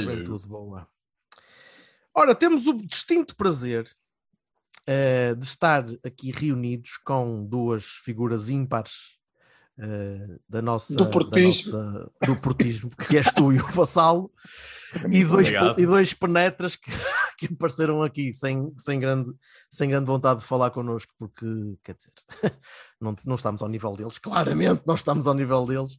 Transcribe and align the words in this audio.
Juventude 0.00 0.46
boa. 0.46 0.88
Ora, 2.14 2.34
temos 2.34 2.66
o 2.66 2.74
distinto 2.74 3.34
prazer 3.36 3.88
eh, 4.86 5.34
de 5.34 5.44
estar 5.46 5.84
aqui 6.04 6.30
reunidos 6.30 6.98
com 7.04 7.44
duas 7.46 7.84
figuras 7.84 8.48
ímpares 8.50 9.16
eh, 9.78 10.36
da 10.48 10.60
nossa, 10.60 10.94
Do 10.94 11.04
da 11.04 11.10
portismo. 11.10 11.72
nossa- 11.72 12.10
do 12.26 12.36
portismo, 12.40 12.90
que 12.90 13.16
és 13.16 13.32
tu 13.32 13.52
e 13.52 13.58
o 13.60 13.66
Vassalo, 13.72 14.30
e 15.10 15.24
dois, 15.24 15.46
Obrigado. 15.48 15.80
e 15.80 15.86
dois 15.86 16.12
penetras 16.12 16.76
que, 16.76 16.90
que 17.38 17.46
apareceram 17.46 18.02
aqui 18.02 18.30
sem, 18.34 18.70
sem, 18.76 19.00
grande, 19.00 19.32
sem 19.70 19.88
grande 19.88 20.04
vontade 20.06 20.40
de 20.40 20.46
falar 20.46 20.70
connosco, 20.70 21.14
porque, 21.18 21.46
quer 21.82 21.94
dizer, 21.94 22.12
não, 23.00 23.16
não 23.24 23.36
estamos 23.36 23.62
ao 23.62 23.68
nível 23.70 23.96
deles, 23.96 24.18
claramente 24.18 24.82
não 24.86 24.94
estamos 24.96 25.26
ao 25.26 25.32
nível 25.32 25.64
deles. 25.64 25.96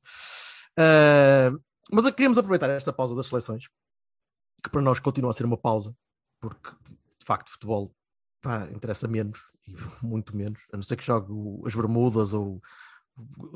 Eh, 0.78 1.52
mas 1.92 2.10
queríamos 2.12 2.38
aproveitar 2.38 2.70
esta 2.70 2.94
pausa 2.94 3.16
das 3.16 3.28
seleções, 3.28 3.68
que 4.64 4.70
para 4.70 4.82
nós 4.82 5.00
continua 5.00 5.32
a 5.32 5.34
ser 5.34 5.46
uma 5.46 5.58
pausa, 5.58 5.96
porque 6.40 6.70
de 7.20 7.26
facto 7.26 7.50
futebol 7.52 7.94
pá, 8.42 8.68
interessa 8.74 9.08
menos, 9.08 9.40
e 9.68 9.74
muito 10.06 10.36
menos, 10.36 10.60
a 10.72 10.78
não 10.78 10.84
ser 10.84 10.96
que 10.96 11.04
jogue 11.06 11.32
as 11.68 11.74
Bermudas 11.76 12.34
ou. 12.34 12.62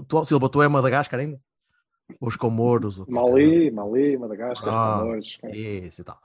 Tu, 0.08 0.26
Silva, 0.26 0.50
tu 0.50 0.62
é 0.62 0.68
Madagascar 0.68 1.20
ainda? 1.20 1.42
Ou 2.22 2.28
os 2.30 2.36
Comoros? 2.38 3.00
ou- 3.00 3.06
Mali, 3.10 3.70
Mali, 3.72 4.18
Madagascar, 4.18 4.70
Ah, 4.74 5.00
Comores. 5.02 5.38
Isso 5.52 6.02
e 6.02 6.04
tal. 6.04 6.22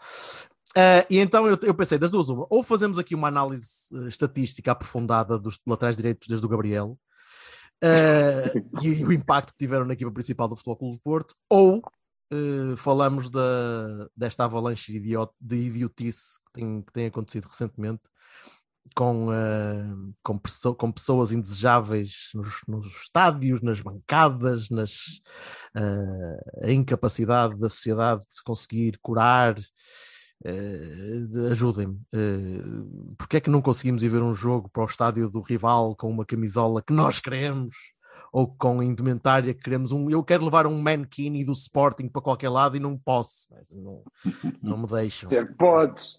Ah, 0.77 1.05
e 1.11 1.19
então 1.19 1.47
eu, 1.47 1.59
eu 1.63 1.75
pensei, 1.75 1.99
das 1.99 2.11
duas, 2.11 2.29
uma, 2.29 2.47
ou 2.49 2.63
fazemos 2.63 2.99
aqui 2.99 3.15
uma 3.15 3.29
análise 3.29 3.87
eh, 3.93 4.09
estatística 4.09 4.71
aprofundada 4.73 5.39
dos 5.39 5.59
laterais 5.67 5.97
direitos 5.97 6.29
desde 6.29 6.45
o 6.47 6.49
Gabriel 6.49 6.99
ah, 7.83 8.83
e, 8.83 9.05
o 9.05 9.13
impacto 9.13 9.53
que 9.53 9.59
tiveram 9.59 9.85
na 9.85 9.95
equipa 9.95 10.11
principal 10.11 10.49
do 10.49 10.57
Futebol 10.57 10.77
Clube 10.77 10.97
do 10.97 11.03
Porto, 11.03 11.35
ou 11.51 11.83
eh, 12.33 12.77
falamos 12.77 13.29
da, 13.29 14.09
desta 14.17 14.45
avalanche 14.45 14.93
de, 14.93 14.99
idiot, 14.99 15.33
de 15.41 15.57
idiotice 15.57 16.39
que 16.47 16.53
tem, 16.61 16.83
que 16.83 16.93
tem 16.93 17.07
acontecido 17.07 17.47
recentemente 17.47 18.03
com, 18.95 19.31
ah, 19.31 19.95
com, 20.23 20.39
pesso- 20.39 20.75
com 20.75 20.91
pessoas 20.91 21.33
indesejáveis 21.33 22.31
nos, 22.35 22.61
nos 22.67 22.87
estádios, 23.03 23.61
nas 23.63 23.81
bancadas, 23.81 24.71
nas, 24.71 25.21
a 26.63 26.71
incapacidade 26.71 27.59
da 27.59 27.69
sociedade 27.69 28.23
de 28.23 28.43
conseguir 28.45 28.99
curar. 29.03 29.57
De- 30.43 31.47
Ajudem-me. 31.53 32.01
Uh, 32.15 33.15
Porquê 33.17 33.37
é 33.37 33.41
que 33.41 33.51
não 33.51 33.63
conseguimos 33.63 34.03
ir 34.03 34.09
ver 34.09 34.23
um 34.23 34.35
jogo 34.35 34.69
para 34.71 34.83
o 34.83 34.87
estádio 34.87 35.29
do 35.31 35.41
rival 35.41 35.95
com 35.97 36.11
uma 36.11 36.25
camisola 36.27 36.83
que 36.83 36.93
nós 36.93 37.21
queremos? 37.21 37.75
Ou 38.33 38.47
com 38.49 38.81
a 38.81 38.85
indumentária 38.85 39.53
que 39.53 39.63
queremos 39.63 39.93
um. 39.93 40.09
Eu 40.09 40.23
quero 40.25 40.45
levar 40.45 40.67
um 40.67 40.81
mankini 40.81 41.45
do 41.45 41.53
Sporting 41.53 42.09
para 42.09 42.23
qualquer 42.23 42.49
lado 42.49 42.77
e 42.77 42.81
não 42.81 42.97
posso. 42.97 43.47
mas 43.51 43.71
Não, 43.71 44.03
não 44.63 44.79
me 44.79 44.89
deixam. 44.89 45.29
Podes. 45.59 46.17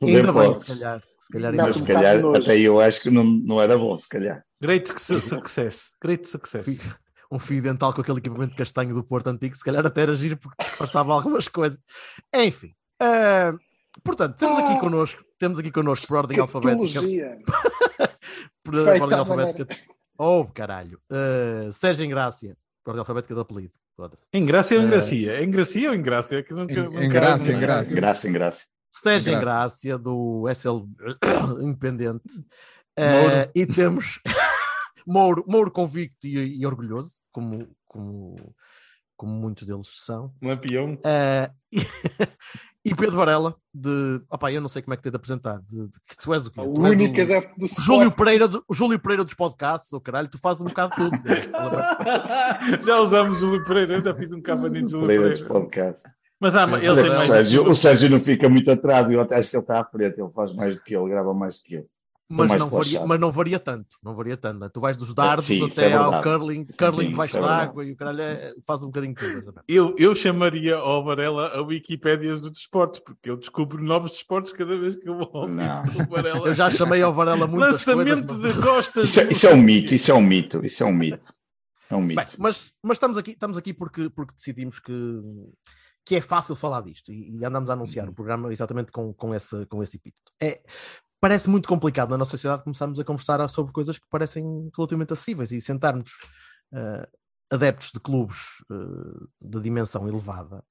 Ainda 0.00 0.32
bem, 0.32 0.54
se 0.54 0.66
calhar. 0.66 1.02
Se 1.20 1.32
calhar 1.32 1.52
Não, 1.52 1.64
Mas 1.64 1.76
se 1.76 1.84
calhar 1.86 2.24
até 2.36 2.58
eu 2.60 2.80
acho 2.80 3.02
que 3.02 3.10
não, 3.10 3.24
não 3.24 3.60
era 3.60 3.76
bom, 3.76 3.94
se 3.98 4.08
calhar. 4.08 4.42
Great 4.62 4.88
su- 4.98 5.20
success. 5.20 5.94
Great 6.00 6.26
success. 6.28 6.80
Um 7.30 7.38
fio 7.40 7.60
dental 7.60 7.92
com 7.92 8.00
aquele 8.00 8.18
equipamento 8.18 8.54
castanho 8.56 8.94
do 8.94 9.04
Porto 9.04 9.26
Antigo, 9.26 9.54
se 9.54 9.62
calhar 9.64 9.84
até 9.84 10.02
era 10.02 10.14
giro 10.14 10.38
porque 10.38 10.62
disfarçava 10.64 11.12
algumas 11.12 11.48
coisas. 11.48 11.78
Enfim, 12.34 12.72
ah, 13.00 13.54
portanto, 14.04 14.36
temos 14.36 14.58
aqui 14.58 14.72
Ah. 14.74 14.80
connosco, 14.80 15.24
temos 15.38 15.58
aqui 15.58 15.70
connosco 15.70 16.06
por 16.06 16.16
ordem 16.18 16.34
Que 16.36 16.40
alfabética. 16.40 17.00
Por 18.62 18.74
Feita 18.84 19.02
ordem 19.02 19.18
alfabética. 19.18 19.76
Oh, 20.18 20.44
caralho. 20.46 21.00
Ah, 21.10 21.70
Sérgio 21.72 22.04
Engrácia, 22.04 22.56
por 22.84 22.90
ordem 22.90 23.00
alfabética 23.00 23.34
do 23.34 23.40
apelido. 23.40 23.72
Foda-se. 23.96 24.24
Em 24.32 24.44
Grácia 24.46 24.80
ou 24.80 24.86
Gracia? 24.86 25.42
Em 25.42 25.50
Gracia 25.50 25.88
ou 25.88 25.94
em 25.94 26.02
Grácia? 26.02 26.42
Que 26.42 26.52
nunca- 26.54 26.72
Em- 26.72 26.84
nunca- 26.84 27.04
em 27.04 27.08
Grácia, 27.08 27.50
em 27.50 27.54
nunca- 27.54 27.66
Grácia. 27.66 27.96
Graça 27.96 28.28
em 28.28 28.32
graça. 28.32 28.66
Sérgio. 28.90 29.34
Engrácia, 29.34 29.98
do 29.98 30.46
SL 30.48 30.86
Independente. 31.62 32.44
Ah, 32.96 33.48
e 33.54 33.66
temos 33.66 34.20
Mouro, 35.06 35.44
Mouro 35.48 35.70
convicto 35.70 36.26
e, 36.26 36.60
e 36.60 36.66
orgulhoso, 36.66 37.14
como, 37.32 37.68
como, 37.86 38.54
como 39.16 39.32
muitos 39.32 39.66
deles 39.66 39.88
são. 39.94 40.32
Lampião. 40.42 40.98
Eh, 41.04 41.50
e, 41.72 41.78
e 42.90 42.94
Pedro 42.94 43.16
Varela, 43.16 43.54
de. 43.72 44.20
Opá, 44.30 44.52
eu 44.52 44.60
não 44.60 44.68
sei 44.68 44.82
como 44.82 44.94
é 44.94 44.96
que 44.96 45.02
te 45.02 45.10
de 45.10 45.16
apresentar. 45.16 45.60
De, 45.68 45.86
de- 45.86 46.00
que 46.08 46.16
tu 46.20 46.32
és 46.34 46.46
o 46.46 46.50
quê? 46.50 46.60
O 46.60 46.72
Tu 46.74 46.80
único 46.80 47.20
adepto 47.20 47.58
do 47.58 47.66
o 47.66 47.80
Júlio. 47.80 48.12
Pereira, 48.12 48.48
do, 48.48 48.64
o 48.68 48.74
Júlio 48.74 48.98
Pereira 48.98 49.24
dos 49.24 49.34
podcasts, 49.34 49.92
o 49.92 50.00
caralho, 50.00 50.28
tu 50.28 50.38
fazes 50.38 50.62
um 50.62 50.66
bocado 50.66 50.94
tudo. 50.96 51.16
já 52.84 52.96
usamos 52.98 53.40
Júlio 53.40 53.64
Pereira, 53.64 53.94
eu 53.94 54.00
já 54.00 54.14
fiz 54.14 54.32
um 54.32 54.40
cavalinho 54.40 54.84
de 54.84 54.90
Júlio 54.90 55.06
Falei 55.06 55.18
dos 55.18 55.40
Pereira. 55.40 55.48
podcasts. 55.60 56.02
Mas 56.40 56.54
ah, 56.56 56.66
mas 56.66 56.80
ele 56.82 56.90
Olha 56.90 57.02
tem 57.02 57.10
que 57.10 57.16
o, 57.16 57.18
mais. 57.18 57.28
Sérgio, 57.30 57.68
o 57.68 57.74
Sérgio 57.74 58.10
não 58.10 58.20
fica 58.20 58.48
muito 58.48 58.70
atrás, 58.70 59.10
eu 59.10 59.20
até 59.20 59.36
acho 59.36 59.50
que 59.50 59.56
ele 59.56 59.62
está 59.62 59.80
à 59.80 59.84
frente, 59.84 60.20
ele 60.20 60.30
faz 60.32 60.54
mais 60.54 60.76
do 60.76 60.82
que 60.82 60.94
eu, 60.94 61.02
ele 61.02 61.10
grava 61.10 61.34
mais 61.34 61.56
do 61.58 61.62
que 61.64 61.74
eu. 61.74 61.86
Mas, 62.30 62.50
não 62.58 62.68
varia, 62.68 63.06
mas 63.06 63.18
não 63.20 63.32
varia 63.32 63.58
tanto. 63.58 63.96
Não 64.02 64.14
varia 64.14 64.36
tanto. 64.36 64.60
né? 64.60 64.68
Tu 64.68 64.80
vais 64.80 64.96
dos 64.96 65.14
dardos 65.14 65.46
Sim, 65.46 65.64
até 65.66 65.90
é 65.90 65.94
ao 65.94 66.22
curling, 66.22 66.62
curling 66.76 67.04
sim, 67.06 67.10
debaixo 67.10 67.36
é 67.38 67.40
d'água 67.40 67.84
e 67.84 67.92
o 67.92 67.96
caralho 67.96 68.20
é- 68.20 68.54
faz 68.66 68.82
um 68.82 68.86
bocadinho 68.86 69.14
de 69.14 69.34
tudo. 69.42 69.54
Eu, 69.66 69.94
eu 69.98 70.14
chamaria 70.14 70.76
ao 70.76 71.02
Varela 71.04 71.48
a 71.56 71.62
Wikipédias 71.62 72.40
dos 72.40 72.50
desportos, 72.50 73.00
porque 73.00 73.30
eu 73.30 73.36
descubro 73.36 73.82
novos 73.82 74.10
desportos 74.10 74.52
cada 74.52 74.76
vez 74.76 74.96
que 74.96 75.08
eu 75.08 75.16
vou 75.16 75.30
ouvir 75.32 75.54
Não. 75.54 75.82
o 75.84 76.08
Varela. 76.10 76.48
Eu 76.48 76.54
já 76.54 76.70
chamei 76.70 77.00
ao 77.02 77.14
Varela 77.14 77.46
muitas 77.46 77.86
Lançamento 77.86 78.26
coisas. 78.34 78.54
de 78.54 78.62
costas. 78.62 79.08
Isso, 79.08 79.20
é- 79.20 79.32
isso 79.32 79.46
é 79.46 79.54
um 79.54 79.62
mito, 79.62 79.94
isso 79.94 80.10
é 80.10 80.14
um 80.14 80.22
mito, 80.22 80.64
isso 80.66 80.82
é 80.82 80.86
um 80.86 80.92
mito. 80.92 81.34
É 81.90 81.96
um 81.96 82.02
mito. 82.02 82.16
Bem, 82.16 82.26
mas, 82.38 82.70
mas 82.82 82.96
estamos 82.96 83.16
aqui, 83.16 83.30
estamos 83.30 83.56
aqui 83.56 83.72
porque, 83.72 84.10
porque 84.10 84.34
decidimos 84.34 84.78
que, 84.78 84.92
que 86.04 86.16
é 86.16 86.20
fácil 86.20 86.54
falar 86.54 86.82
disto 86.82 87.10
e, 87.10 87.38
e 87.38 87.44
andamos 87.44 87.70
a 87.70 87.72
anunciar 87.72 88.04
Uhum. 88.04 88.12
o 88.12 88.14
programa 88.14 88.52
exatamente 88.52 88.92
com, 88.92 89.14
com, 89.14 89.34
esse, 89.34 89.64
com 89.66 89.82
esse 89.82 89.96
epíteto. 89.96 90.30
É, 90.40 90.60
parece 91.20 91.48
muito 91.48 91.68
complicado 91.68 92.10
na 92.10 92.18
nossa 92.18 92.32
sociedade 92.32 92.62
começarmos 92.62 92.98
a 92.98 93.04
conversar 93.04 93.48
sobre 93.50 93.72
coisas 93.72 93.98
que 93.98 94.06
parecem 94.08 94.70
relativamente 94.76 95.12
acessíveis 95.12 95.52
e 95.52 95.60
sentarmos 95.60 96.10
eh, 96.72 97.08
adeptos 97.50 97.90
de 97.92 98.00
clubes 98.00 98.38
eh, 98.70 99.26
de 99.40 99.60
dimensão 99.60 100.08
elevada 100.08 100.62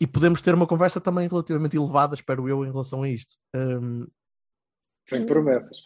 e 0.00 0.06
podemos 0.06 0.40
ter 0.42 0.54
uma 0.54 0.66
conversa 0.66 1.00
também 1.00 1.28
relativamente 1.28 1.76
elevada, 1.76 2.14
espero 2.14 2.48
eu, 2.48 2.64
em 2.64 2.70
relação 2.70 3.02
a 3.02 3.08
isto. 3.08 3.36
Um, 3.54 4.06
Sem 5.08 5.26
promessas. 5.26 5.76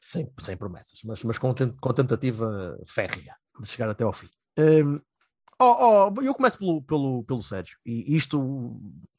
sem, 0.00 0.30
sem 0.38 0.56
promessas, 0.56 1.00
mas, 1.04 1.22
mas 1.24 1.38
com, 1.38 1.54
com 1.54 1.92
tentativa 1.94 2.78
férrea 2.86 3.34
de 3.60 3.66
chegar 3.66 3.88
até 3.88 4.04
ao 4.04 4.12
fim. 4.12 4.28
Hum, 4.58 5.00
oh, 5.60 6.12
oh, 6.16 6.22
eu 6.22 6.34
começo 6.34 6.58
pelo, 6.58 6.82
pelo, 6.82 7.24
pelo 7.24 7.42
Sérgio, 7.42 7.78
e 7.84 8.14
isto 8.16 8.38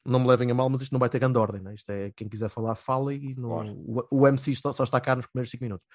não 0.04 0.20
me 0.20 0.26
levem 0.28 0.50
a 0.50 0.54
mal, 0.54 0.68
mas 0.68 0.80
isto 0.82 0.92
não 0.92 1.00
vai 1.00 1.08
ter 1.08 1.18
grande 1.18 1.38
ordem, 1.38 1.60
né? 1.60 1.74
isto 1.74 1.90
é 1.90 2.10
quem 2.12 2.28
quiser 2.28 2.48
falar, 2.48 2.74
fala 2.74 3.12
e 3.14 3.34
não- 3.34 3.48
Claro. 3.50 3.72
o, 4.10 4.22
o 4.22 4.26
MC 4.28 4.54
só, 4.56 4.72
só 4.72 4.84
está 4.84 5.00
cá 5.00 5.16
nos 5.16 5.26
primeiros 5.26 5.50
5 5.50 5.64
minutos. 5.64 5.86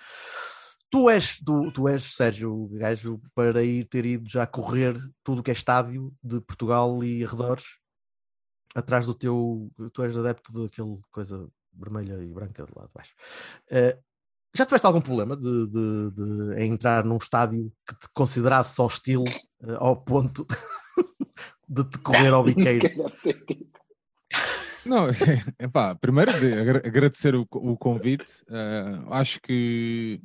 Tu 0.89 1.09
és, 1.09 1.39
tu, 1.39 1.71
tu 1.71 1.87
és, 1.87 2.03
Sérgio, 2.15 2.67
gajo 2.73 3.21
para 3.33 3.63
ir 3.63 3.85
ter 3.85 4.05
ido 4.05 4.29
já 4.29 4.45
correr 4.45 4.99
tudo 5.23 5.39
o 5.39 5.43
que 5.43 5.51
é 5.51 5.53
estádio 5.53 6.13
de 6.21 6.41
Portugal 6.41 7.01
e 7.03 7.23
arredores, 7.23 7.63
atrás 8.75 9.05
do 9.05 9.13
teu. 9.13 9.71
Tu 9.93 10.03
és 10.03 10.17
adepto 10.17 10.51
daquele 10.51 10.99
coisa 11.09 11.47
vermelha 11.73 12.21
e 12.21 12.27
branca 12.27 12.65
de 12.65 12.71
lá 12.75 12.83
de 12.85 12.91
baixo. 12.93 13.13
Eh, 13.69 13.97
já 14.53 14.65
tiveste 14.65 14.85
algum 14.85 14.99
problema 14.99 15.37
de, 15.37 15.67
de- 15.67 16.11
de 16.11 16.63
entrar 16.65 17.05
num 17.05 17.15
estádio 17.15 17.71
que 17.87 17.95
te 17.97 18.09
considerasse 18.13 18.81
hostil 18.81 19.23
ao 19.79 19.95
ponto 19.95 20.45
de 21.67 21.83
te 21.85 21.97
correr 21.99 22.33
ao 22.33 22.43
biqueiro? 22.45 22.87
Não, 24.85 25.07
epá, 25.59 25.95
primeiro 25.95 26.31
de 26.39 26.53
agra- 26.59 26.81
agradecer 26.85 27.35
o, 27.35 27.45
o 27.51 27.77
convite. 27.77 28.43
eh, 28.49 29.03
acho 29.11 29.39
que 29.41 30.19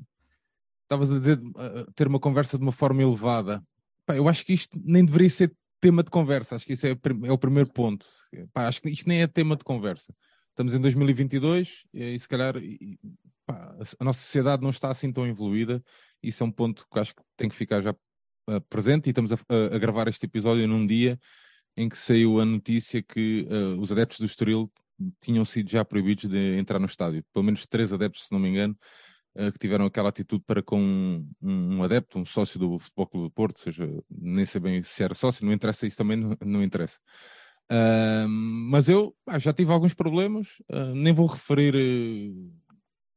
estavas 0.84 1.12
a 1.12 1.18
dizer 1.18 1.38
eh, 1.58 1.86
ter 1.94 2.06
uma 2.08 2.18
conversa 2.20 2.56
de 2.56 2.62
uma 2.62 2.72
forma 2.72 3.02
elevada. 3.02 3.62
Pá, 4.06 4.16
eu 4.16 4.28
acho 4.28 4.44
que 4.46 4.52
isto 4.54 4.80
nem 4.82 5.04
deveria 5.04 5.28
ser 5.28 5.52
tema 5.80 6.02
de 6.02 6.10
conversa. 6.10 6.56
Acho 6.56 6.64
que 6.64 6.72
isso 6.72 6.86
é, 6.86 6.90
é 7.24 7.32
o 7.32 7.38
primeiro 7.38 7.70
ponto. 7.70 8.06
Pá, 8.52 8.66
acho 8.66 8.80
que 8.80 8.88
isto 8.88 9.08
nem 9.08 9.20
é 9.20 9.26
tema 9.26 9.56
de 9.56 9.64
conversa. 9.64 10.14
Estamos 10.50 10.72
em 10.72 10.80
2022 10.80 11.82
e, 11.92 12.18
se 12.18 12.26
calhar 12.28 12.56
e- 12.56 12.98
pá, 13.44 13.76
a 14.00 14.04
nossa 14.04 14.20
sociedade 14.20 14.62
não 14.62 14.70
está 14.70 14.90
assim 14.90 15.12
tão 15.12 15.26
evoluída. 15.26 15.82
Isso 16.22 16.42
é 16.42 16.46
um 16.46 16.50
ponto 16.50 16.86
que 16.90 16.98
acho 16.98 17.14
que 17.14 17.22
tem 17.36 17.48
que 17.48 17.54
ficar 17.54 17.82
já 17.82 17.94
uh, 18.48 18.60
presente. 18.68 19.06
E 19.06 19.10
estamos 19.10 19.32
a, 19.32 19.36
a- 19.36 19.78
gravar 19.78 20.08
este 20.08 20.26
episódio 20.26 20.66
num 20.66 20.86
dia 20.86 21.18
em 21.76 21.88
que 21.88 21.96
saiu 21.96 22.40
a 22.40 22.44
notícia 22.44 23.02
que 23.02 23.46
uh, 23.50 23.80
os 23.80 23.92
adeptos 23.92 24.18
do 24.18 24.26
Estoril 24.26 24.70
tinham 25.20 25.44
sido 25.44 25.70
já 25.70 25.84
proibidos 25.84 26.28
de 26.28 26.56
entrar 26.56 26.78
no 26.78 26.86
estádio. 26.86 27.24
Pelo 27.32 27.44
menos 27.44 27.66
três 27.66 27.92
adeptos, 27.92 28.26
se 28.26 28.32
não 28.32 28.38
me 28.38 28.48
engano, 28.48 28.76
uh, 29.36 29.52
que 29.52 29.58
tiveram 29.58 29.84
aquela 29.84 30.08
atitude 30.08 30.42
para 30.46 30.62
com 30.62 30.80
um, 30.80 31.28
um 31.42 31.82
adepto, 31.82 32.18
um 32.18 32.24
sócio 32.24 32.58
do 32.58 32.78
Futebol 32.78 33.06
Clube 33.06 33.26
do 33.28 33.30
Porto, 33.30 33.60
seja, 33.60 33.86
nem 34.10 34.46
sei 34.46 34.60
bem 34.60 34.82
se 34.82 35.02
era 35.02 35.14
sócio, 35.14 35.44
não 35.44 35.52
interessa 35.52 35.86
isso 35.86 35.96
também, 35.96 36.16
não, 36.16 36.36
não 36.44 36.62
interessa. 36.62 36.98
Mas 38.70 38.88
eu 38.88 39.12
pá, 39.24 39.38
já 39.40 39.52
tive 39.52 39.72
alguns 39.72 39.92
problemas, 39.92 40.62
uh, 40.70 40.94
nem 40.94 41.12
vou 41.12 41.26
referir, 41.26 41.74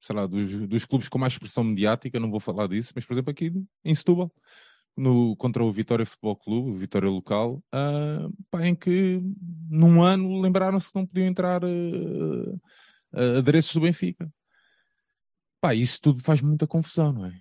sei 0.01 0.15
lá, 0.15 0.25
dos, 0.25 0.67
dos 0.67 0.85
clubes 0.85 1.07
com 1.07 1.19
mais 1.19 1.33
expressão 1.33 1.63
mediática, 1.63 2.19
não 2.19 2.31
vou 2.31 2.39
falar 2.39 2.67
disso, 2.67 2.91
mas 2.95 3.05
por 3.05 3.13
exemplo 3.13 3.29
aqui 3.31 3.53
em 3.85 3.93
Setúbal, 3.95 4.31
no, 4.97 5.35
contra 5.37 5.63
o 5.63 5.71
Vitória 5.71 6.05
Futebol 6.05 6.35
Clube, 6.35 6.71
o 6.71 6.75
Vitória 6.75 7.09
local, 7.09 7.63
uh, 7.73 8.33
pá, 8.51 8.65
em 8.65 8.75
que 8.75 9.21
num 9.69 10.01
ano 10.01 10.41
lembraram-se 10.41 10.89
que 10.89 10.95
não 10.95 11.05
podiam 11.05 11.27
entrar 11.27 11.63
uh, 11.63 12.53
uh, 13.13 13.37
adereços 13.37 13.73
do 13.73 13.81
Benfica. 13.81 14.29
Pá, 15.61 15.73
isso 15.73 15.99
tudo 16.01 16.21
faz 16.21 16.41
muita 16.41 16.67
confusão, 16.67 17.11
não 17.11 17.25
é? 17.25 17.33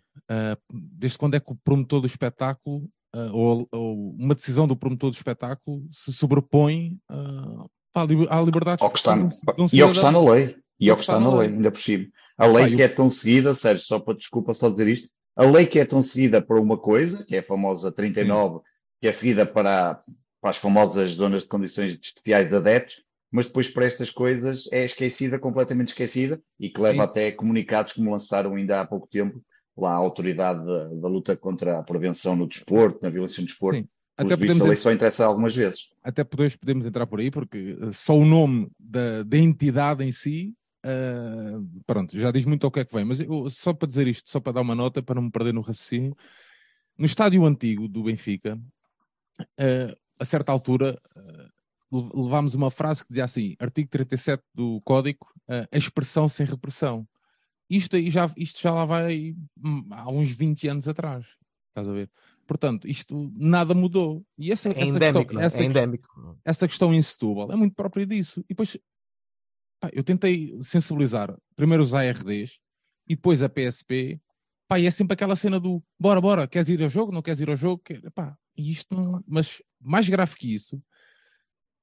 desde 1.01 1.17
quando 1.17 1.37
é 1.37 1.41
que 1.41 1.53
o 1.53 1.57
promotor 1.57 2.03
do 2.03 2.07
espetáculo 2.07 2.87
ou, 3.33 3.67
ou, 3.73 4.11
uma 4.19 4.35
decisão 4.35 4.67
do 4.67 4.77
promotor 4.77 5.11
do 5.11 5.15
espetáculo 5.15 5.89
se 5.91 6.13
sobrepõe 6.13 6.99
uh, 7.11 7.71
à, 7.95 8.05
liber, 8.05 8.31
à 8.31 8.43
liberdade 8.43 8.83
ao 8.83 8.91
que 8.91 8.99
está, 8.99 9.17
de 9.17 9.23
um, 9.23 9.29
de 9.67 9.77
E 9.77 9.81
ao 9.81 9.91
que 9.91 9.97
está 9.97 10.13
na 10.13 10.21
lei. 10.21 10.57
E 10.79 10.91
ao 10.91 10.97
que 10.97 11.03
está 11.03 11.19
na 11.19 11.35
lei, 11.35 11.49
ainda 11.49 11.71
por 11.71 11.81
cima. 11.81 12.07
A 12.37 12.47
lei 12.47 12.65
Pá, 12.65 12.77
que 12.77 12.83
eu- 12.83 12.85
é 12.85 12.89
tão 12.89 13.11
seguida, 13.11 13.55
Sérgio, 13.55 13.87
só 13.87 13.99
para 13.99 14.19
desculpa 14.19 14.53
só 14.53 14.69
dizer 14.69 14.87
isto, 14.89 15.09
a 15.39 15.45
lei 15.45 15.67
que 15.67 15.79
é 15.79 15.85
tão 15.85 16.03
seguida 16.03 16.43
para 16.43 16.61
uma 16.61 16.77
coisa, 16.77 17.25
que 17.25 17.37
é 17.37 17.39
a 17.39 17.43
famosa 17.45 17.93
39, 17.93 18.61
que 19.01 19.07
é 19.07 19.13
seguida 19.13 19.47
para, 19.47 20.01
para 20.41 20.51
as 20.51 20.57
famosas 20.57 21.13
zonas 21.13 21.43
de 21.43 21.49
condições 21.49 21.97
especiais 22.03 22.49
de 22.49 22.57
adeptos, 22.57 23.05
mas 23.31 23.47
depois 23.47 23.69
para 23.69 23.87
estas 23.87 24.11
coisas 24.11 24.69
é 24.73 24.85
esquecida, 24.85 25.39
completamente 25.39 25.91
esquecida, 25.91 26.43
e 26.59 26.69
que 26.69 26.81
leva 26.81 26.97
Sim. 26.97 27.01
até 27.03 27.31
comunicados 27.31 27.93
como 27.93 28.11
lançaram 28.11 28.57
ainda 28.57 28.81
há 28.81 28.87
pouco 28.87 29.07
tempo 29.07 29.41
lá 29.77 29.93
a 29.93 29.97
autoridade 29.97 30.67
da, 30.67 30.89
da 30.89 31.09
luta 31.09 31.37
contra 31.37 31.79
a 31.79 31.83
prevenção 31.85 32.35
no 32.35 32.49
desporto, 32.49 32.99
na 33.01 33.09
violência 33.09 33.41
no 33.41 33.47
desporto. 33.47 33.79
Sim. 33.79 33.89
Até 34.17 34.37
podemos, 34.37 34.63
a 34.63 34.65
lei 34.65 34.73
en- 34.73 34.77
só 34.77 34.91
interessa 34.91 35.25
algumas 35.25 35.55
vezes. 35.55 35.91
até 36.03 36.25
podemos, 36.25 36.57
podemos 36.57 36.85
entrar 36.87 37.07
por 37.07 37.21
aí, 37.21 37.31
porque 37.31 37.77
uh, 37.81 37.93
só 37.93 38.15
o 38.19 38.25
nome 38.25 38.69
da, 38.77 39.23
da 39.23 39.39
entidade 39.39 40.03
em 40.03 40.11
si, 40.11 40.53
uh, 40.89 41.83
pronto, 41.87 42.19
já 42.19 42.31
diz 42.31 42.45
muito 42.45 42.65
ao 42.65 42.71
que 42.71 42.81
é 42.81 42.85
que 42.85 42.95
vem. 42.95 43.05
Mas 43.05 43.21
eu, 43.21 43.49
só 43.51 43.73
para 43.75 43.89
dizer 43.89 44.07
isto, 44.07 44.31
só 44.31 44.41
para 44.41 44.53
dar 44.55 44.61
uma 44.63 44.75
nota, 44.75 45.03
para 45.03 45.15
não 45.17 45.23
me 45.23 45.31
perder 45.31 45.53
no 45.55 45.61
raciocínio, 45.61 46.17
no 46.97 47.07
estádio 47.07 47.45
antigo 47.45 47.87
do 47.89 48.05
Benfica, 48.05 48.59
uh, 49.41 49.97
a 50.19 50.25
certa 50.25 50.51
altura, 50.53 51.01
uh, 51.17 51.97
le- 51.97 52.11
levámos 52.25 52.55
uma 52.55 52.71
frase 52.71 53.03
que 53.03 53.11
dizia 53.11 53.25
assim: 53.25 53.55
artigo 53.59 53.89
37 53.89 54.43
do 54.55 54.81
Código, 54.83 55.27
a 55.71 55.77
expressão 55.79 56.29
sem 56.29 56.45
repressão. 56.47 57.07
Isto, 57.71 57.97
aí 57.97 58.11
já, 58.11 58.31
isto 58.37 58.61
já 58.63 58.73
lá 58.73 58.85
vai 58.87 59.35
há 59.91 60.11
uns 60.11 60.31
20 60.31 60.69
anos 60.69 60.89
atrás. 60.89 61.27
Estás 61.69 61.87
a 61.89 61.93
ver? 61.93 62.11
Portanto, 62.47 62.89
isto 62.89 63.31
nada 63.37 63.75
mudou. 63.75 64.25
E 64.39 64.51
essa, 64.51 64.71
É 64.71 64.81
essa 64.81 64.97
endémico, 64.97 65.25
questão, 65.27 65.41
é? 65.41 65.45
essa 65.45 65.57
É 65.63 65.67
questão- 65.67 65.83
endémico. 65.83 66.39
essa 66.45 66.67
questão 66.69 66.95
em 66.95 67.03
Setúbal 67.03 67.53
é 67.53 67.57
muito 67.57 67.75
própria 67.75 68.07
disso. 68.07 68.41
E 68.41 68.49
depois, 68.49 68.77
pá, 69.81 69.91
eu 69.93 70.03
tentei 70.03 70.57
sensibilizar 70.63 71.37
primeiro 71.57 71.83
os 71.83 71.95
ARDs 71.95 72.59
e 73.09 73.15
depois 73.15 73.43
a 73.43 73.49
PSP. 73.49 74.21
Pá, 74.69 74.79
e 74.79 74.87
é 74.87 74.91
sempre 74.91 75.15
aquela 75.15 75.35
cena 75.37 75.59
do 75.59 75.83
bora, 75.99 76.21
bora, 76.21 76.47
queres 76.47 76.69
ir 76.69 76.83
ao 76.83 76.89
jogo, 76.91 77.13
não 77.13 77.23
queres 77.23 77.41
ir 77.41 77.49
ao 77.49 77.57
jogo? 77.57 77.83
Quer- 77.83 78.11
Pá, 78.11 78.37
isto 78.57 78.95
não... 78.95 79.23
Mas 79.27 79.63
mais 79.81 80.09
grave 80.09 80.37
que 80.37 80.55
isso 80.55 80.83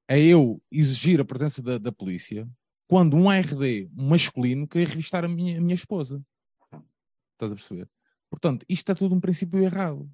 é 0.08 0.20
eu 0.20 0.62
exigir 0.72 1.20
a 1.20 1.26
presença 1.26 1.62
da, 1.62 1.78
da 1.78 1.92
polícia 1.92 2.48
quando 2.88 3.18
um 3.18 3.30
ARD 3.30 3.90
masculino 3.92 4.68
queria 4.68 4.88
revistar 4.88 5.26
a 5.26 5.28
minha, 5.28 5.58
a 5.58 5.62
minha 5.62 5.74
esposa. 5.74 6.24
Estás 7.34 7.52
a 7.52 7.56
perceber? 7.56 7.90
Portanto, 8.30 8.66
isto 8.70 8.92
é 8.92 8.96
tudo 8.96 9.16
um 9.16 9.20
princípio 9.20 9.60
errado. 9.60 10.10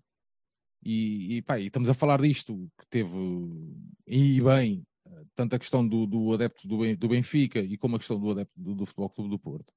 E, 0.83 1.37
e, 1.37 1.41
pá, 1.41 1.59
e 1.59 1.67
estamos 1.67 1.89
a 1.89 1.93
falar 1.93 2.21
disto 2.21 2.69
que 2.77 2.87
teve, 2.89 3.15
e 4.07 4.41
bem, 4.41 4.83
tanto 5.35 5.55
a 5.55 5.59
questão 5.59 5.87
do, 5.87 6.05
do 6.05 6.33
adepto 6.33 6.67
do, 6.67 6.95
do 6.97 7.07
Benfica 7.07 7.59
e 7.59 7.77
como 7.77 7.95
a 7.95 7.99
questão 7.99 8.19
do 8.19 8.31
adepto 8.31 8.53
do, 8.59 8.75
do 8.75 8.85
Futebol 8.85 9.09
Clube 9.09 9.29
do 9.29 9.39
Porto. 9.39 9.73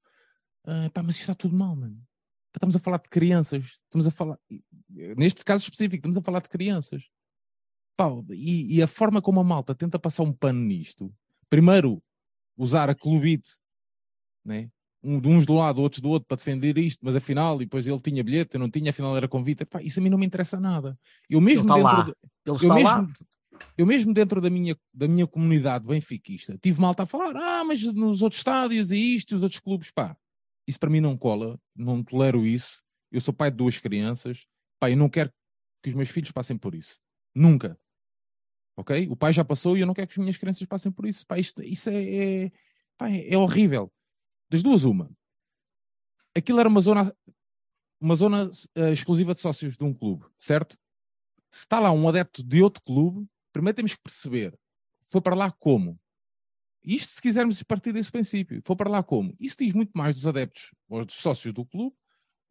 Ah, 0.64 0.90
pá, 0.92 1.02
mas 1.02 1.14
isto 1.16 1.22
está 1.22 1.34
tudo 1.34 1.56
mal, 1.56 1.75
mano. 1.76 2.00
Estamos 2.54 2.76
a 2.76 2.78
falar 2.78 2.98
de 2.98 3.08
crianças, 3.08 3.78
estamos 3.84 4.06
a 4.06 4.10
falar, 4.10 4.38
neste 4.88 5.44
caso 5.44 5.64
específico, 5.64 5.96
estamos 5.96 6.16
a 6.16 6.22
falar 6.22 6.40
de 6.40 6.48
crianças. 6.48 7.08
Pá, 7.96 8.08
e, 8.31 8.76
e 8.76 8.82
a 8.82 8.86
forma 8.86 9.20
como 9.20 9.40
a 9.40 9.44
malta 9.44 9.75
tenta 9.75 9.98
passar 9.98 10.22
um 10.22 10.32
pano 10.32 10.60
nisto, 10.60 11.12
primeiro 11.50 12.02
usar 12.56 12.88
a 12.88 12.94
clubite, 12.94 13.50
né? 14.44 14.70
um, 15.04 15.20
de 15.20 15.28
uns 15.28 15.44
do 15.44 15.54
lado, 15.54 15.82
outros 15.82 16.00
do 16.00 16.08
outro, 16.08 16.26
para 16.26 16.38
defender 16.38 16.78
isto, 16.78 17.00
mas 17.02 17.14
afinal, 17.14 17.56
e 17.60 17.66
depois 17.66 17.86
ele 17.86 18.00
tinha 18.00 18.25
bilhete, 18.25 18.54
eu 18.54 18.60
não 18.60 18.70
tinha, 18.70 18.90
afinal 18.90 19.14
era 19.16 19.28
convite. 19.28 19.64
Pá, 19.66 19.82
isso 19.82 20.00
a 20.00 20.02
mim 20.02 20.08
não 20.08 20.16
me 20.19 20.25
interessa 20.25 20.58
nada. 20.58 20.98
Eu 21.28 21.38
Ele 21.38 21.44
mesmo 21.44 21.62
está 21.62 21.75
dentro 21.75 21.84
lá. 21.90 22.02
de- 22.04 22.10
Ele 22.10 22.16
eu 22.46 22.54
está 22.56 22.78
lá. 22.78 23.06
Eu 23.76 23.86
mesmo 23.86 24.12
dentro 24.12 24.40
da 24.40 24.50
minha, 24.50 24.76
da 24.92 25.08
minha 25.08 25.26
comunidade 25.26 25.86
benfiquista, 25.86 26.58
tive 26.62 26.80
malta 26.80 27.02
a 27.04 27.06
falar, 27.06 27.36
ah, 27.36 27.64
mas 27.64 27.82
nos 27.82 28.22
outros 28.22 28.40
estádios 28.40 28.92
e 28.92 29.16
isto, 29.16 29.36
os 29.36 29.42
outros 29.42 29.60
clubes, 29.60 29.90
pá, 29.90 30.16
isso 30.66 30.78
para 30.78 30.90
mim 30.90 31.00
não 31.00 31.16
cola, 31.16 31.60
não 31.74 32.02
tolero 32.02 32.46
isso. 32.46 32.82
Eu 33.10 33.20
sou 33.20 33.34
pai 33.34 33.50
de 33.50 33.56
duas 33.56 33.78
crianças, 33.78 34.46
pá, 34.80 34.90
e 34.90 34.96
não 34.96 35.08
quero 35.08 35.32
que 35.82 35.88
os 35.88 35.94
meus 35.94 36.08
filhos 36.08 36.32
passem 36.32 36.56
por 36.56 36.74
isso. 36.74 36.98
Nunca. 37.34 37.78
Ok? 38.76 39.08
O 39.08 39.16
pai 39.16 39.32
já 39.32 39.44
passou 39.44 39.76
e 39.76 39.80
eu 39.80 39.86
não 39.86 39.94
quero 39.94 40.08
que 40.08 40.14
as 40.14 40.18
minhas 40.18 40.36
crianças 40.36 40.66
passem 40.66 40.90
por 40.90 41.06
isso. 41.06 41.26
Pá, 41.26 41.38
isto, 41.38 41.62
isso 41.62 41.90
é, 41.90 42.44
é, 42.44 42.52
pá, 42.96 43.10
é, 43.10 43.34
é 43.34 43.38
horrível. 43.38 43.92
Das 44.50 44.62
duas, 44.62 44.84
uma. 44.84 45.10
Aquilo 46.36 46.58
era 46.58 46.68
uma 46.68 46.80
zona, 46.80 47.14
uma 48.00 48.14
zona 48.14 48.50
eh, 48.74 48.92
exclusiva 48.92 49.34
de 49.34 49.40
sócios 49.40 49.76
de 49.76 49.84
um 49.84 49.94
clube, 49.94 50.26
certo? 50.36 50.76
Se 51.50 51.60
está 51.60 51.78
lá 51.78 51.92
um 51.92 52.08
adepto 52.08 52.42
de 52.42 52.60
outro 52.60 52.82
clube, 52.82 53.28
primeiro 53.54 53.76
temos 53.76 53.94
que 53.94 54.02
perceber, 54.02 54.54
foi 55.06 55.20
para 55.22 55.34
lá 55.34 55.50
como? 55.50 55.98
Isto 56.82 57.12
se 57.14 57.22
quisermos 57.22 57.62
partir 57.62 57.92
desse 57.92 58.12
princípio, 58.12 58.60
foi 58.66 58.76
para 58.76 58.90
lá 58.90 59.02
como? 59.02 59.34
Isso 59.40 59.56
diz 59.58 59.72
muito 59.72 59.92
mais 59.94 60.14
dos 60.14 60.26
adeptos 60.26 60.70
ou 60.90 61.02
dos 61.04 61.14
sócios 61.14 61.54
do 61.54 61.64
clube 61.64 61.96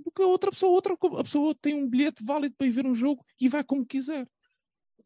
do 0.03 0.11
que 0.11 0.23
a 0.23 0.25
outra 0.25 0.49
pessoa. 0.49 0.71
Outra, 0.71 0.93
a 0.93 1.23
pessoa 1.23 1.53
tem 1.61 1.75
um 1.75 1.87
bilhete 1.87 2.23
válido 2.25 2.55
para 2.57 2.65
ir 2.65 2.71
ver 2.71 2.87
um 2.87 2.95
jogo 2.95 3.23
e 3.39 3.47
vai 3.47 3.63
como 3.63 3.85
quiser. 3.85 4.27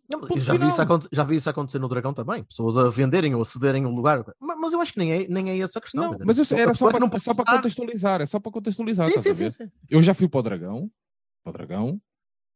Não, 0.10 0.22
já 0.40 0.54
vi, 0.54 0.68
isso 0.70 0.82
já 1.12 1.24
vi 1.26 1.36
isso 1.36 1.50
acontecer 1.50 1.80
no 1.80 1.90
Dragão 1.90 2.14
também. 2.14 2.42
Pessoas 2.46 2.78
a 2.78 2.90
venderem 2.90 3.36
ou 3.36 3.42
a 3.42 3.46
cederem 3.46 3.86
o 3.86 3.90
lugar. 3.90 4.24
Mas, 4.40 4.58
mas 4.62 4.72
eu 4.74 4.80
acho 4.80 4.94
que 4.94 5.00
nem 5.00 5.12
é, 5.12 5.28
nem 5.28 5.50
é 5.50 5.58
essa 5.60 5.80
a 5.80 5.82
questão. 5.82 6.02
Não, 6.06 6.12
dizer, 6.14 6.26
mas 6.26 6.38
eu- 6.38 6.58
era 6.58 6.74
só 6.74 6.90
para, 6.90 7.00
não 7.06 7.20
só 7.20 7.34
para 7.34 7.58
contextualizar, 7.58 8.22
é 8.22 8.26
só 8.26 8.40
para 8.40 8.52
contextualizar. 8.54 9.12
Sim, 9.12 9.18
sim, 9.22 9.34
sim, 9.34 9.50
sim. 9.52 9.70
Eu 9.90 10.02
já 10.02 10.14
fui 10.14 10.30
para 10.30 10.40
o 10.40 10.44
Dragão, 10.44 10.90
para 11.44 11.50
o 11.50 11.54
Dragão, 11.54 12.02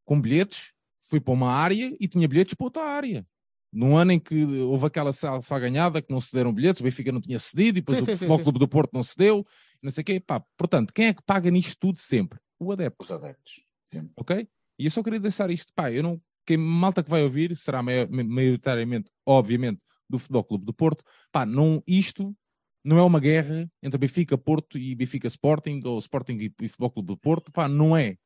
com 0.05 0.21
bilhetes, 0.21 0.71
fui 1.01 1.19
para 1.19 1.33
uma 1.33 1.51
área 1.51 1.93
e 1.99 2.07
tinha 2.07 2.25
bilhetes 2.25 2.53
para 2.53 2.65
outra 2.65 2.83
área. 2.85 3.27
Num 3.71 3.95
ano 3.95 4.11
em 4.11 4.19
que 4.19 4.43
houve 4.43 4.85
aquela 4.85 5.13
sal- 5.13 5.41
salganhada 5.41 6.01
que 6.01 6.11
não 6.11 6.19
cederam 6.19 6.53
bilhetes, 6.53 6.81
o 6.81 6.83
Benfica 6.83 7.11
não 7.11 7.21
tinha 7.21 7.39
cedido, 7.39 7.77
e 7.77 7.81
depois 7.81 7.97
Sim, 7.97 8.03
o 8.03 8.05
sim, 8.05 8.15
Futebol 8.17 8.37
sim. 8.37 8.43
Clube 8.43 8.59
do 8.59 8.67
Porto 8.67 8.91
não 8.93 9.01
cedeu, 9.03 9.45
não 9.81 9.91
sei 9.91 10.01
o 10.01 10.05
quê. 10.05 10.19
Pá, 10.19 10.43
portanto, 10.57 10.93
quem 10.93 11.05
é 11.07 11.13
que 11.13 11.23
paga 11.23 11.49
nisto 11.49 11.77
tudo 11.79 11.97
sempre? 11.99 12.37
O 12.59 12.71
adepto, 12.71 13.03
Os 13.03 13.11
adeptos. 13.11 13.61
Sempre. 13.93 14.11
ok? 14.17 14.47
E 14.79 14.85
eu 14.85 14.91
só 14.91 15.01
queria 15.01 15.19
deixar 15.19 15.49
isto, 15.49 15.71
pá, 15.73 15.91
eu 15.91 16.03
não, 16.03 16.21
quem 16.45 16.57
malta 16.57 17.01
que 17.03 17.09
vai 17.09 17.23
ouvir 17.23 17.55
será 17.55 17.81
mai- 17.81 18.05
maioritariamente, 18.07 19.09
obviamente, 19.25 19.79
do 20.09 20.19
Futebol 20.19 20.43
Clube 20.43 20.65
do 20.65 20.73
Porto. 20.73 21.03
Pá, 21.31 21.45
não, 21.45 21.81
isto 21.87 22.35
não 22.83 22.97
é 22.97 23.03
uma 23.03 23.19
guerra 23.19 23.69
entre 23.81 23.97
Benfica, 23.97 24.37
Porto 24.37 24.77
e 24.77 24.95
Benfica 24.95 25.27
Sporting, 25.27 25.81
ou 25.85 25.97
Sporting 25.99 26.33
e, 26.33 26.53
e 26.61 26.67
Futebol 26.67 26.91
Clube 26.91 27.07
do 27.07 27.17
Porto, 27.17 27.51
pá, 27.51 27.69
não 27.69 27.95
é, 27.95 28.17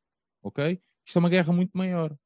ok? 0.42 0.80
Isto 1.04 1.18
é 1.18 1.20
uma 1.20 1.28
guerra 1.28 1.52
muito 1.52 1.70
maior. 1.76 2.16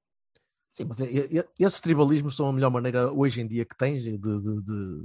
Sim, 0.71 0.85
mas 0.85 1.00
e- 1.00 1.29
e- 1.39 1.45
esses 1.65 1.81
tribalismos 1.81 2.37
são 2.37 2.47
a 2.49 2.53
melhor 2.53 2.71
maneira 2.71 3.12
hoje 3.12 3.41
em 3.41 3.47
dia 3.47 3.65
que 3.65 3.77
tens 3.77 4.05
de, 4.05 4.17
de- 4.17 4.41
de- 4.41 4.62
de- 4.62 5.05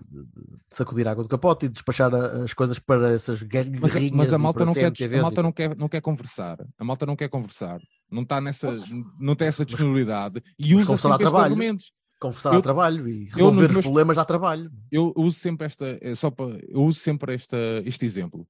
sacudir 0.69 1.07
a 1.07 1.11
água 1.11 1.23
do 1.23 1.29
capote 1.29 1.65
e 1.65 1.69
despachar 1.69 2.13
a- 2.13 2.43
as 2.43 2.53
coisas 2.53 2.77
para 2.77 3.09
essas 3.09 3.41
guerrinhas 3.41 3.81
Mas, 3.81 3.95
a- 3.95 3.99
mas 4.13 4.33
a 4.33 4.37
malta, 4.37 4.63
não 4.63 4.73
quer, 4.75 4.85
a 4.85 5.21
malta 5.23 5.39
e- 5.39 5.43
não, 5.43 5.51
quer, 5.51 5.75
não 5.75 5.89
quer 5.89 6.01
conversar. 6.01 6.63
A 6.77 6.83
malta 6.83 7.05
não 7.07 7.15
quer 7.15 7.29
conversar. 7.29 7.81
Não 8.11 8.21
está 8.21 8.39
nessa, 8.39 8.67
Mas- 8.67 8.83
não 9.19 9.35
tem 9.35 9.47
essa 9.47 9.63
mas- 9.63 9.67
disponibilidade 9.71 10.43
e 10.59 10.75
usa 10.75 10.95
sempre 10.97 11.23
estes 11.23 11.33
argumentos. 11.39 11.91
conversar 12.19 12.53
Eu- 12.53 12.59
a 12.59 12.61
trabalho 12.61 13.09
e 13.09 13.25
resolver 13.25 13.55
nos 13.61 13.65
os 13.67 13.71
meus- 13.73 13.85
problemas 13.85 14.15
dá 14.17 14.23
trabalho. 14.25 14.71
eu 14.91 15.11
uso 15.17 15.39
sempre 15.39 15.65
esta, 15.65 15.97
é 15.99 16.13
só 16.13 16.29
para, 16.29 16.59
eu 16.69 16.83
uso 16.83 16.99
sempre 16.99 17.33
esta, 17.33 17.57
este 17.83 18.05
exemplo. 18.05 18.47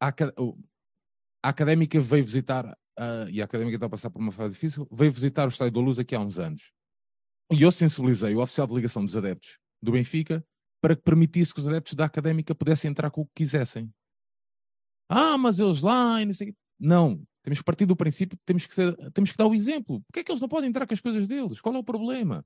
A, 0.00 0.08
a 1.42 1.48
académica 1.48 2.00
veio 2.00 2.24
visitar, 2.24 2.76
ah, 2.98 3.26
e 3.30 3.40
a 3.40 3.44
académica 3.44 3.76
está 3.76 3.86
a 3.86 3.90
passar 3.90 4.10
por 4.10 4.20
uma 4.20 4.32
fase 4.32 4.54
difícil, 4.54 4.86
veio 4.90 5.12
visitar 5.12 5.46
o 5.46 5.48
Estádio 5.48 5.74
da 5.74 5.80
Luz 5.80 5.98
aqui 5.98 6.14
há 6.14 6.20
uns 6.20 6.38
anos. 6.38 6.72
E 7.52 7.62
eu 7.62 7.70
sensibilizei 7.70 8.34
o 8.34 8.40
oficial 8.40 8.66
de 8.66 8.74
ligação 8.74 9.04
dos 9.04 9.16
adeptos 9.16 9.58
do 9.80 9.92
Benfica 9.92 10.44
para 10.80 10.94
que 10.94 11.02
permitisse 11.02 11.54
que 11.54 11.60
os 11.60 11.68
adeptos 11.68 11.94
da 11.94 12.04
académica 12.04 12.54
pudessem 12.54 12.90
entrar 12.90 13.10
com 13.10 13.22
o 13.22 13.26
que 13.26 13.32
quisessem. 13.36 13.90
Ah, 15.08 15.38
mas 15.38 15.58
eles 15.58 15.80
lá 15.80 16.20
e 16.20 16.26
não 16.26 16.34
sei 16.34 16.50
o 16.50 16.52
quê. 16.52 16.58
Não, 16.78 17.22
temos 17.42 17.58
que 17.58 17.64
partir 17.64 17.86
do 17.86 17.96
princípio 17.96 18.38
temos 18.44 18.66
que, 18.66 18.74
ser, 18.74 18.94
temos 19.12 19.32
que 19.32 19.38
dar 19.38 19.46
o 19.46 19.54
exemplo. 19.54 20.00
Porquê 20.02 20.20
é 20.20 20.24
que 20.24 20.30
eles 20.30 20.40
não 20.40 20.48
podem 20.48 20.68
entrar 20.68 20.86
com 20.86 20.92
as 20.92 21.00
coisas 21.00 21.26
deles? 21.26 21.60
Qual 21.60 21.74
é 21.74 21.78
o 21.78 21.84
problema? 21.84 22.44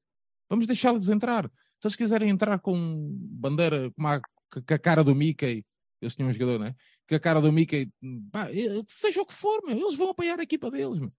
Vamos 0.48 0.66
deixá-los 0.66 1.08
entrar. 1.08 1.50
Se 1.80 1.86
eles 1.86 1.96
quiserem 1.96 2.30
entrar 2.30 2.58
com 2.60 3.10
bandeira, 3.12 3.90
com 3.90 4.06
a, 4.06 4.20
com 4.20 4.74
a 4.74 4.78
cara 4.78 5.02
do 5.02 5.14
Mickey, 5.14 5.64
eles 6.02 6.14
tinham 6.14 6.28
um 6.28 6.32
jogador, 6.32 6.58
não 6.58 6.66
é? 6.66 6.74
Com 7.08 7.14
a 7.14 7.20
cara 7.20 7.40
do 7.40 7.52
Mickey, 7.52 7.90
pá, 8.30 8.50
eh, 8.50 8.82
seja 8.86 9.20
o 9.22 9.26
que 9.26 9.34
for, 9.34 9.62
meu, 9.64 9.76
eles 9.76 9.94
vão 9.94 10.10
apoiar 10.10 10.38
a 10.38 10.42
equipa 10.42 10.70
deles. 10.70 10.98
Meu. 10.98 11.12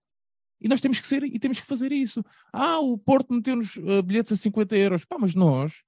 E 0.62 0.68
nós 0.68 0.80
temos 0.80 1.00
que 1.00 1.08
ser 1.08 1.24
e 1.24 1.38
temos 1.40 1.60
que 1.60 1.68
fazer 1.68 1.92
isso. 1.92 2.24
Ah, 2.52 2.80
o 2.80 2.98
Porto 2.98 3.34
meteu-nos 3.34 3.76
uh, 3.78 4.02
bilhetes 4.02 4.32
a 4.32 4.36
50 4.36 4.76
euros. 4.78 5.06
Pá, 5.06 5.18
mas 5.20 5.36
nós, 5.36 5.84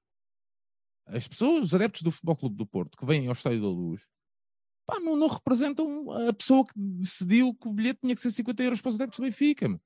as 1.05 1.27
pessoas, 1.27 1.63
os 1.63 1.75
adeptos 1.75 2.01
do 2.01 2.11
Futebol 2.11 2.35
Clube 2.35 2.57
do 2.57 2.65
Porto, 2.65 2.97
que 2.97 3.05
vêm 3.05 3.27
ao 3.27 3.33
Estádio 3.33 3.61
da 3.61 3.67
Luz, 3.67 4.07
pá, 4.85 4.99
não, 4.99 5.15
não 5.15 5.27
representam 5.27 6.11
a 6.11 6.33
pessoa 6.33 6.65
que 6.65 6.73
decidiu 6.75 7.53
que 7.53 7.67
o 7.67 7.73
bilhete 7.73 8.01
tinha 8.01 8.15
que 8.15 8.21
ser 8.21 8.31
50 8.31 8.63
euros 8.63 8.81
para 8.81 8.89
os 8.89 8.95
adeptos 8.95 9.19
do 9.19 9.23
Benfica. 9.23 9.69
Meu. 9.69 9.79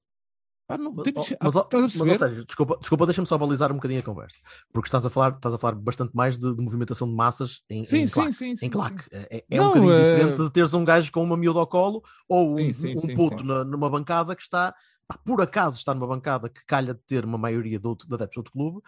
Não, 0.77 0.91
Mas, 0.93 1.31
mas, 1.41 1.57
ah, 1.57 1.61
a 1.61 1.77
mas, 1.81 1.99
ou 1.99 2.05
seja, 2.17 2.45
desculpa, 2.45 2.77
desculpa 2.79 3.05
deixa-me 3.07 3.27
só 3.27 3.37
balizar 3.37 3.71
um 3.71 3.75
bocadinho 3.75 3.99
a 3.99 4.03
conversa, 4.03 4.37
porque 4.71 4.87
estás 4.87 5.05
a 5.05 5.09
falar, 5.09 5.31
estás 5.35 5.53
a 5.55 5.57
falar 5.57 5.75
bastante 5.75 6.15
mais 6.15 6.37
de, 6.37 6.55
de 6.55 6.61
movimentação 6.61 7.07
de 7.07 7.15
massas 7.15 7.61
em, 7.69 7.79
Sim, 7.83 7.97
em 8.03 8.05
sim, 8.05 8.11
claque. 8.13 8.33
sim, 8.33 8.53
em 8.61 8.69
claque. 8.69 9.03
É, 9.11 9.43
é 9.49 9.57
Não, 9.57 9.65
um 9.65 9.67
bocadinho 9.69 9.93
eh, 9.93 10.03
diferente 10.03 10.37
de 10.37 10.51
teres 10.51 10.73
um 10.73 10.85
gajo 10.85 11.11
com 11.11 11.23
uma 11.23 11.35
miúda 11.37 11.59
ao 11.59 11.67
colo 11.67 12.03
ou 12.27 12.51
um, 12.59 12.69
um 12.69 13.15
puto 13.15 13.43
na- 13.43 13.63
numa 13.63 13.89
bancada 13.89 14.35
que 14.35 14.43
está, 14.43 14.73
pá, 15.07 15.17
por 15.25 15.41
acaso 15.41 15.77
está 15.77 15.93
numa 15.93 16.07
bancada 16.07 16.49
que 16.49 16.61
calha 16.67 16.93
de 16.93 17.01
ter 17.01 17.25
uma 17.25 17.37
maioria 17.37 17.79
de, 17.79 17.87
outro, 17.87 18.07
de 18.07 18.13
adeptos 18.13 18.33
de 18.35 18.39
outro 18.39 18.51
clube, 18.53 18.81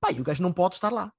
pá, 0.00 0.10
e 0.12 0.20
o 0.20 0.24
gajo 0.24 0.42
não 0.42 0.52
pode 0.52 0.76
estar 0.76 0.90
lá. 0.92 1.12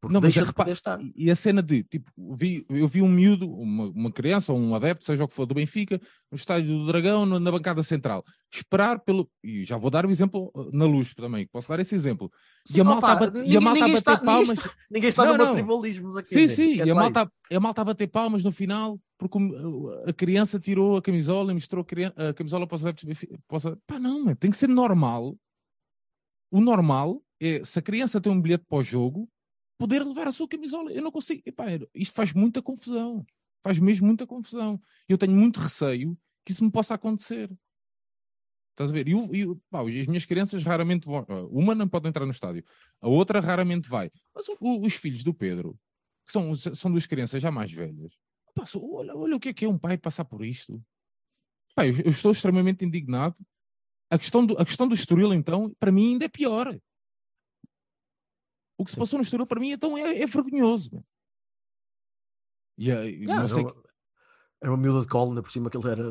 Porque 0.00 0.14
Não, 0.14 0.20
mas 0.20 0.32
repara-. 0.34 0.72
E- 1.16 1.28
a 1.28 1.34
cena 1.34 1.60
de, 1.60 1.82
tipo, 1.82 2.08
vi, 2.32 2.64
eu 2.68 2.86
vi 2.86 3.02
um 3.02 3.08
miúdo, 3.08 3.50
uma, 3.52 3.88
uma 3.88 4.12
criança 4.12 4.52
ou 4.52 4.58
um 4.58 4.72
adepto, 4.74 5.04
seja 5.04 5.24
o 5.24 5.28
que 5.28 5.34
for, 5.34 5.44
do 5.44 5.54
Benfica, 5.56 6.00
no 6.30 6.36
estádio 6.36 6.68
do 6.78 6.86
Dragão, 6.86 7.26
na, 7.26 7.50
bancada 7.50 7.82
central, 7.82 8.24
esperar 8.52 9.00
pelo. 9.00 9.28
E 9.42 9.64
já 9.64 9.76
vou 9.76 9.90
dar 9.90 10.06
o 10.06 10.10
exemplo 10.10 10.52
uh, 10.54 10.70
na 10.72 10.84
luz 10.84 11.12
também, 11.14 11.48
posso 11.48 11.68
dar 11.68 11.80
esse 11.80 11.96
exemplo. 11.96 12.30
Sim, 12.64 12.78
e 12.78 12.80
a 12.80 12.84
malta, 12.84 13.06
opa, 13.06 13.12
a 13.12 13.16
bat- 13.16 13.34
e 13.34 13.40
ninguém- 13.40 13.56
a 13.56 13.60
malta 13.60 13.70
a 13.70 13.86
ninguém 13.86 13.94
bater 13.94 13.98
está- 13.98 14.12
ninguém 14.12 14.26
palmas. 14.26 14.58
está- 14.58 14.74
Ninguém 14.88 15.08
está 15.10 15.24
Não, 15.24 15.32
numa 15.32 15.44
não. 15.46 15.54
tribalismos 15.54 16.16
aqui. 16.16 16.28
Sim, 16.28 16.48
sim, 16.48 16.70
esquece 16.70 16.88
e 16.88 16.90
a 16.92 16.94
malta, 16.94 17.32
a 17.52 17.60
malta 17.60 17.80
a 17.82 17.84
bater 17.84 18.06
palmas 18.06 18.44
no 18.44 18.52
final, 18.52 19.00
porque 19.18 19.36
o- 19.36 20.04
a 20.06 20.12
criança 20.12 20.60
tirou 20.60 20.96
a 20.96 21.02
camisola 21.02 21.50
e 21.50 21.54
mostrou 21.54 21.84
a, 21.84 22.32
camisola 22.34 22.68
para 22.68 22.76
os 22.76 22.82
adeptos 22.84 23.02
do 23.02 23.08
Benfica. 23.08 23.36
Pá, 23.84 23.98
não, 23.98 24.24
meu, 24.24 24.36
tem 24.36 24.48
que 24.50 24.56
ser 24.56 24.68
normal. 24.68 25.36
O 26.52 26.60
normal 26.60 27.20
é, 27.40 27.64
se 27.64 27.80
a 27.80 27.82
criança 27.82 28.20
tem 28.20 28.30
um 28.32 28.40
bilhete 28.40 28.64
para 28.68 28.78
o 28.78 28.82
jogo, 28.82 29.28
poder 29.78 30.04
levar 30.04 30.26
a 30.26 30.32
sua 30.32 30.48
camisola. 30.48 30.92
Eu 30.92 31.02
não 31.02 31.10
consigo. 31.10 31.42
Epá, 31.46 31.66
isto 31.94 32.14
faz 32.14 32.32
muita 32.34 32.60
confusão. 32.60 33.24
Faz 33.62 33.78
mesmo 33.78 34.06
muita 34.06 34.26
confusão. 34.26 34.80
Eu 35.08 35.16
tenho 35.16 35.34
muito 35.34 35.60
receio 35.60 36.18
que 36.44 36.52
isso 36.52 36.64
me 36.64 36.70
possa 36.70 36.94
acontecer. 36.94 37.50
Estás 38.72 38.90
a 38.90 38.92
ver? 38.92 39.08
E, 39.08 39.14
as 40.00 40.06
minhas 40.06 40.24
crianças 40.24 40.62
raramente 40.62 41.06
vão. 41.06 41.24
Uma 41.50 41.74
não 41.74 41.88
pode 41.88 42.08
entrar 42.08 42.24
no 42.24 42.30
estádio, 42.30 42.64
a 43.00 43.08
outra 43.08 43.40
raramente 43.40 43.88
vai. 43.88 44.10
Mas 44.34 44.48
o- 44.48 44.56
o- 44.60 44.86
os 44.86 44.94
filhos 44.94 45.24
do 45.24 45.34
Pedro, 45.34 45.76
que 46.24 46.32
são, 46.32 46.54
são 46.54 46.90
duas 46.90 47.04
crianças 47.04 47.42
já 47.42 47.50
mais 47.50 47.72
velhas, 47.72 48.12
olha, 48.76 49.16
olha 49.16 49.36
o 49.36 49.40
que 49.40 49.48
é 49.48 49.52
que 49.52 49.64
é 49.64 49.68
um 49.68 49.78
pai 49.78 49.98
passar 49.98 50.24
por 50.24 50.44
isto. 50.44 50.80
Pá, 51.74 51.86
eu, 51.86 51.94
eu 52.00 52.10
estou 52.10 52.30
extremamente 52.32 52.84
indignado. 52.84 53.44
A 54.10 54.18
questão, 54.18 54.46
do, 54.46 54.54
a 54.58 54.64
questão 54.64 54.88
do 54.88 54.94
Estoril, 54.94 55.34
então, 55.34 55.74
para 55.78 55.92
mim 55.92 56.12
ainda 56.12 56.24
é 56.24 56.28
pior. 56.28 56.78
O 58.78 58.84
que 58.84 58.92
se 58.92 58.96
passou 58.96 59.18
no 59.18 59.22
Estoril, 59.24 59.46
para 59.46 59.60
mim, 59.60 59.72
então, 59.72 59.98
é, 59.98 60.22
é 60.22 60.26
vergonhoso. 60.26 61.04
E, 62.78 62.90
eh, 62.90 63.24
Ah, 63.28 63.40
não 63.40 63.48
sei, 63.48 63.64
era, 63.64 63.72
uma, 63.72 63.82
era 64.62 64.70
uma 64.72 64.76
miúda 64.76 65.00
de 65.00 65.06
colo, 65.08 65.30
ainda 65.30 65.42
por 65.42 65.50
cima 65.50 65.68
que 65.68 65.76
ele 65.76 65.88
era. 65.88 66.04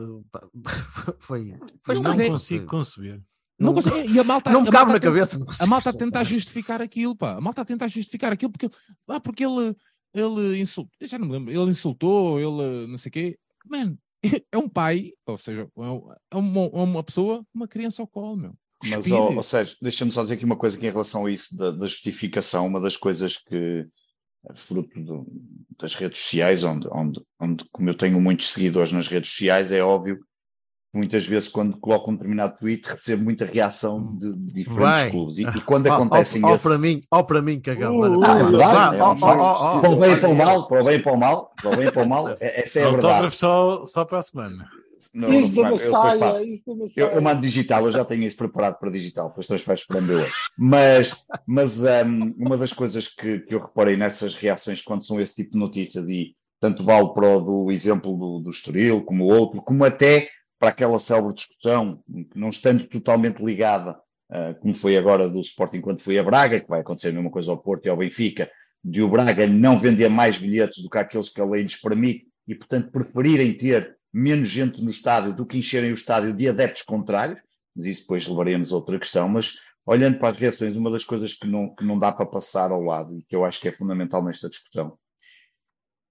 Foi. 1.20 1.54
foi 1.84 1.96
Mas 1.96 2.02
Não, 2.02 2.12
é- 2.12 2.28
consigo 2.30 2.66
conceber. 2.66 3.24
não 3.58 3.68
não- 3.68 3.74
consigo- 3.76 3.96
e 4.14 4.20
a 4.20 4.24
malta, 4.24 4.52
não 4.52 4.62
me 4.64 4.68
a 4.68 4.72
cabe 4.72 4.92
malta 4.92 5.00
na 5.08 5.14
cabeça. 5.14 5.40
não 5.40 5.48
A 5.62 5.66
malta 5.66 5.90
a 5.92 5.94
tentar 5.94 6.24
justificar 6.26 6.82
aquilo, 6.82 7.16
pá. 7.16 7.38
A 7.38 7.42
malta 7.42 7.62
a 7.62 7.66
tentar 7.66 7.88
justificar 7.88 8.34
aquilo 8.34 8.52
porque, 8.52 8.70
ah, 9.08 9.20
porque 9.22 9.46
ele, 9.46 9.74
ele 10.14 10.60
insultou, 10.60 10.92
já 11.08 11.18
não 11.18 11.28
me 11.28 11.34
lembro, 11.34 11.52
ele 11.52 11.72
insultou, 11.72 12.38
ele 12.40 12.88
não 12.88 12.98
sei 12.98 13.10
o 13.10 13.14
quê. 13.14 13.40
Man, 13.66 13.98
é 14.52 14.58
um 14.58 14.68
pai, 14.68 15.14
ou 15.26 15.38
seja, 15.38 15.62
é 15.62 15.82
um- 15.90 16.12
é 16.32 16.36
uma, 16.36 16.62
é 16.66 16.82
uma 16.84 17.04
pessoa, 17.04 17.46
uma 17.54 17.68
criança 17.68 18.02
ao 18.02 18.08
colo, 18.08 18.36
meu. 18.36 18.58
Mas, 18.86 19.12
ó, 19.12 19.32
ou 19.32 19.44
seja, 19.44 19.76
deixa-me 19.82 20.12
só 20.12 20.22
dizer 20.22 20.36
aqui 20.36 20.46
uma 20.46 20.56
coisa 20.56 20.78
aqui 20.78 20.86
em 20.88 20.92
relação 20.92 21.26
a 21.26 21.32
isso 21.32 21.56
da, 21.58 21.72
da 21.72 21.88
justificação. 21.88 22.68
Uma 22.68 22.80
das 22.80 22.96
coisas 22.96 23.38
que, 23.38 23.86
fruto 24.56 25.00
do- 25.02 25.26
das 25.80 25.96
redes 25.96 26.20
sociais, 26.22 26.64
onde, 26.64 26.88
onde, 26.92 27.22
onde, 27.40 27.66
como 27.72 27.90
eu 27.90 27.96
tenho 27.96 28.22
muitos 28.22 28.50
seguidores 28.52 28.92
nas 28.92 29.08
redes 29.08 29.32
sociais, 29.32 29.72
é 29.72 29.82
óbvio 29.84 30.18
que 30.18 30.24
muitas 30.94 31.26
vezes, 31.26 31.50
quando 31.50 31.78
coloco 31.78 32.10
um 32.10 32.14
determinado 32.16 32.56
tweet, 32.58 32.88
recebo 32.88 33.24
muita 33.24 33.46
reação 33.46 34.16
de, 34.16 34.34
diferentes 34.64 35.12
clubes. 35.12 35.38
E, 35.38 35.42
e 35.44 35.62
quando 35.62 35.88
ó, 35.88 35.96
acontecem 35.96 36.42
esses. 36.50 36.62
para 36.64 36.78
mim, 36.78 37.02
ó 37.12 37.24
para 37.24 37.42
mim, 37.42 37.60
cagão. 37.60 38.00
Uh, 38.00 38.24
Ah, 38.24 38.40
é 38.40 38.44
verdade, 38.44 38.96
é 38.98 39.04
ó, 39.04 39.16
Para 39.82 39.90
o 39.90 39.98
bem 39.98 40.10
e 40.10 40.12
olha, 40.14 40.20
para 40.22 40.30
o 40.30 40.36
mal, 40.36 40.68
para 40.68 40.82
o 40.82 40.86
bem 40.86 40.96
e 40.96 41.00
para 41.02 41.14
o 41.14 41.18
mal, 41.18 41.52
para 41.62 41.70
o 41.72 41.76
bem 41.78 41.92
para 41.92 42.04
o 42.04 42.08
mal, 42.08 42.30
é- 42.40 42.62
essa 42.62 42.80
é 42.80 42.84
a 42.86 42.92
verdade. 42.92 43.36
Só, 43.36 43.86
só 43.86 44.06
para 44.06 44.20
a 44.20 44.22
semana. 44.22 44.70
Não, 45.14 45.28
Isso 45.28 45.56
não, 45.56 45.64
da 45.64 45.70
eu 45.70 45.78
depois 45.78 45.92
Massaia, 45.92 46.20
faço. 46.20 46.46
isso 46.46 46.76
da 46.76 46.86
Eu, 46.96 47.08
eu 47.10 47.22
mando 47.22 47.42
digital, 47.42 47.86
eu 47.86 47.92
já 47.92 48.06
tenho 48.06 48.24
isso 48.24 48.38
preparado 48.38 48.78
para 48.80 48.92
digital, 48.92 49.30
depois 49.30 49.48
depois 49.48 49.64
vais 49.64 49.80
esperando 49.82 50.12
eu 50.12 50.20
hoje. 50.20 50.34
Mas, 50.58 51.26
mas 51.46 51.84
hum, 51.84 52.34
uma 52.38 52.58
das 52.58 52.74
coisas 52.74 53.08
que, 53.08 53.40
que 53.40 53.54
eu 53.56 53.60
reparei 53.60 53.96
nessas 53.98 54.36
reações 54.36 54.82
quando 54.82 55.06
são 55.06 55.20
esse 55.22 55.36
tipo 55.36 55.52
de 55.54 55.60
notícias, 55.60 56.08
e 56.08 56.36
tanto 56.60 56.84
vale 56.84 57.14
para 57.14 57.38
o 57.38 57.42
do 57.42 57.72
exemplo 57.72 58.18
do, 58.18 58.40
do 58.40 58.50
Estoril, 58.50 59.04
como 59.04 59.26
o 59.26 59.28
outro, 59.28 59.62
como 59.62 59.84
até 59.86 60.30
para 60.60 60.70
aquela 60.70 60.98
célebre 61.00 61.34
discussão, 61.36 62.02
que 62.32 62.38
não 62.40 62.50
estando 62.50 62.86
totalmente 62.88 63.44
ligada, 63.44 63.96
ah, 64.30 64.56
como 64.60 64.74
foi 64.76 64.98
agora 64.98 65.30
do 65.30 65.40
Sporting 65.40 65.82
quando 65.82 66.02
foi 66.02 66.18
a 66.18 66.24
Braga, 66.24 66.60
que 66.60 66.68
vai 66.68 66.82
acontecer 66.82 67.10
a 67.10 67.14
mesma 67.14 67.30
coisa 67.30 67.52
ao 67.52 67.58
Porto 67.58 67.86
e 67.86 67.90
ao 67.90 67.98
Benfica, 67.98 68.50
de 68.84 69.02
o 69.02 69.10
Braga 69.10 69.46
não 69.48 69.78
vender 69.80 70.10
mais 70.10 70.38
bilhetes 70.38 70.82
do 70.82 70.90
que 70.90 70.98
aqueles 70.98 71.30
que 71.30 71.42
a 71.42 71.46
lei 71.46 71.64
lhes 71.64 71.80
permite 71.80 72.26
e, 72.48 72.56
portanto, 72.56 72.92
preferirem 72.92 73.56
ter 73.56 73.97
menos 74.18 74.50
gente 74.50 74.82
no 74.82 74.90
estádio 74.90 75.34
do 75.34 75.46
que 75.46 75.58
encherem 75.58 75.92
o 75.92 75.96
estádio 75.96 76.34
de 76.34 76.50
adeptos 76.50 76.84
contrários, 76.84 77.40
mas 77.76 77.86
isso 77.86 78.02
depois 78.02 78.28
levaremos 78.28 78.74
a 78.74 78.76
outra 78.76 78.98
questão, 78.98 79.30
mas 79.30 79.60
olhando 79.86 80.18
para 80.18 80.30
as 80.30 80.38
reações, 80.38 80.76
uma 80.76 80.90
das 80.90 81.04
coisas 81.04 81.36
que 81.36 81.48
não, 81.48 81.74
que 81.76 81.86
não 81.86 82.00
dá 82.00 82.12
para 82.12 82.26
passar 82.26 82.72
ao 82.72 82.82
lado 82.82 83.16
e 83.18 83.24
que 83.24 83.36
eu 83.36 83.46
acho 83.46 83.62
que 83.62 83.68
é 83.68 83.72
fundamental 83.72 84.24
nesta 84.24 84.50
discussão 84.50 84.98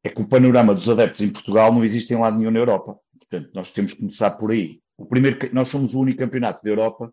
é 0.04 0.08
que 0.08 0.22
o 0.22 0.28
panorama 0.28 0.72
dos 0.72 0.88
adeptos 0.88 1.20
em 1.20 1.30
Portugal 1.30 1.72
não 1.72 1.82
existe 1.82 2.14
em 2.14 2.16
lado 2.16 2.38
nenhum 2.38 2.52
na 2.52 2.60
Europa. 2.60 2.96
Portanto, 3.18 3.50
nós 3.52 3.72
temos 3.72 3.92
que 3.92 3.98
começar 3.98 4.30
por 4.32 4.52
aí. 4.52 4.80
O 4.96 5.04
primeiro, 5.04 5.36
nós 5.52 5.68
somos 5.68 5.94
o 5.94 6.00
único 6.00 6.20
campeonato 6.20 6.62
da 6.62 6.70
Europa 6.70 7.12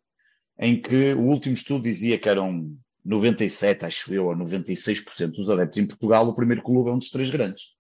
em 0.60 0.80
que 0.80 1.14
o 1.14 1.22
último 1.22 1.56
estudo 1.56 1.86
dizia 1.86 2.20
que 2.20 2.30
eram 2.30 2.72
97, 3.04 3.84
acho 3.84 4.14
eu, 4.14 4.28
ou 4.28 4.36
96% 4.36 5.32
dos 5.32 5.50
adeptos 5.50 5.80
em 5.80 5.88
Portugal, 5.88 6.28
o 6.28 6.36
primeiro 6.36 6.62
clube 6.62 6.92
é 6.92 6.94
um 6.94 7.00
dos 7.00 7.10
três 7.10 7.32
grandes. 7.32 7.74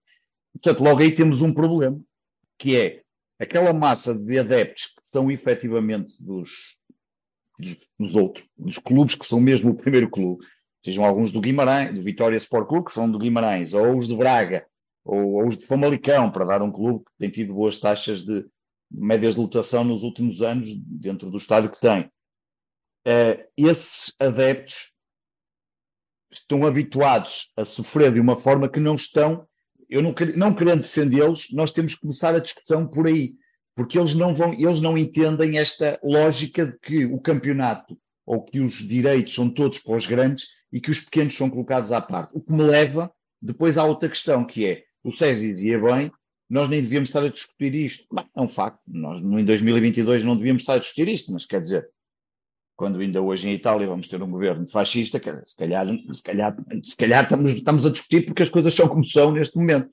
Portanto, 0.51 0.83
logo 0.83 1.01
aí 1.01 1.11
temos 1.11 1.43
um 1.43 1.53
problema, 1.53 2.01
que 2.57 2.75
é 2.75 3.02
aquela 3.39 3.73
massa 3.73 4.17
de 4.17 4.39
adeptos 4.39 4.87
que 4.87 5.01
são 5.05 5.31
efetivamente 5.31 6.15
dos, 6.19 6.77
dos, 7.59 7.77
dos 7.99 8.15
outros, 8.15 8.47
dos 8.57 8.77
clubes 8.77 9.15
que 9.15 9.25
são 9.25 9.39
mesmo 9.39 9.71
o 9.71 9.75
primeiro 9.75 10.09
clube, 10.09 10.45
sejam 10.83 11.05
alguns 11.05 11.31
do 11.31 11.41
Guimarães, 11.41 11.93
do 11.93 12.01
Vitória 12.01 12.37
Sport 12.37 12.67
Clube, 12.67 12.85
que 12.85 12.93
são 12.93 13.09
do 13.09 13.19
Guimarães, 13.19 13.73
ou 13.73 13.97
os 13.97 14.07
de 14.07 14.15
Braga, 14.15 14.65
ou, 15.03 15.33
ou 15.33 15.47
os 15.47 15.57
de 15.57 15.65
Famalicão, 15.65 16.31
para 16.31 16.45
dar 16.45 16.61
um 16.61 16.71
clube 16.71 17.05
que 17.05 17.11
tem 17.19 17.29
tido 17.29 17.53
boas 17.53 17.79
taxas 17.79 18.23
de 18.23 18.45
médias 18.91 19.33
de 19.33 19.41
lotação 19.41 19.83
nos 19.83 20.03
últimos 20.03 20.41
anos, 20.41 20.73
dentro 20.75 21.31
do 21.31 21.37
estádio 21.37 21.71
que 21.71 21.79
tem. 21.79 22.11
Eh, 23.05 23.47
esses 23.57 24.13
adeptos 24.19 24.91
estão 26.31 26.65
habituados 26.65 27.51
a 27.57 27.65
sofrer 27.65 28.13
de 28.13 28.19
uma 28.19 28.37
forma 28.37 28.69
que 28.69 28.79
não 28.79 28.95
estão, 28.95 29.47
eu 29.93 30.01
não, 30.01 30.15
não 30.35 30.55
querendo 30.55 30.81
defendê-los, 30.81 31.51
nós 31.51 31.71
temos 31.71 31.93
que 31.93 32.01
começar 32.01 32.33
a 32.33 32.39
discussão 32.39 32.87
por 32.87 33.05
aí, 33.05 33.35
porque 33.75 33.99
eles 33.99 34.15
não 34.15 34.33
vão, 34.33 34.51
eles 34.51 34.81
não 34.81 34.97
entendem 34.97 35.59
esta 35.59 35.99
lógica 36.03 36.65
de 36.65 36.79
que 36.79 37.05
o 37.05 37.19
campeonato 37.19 37.95
ou 38.25 38.43
que 38.43 38.59
os 38.59 38.87
direitos 38.87 39.35
são 39.35 39.47
todos 39.47 39.77
para 39.77 39.95
os 39.95 40.07
grandes 40.07 40.47
e 40.71 40.81
que 40.81 40.89
os 40.89 41.01
pequenos 41.01 41.35
são 41.35 41.47
colocados 41.47 41.91
à 41.91 42.01
parte. 42.01 42.31
O 42.33 42.41
que 42.41 42.51
me 42.51 42.63
leva 42.63 43.11
depois 43.39 43.77
à 43.77 43.83
outra 43.83 44.09
questão, 44.09 44.43
que 44.43 44.65
é, 44.65 44.83
o 45.03 45.11
César 45.11 45.41
dizia 45.41 45.79
bem, 45.79 46.11
nós 46.49 46.69
nem 46.69 46.81
devíamos 46.81 47.09
estar 47.09 47.23
a 47.23 47.29
discutir 47.29 47.75
isto. 47.75 48.07
Bem, 48.11 48.25
é 48.35 48.41
um 48.41 48.47
facto, 48.47 48.81
nós 48.87 49.21
em 49.21 49.45
2022 49.45 50.23
não 50.23 50.35
devíamos 50.35 50.63
estar 50.63 50.73
a 50.73 50.79
discutir 50.79 51.07
isto, 51.07 51.31
mas 51.31 51.45
quer 51.45 51.61
dizer, 51.61 51.87
quando 52.75 52.99
ainda 52.99 53.21
hoje 53.21 53.47
em 53.49 53.53
Itália 53.53 53.87
vamos 53.87 54.07
ter 54.07 54.21
um 54.21 54.29
governo 54.31 54.67
fascista, 54.67 55.19
dizer, 55.19 55.43
se 55.45 55.55
calhar, 55.55 55.85
se 56.13 56.23
calhar, 56.23 56.55
se 56.83 56.95
calhar 56.95 57.23
estamos, 57.23 57.51
estamos 57.51 57.85
a 57.85 57.89
discutir 57.91 58.25
porque 58.25 58.43
as 58.43 58.49
coisas 58.49 58.73
são 58.73 58.87
como 58.87 59.05
são 59.05 59.31
neste 59.31 59.57
momento. 59.57 59.89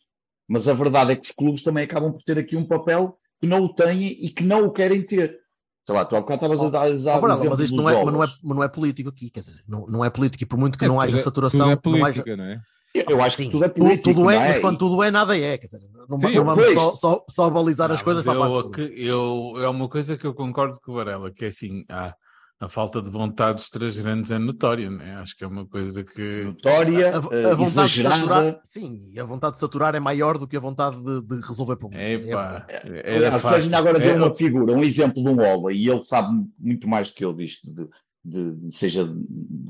Mas 0.49 0.69
a 0.69 0.75
verdade 0.75 1.13
é 1.13 1.17
que 1.17 1.27
os 1.27 1.33
clubes 1.33 1.63
também 1.63 1.85
acabam 1.85 2.13
por 2.13 2.23
ter 2.23 2.39
aqui 2.39 2.57
um 2.57 2.67
papel 2.67 3.17
que 3.41 3.47
não 3.47 3.63
o 3.63 3.73
têm 3.75 4.03
e 4.03 4.31
que 4.31 4.43
não 4.43 4.65
o 4.65 4.73
querem 4.73 5.05
ter. 5.05 5.39
Sei 5.87 5.95
lá, 5.95 6.05
tu 6.05 6.17
há 6.17 6.21
bocado 6.21 6.37
estavas 6.45 6.61
a 6.61 6.71
dar, 6.71 6.83
a 6.83 6.95
dar 6.95 7.19
Oh, 7.19 7.51
mas 7.51 7.61
isto 7.61 7.77
não 7.77 7.89
é, 7.89 8.05
mas 8.05 8.13
não, 8.13 8.23
é, 8.23 8.27
mas 8.43 8.57
não 8.57 8.63
é 8.63 8.69
político 8.69 9.09
aqui, 9.09 9.31
quer 9.31 9.41
dizer, 9.41 9.63
não, 9.67 9.87
não 9.87 10.05
é 10.05 10.11
político 10.11 10.43
e 10.43 10.47
por 10.47 10.59
muito 10.59 10.79
que 10.79 10.85
É, 10.85 10.89
não 10.89 11.01
haja 11.01 11.17
é- 11.17 11.19
saturação, 11.19 11.71
tudo 11.81 11.97
é 11.97 11.99
não 11.99 12.05
haja, 12.07 12.23
política, 12.23 12.37
não 12.37 12.45
é? 12.45 12.61
Eu, 12.93 13.05
eu 13.11 13.23
acho 13.23 13.37
Sim, 13.37 13.45
que 13.47 13.51
tudo 13.53 13.65
é 13.65 13.69
político. 13.69 14.03
tudo 14.15 14.31
é, 14.31 14.35
não 14.35 14.47
mas 14.47 14.59
quando 14.59 14.79
tudo 14.79 15.03
é, 15.03 15.11
nada 15.11 15.39
é. 15.39 15.57
Quer 15.59 15.67
dizer, 15.67 15.81
não, 16.09 16.21
Sim, 16.21 16.35
não 16.35 16.45
vamos 16.45 16.73
só, 16.75 16.95
só, 16.95 17.25
só 17.29 17.51
balizar 17.51 17.89
Não, 17.89 17.95
as 17.95 18.03
coisas 18.03 18.25
mas 18.27 18.37
para 18.37 18.45
a 18.45 18.49
eu, 18.49 18.71
que- 18.71 18.95
eu, 18.97 19.53
é 19.59 19.69
uma 19.69 19.89
coisa 19.89 20.17
que 20.19 20.27
eu 20.27 20.35
concordo 20.35 20.81
com 20.81 20.93
o 20.93 20.95
Varela, 20.97 21.31
que 21.31 21.45
é 21.45 21.49
assim, 21.49 21.85
há, 21.89 22.15
a 22.61 22.69
falta 22.69 23.01
de 23.01 23.09
vontade 23.09 23.57
dos 23.57 23.71
três 23.71 23.99
grandes 23.99 24.31
é 24.31 24.39
notória, 24.39 24.91
né? 24.91 25.17
acho 25.17 25.35
que 25.35 25.43
é 25.43 25.47
uma 25.47 25.65
coisa 25.67 26.05
que 26.05 26.45
Notória, 26.45 27.09
a, 27.11 27.35
eh, 27.35 27.51
a 27.53 27.55
vontade 27.55 27.93
de 27.95 28.03
saturar, 28.03 28.19
exagerada. 28.19 28.61
sim, 28.65 29.09
e 29.11 29.19
a 29.19 29.25
vontade 29.25 29.55
de 29.55 29.61
saturar 29.61 29.95
é 29.95 30.01
maior 30.01 30.37
do 30.37 30.47
que 30.47 30.59
a 30.59 30.61
vontade 30.61 31.03
de, 31.03 31.23
de 31.23 31.41
resolver 31.47 31.77
problemas. 31.77 32.21
Epá, 32.29 32.67
É- 32.69 33.03
era 33.17 33.17
Aliás, 33.17 33.43
fácil. 33.43 33.75
Agora 33.75 33.99
deu 33.99 34.13
É, 34.13 34.17
uma 34.17 34.35
figura, 34.35 34.75
um 34.75 34.83
exemplo 34.83 35.23
de 35.23 35.29
um 35.31 35.41
Ola, 35.41 35.73
e 35.73 35.89
ele 35.89 36.03
sabe 36.03 36.29
muito 36.59 36.87
mais 36.87 37.09
do 37.11 37.15
que 37.15 37.25
eu 37.25 37.33
disto, 37.33 37.67
de, 37.73 37.89
de- 38.23 38.57
de- 38.69 38.77
seja 38.77 39.07
de 39.07 39.15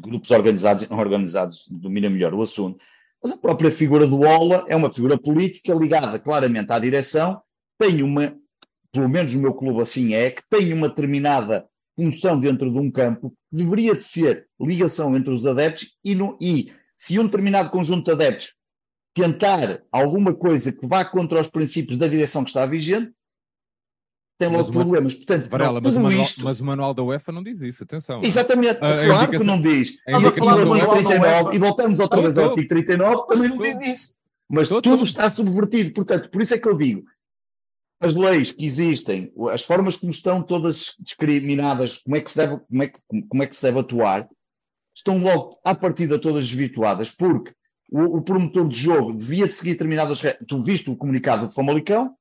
grupos 0.02 0.32
organizados 0.32 0.82
e 0.82 0.90
não 0.90 0.98
organizados, 0.98 1.68
domina 1.70 2.10
melhor 2.10 2.34
o 2.34 2.42
assunto. 2.42 2.80
Mas 3.22 3.30
a 3.32 3.36
própria 3.36 3.70
figura 3.70 4.04
do 4.04 4.22
Ola 4.22 4.64
é 4.66 4.74
uma 4.74 4.92
figura 4.92 5.16
política 5.16 5.72
ligada 5.74 6.18
claramente 6.18 6.72
à 6.72 6.78
direção, 6.80 7.40
tem 7.78 8.02
uma, 8.02 8.34
pelo 8.90 9.08
menos 9.08 9.32
no 9.32 9.42
meu 9.42 9.54
clube 9.54 9.80
assim 9.80 10.12
é, 10.14 10.30
que 10.32 10.42
tem 10.50 10.72
uma 10.72 10.88
determinada 10.88 11.69
função 12.00 12.38
dentro 12.40 12.70
de 12.72 12.78
um 12.78 12.90
campo, 12.90 13.30
que 13.50 13.56
deveria 13.56 13.94
de 13.94 14.02
ser 14.02 14.46
ligação 14.60 15.14
entre 15.16 15.32
os 15.34 15.46
adeptos 15.46 15.94
e, 16.02 16.14
no, 16.14 16.38
e 16.40 16.72
se 16.96 17.18
um 17.18 17.24
determinado 17.26 17.70
conjunto 17.70 18.06
de 18.06 18.12
adeptos 18.12 18.54
tentar 19.14 19.82
alguma 19.92 20.32
coisa 20.34 20.72
que 20.72 20.86
vá 20.86 21.04
contra 21.04 21.40
os 21.40 21.48
princípios 21.48 21.98
da 21.98 22.06
direção 22.08 22.42
que 22.44 22.50
está 22.50 22.64
vigente, 22.64 23.12
tem 24.38 24.48
logo 24.48 24.58
Mas 24.62 24.70
problemas. 24.70 25.14
Portanto, 25.14 25.48
Varela, 25.50 25.72
não, 25.74 25.80
mas, 25.82 25.92
o 25.92 25.94
tudo 25.94 26.02
manual, 26.04 26.22
isto... 26.22 26.44
mas 26.44 26.60
o 26.60 26.64
manual 26.64 26.94
da 26.94 27.02
UEFA 27.02 27.32
não 27.32 27.42
diz 27.42 27.60
isso, 27.60 27.82
atenção. 27.82 28.22
Exatamente, 28.24 28.78
A- 28.82 28.88
a 29.02 29.04
claro 29.06 29.30
que 29.30 29.36
indicação- 29.36 29.46
não 29.46 29.60
diz. 29.60 29.98
a 30.06 30.10
E 30.10 30.14
aqui 30.14 30.26
indicação 30.26 30.58
no 30.58 30.64
do 30.64 30.72
artigo 30.72 30.90
UEFA- 30.92 31.08
39, 31.08 31.56
e 31.56 31.58
voltamos 31.58 32.00
outra 32.00 32.16
Tô, 32.16 32.22
vez 32.22 32.38
ao 32.38 32.48
artigo 32.50 32.68
39, 32.68 33.26
também 33.26 33.48
não 33.50 33.58
diz 33.58 33.80
isso. 33.80 34.14
Mas 34.48 34.68
tudo 34.68 35.02
está 35.02 35.28
subvertido. 35.30 35.92
Portanto, 35.92 36.30
por 36.30 36.40
isso 36.40 36.54
é 36.54 36.58
que 36.58 36.66
eu 36.68 36.76
digo, 36.76 37.04
as 38.00 38.14
leis 38.14 38.50
que 38.50 38.64
existem, 38.64 39.30
as 39.52 39.62
formas 39.62 39.96
como 39.96 40.10
estão 40.10 40.42
todas 40.42 40.96
discriminadas, 40.98 41.98
como 41.98 42.16
é 42.16 42.20
que 42.20 42.30
se 42.30 42.36
deve, 42.38 42.58
como 42.58 42.82
é 42.82 42.86
que, 42.88 43.00
como 43.28 43.42
é 43.42 43.46
que 43.46 43.54
se 43.54 43.62
deve 43.62 43.78
atuar, 43.78 44.28
estão 44.94 45.18
logo 45.18 45.60
à 45.62 45.74
partida 45.74 46.18
todas 46.18 46.48
desvirtuadas, 46.48 47.10
porque 47.10 47.52
o, 47.90 48.18
o 48.18 48.22
promotor 48.22 48.68
de 48.68 48.78
jogo 48.78 49.12
devia 49.12 49.46
de 49.46 49.52
seguir 49.52 49.72
determinadas 49.72 50.20
regras. 50.20 50.46
Tu 50.48 50.62
viste 50.62 50.90
o 50.90 50.96
comunicado 50.96 51.46
do 51.46 51.52
Famalicão, 51.52 52.14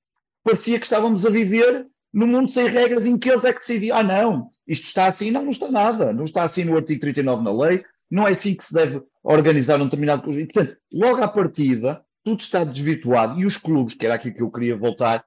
parecia 0.43 0.77
que 0.77 0.85
estávamos 0.85 1.25
a 1.25 1.29
viver 1.29 1.87
num 2.13 2.27
mundo 2.27 2.51
sem 2.51 2.67
regras 2.67 3.05
em 3.05 3.17
que 3.17 3.29
eles 3.29 3.45
é 3.45 3.53
que 3.53 3.59
decidiam, 3.59 3.97
ah 3.97 4.03
não, 4.03 4.49
isto 4.67 4.85
está 4.85 5.05
assim, 5.05 5.31
não, 5.31 5.43
não 5.43 5.51
está 5.51 5.71
nada, 5.71 6.11
não 6.11 6.23
está 6.25 6.43
assim 6.43 6.65
no 6.65 6.75
artigo 6.75 6.99
39 6.99 7.43
na 7.43 7.51
lei, 7.51 7.83
não 8.09 8.27
é 8.27 8.31
assim 8.31 8.55
que 8.55 8.65
se 8.65 8.73
deve 8.73 9.01
organizar 9.23 9.79
um 9.79 9.85
determinado 9.85 10.23
conjunto. 10.23 10.51
Portanto, 10.51 10.77
logo 10.91 11.23
à 11.23 11.27
partida, 11.27 12.03
tudo 12.23 12.41
está 12.41 12.63
desvirtuado 12.63 13.39
e 13.39 13.45
os 13.45 13.57
clubes, 13.57 13.93
que 13.93 14.05
era 14.05 14.15
aquilo 14.15 14.35
que 14.35 14.41
eu 14.41 14.51
queria 14.51 14.75
voltar, 14.75 15.23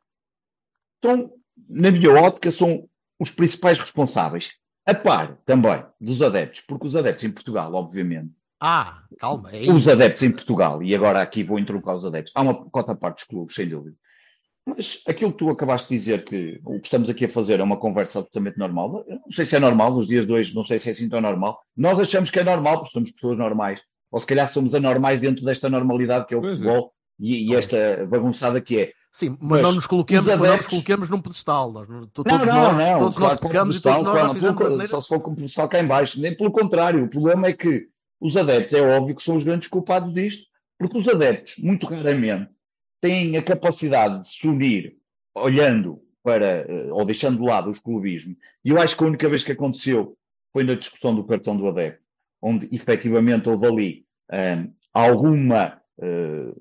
estão, 1.03 1.31
na 1.69 1.91
minha 1.91 2.11
ótica, 2.13 2.51
são 2.51 2.89
os 3.19 3.31
principais 3.31 3.79
responsáveis. 3.79 4.53
A 4.85 4.95
par 4.95 5.37
também 5.45 5.85
dos 6.01 6.23
adeptos, 6.23 6.63
porque 6.63 6.87
os 6.87 6.97
adeptos 6.97 7.25
em 7.25 7.31
Portugal, 7.31 7.73
obviamente, 7.75 8.31
Ah, 8.61 9.03
calma, 9.19 9.51
é 9.53 9.71
os 9.71 9.89
adeptos 9.89 10.23
em 10.25 10.31
Portugal, 10.33 10.83
e 10.83 10.95
agora 10.95 11.21
aqui 11.23 11.45
vou 11.45 11.59
introduzir 11.59 11.95
os 11.95 12.07
adeptos, 12.07 12.33
há 12.35 12.43
uma 12.43 12.55
cota 12.71 12.95
parte 12.95 13.19
dos 13.19 13.25
clubes, 13.25 13.55
sem 13.55 13.69
dúvida. 13.69 13.97
Mas 14.67 15.03
aquilo 15.09 15.33
que 15.33 15.39
tu 15.39 15.51
acabaste 15.51 15.89
de 15.89 15.95
dizer, 15.97 16.25
que 16.25 16.61
o 16.65 16.79
que 16.81 16.87
estamos 16.87 17.11
aqui 17.11 17.25
a 17.25 17.29
fazer 17.29 17.59
é 17.59 17.63
uma 17.63 17.77
conversa 17.77 18.21
absolutamente 18.21 18.59
normal, 18.59 19.05
eu 19.09 19.17
não 19.17 19.31
sei 19.31 19.45
se 19.45 19.57
é 19.57 19.61
normal, 19.61 19.95
nos 19.95 20.07
dias 20.07 20.25
de 20.27 20.33
hoje, 20.33 20.55
não 20.55 20.65
sei 20.65 20.79
se 20.79 20.89
é 20.89 20.93
assim 20.93 21.09
tão 21.09 21.21
normal. 21.21 21.61
Nós 21.77 21.99
achamos 21.99 22.31
que 22.31 22.39
é 22.39 22.45
normal, 22.45 22.79
porque 22.79 22.93
somos 22.93 23.11
pessoas 23.11 23.37
normais, 23.39 23.83
ou 24.11 24.21
se 24.21 24.27
calhar 24.27 24.49
somos 24.49 24.75
anormais 24.75 25.19
dentro 25.21 25.45
desta 25.45 25.69
normalidade 25.69 26.27
que 26.27 26.35
é 26.35 26.37
o 26.37 26.41
Pois 26.41 26.53
é. 26.53 26.57
futebol 26.57 26.93
e, 27.19 27.51
e 27.51 27.55
esta 27.55 28.07
bagunçada 28.07 28.61
que 28.61 28.79
é. 28.79 28.93
Sim, 29.15 29.37
mas, 29.41 29.51
Mas 29.51 29.63
não 29.63 29.73
nos 29.73 29.87
coloquemos, 29.87 30.23
os 30.27 30.29
mas 30.31 30.39
não 30.39 30.45
nos 30.47 30.53
adeptos- 30.55 30.69
coloquemos 30.71 31.11
num 31.11 31.21
pedestal. 31.21 31.71
Nós, 31.73 31.87
não- 31.89 32.07
to- 32.07 32.23
Não, 32.27 32.39
todos 32.39 32.47
não, 32.49 32.55
nós, 32.57 32.79
não. 32.79 32.99
todos 32.99 33.19
nós 33.19 33.27
claro, 33.29 33.39
com 33.41 33.49
pecamos 33.49 33.77
e 33.77 33.83
pedestal, 33.83 33.93
todos 33.93 34.05
nós 34.07 34.15
claro, 34.15 34.29
já 34.29 34.35
fizemos 34.35 34.57
pelo- 34.57 34.69
asneiras. 34.71 34.91
Só 34.91 35.01
se 35.03 35.09
for 35.09 35.21
com 35.21 35.31
o 35.33 35.35
pedestal 35.35 35.69
cá 35.69 35.81
em 35.81 35.87
baixo. 35.87 36.21
Nem 36.21 36.35
pelo 36.37 36.51
contrário. 36.51 37.05
O 37.05 37.09
problema 37.11 37.47
é 37.49 37.53
que 37.53 37.89
os 38.21 38.37
adeptos, 38.39 38.73
é 38.75 38.81
óbvio 38.81 39.15
que 39.15 39.23
são 39.23 39.37
os 39.37 39.45
grandes 39.45 39.69
culpados 39.69 40.15
disto, 40.15 40.47
porque 40.79 40.97
os 40.99 41.07
adeptos, 41.09 41.59
muito 41.59 41.87
raramente, 41.87 42.49
têm 43.03 43.37
a 43.37 43.43
capacidade 43.43 44.21
de 44.21 44.29
se 44.29 44.49
unir 44.49 44.97
olhando 45.37 46.01
para, 46.23 46.47
eh, 46.69 46.89
ou 46.91 47.05
deixando 47.05 47.39
de 47.39 47.45
lado 47.45 47.69
os 47.69 47.79
clubismo. 47.81 48.35
E 48.65 48.71
eu 48.71 48.79
acho 48.79 48.97
que 48.97 49.05
a 49.05 49.07
única 49.09 49.29
vez 49.29 49.43
que 49.45 49.53
aconteceu 49.53 50.17
foi 50.53 50.65
na 50.65 50.75
discussão 50.75 51.15
do 51.15 51.25
cartão 51.25 51.55
do 51.57 51.67
adepto, 51.69 52.01
onde 52.41 52.67
efetivamente 52.75 53.49
houve 53.49 53.67
ali 53.67 54.07
eh, 54.31 54.67
alguma 54.95 55.79
eh, 56.01 56.53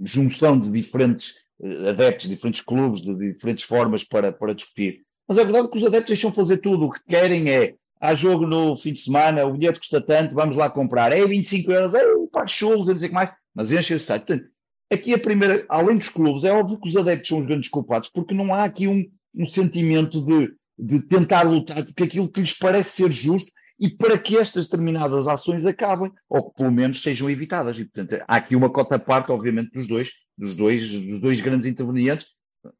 junção 0.00 0.58
de 0.58 0.70
diferentes 0.70 1.45
adeptos, 1.88 2.28
diferentes 2.28 2.60
clubes, 2.60 3.02
de 3.02 3.32
diferentes 3.32 3.64
formas 3.64 4.04
para, 4.04 4.32
para 4.32 4.54
discutir. 4.54 5.02
Mas 5.28 5.38
é 5.38 5.44
verdade 5.44 5.70
que 5.70 5.78
os 5.78 5.84
adeptos 5.84 6.10
deixam 6.10 6.32
fazer 6.32 6.58
tudo. 6.58 6.86
O 6.86 6.90
que 6.90 7.00
querem 7.08 7.50
é, 7.50 7.74
há 8.00 8.14
jogo 8.14 8.46
no 8.46 8.76
fim 8.76 8.92
de 8.92 9.00
semana, 9.00 9.44
o 9.44 9.52
bilhete 9.52 9.78
custa 9.78 10.00
tanto, 10.00 10.34
vamos 10.34 10.56
lá 10.56 10.70
comprar. 10.70 11.12
É 11.12 11.26
25 11.26 11.72
euros, 11.72 11.94
é 11.94 12.06
o 12.06 12.28
par 12.28 12.46
de 12.46 12.52
chulos, 12.52 12.86
não 12.86 12.98
sei 12.98 13.06
o 13.06 13.08
que 13.08 13.14
mais. 13.14 13.30
Mas 13.54 13.72
enchem 13.72 13.96
o 13.96 13.98
estádio. 13.98 14.26
Portanto, 14.26 14.50
aqui 14.92 15.14
a 15.14 15.18
primeira, 15.18 15.64
além 15.68 15.96
dos 15.96 16.08
clubes, 16.08 16.44
é 16.44 16.52
óbvio 16.52 16.80
que 16.80 16.88
os 16.88 16.96
adeptos 16.96 17.28
são 17.28 17.38
os 17.38 17.46
grandes 17.46 17.68
culpados, 17.68 18.08
porque 18.08 18.34
não 18.34 18.54
há 18.54 18.64
aqui 18.64 18.86
um, 18.86 19.04
um 19.34 19.46
sentimento 19.46 20.24
de, 20.24 20.52
de 20.78 21.02
tentar 21.02 21.42
lutar 21.42 21.84
porque 21.84 22.04
aquilo 22.04 22.28
que 22.28 22.40
lhes 22.40 22.56
parece 22.56 22.90
ser 22.90 23.10
justo 23.10 23.50
e 23.78 23.90
para 23.90 24.18
que 24.18 24.38
estas 24.38 24.66
determinadas 24.66 25.28
ações 25.28 25.66
acabem, 25.66 26.10
ou 26.30 26.48
que 26.50 26.56
pelo 26.56 26.72
menos 26.72 27.02
sejam 27.02 27.28
evitadas. 27.28 27.78
E, 27.78 27.84
portanto, 27.84 28.22
há 28.26 28.36
aqui 28.36 28.56
uma 28.56 28.70
cota 28.70 28.98
parte, 28.98 29.30
obviamente, 29.30 29.70
dos 29.72 29.86
dois, 29.86 30.10
dos 30.36 30.54
dois, 30.54 30.90
dos 30.90 31.20
dois 31.20 31.40
grandes 31.40 31.66
intervenientes. 31.66 32.26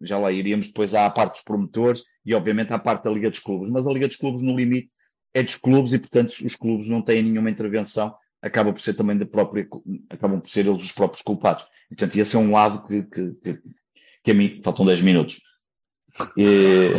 Já 0.01 0.19
lá 0.19 0.33
iríamos 0.33 0.67
depois 0.67 0.95
à 0.95 1.09
parte 1.09 1.35
dos 1.35 1.43
promotores 1.43 2.03
e, 2.25 2.35
obviamente, 2.35 2.73
à 2.73 2.79
parte 2.79 3.05
da 3.05 3.11
Liga 3.11 3.31
dos 3.31 3.39
Clubes. 3.39 3.71
Mas 3.71 3.87
a 3.87 3.93
Liga 3.93 4.09
dos 4.09 4.17
Clubes, 4.17 4.43
no 4.43 4.57
limite, 4.57 4.91
é 5.33 5.43
dos 5.43 5.57
clubes 5.57 5.93
e, 5.93 5.99
portanto, 5.99 6.35
os 6.45 6.57
clubes 6.57 6.89
não 6.89 7.03
têm 7.03 7.23
nenhuma 7.23 7.51
intervenção, 7.51 8.15
acaba 8.43 8.73
por 8.73 8.81
ser 8.81 8.95
também 8.95 9.17
da 9.17 9.27
própria, 9.27 9.69
acabam 10.09 10.41
por 10.41 10.49
ser 10.49 10.67
eles 10.67 10.83
os 10.83 10.93
próprios 10.93 11.23
culpados. 11.23 11.67
Portanto, 11.89 12.17
esse 12.17 12.35
é 12.35 12.39
um 12.39 12.53
lado 12.53 12.87
que, 12.87 13.03
que, 13.03 13.35
que, 13.35 13.61
que 14.25 14.31
a 14.31 14.35
mim, 14.35 14.61
faltam 14.65 14.87
10 14.87 15.03
minutos. 15.03 15.41
E... 16.37 16.91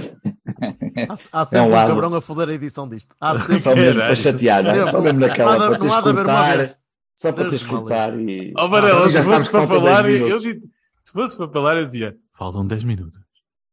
Há, 1.09 1.41
há 1.41 1.45
sempre 1.45 1.57
É 1.57 1.61
um 1.61 1.65
um, 1.65 1.69
lado. 1.71 1.87
cabrão 1.89 2.13
a 2.13 2.21
foder 2.21 2.49
a 2.49 2.53
edição 2.53 2.87
disto. 2.87 3.15
Há 3.19 3.39
sempre. 3.39 3.59
Só 3.59 3.75
mesmo 3.75 4.01
para 4.01 4.15
chatear, 4.15 4.65
é? 4.67 4.85
Só 4.85 5.01
mesmo 5.01 5.19
naquela, 5.19 5.57
para 5.57 5.79
teres 5.79 5.93
não 6.03 6.77
que 7.17 7.21
só 7.21 7.33
para 7.33 7.49
que 7.49 7.63
me 7.63 7.69
cortar 7.69 8.19
e... 8.19 8.53
Ó 8.55 8.67
Varela, 8.67 9.09
se 9.09 9.23
fosse 9.23 9.45
que 9.45 9.51
para 9.51 9.67
faltam 9.67 9.81
10 9.83 9.95
falar, 9.97 10.09
eu 10.11 10.39
digo, 10.39 10.67
se 11.03 11.11
fosse 11.13 11.37
para 11.37 11.49
falar, 11.51 11.77
eu 11.77 11.85
dizia, 11.85 12.17
faltam 12.37 12.65
10 12.67 12.83
minutos. 12.83 13.19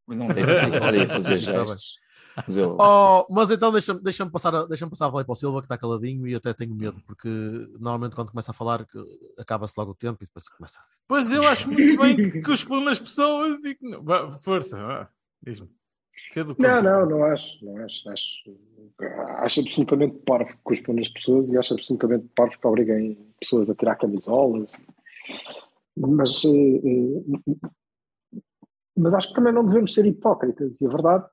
Não 0.09 0.29
tem 0.29 0.45
que 0.45 0.81
fazer 0.81 1.07
bem. 1.07 1.39
gestos. 1.39 1.99
Mas 2.49 2.57
eu- 2.57 2.77
Oh, 2.81 3.27
mas 3.31 3.49
então 3.51 3.71
deixa-me 3.71 4.01
deixa 4.01 4.27
passar, 4.29 4.53
a- 4.55 4.65
deixa 4.67 4.87
passar 4.89 5.07
a 5.07 5.11
bola 5.11 5.25
para 5.25 5.33
o 5.33 5.37
Silva, 5.37 5.61
que 5.61 5.67
está 5.67 5.79
caladinho, 5.79 6.27
e 6.27 6.35
até 6.35 6.53
tenho 6.53 6.75
medo, 6.75 7.01
porque 7.07 7.29
normalmente 7.79 8.17
quando 8.17 8.31
começa 8.31 8.51
a 8.51 8.55
falar, 8.55 8.85
que 8.87 8.99
acaba-se 9.39 9.75
logo 9.79 9.93
o 9.93 9.95
tempo 9.95 10.19
e 10.25 10.27
depois 10.27 10.49
começa. 10.49 10.81
Pois 11.07 11.31
eu 11.31 11.47
acho 11.47 11.71
muito 11.71 11.97
bem 12.01 12.17
que 12.17 12.41
cuspam 12.43 12.81
nas 12.83 12.99
pessoas 12.99 13.63
e 13.65 13.75
que... 13.77 13.87
Força, 14.41 15.09
diz-me. 15.41 15.69
Não, 16.59 16.83
não, 16.83 17.07
não 17.07 17.25
acho. 17.25 17.65
Não 17.65 17.77
acho, 17.85 18.09
acho, 18.09 18.57
acho 19.39 19.61
absolutamente 19.61 20.19
parvo 20.25 20.51
que 20.51 20.63
cuspam 20.63 20.95
nas 20.95 21.09
pessoas 21.09 21.51
e 21.51 21.59
acho 21.59 21.75
absolutamente 21.75 22.29
parvo 22.35 22.59
que 22.59 22.67
obriguem 22.67 23.19
pessoas 23.41 23.71
a 23.71 23.75
tirar 23.75 23.97
camisolas. 23.97 24.79
Mas, 25.97 26.45
eh, 26.45 26.83
eh, 26.85 27.69
mas 28.97 29.15
acho 29.15 29.29
que 29.29 29.35
também 29.35 29.53
não 29.53 29.65
devemos 29.65 29.95
ser 29.95 30.07
hipócritas 30.07 30.81
e 30.81 30.87
a 30.87 30.89
verdade 30.89 31.27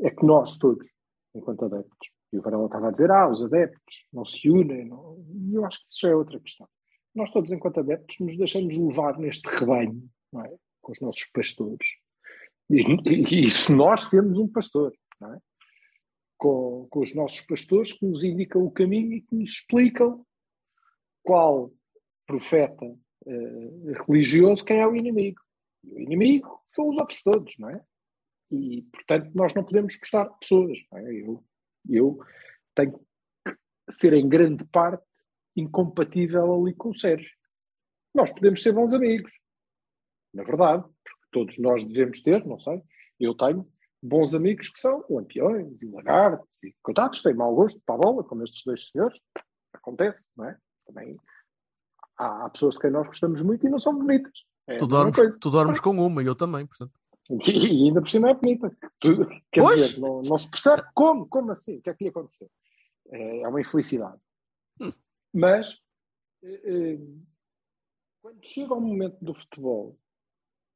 é 0.00 0.10
que 0.10 0.24
nós 0.24 0.56
todos, 0.56 0.88
enquanto 1.34 1.64
adeptos, 1.64 2.08
e 2.32 2.38
o 2.38 2.42
Varela 2.42 2.66
estava 2.66 2.88
a 2.88 2.90
dizer, 2.90 3.10
ah, 3.10 3.28
os 3.28 3.44
adeptos 3.44 4.06
não 4.12 4.24
se 4.24 4.48
unem, 4.50 4.86
não... 4.86 5.18
e 5.48 5.54
eu 5.54 5.64
acho 5.64 5.80
que 5.80 5.90
isso 5.90 6.00
já 6.00 6.10
é 6.10 6.14
outra 6.14 6.38
questão. 6.38 6.68
Nós 7.14 7.30
todos, 7.30 7.50
enquanto 7.50 7.80
adeptos, 7.80 8.18
nos 8.20 8.36
deixamos 8.36 8.76
levar 8.76 9.18
neste 9.18 9.48
rebanho, 9.48 10.08
é? 10.36 10.54
com 10.80 10.92
os 10.92 11.00
nossos 11.00 11.24
pastores, 11.26 11.86
e, 12.70 13.44
e, 13.46 13.50
se 13.50 13.72
nós 13.72 14.08
temos 14.08 14.38
um 14.38 14.48
pastor, 14.48 14.92
é? 15.22 15.38
com, 16.38 16.86
com 16.90 17.00
os 17.00 17.14
nossos 17.14 17.40
pastores 17.42 17.92
que 17.92 18.06
nos 18.06 18.24
indicam 18.24 18.62
o 18.62 18.70
caminho 18.70 19.12
e 19.12 19.22
que 19.22 19.34
nos 19.34 19.50
explicam 19.50 20.24
qual 21.22 21.72
profeta 22.26 22.86
eh, 23.26 23.92
religioso 24.06 24.64
quem 24.64 24.80
é 24.80 24.86
o 24.86 24.96
inimigo. 24.96 25.40
E 25.84 25.94
o 25.94 26.00
inimigo 26.00 26.62
são 26.66 26.88
os 26.88 26.96
outros 26.96 27.22
todos, 27.22 27.58
não 27.58 27.70
é? 27.70 27.84
E, 28.50 28.82
portanto, 28.92 29.30
nós 29.34 29.54
não 29.54 29.64
podemos 29.64 29.96
gostar 29.96 30.24
de 30.28 30.38
pessoas. 30.38 30.78
É? 30.94 31.12
eu, 31.12 31.44
eu 31.88 32.18
tenho 32.74 32.92
que 32.92 33.02
ser, 33.90 34.12
em 34.14 34.28
grande 34.28 34.64
parte, 34.64 35.04
incompatível 35.56 36.54
ali 36.54 36.74
com 36.74 36.90
o 36.90 36.96
Sérgio. 36.96 37.36
Nós 38.14 38.32
podemos 38.32 38.62
ser 38.62 38.72
bons 38.72 38.92
amigos, 38.92 39.32
na 40.32 40.42
verdade, 40.42 40.84
todos 41.30 41.58
nós 41.58 41.84
devemos 41.84 42.22
ter, 42.22 42.44
não 42.46 42.58
sei, 42.60 42.82
eu 43.18 43.34
tenho 43.34 43.66
bons 44.02 44.34
amigos 44.34 44.68
que 44.68 44.80
são 44.80 45.04
lampiões 45.10 45.82
e 45.82 45.86
lagartos 45.90 46.62
e 46.62 46.74
coitados, 46.82 47.22
têm 47.22 47.34
mau 47.34 47.54
gosto 47.54 47.80
para 47.84 47.94
a 47.96 47.98
bola, 47.98 48.24
como 48.24 48.42
estes 48.42 48.64
dois 48.64 48.88
senhores, 48.88 49.20
acontece, 49.72 50.28
não 50.36 50.46
é? 50.46 50.56
Também 50.86 51.16
há, 52.18 52.46
há 52.46 52.50
pessoas 52.50 52.74
de 52.74 52.80
quem 52.80 52.90
nós 52.90 53.06
gostamos 53.06 53.42
muito 53.42 53.66
e 53.66 53.70
não 53.70 53.78
são 53.78 53.94
bonitas. 53.96 54.44
É 54.66 54.76
Tu 54.76 54.86
dormes, 54.86 55.38
tu 55.38 55.50
dormes 55.50 55.80
com 55.80 55.90
uma 55.90 56.22
e 56.22 56.26
eu 56.26 56.34
também, 56.34 56.66
portanto. 56.66 56.92
E, 57.30 57.86
ainda 57.86 58.00
por 58.00 58.10
cima 58.10 58.30
é 58.30 58.34
bonita. 58.34 58.76
Tu- 59.00 59.26
quer 59.52 59.62
Pois. 59.62 59.80
dizer, 59.80 60.00
não, 60.00 60.22
não 60.22 60.36
se 60.36 60.50
percebe 60.50 60.82
como, 60.94 61.26
como 61.28 61.52
assim, 61.52 61.78
o 61.78 61.82
que 61.82 61.90
é 61.90 61.94
que 61.94 62.04
ia 62.04 62.10
acontecer? 62.10 62.48
É, 63.12 63.42
é 63.42 63.48
uma 63.48 63.60
infelicidade. 63.60 64.18
Hum. 64.80 64.92
Mas 65.32 65.80
eh, 66.42 66.60
eh, 66.64 66.98
quando 68.20 68.44
chega 68.44 68.74
o 68.74 68.80
momento 68.80 69.16
do 69.24 69.34
futebol, 69.34 69.98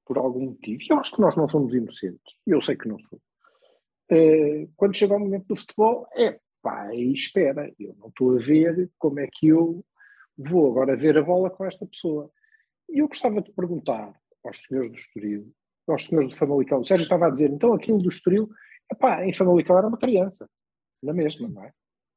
por 0.06 0.18
algum 0.18 0.46
motivo, 0.46 0.82
e 0.82 0.92
eu 0.92 0.98
acho 0.98 1.12
que 1.12 1.20
nós 1.20 1.36
não 1.36 1.48
somos 1.48 1.74
inocentes, 1.74 2.34
eu 2.46 2.60
sei 2.62 2.76
que 2.76 2.88
não 2.88 2.98
sou. 2.98 3.20
eh, 4.10 4.68
quando 4.76 4.96
chega 4.96 5.14
o 5.16 5.18
momento 5.18 5.46
do 5.48 5.56
futebol, 5.56 6.06
é 6.14 6.38
pá, 6.62 6.94
espera, 6.94 7.72
eu 7.78 7.94
não 7.98 8.08
estou 8.08 8.36
a 8.36 8.38
ver 8.38 8.90
como 8.98 9.20
é 9.20 9.28
que 9.30 9.48
eu 9.48 9.84
vou 10.36 10.70
agora 10.70 10.96
ver 10.96 11.16
a 11.18 11.22
bola 11.22 11.50
com 11.50 11.64
esta 11.64 11.86
pessoa. 11.86 12.30
E 12.88 12.98
eu 13.00 13.08
gostava 13.08 13.40
de 13.40 13.52
perguntar 13.52 14.12
aos 14.44 14.62
senhores 14.62 14.90
do 14.90 14.96
Estoril, 14.96 15.52
aos 15.86 16.06
senhores 16.06 16.30
do 16.30 16.36
Famalicão, 16.36 16.80
o 16.80 16.84
Sérgio 16.84 17.04
estava 17.04 17.26
a 17.26 17.30
dizer, 17.30 17.50
então 17.50 17.72
aquilo 17.72 17.98
do 17.98 18.08
Estoril, 18.08 18.48
epá, 18.90 19.24
em 19.26 19.32
Famalicão 19.32 19.76
era 19.78 19.86
uma 19.86 19.98
criança, 19.98 20.48
na 21.02 21.12
mesma, 21.12 21.48
não 21.48 21.64
é? 21.64 21.72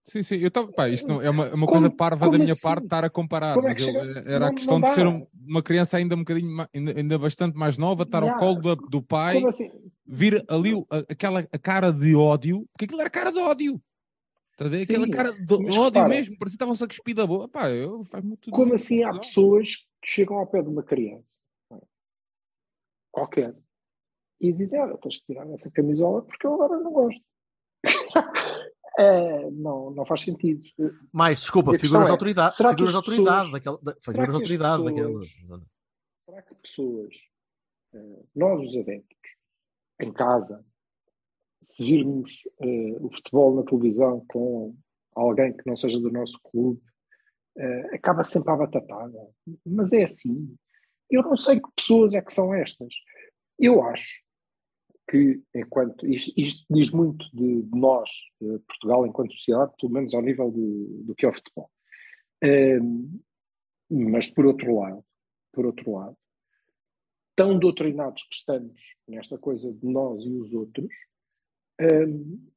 Sim, 0.09 0.23
sim, 0.23 0.35
eu 0.37 0.47
estava. 0.47 0.71
Pá, 0.71 0.87
isto 0.87 1.05
não, 1.07 1.21
é 1.21 1.29
uma, 1.29 1.47
é 1.47 1.53
uma 1.53 1.65
Como- 1.67 1.79
coisa 1.79 1.89
parva 1.89 2.29
da 2.31 2.37
minha 2.37 2.53
assim? 2.53 2.61
parte 2.61 2.83
estar 2.85 3.03
a 3.03 3.09
comparar, 3.09 3.57
é 3.57 3.61
mas 3.61 3.77
eu- 3.77 3.85
chega- 3.91 4.23
era 4.25 4.45
a 4.45 4.47
não- 4.47 4.55
questão 4.55 4.79
não 4.79 4.87
de 4.87 4.93
ser 4.93 5.05
um- 5.05 5.27
uma 5.45 5.61
criança 5.61 5.97
ainda 5.97 6.15
um 6.15 6.19
bocadinho, 6.19 6.65
ainda, 6.73 6.97
ainda 6.97 7.17
bastante 7.19 7.57
mais 7.57 7.77
nova, 7.77 8.03
estar 8.03 8.23
ao 8.23 8.29
Ya. 8.29 8.37
colo 8.37 8.61
da- 8.61 8.75
do 8.75 9.01
pai, 9.01 9.43
assim? 9.45 9.69
vir 10.05 10.43
ali 10.47 10.73
a- 10.89 10.99
aquela 11.11 11.41
a 11.51 11.59
cara 11.59 11.91
de 11.91 12.15
ódio, 12.15 12.65
porque 12.71 12.85
aquilo 12.85 13.01
era 13.01 13.09
cara 13.09 13.31
de 13.31 13.39
ódio. 13.39 13.81
A 14.59 14.63
ver? 14.69 14.83
Aquela 14.83 15.03
Sim, 15.03 15.11
cara 15.11 15.33
de 15.33 15.53
ódio 15.53 15.83
repara. 15.83 16.07
mesmo, 16.09 16.37
parecia 16.37 16.45
que 16.45 16.63
estavam-se 16.63 16.83
a 16.83 16.87
cuspir 16.87 17.13
da 17.13 17.27
boca. 17.27 17.47
Pá, 17.49 17.69
eu 17.69 18.03
faz 18.05 18.23
muito. 18.23 18.49
Como 18.49 18.73
assim 18.73 19.03
há 19.03 19.11
pessoas 19.19 19.85
que 20.01 20.09
chegam 20.09 20.37
ao 20.37 20.47
pé 20.47 20.61
de 20.63 20.69
uma 20.69 20.81
criança, 20.83 21.37
é? 21.73 21.75
qualquer, 23.11 23.53
e 24.39 24.53
dizem, 24.53 24.79
olha, 24.79 24.97
tens 24.97 25.15
de 25.15 25.23
tirar 25.25 25.47
essa 25.51 25.69
camisola 25.71 26.21
porque 26.21 26.47
eu 26.47 26.53
agora 26.53 26.79
não 26.79 26.93
gosto. 26.93 27.21
É, 28.99 29.51
não, 29.51 29.91
não 29.91 30.05
faz 30.05 30.21
sentido. 30.21 30.63
Mais, 31.13 31.41
desculpa, 31.41 31.77
figuras 31.77 32.05
de 32.05 32.09
é, 32.09 32.11
autoridade, 32.11 32.55
figuras 32.55 32.89
de 32.89 32.95
autoridade, 32.95 33.51
daquela, 33.51 33.77
da, 33.79 33.95
figuras 33.99 34.27
de 34.29 34.35
autoridade 34.35 34.83
pessoas- 34.83 34.95
daquela 34.95 35.47
zona. 35.47 35.65
Será 36.25 36.41
que 36.41 36.55
pessoas, 36.55 37.15
eh, 37.93 38.23
nós 38.35 38.67
os 38.67 38.75
adeptos, 38.75 39.29
em 40.01 40.11
casa, 40.11 40.65
se 41.61 41.83
virmos 41.83 42.41
eh, 42.59 42.97
o 42.99 43.09
futebol 43.13 43.55
na 43.55 43.63
televisão 43.63 44.25
com 44.27 44.75
alguém 45.15 45.55
que 45.55 45.67
não 45.67 45.75
seja 45.75 45.99
do 45.99 46.11
nosso 46.11 46.39
clube, 46.43 46.81
acaba 47.91 48.23
sempre 48.23 48.51
à 48.51 48.55
batatada. 48.55 49.17
Mas 49.65 49.91
é 49.91 50.03
assim. 50.03 50.55
Eu 51.09 51.23
não 51.23 51.35
sei 51.35 51.59
que 51.59 51.67
pessoas 51.75 52.13
é 52.13 52.21
que 52.21 52.31
são 52.31 52.53
estas. 52.53 52.93
Eu 53.57 53.81
acho 53.83 54.21
que, 55.09 55.41
enquanto. 55.55 56.05
Isto, 56.05 56.33
isto 56.37 56.65
diz 56.69 56.91
muito 56.91 57.25
de, 57.33 57.63
de 57.63 57.79
nós, 57.79 58.09
eh, 58.41 58.59
Portugal, 58.67 59.05
enquanto 59.05 59.33
sociedade, 59.33 59.73
pelo 59.79 59.93
menos 59.93 60.13
ao 60.13 60.21
nível 60.21 60.51
do, 60.51 61.03
do 61.03 61.15
que 61.15 61.25
é 61.25 61.29
o 61.29 61.33
futebol. 61.33 61.71
Eh, 62.43 62.79
mas, 63.89 64.27
por 64.27 64.45
outro 64.45 64.79
lado, 64.79 65.03
por 65.53 65.65
outro 65.65 65.91
lado, 65.91 66.17
tão 67.35 67.57
doutrinados 67.57 68.23
que 68.23 68.35
estamos 68.35 68.79
nesta 69.07 69.37
coisa 69.37 69.71
de 69.71 69.87
nós 69.87 70.23
e 70.23 70.33
os 70.33 70.51
outros, 70.53 70.93
hum, 71.79 72.49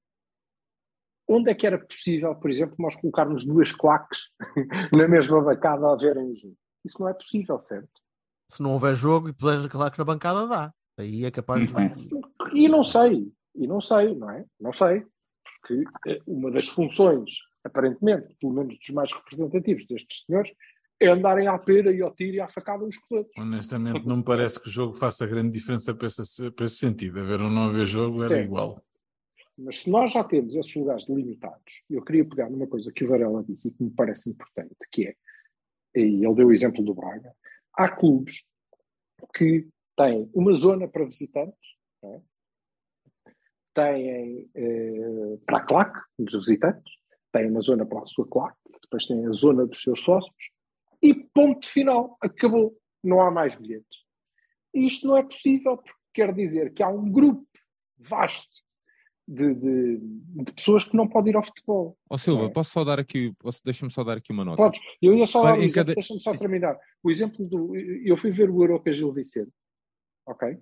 onde 1.28 1.50
é 1.50 1.54
que 1.54 1.66
era 1.66 1.78
possível, 1.78 2.34
por 2.34 2.50
exemplo, 2.50 2.74
nós 2.78 2.96
colocarmos 2.96 3.44
duas 3.44 3.70
claques 3.70 4.30
na 4.96 5.06
mesma 5.06 5.40
bancada 5.42 5.86
a 5.86 5.96
verem 5.96 6.30
o 6.30 6.34
jogo? 6.34 6.56
Isso 6.84 6.98
não 6.98 7.08
é 7.08 7.14
possível, 7.14 7.60
certo? 7.60 8.00
Se 8.50 8.62
não 8.62 8.72
houver 8.72 8.94
jogo 8.94 9.28
e 9.28 9.32
puderes 9.32 9.66
claro 9.66 9.92
que 9.92 9.98
na 9.98 10.04
bancada 10.04 10.46
dá. 10.46 10.74
Aí 10.98 11.24
é 11.24 11.30
capaz 11.30 11.60
de. 11.60 11.72
E 12.54 12.68
não 12.68 12.84
sei, 12.84 13.32
e 13.54 13.66
não 13.66 13.80
sei, 13.80 14.14
não 14.14 14.30
é? 14.30 14.44
Não 14.60 14.72
sei, 14.72 15.04
porque 15.44 15.84
eh, 16.06 16.20
uma 16.26 16.50
das 16.50 16.68
funções, 16.68 17.38
aparentemente, 17.64 18.34
pelo 18.40 18.52
menos 18.52 18.78
dos 18.78 18.90
mais 18.90 19.12
representativos 19.12 19.86
destes 19.86 20.24
senhores, 20.24 20.52
é 21.00 21.08
andarem 21.08 21.48
à 21.48 21.58
pera 21.58 21.92
e 21.92 22.02
ao 22.02 22.14
tiro 22.14 22.36
e 22.36 22.40
à 22.40 22.48
facada 22.48 22.84
uns 22.84 22.96
com 22.98 23.14
os 23.14 23.18
outros. 23.20 23.38
Honestamente, 23.38 24.06
não 24.06 24.18
me 24.18 24.24
parece 24.24 24.60
que 24.60 24.68
o 24.68 24.70
jogo 24.70 24.94
faça 24.94 25.26
grande 25.26 25.50
diferença 25.50 25.94
para 25.94 26.06
esse, 26.06 26.50
para 26.50 26.64
esse 26.66 26.76
sentido. 26.76 27.20
Haver 27.20 27.40
ou 27.40 27.48
não 27.48 27.64
haver 27.70 27.86
jogo 27.86 28.18
era 28.18 28.28
Certo. 28.28 28.44
igual. 28.44 28.84
Mas 29.56 29.80
se 29.80 29.90
nós 29.90 30.12
já 30.12 30.22
temos 30.22 30.54
esses 30.54 30.74
lugares 30.74 31.06
delimitados, 31.06 31.84
eu 31.88 32.02
queria 32.02 32.24
pegar 32.24 32.50
numa 32.50 32.66
coisa 32.66 32.92
que 32.92 33.04
o 33.04 33.08
Varela 33.08 33.42
disse 33.44 33.68
e 33.68 33.70
que 33.70 33.82
me 33.82 33.90
parece 33.90 34.30
importante, 34.30 34.74
que 34.92 35.06
é, 35.06 35.16
e 35.96 36.24
ele 36.24 36.34
deu 36.34 36.48
o 36.48 36.52
exemplo 36.52 36.84
do 36.84 36.94
Braga, 36.94 37.34
há 37.74 37.88
clubes 37.88 38.46
que 39.34 39.68
têm 39.96 40.30
uma 40.34 40.52
zona 40.52 40.88
para 40.88 41.04
visitantes, 41.04 41.76
não 42.02 42.14
é? 42.14 42.29
Têm 43.74 44.50
eh, 44.54 45.38
para 45.46 45.58
a 45.58 45.64
claque 45.64 46.00
dos 46.18 46.34
visitantes, 46.34 46.92
têm 47.32 47.50
uma 47.50 47.60
zona 47.60 47.86
para 47.86 48.00
a 48.00 48.04
sua 48.04 48.26
claque, 48.26 48.56
depois 48.82 49.06
têm 49.06 49.26
a 49.26 49.32
zona 49.32 49.66
dos 49.66 49.82
seus 49.82 50.00
sócios, 50.00 50.50
e 51.02 51.14
ponto 51.14 51.66
final, 51.68 52.16
acabou, 52.20 52.76
não 53.02 53.20
há 53.20 53.30
mais 53.30 53.54
bilhetes. 53.54 53.98
E 54.74 54.86
isto 54.86 55.06
não 55.06 55.16
é 55.16 55.22
possível, 55.22 55.76
porque 55.76 55.92
quer 56.12 56.32
dizer 56.34 56.72
que 56.74 56.82
há 56.82 56.88
um 56.88 57.10
grupo 57.10 57.46
vasto 57.98 58.50
de, 59.26 59.54
de- 59.54 59.98
de 60.44 60.52
pessoas 60.52 60.82
que 60.84 60.96
não 60.96 61.06
podem 61.08 61.32
ir 61.32 61.36
ao 61.36 61.42
futebol. 61.42 61.96
Ó 62.10 62.18
Silva, 62.18 62.42
Não 62.42 62.48
é? 62.48 62.52
posso 62.52 62.72
só 62.72 62.82
dar 62.84 62.98
aqui, 62.98 63.32
deixa-me 63.64 63.90
só 63.92 64.02
dar 64.02 64.16
aqui 64.16 64.32
uma 64.32 64.44
nota. 64.44 64.56
Podes. 64.60 64.80
Eu 65.00 65.14
ia 65.14 65.24
só 65.26 65.40
Para 65.42 65.52
dar 65.52 65.58
um 65.58 65.62
exemplo, 65.62 65.74
cada- 65.74 65.94
deixa-me 65.94 66.20
só 66.20 66.36
terminar. 66.36 66.76
O 67.02 67.10
exemplo 67.10 67.46
do. 67.46 67.76
Eu 67.76 68.16
fui 68.16 68.32
ver 68.32 68.50
o 68.50 68.60
Euro 68.62 68.80
com 68.82 68.88
a 68.88 68.92
Gil 68.92 69.12
Vicente, 69.12 69.52
ok? 70.26 70.58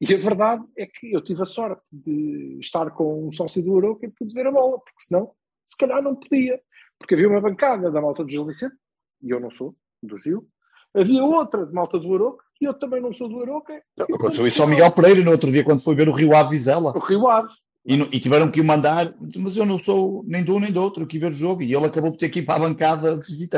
E 0.00 0.12
a 0.12 0.18
verdade 0.18 0.64
é 0.76 0.86
que 0.86 1.12
eu 1.12 1.22
tive 1.22 1.42
a 1.42 1.46
sorte 1.46 1.82
de 1.92 2.58
estar 2.60 2.90
com 2.90 3.28
um 3.28 3.32
sócio 3.32 3.62
do 3.62 3.74
Euro 3.74 3.96
que 3.96 4.08
pude 4.08 4.34
ver 4.34 4.46
a 4.46 4.52
bola, 4.52 4.78
porque 4.78 5.00
senão, 5.00 5.30
se 5.64 5.76
calhar 5.76 6.02
não 6.02 6.14
podia. 6.14 6.60
Porque 6.98 7.14
havia 7.14 7.28
uma 7.28 7.40
bancada 7.40 7.90
da 7.90 8.00
malta 8.00 8.24
do 8.24 8.30
Gil 8.30 8.44
Vicente, 8.44 8.74
e 9.22 9.30
eu 9.30 9.40
não 9.40 9.50
sou, 9.50 9.74
do 10.02 10.16
Gil. 10.16 10.46
Havia 10.94 11.24
outra 11.24 11.66
de 11.66 11.72
malta 11.72 11.98
do 11.98 12.12
Euro, 12.12 12.38
e 12.60 12.64
eu 12.64 12.74
também 12.74 13.00
não 13.00 13.12
sou 13.12 13.28
do 13.28 13.40
Euro. 13.40 13.62
Aconteceu 13.98 14.46
isso 14.46 14.62
ao 14.62 14.68
Miguel 14.68 14.90
Pereira 14.92 15.22
no 15.22 15.30
outro 15.30 15.50
dia, 15.50 15.64
quando 15.64 15.82
foi 15.82 15.94
ver 15.94 16.08
o 16.08 16.12
Rio 16.12 16.34
Ave 16.34 16.50
Vizela. 16.50 16.92
O 16.96 17.00
Rio 17.00 17.28
Ave. 17.28 17.52
E, 17.86 17.94
e 17.94 18.20
tiveram 18.20 18.50
que 18.50 18.60
o 18.60 18.64
mandar, 18.64 19.14
mas 19.36 19.56
eu 19.56 19.66
não 19.66 19.78
sou 19.78 20.24
nem 20.26 20.42
de 20.42 20.50
um 20.50 20.58
nem 20.58 20.72
do 20.72 20.80
outro, 20.80 21.02
eu 21.02 21.06
quis 21.06 21.20
ver 21.20 21.30
o 21.30 21.34
jogo. 21.34 21.62
E 21.62 21.74
ele 21.74 21.86
acabou 21.86 22.10
por 22.10 22.18
ter 22.18 22.30
que 22.30 22.38
ir 22.38 22.44
para 22.44 22.54
a 22.54 22.68
bancada 22.68 23.16
de 23.16 23.48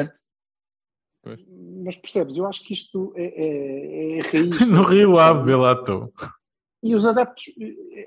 visitante. 1.34 1.46
Mas 1.84 1.96
percebes, 1.96 2.36
eu 2.36 2.46
acho 2.46 2.62
que 2.64 2.72
isto 2.72 3.12
é, 3.16 3.24
é, 3.24 4.18
é 4.18 4.20
a 4.20 4.30
raiz. 4.30 4.58
No 4.68 4.82
Rio 4.82 5.18
Ave, 5.18 5.54
lá 5.54 5.72
estou. 5.72 6.12
E 6.82 6.94
os 6.94 7.06
adeptos, 7.06 7.44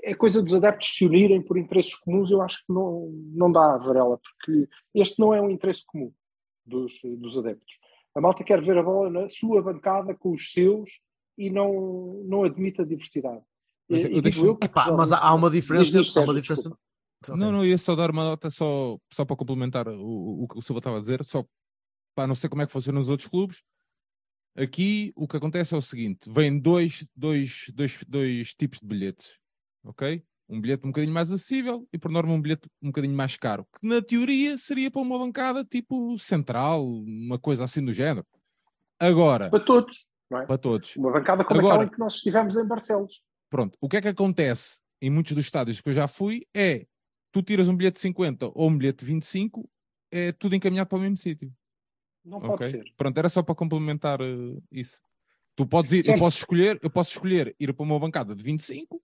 é 0.03 0.13
coisa 0.13 0.41
dos 0.41 0.53
adeptos 0.55 0.89
se 0.95 1.05
unirem 1.05 1.41
por 1.41 1.58
interesses 1.58 1.95
comuns, 1.95 2.32
eu 2.32 2.41
acho 2.41 2.60
que 2.65 2.71
não, 2.73 3.10
não 3.34 3.51
dá, 3.51 3.77
Varela, 3.77 4.17
porque 4.17 4.67
este 4.93 5.19
não 5.19 5.34
é 5.34 5.41
um 5.41 5.49
interesse 5.49 5.84
comum 5.86 6.13
dos, 6.65 7.01
dos 7.17 7.38
adeptos. 7.38 7.79
A 8.15 8.21
malta 8.21 8.43
quer 8.43 8.62
ver 8.62 8.77
a 8.77 8.84
bola 8.84 9.10
na 9.10 9.27
sua 9.29 9.62
bancada 9.62 10.13
com 10.15 10.32
os 10.32 10.51
seus 10.53 11.01
e 11.38 11.49
não, 11.49 12.21
não 12.25 12.43
admite 12.43 12.82
a 12.82 12.86
diversidade. 12.86 13.41
Mas 13.89 14.03
eu 14.03 14.10
digo 14.10 14.21
deixo- 14.21 14.45
eu 14.45 14.55
que 14.55 14.65
Epá, 14.67 14.82
jogo 14.86 14.97
mas 14.97 15.12
há, 15.12 15.34
uma 15.34 15.49
diferença. 15.49 15.91
diz, 16.01 16.15
há 16.15 16.21
uma 16.21 16.34
diferença. 16.34 16.69
desculpa. 16.69 17.38
Não, 17.38 17.51
não, 17.51 17.65
ia 17.65 17.77
só 17.77 17.95
dar 17.95 18.12
uma 18.12 18.23
nota 18.23 18.49
só, 18.49 18.97
só 19.12 19.25
para 19.25 19.36
complementar 19.36 19.88
o, 19.89 20.43
o 20.43 20.47
que 20.47 20.58
o 20.60 20.62
Silva 20.62 20.79
estava 20.79 20.97
a 20.97 21.01
dizer, 21.01 21.23
só 21.25 21.43
para 22.19 22.27
não 22.27 22.36
sei 22.36 22.49
como 22.49 22.62
é 22.62 22.65
que 22.67 22.73
funciona 22.73 22.99
nos 22.99 23.08
outros 23.08 23.29
clubes. 23.29 23.63
Aqui 24.53 25.13
o 25.15 25.25
que 25.25 25.38
acontece 25.38 25.73
é 25.73 25.77
o 25.77 25.82
seguinte: 25.82 26.29
vêm 26.29 26.60
dois, 26.60 27.08
dois, 27.15 27.71
dois, 27.73 28.03
dois 28.05 28.53
tipos 28.53 28.79
de 28.82 28.86
bilhetes, 28.88 29.32
ok? 29.86 30.21
Um 30.49 30.60
bilhete 30.60 30.86
um 30.86 30.89
bocadinho 30.89 31.13
mais 31.13 31.32
acessível 31.32 31.88
e, 31.93 31.97
por 31.97 32.12
norma, 32.12 32.34
um 32.34 32.41
bilhete 32.41 32.67
um 32.82 32.88
bocadinho 32.88 33.15
mais 33.15 33.38
caro, 33.38 33.65
que 33.79 33.88
na 33.88 34.01
teoria 34.01 34.58
seria 34.58 34.91
para 34.91 35.01
uma 35.01 35.17
bancada 35.17 35.63
tipo 35.63 36.17
central, 36.19 36.86
uma 36.86 37.39
coisa 37.39 37.63
assim 37.63 37.86
do 37.86 37.93
género. 37.93 38.27
Agora, 38.99 39.49
Para 39.49 39.63
todos, 39.63 40.10
é? 40.34 40.45
para 40.45 40.58
todos. 40.58 40.95
Uma 40.97 41.13
bancada 41.13 41.45
como 41.45 41.60
Agora- 41.62 41.75
aquela 41.84 41.89
que 41.91 41.99
nós 41.99 42.15
estivemos 42.15 42.58
em 42.58 42.67
Barcelos. 42.67 43.21
Pronto, 43.49 43.77
o 43.79 43.88
que 43.88 43.95
é 43.95 44.01
que 44.01 44.10
acontece 44.10 44.82
em 45.01 45.10
muitos 45.10 45.32
dos 45.34 45.45
estádios 45.45 45.79
que 45.79 45.88
eu 45.89 45.93
já 45.93 46.05
fui 46.08 46.45
é 46.53 46.86
tu 47.32 47.41
tiras 47.41 47.69
um 47.69 47.75
bilhete 47.77 47.95
de 47.95 48.01
50 48.01 48.47
ou 48.53 48.67
um 48.69 48.77
bilhete 48.77 49.05
de 49.05 49.12
25, 49.13 49.69
é 50.12 50.32
tudo 50.34 50.55
encaminhado 50.55 50.89
para 50.89 50.97
o 50.97 51.01
mesmo 51.01 51.15
sítio. 51.15 51.53
Não 52.23 52.39
pode 52.39 52.53
ok? 52.53 52.71
ser. 52.71 52.93
Pronto, 52.97 53.17
era 53.17 53.29
só 53.29 53.41
para 53.41 53.55
complementar 53.55 54.19
eh, 54.21 54.58
isso. 54.71 54.97
Tu 55.55 55.65
podes 55.65 55.91
ir, 55.91 56.08
eu 56.08 56.17
posso 56.17 56.38
escolher, 56.38 56.79
eu 56.82 56.89
posso 56.89 57.12
escolher 57.12 57.55
ir 57.60 57.73
para 57.73 57.84
uma 57.84 57.99
bancada 57.99 58.36
de 58.36 58.43
25 58.43 58.95
ou 58.95 59.01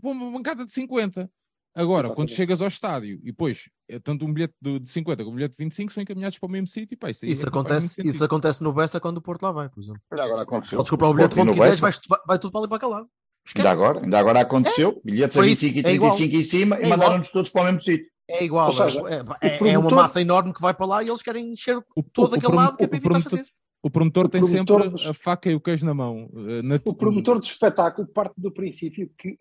para 0.00 0.10
uma 0.10 0.30
bancada 0.30 0.64
de 0.64 0.72
50. 0.72 1.30
Agora, 1.74 2.08
quando 2.08 2.28
Exatamente. 2.28 2.34
chegas 2.34 2.62
ao 2.62 2.68
estádio 2.68 3.20
e 3.22 3.26
depois, 3.26 3.68
eh, 3.88 3.98
tanto 4.00 4.24
um 4.24 4.32
bilhete 4.32 4.54
de, 4.60 4.80
de 4.80 4.90
50 4.90 5.22
como 5.22 5.32
um 5.32 5.36
bilhete 5.36 5.56
de 5.56 5.64
25 5.64 5.92
são 5.92 6.02
encaminhados 6.02 6.38
para 6.38 6.46
o 6.46 6.50
mesmo 6.50 6.66
sítio, 6.66 6.96
pá, 6.96 7.10
isso, 7.10 7.24
aí 7.24 7.30
Isso 7.30 7.44
é 7.44 7.48
acontece, 7.48 8.06
isso 8.06 8.24
acontece 8.24 8.62
no 8.62 8.72
Bessa 8.72 8.98
quando 9.00 9.18
o 9.18 9.22
Porto 9.22 9.42
lá 9.42 9.52
vai, 9.52 9.68
por 9.68 9.80
exemplo. 9.80 10.02
Ainda 10.10 10.24
agora 10.24 10.42
aconteceu. 10.42 10.78
Podes 10.78 10.90
comprar 10.90 11.08
o 11.08 11.14
bilhete 11.14 11.32
e 11.32 11.36
quando 11.36 11.52
quiseres, 11.52 11.80
vai, 11.80 11.92
vai 12.26 12.38
tudo 12.38 12.50
para 12.50 12.60
ali 12.60 12.68
para 12.68 12.76
aquele 12.78 12.92
lado. 12.92 13.08
Ainda 13.54 13.70
agora, 13.70 14.00
ainda 14.02 14.18
agora 14.18 14.40
aconteceu. 14.40 15.00
Bilhetes 15.04 15.36
a 15.36 15.40
Por 15.40 15.48
isso, 15.48 15.62
25 15.62 15.86
e 15.86 15.90
é 15.90 15.94
igual. 15.94 16.16
35 16.16 16.36
em 16.36 16.42
cima 16.42 16.76
É 16.76 16.86
e 16.86 16.88
mandaram-nos 16.88 17.30
todos 17.30 17.50
para 17.50 17.62
o 17.62 17.64
mesmo 17.64 17.80
sítio. 17.80 18.10
É 18.30 18.44
igual, 18.44 18.72
seja, 18.72 19.00
é, 19.08 19.14
é- 19.14 19.22
o 19.62 19.66
é 19.66 19.70
uma 19.78 19.88
promotor- 19.88 19.96
massa 19.96 20.20
enorme 20.20 20.52
que 20.52 20.60
vai 20.60 20.74
para 20.74 20.86
lá 20.86 21.02
e 21.02 21.08
eles 21.08 21.22
querem 21.22 21.50
encher 21.52 21.78
O- 21.96 22.02
todo 22.02 22.32
o 22.32 22.34
aquele 22.36 22.54
lado 22.54 22.76
que 22.76 22.82
é 22.82 22.86
o 22.86 22.88
para 22.88 22.96
evitar 22.96 23.08
promotor- 23.10 23.30
fazer 23.30 23.42
isso. 23.42 23.52
O 23.82 23.90
promotor 23.90 24.26
O 24.26 24.28
tem 24.28 24.40
promotor 24.42 24.80
sempre 24.80 24.90
dos- 24.92 25.06
a 25.06 25.14
faca 25.14 25.50
e 25.50 25.54
o 25.54 25.60
queijo 25.60 25.86
na 25.86 25.94
mão. 25.94 26.28
eh, 26.34 26.62
na- 26.62 26.80
O 26.84 26.94
promotor 26.94 27.38
do 27.38 27.44
espetáculo 27.44 28.06
parte 28.08 28.34
do 28.38 28.52
princípio 28.52 29.10
que 29.16 29.38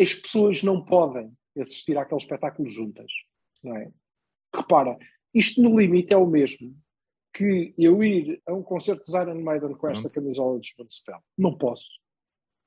as 0.00 0.12
pessoas 0.14 0.62
não 0.62 0.84
podem 0.84 1.30
assistir 1.58 1.96
àquele 1.96 2.20
espetáculo 2.20 2.68
juntas, 2.68 3.06
não 3.62 3.76
é? 3.76 3.90
Repara, 4.54 4.98
isto 5.32 5.62
no 5.62 5.78
limite 5.78 6.12
é 6.12 6.16
o 6.16 6.26
mesmo 6.26 6.74
que 7.32 7.74
eu 7.78 8.02
ir 8.02 8.40
a 8.46 8.52
um 8.54 8.62
concerto 8.62 9.04
dos 9.04 9.14
Iron 9.14 9.40
Maiden 9.42 9.74
com 9.74 9.88
esta 9.88 10.08
camisola 10.10 10.58
de 10.58 10.72
Municipal. 10.78 11.22
Não 11.36 11.56
posso. 11.56 11.86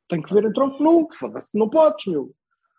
Tenho 0.07 0.23
que 0.23 0.33
ver 0.33 0.45
em 0.45 0.53
tronco 0.53 0.81
nu, 0.81 1.07
foda-se, 1.11 1.57
não 1.57 1.67
podes, 1.69 2.05
meu. 2.05 2.33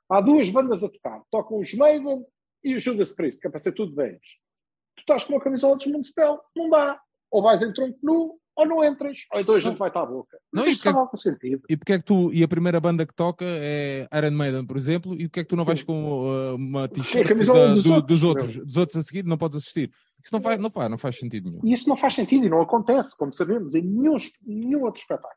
Há 0.08 0.20
duas 0.20 0.48
bandas 0.50 0.82
a 0.82 0.88
tocar, 0.88 1.20
tocam 1.30 1.58
os 1.58 1.74
Maiden 1.74 2.24
e 2.62 2.74
o 2.74 2.78
Judas 2.78 3.12
Priest, 3.12 3.40
que 3.40 3.46
é 3.46 3.50
para 3.50 3.58
ser 3.60 3.72
tudo 3.72 3.94
velhos. 3.94 4.38
Tu 4.96 5.00
estás 5.00 5.24
com 5.24 5.34
uma 5.34 5.40
camisola 5.40 5.76
de 5.78 5.90
Municipal, 5.90 6.42
não 6.54 6.68
dá. 6.68 7.00
Ou 7.30 7.42
vais 7.42 7.62
em 7.62 7.72
tronco 7.72 7.98
nu, 8.02 8.38
ou 8.56 8.66
não 8.66 8.84
entras, 8.84 9.18
ou 9.32 9.40
então 9.40 9.54
a 9.54 9.60
gente 9.60 9.78
vai-te 9.78 9.96
à 9.96 10.04
boca. 10.04 10.36
Mas 10.52 10.64
Não, 10.64 10.70
isto 10.72 10.80
e 10.80 10.84
faz 10.84 10.96
algum 10.96 11.16
sentido. 11.16 11.62
E 11.70 11.76
porque 11.76 11.92
é 11.94 11.98
que 11.98 12.04
tu, 12.04 12.32
e 12.32 12.42
a 12.42 12.48
primeira 12.48 12.80
banda 12.80 13.06
que 13.06 13.14
toca 13.14 13.44
é 13.46 14.06
Iron 14.12 14.32
Maiden, 14.32 14.66
por 14.66 14.76
exemplo, 14.76 15.14
e 15.14 15.28
porque 15.28 15.40
é 15.40 15.42
que 15.44 15.48
tu 15.48 15.56
não 15.56 15.64
vais 15.64 15.82
com 15.82 16.24
uh, 16.24 16.56
uma 16.56 16.88
t-shirt 16.88 17.26
camisola 17.28 17.68
da- 17.68 17.74
dos 17.74 17.84
do- 17.84 17.92
outros, 17.94 18.06
dos 18.20 18.24
outros, 18.24 18.56
dos 18.56 18.76
outros 18.76 18.96
a 18.98 19.02
seguir, 19.02 19.24
não 19.24 19.38
podes 19.38 19.56
assistir. 19.58 19.90
Isso 20.22 20.34
não 20.34 20.42
faz, 20.42 20.58
não 20.58 20.70
faz, 20.70 20.90
não 20.90 20.98
faz 20.98 21.18
sentido 21.18 21.50
nenhum. 21.50 21.62
E 21.64 21.72
isso 21.72 21.88
não 21.88 21.96
faz 21.96 22.14
sentido 22.14 22.44
e 22.44 22.50
não 22.50 22.60
acontece, 22.60 23.16
como 23.16 23.32
sabemos, 23.32 23.74
em 23.74 23.82
nenhum, 23.82 24.16
nenhum 24.44 24.82
outro 24.82 25.00
espetáculo. 25.00 25.32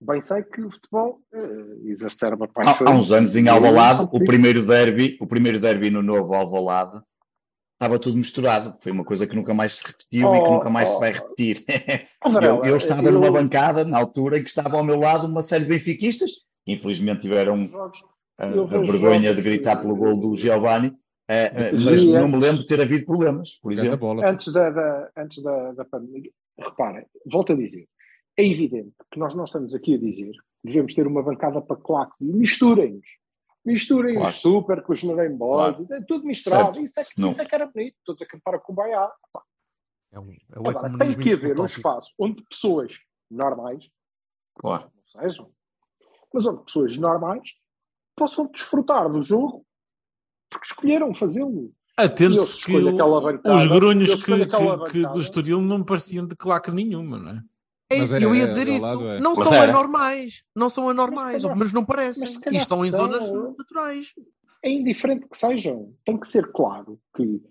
Bem 0.00 0.20
sei 0.20 0.42
que 0.42 0.62
o 0.62 0.70
futebol 0.70 1.20
eh, 1.32 1.76
exacerba 1.84 2.48
paixões. 2.48 2.88
Há, 2.88 2.92
há 2.92 2.96
uns 2.96 3.12
anos 3.12 3.36
em 3.36 3.46
Eu 3.46 3.54
Alvalade, 3.54 4.08
o 4.10 4.24
primeiro 4.24 4.64
derby, 4.66 5.18
o 5.20 5.26
primeiro 5.26 5.60
derby 5.60 5.90
no 5.90 6.02
novo 6.02 6.32
Alvalade, 6.34 7.02
estava 7.74 7.98
tudo 7.98 8.16
misturado. 8.16 8.76
Foi 8.80 8.92
uma 8.92 9.04
coisa 9.04 9.26
que 9.26 9.36
nunca 9.36 9.52
mais 9.52 9.74
se 9.74 9.86
repetiu 9.86 10.34
e 10.34 10.38
que 10.40 10.46
Oh, 10.48 10.54
nunca 10.54 10.70
mais 10.70 10.88
oh. 10.90 10.94
se 10.94 11.00
vai 11.00 11.12
repetir. 11.12 11.64
Oh, 12.24 12.30
eu, 12.40 12.64
eu 12.64 12.76
estava 12.78 13.02
eu- 13.02 13.12
numa 13.12 13.30
bancada, 13.30 13.84
na 13.84 13.98
altura, 13.98 14.38
em 14.38 14.42
que 14.42 14.48
estava 14.48 14.76
ao 14.78 14.84
meu 14.84 14.96
lado 14.98 15.26
uma 15.26 15.42
série 15.42 15.64
de 15.64 15.70
benfiquistas, 15.70 16.30
que 16.64 16.72
infelizmente 16.72 17.20
tiveram 17.22 17.66
Jogos- 17.66 17.98
a, 18.38 18.46
a 18.46 18.48
vergonha 18.48 19.28
jogos 19.30 19.36
de 19.36 19.42
gritar 19.42 19.76
pelo 19.82 19.94
gol 19.96 20.16
do 20.16 20.34
Giovanni, 20.34 20.94
eh, 21.28 21.52
eh, 21.54 21.72
mas 21.72 22.06
não 22.06 22.26
me 22.26 22.38
lembro 22.38 22.60
de 22.62 22.66
ter 22.66 22.80
havido 22.80 23.04
problemas, 23.04 23.58
por 23.62 23.70
exemplo. 23.70 24.18
Antes 24.24 24.50
da, 24.50 24.70
da- 24.70 25.10
antes 25.14 25.42
da, 25.42 25.72
da 25.72 25.84
pandemia, 25.84 26.30
reparem, 26.58 27.04
volto 27.30 27.52
a 27.52 27.56
dizer, 27.56 27.86
é 28.36 28.44
evidente 28.46 28.94
que 29.12 29.18
nós 29.18 29.34
não 29.34 29.44
estamos 29.44 29.74
aqui 29.74 29.94
a 29.94 29.98
dizer 29.98 30.32
que 30.32 30.38
devemos 30.66 30.94
ter 30.94 31.06
uma 31.06 31.22
bancada 31.22 31.60
para 31.60 31.76
claques 31.76 32.20
e 32.20 32.26
misturem-nos. 32.32 33.06
Misturem 33.64 34.14
Claro. 34.14 34.30
os 34.30 34.36
super 34.36 34.82
com 34.82 34.92
os 34.92 35.02
Boys, 35.02 35.36
Claro. 35.76 35.86
e 35.90 35.94
é 35.94 36.00
tudo 36.02 36.24
misturado. 36.24 36.64
Certo. 36.74 36.80
Isso 36.80 37.00
é, 37.00 37.04
que- 37.04 37.26
isso 37.26 37.42
é 37.42 37.44
que 37.44 37.54
era 37.54 37.66
bonito. 37.66 37.96
Todos 38.04 38.22
a 38.22 38.26
cantar 38.26 38.54
a 38.54 38.58
Kumbaya. 38.58 39.10
É 40.12 40.18
um, 40.18 40.30
é 40.32 40.58
um 40.58 40.68
Agora, 40.68 40.98
tem 40.98 41.16
que 41.18 41.32
haver 41.32 41.60
um 41.60 41.64
espaço 41.66 42.12
onde 42.18 42.42
pessoas 42.48 42.98
normais, 43.30 43.88
Claro. 44.58 44.90
não 44.94 45.22
sejam, 45.22 45.50
mas 46.32 46.46
onde 46.46 46.64
pessoas 46.64 46.96
normais 46.96 47.50
possam 48.16 48.46
desfrutar 48.50 49.10
do 49.12 49.20
jogo 49.22 49.64
porque 50.50 50.66
escolheram 50.66 51.14
fazê-lo. 51.14 51.72
Atente-se 51.96 52.64
que 52.64 52.74
o- 52.76 52.96
bancada, 52.96 53.54
os 53.56 53.66
grunhos 53.66 54.14
que, 54.24 54.46
que- 54.46 54.90
que 54.90 55.02
do 55.06 55.20
Estoril 55.20 55.60
não 55.60 55.84
pareciam 55.84 56.26
de 56.26 56.34
claque 56.34 56.70
nenhuma, 56.70 57.18
não 57.18 57.30
é? 57.32 57.42
Mas 57.98 58.22
eu 58.22 58.34
ia 58.34 58.46
dizer 58.46 58.68
isso. 58.68 58.84
lado, 58.86 59.08
é. 59.08 59.20
Não 59.20 59.34
Mas 59.34 59.44
são 59.44 59.54
era. 59.54 59.70
anormais. 59.72 60.44
Não 60.54 60.68
são 60.68 60.88
anormais, 60.88 61.42
calhar- 61.42 61.58
mas 61.58 61.72
não 61.72 61.84
parecem. 61.84 62.22
mas 62.22 62.54
E 62.54 62.56
estão 62.58 62.84
em 62.86 62.90
são. 62.90 63.00
zonas 63.00 63.30
naturais. 63.58 64.14
É 64.62 64.70
indiferente 64.70 65.26
que 65.28 65.36
sejam. 65.36 65.92
Tem 66.04 66.16
que 66.18 66.26
ser 66.28 66.52
claro 66.52 67.00
que, 67.16 67.42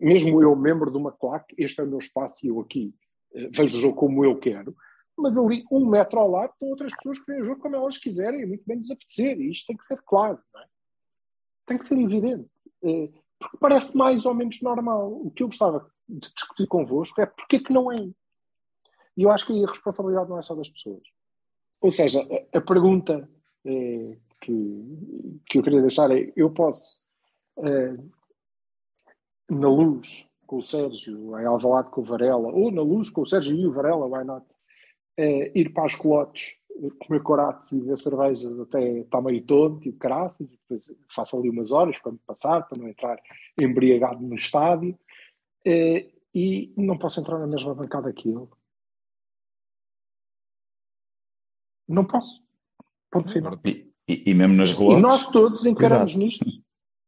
mesmo 0.00 0.42
eu, 0.42 0.54
membro 0.56 0.90
de 0.90 0.96
uma 0.96 1.12
claque, 1.12 1.54
este 1.58 1.80
é 1.80 1.84
o 1.84 1.86
meu 1.86 1.98
espaço 1.98 2.36
e 2.44 2.48
eu 2.48 2.60
aqui 2.60 2.94
eh, 3.34 3.48
vejo 3.52 3.76
o 3.76 3.80
jogo 3.80 3.94
como 3.96 4.24
eu 4.24 4.38
quero. 4.38 4.74
Mas 5.16 5.36
ali, 5.36 5.64
um 5.70 5.84
metro 5.84 6.18
ao 6.20 6.30
lado, 6.30 6.52
estão 6.52 6.68
outras 6.68 6.94
pessoas 6.94 7.18
que 7.18 7.26
veem 7.26 7.42
o 7.42 7.44
jogo 7.44 7.60
como 7.60 7.74
elas 7.76 7.98
quiserem, 7.98 8.40
e 8.42 8.46
muito 8.46 8.62
bem 8.66 8.78
desapetecer. 8.78 9.38
E 9.40 9.50
isto 9.50 9.66
tem 9.66 9.76
que 9.76 9.84
ser 9.84 10.00
claro. 10.06 10.38
Não 10.54 10.60
é? 10.62 10.64
Tem 11.66 11.76
que 11.76 11.84
ser 11.84 11.98
evidente. 11.98 12.48
Eh, 12.84 13.10
Porque 13.40 13.56
parece 13.58 13.96
mais 13.96 14.24
ou 14.26 14.34
menos 14.34 14.60
normal. 14.62 15.12
O 15.12 15.30
que 15.30 15.42
eu 15.42 15.48
gostava 15.48 15.90
de 16.08 16.28
discutir 16.34 16.66
convosco 16.68 17.20
é 17.20 17.26
porque 17.26 17.56
é 17.56 17.58
que 17.60 17.72
não 17.72 17.92
é. 17.92 18.08
E 19.18 19.24
eu 19.24 19.32
acho 19.32 19.48
que 19.48 19.64
a 19.64 19.66
responsabilidade 19.66 20.30
não 20.30 20.38
é 20.38 20.42
só 20.42 20.54
das 20.54 20.68
pessoas. 20.68 21.02
Ou 21.80 21.90
seja, 21.90 22.24
a, 22.54 22.58
a 22.58 22.60
pergunta 22.60 23.28
eh, 23.64 24.16
que, 24.40 25.40
que 25.44 25.58
eu 25.58 25.62
queria 25.64 25.80
deixar 25.80 26.08
é: 26.12 26.32
eu 26.36 26.50
posso, 26.50 27.00
eh, 27.58 27.96
na 29.50 29.68
luz 29.68 30.24
com 30.46 30.58
o 30.58 30.62
Sérgio, 30.62 31.36
em 31.36 31.44
Alvalade 31.44 31.90
com 31.90 32.00
o 32.00 32.04
Varela, 32.04 32.46
ou 32.46 32.70
na 32.70 32.80
luz 32.80 33.10
com 33.10 33.22
o 33.22 33.26
Sérgio 33.26 33.56
e 33.56 33.66
o 33.66 33.72
Varela, 33.72 34.06
why 34.06 34.24
not? 34.24 34.46
Eh, 35.16 35.50
ir 35.52 35.72
para 35.72 35.86
as 35.86 35.96
colotes, 35.96 36.54
comer 37.00 37.20
corates 37.20 37.72
e 37.72 37.80
ver 37.80 37.98
cervejas 37.98 38.60
até 38.60 39.00
estar 39.00 39.20
meio 39.20 39.42
tonto 39.42 39.88
e 39.88 39.90
de 39.90 39.98
caraças, 39.98 40.52
e 40.52 40.56
depois 40.56 40.96
faço 41.12 41.36
ali 41.36 41.50
umas 41.50 41.72
horas 41.72 41.98
para 41.98 42.12
me 42.12 42.18
passar, 42.24 42.68
para 42.68 42.78
não 42.78 42.88
entrar 42.88 43.20
embriagado 43.60 44.22
no 44.22 44.36
estádio, 44.36 44.96
e 46.32 46.72
não 46.76 46.96
posso 46.96 47.18
entrar 47.18 47.36
na 47.40 47.48
mesma 47.48 47.74
bancada 47.74 48.12
que 48.12 48.28
ele. 48.28 48.46
Não 51.88 52.04
posso. 52.04 52.40
Ponto 53.10 53.32
final. 53.32 53.58
E, 53.64 53.86
e- 54.08 54.22
e 54.26 54.34
mesmo 54.34 54.54
nas 54.54 54.70
E 54.70 54.74
relotes. 54.74 55.02
nós 55.02 55.30
todos 55.30 55.64
encaramos 55.64 56.12
Cuidado. 56.12 56.24
nisto. 56.24 56.44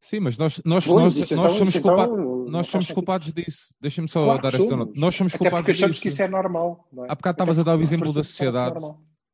Sim, 0.02 0.20
mas 0.20 0.38
nós, 0.38 0.62
nós, 0.64 0.86
Pois, 0.86 1.02
nós, 1.02 1.16
isso 1.16 1.36
nós 1.36 1.44
então- 1.52 1.58
somos, 1.58 1.74
isso 1.74 1.82
culpa- 1.82 2.04
então 2.04 2.46
nós 2.48 2.66
somos 2.68 2.90
culpados 2.90 3.32
disso. 3.34 3.74
Deixa-me 3.78 4.08
só 4.08 4.24
Claro 4.24 4.42
dar 4.42 4.54
esta 4.54 4.76
nota. 4.76 4.92
Nós 4.96 5.14
somos 5.14 5.34
Até 5.34 5.38
culpados 5.44 5.60
porque 5.60 5.70
achamos 5.72 5.90
disso. 5.96 6.02
que 6.02 6.08
isso 6.08 6.22
é 6.22 6.28
normal. 6.28 6.88
Não 6.90 7.04
é? 7.04 7.08
Há 7.10 7.14
bocado 7.14 7.34
estavas 7.34 7.58
a 7.58 7.62
dar 7.62 7.78
o 7.78 7.82
exemplo 7.82 8.06
da 8.08 8.14
parece 8.14 8.30
sociedade 8.30 8.78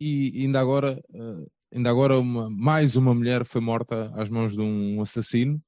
e 0.01 0.43
ainda 0.43 0.59
agora, 0.61 1.01
eh, 1.15 1.47
ainda 1.77 1.89
agora 1.89 2.19
uma, 2.19 2.51
mais 2.51 2.97
uma 2.97 3.15
mulher 3.15 3.45
foi 3.45 3.61
morta 3.61 4.11
às 4.17 4.29
mãos 4.29 4.55
de 4.55 4.61
um 4.61 5.01
assassino 5.01 5.63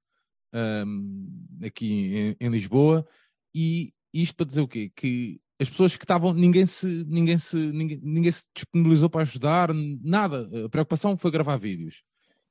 ahm, 0.53 1.27
aqui 1.65 2.35
em, 2.41 2.47
em 2.47 2.51
Lisboa 2.51 3.07
e 3.55 3.93
isto 4.13 4.35
para 4.35 4.47
dizer 4.47 4.61
o 4.63 4.69
quê? 4.69 4.91
Que 4.97 5.41
as 5.61 5.69
pessoas 5.69 5.97
que 5.97 6.05
estavam, 6.05 6.33
ninguém 6.33 6.65
se, 6.67 6.87
ninguém 7.09 7.37
se, 7.37 7.57
ninguém, 7.57 8.01
ninguém 8.03 8.31
se 8.31 8.45
disponibilizou 8.55 9.11
para 9.11 9.23
ajudar, 9.23 9.71
nada. 9.75 10.49
A 10.65 10.69
preocupação 10.69 11.17
foi 11.17 11.31
gravar 11.31 11.57
vídeos. 11.57 12.03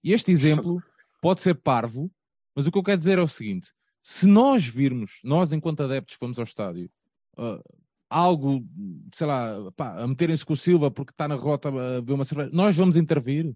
E 0.04 0.12
este 0.12 0.32
exemplo 0.32 0.82
pode 1.22 1.42
ser 1.42 1.56
parvo, 1.56 2.12
mas 2.54 2.68
o 2.68 2.72
que 2.72 2.78
eu 2.78 2.84
quero 2.84 2.98
dizer 2.98 3.18
é 3.18 3.22
o 3.22 3.28
seguinte: 3.28 3.72
se 4.04 4.28
nós 4.28 4.66
virmos, 4.66 5.20
nós 5.24 5.54
enquanto 5.54 5.84
adeptos 5.84 6.18
que 6.18 6.22
vamos 6.26 6.38
ao 6.38 6.44
estádio, 6.44 6.90
ah, 7.38 7.62
algo, 8.10 8.66
sei 9.14 9.28
lá, 9.28 9.72
pá, 9.76 10.02
a 10.02 10.08
meterem-se 10.08 10.46
com 10.46 10.54
o 10.54 10.58
Silva 10.58 10.92
porque 10.92 11.12
está 11.12 11.28
na 11.28 11.36
rota 11.36 11.70
a 11.70 12.02
beber 12.02 12.14
uma 12.14 12.26
cerveja, 12.26 12.50
nós 12.54 12.76
vamos 12.76 12.98
intervir. 12.98 13.54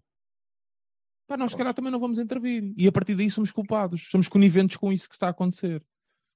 Pá, 1.28 1.38
nós 1.38 1.52
se 1.52 1.58
calhar 1.58 1.74
também 1.74 1.92
não 1.92 2.00
vamos 2.00 2.20
intervir. 2.20 2.74
E 2.78 2.88
a 2.88 2.92
partir 2.92 3.16
daí 3.16 3.30
somos 3.30 3.52
culpados. 3.52 4.10
Somos 4.10 4.28
coniventes 4.28 4.78
com 4.78 4.92
isso 4.92 5.08
que 5.08 5.16
está 5.16 5.28
a 5.28 5.32
acontecer. 5.32 5.82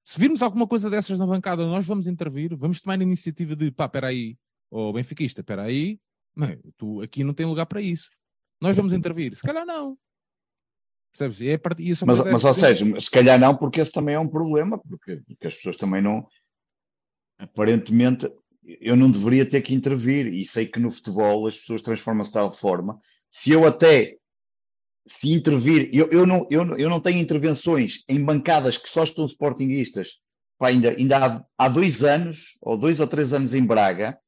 Se 0.06 0.20
virmos 0.20 0.40
alguma 0.40 0.68
coisa 0.68 0.88
dessas 0.88 1.18
na 1.18 1.26
bancada, 1.26 1.66
nós 1.66 1.84
vamos 1.84 2.06
intervir, 2.06 2.56
vamos 2.56 2.80
tomar 2.80 3.00
a 3.00 3.02
iniciativa 3.02 3.56
de 3.56 3.72
pá, 3.72 3.86
espera 3.86 4.06
aí, 4.06 4.38
ô 4.70 4.92
benfiquista, 4.92 5.40
espera 5.40 5.64
aí, 5.64 5.98
Mãe, 6.32 6.60
tu 6.76 7.00
aqui 7.00 7.24
não 7.24 7.34
tem 7.34 7.44
lugar 7.44 7.66
para 7.66 7.80
isso. 7.80 8.08
Nós 8.60 8.76
vamos 8.76 8.92
intervir. 8.92 9.34
Se 9.34 9.42
calhar 9.42 9.66
não. 9.66 9.98
Percebes? 11.10 11.40
E 11.40 11.48
é 11.48 11.58
part... 11.58 11.82
isso 11.82 12.06
Mas, 12.06 12.20
mas, 12.20 12.44
ou 12.44 12.54
seja, 12.54 13.00
se 13.00 13.10
calhar 13.10 13.40
não, 13.40 13.56
porque 13.56 13.80
esse 13.80 13.90
também 13.90 14.14
é 14.14 14.18
um 14.18 14.28
problema, 14.28 14.78
porque, 14.78 15.22
porque 15.26 15.46
as 15.48 15.56
pessoas 15.56 15.76
também 15.76 16.00
não. 16.00 16.24
Aparentemente, 17.36 18.30
eu 18.62 18.94
não 18.94 19.10
deveria 19.10 19.48
ter 19.48 19.60
que 19.60 19.74
intervir, 19.74 20.28
e 20.28 20.46
sei 20.46 20.66
que 20.66 20.78
no 20.78 20.90
futebol 20.90 21.48
as 21.48 21.58
pessoas 21.58 21.82
transformam-se 21.82 22.30
de 22.30 22.34
tal 22.34 22.52
forma. 22.52 23.00
Se 23.28 23.50
eu 23.50 23.66
até. 23.66 24.16
Se 25.06 25.32
intervir, 25.32 25.88
eu, 25.92 26.08
eu, 26.10 26.26
não, 26.26 26.46
eu, 26.50 26.76
eu 26.76 26.90
não 26.90 27.00
tenho 27.00 27.18
intervenções 27.18 28.04
em 28.08 28.22
bancadas 28.22 28.76
que 28.76 28.88
só 28.88 29.04
estão 29.04 29.24
sportinguistas. 29.26 30.18
Pá, 30.58 30.68
ainda 30.68 30.90
ainda 30.90 31.18
há, 31.18 31.44
há 31.56 31.68
dois 31.68 32.02
anos, 32.02 32.56
ou 32.60 32.76
dois 32.76 32.98
ou 32.98 33.06
três 33.06 33.32
anos 33.32 33.54
em 33.54 33.64
Braga, 33.64 34.18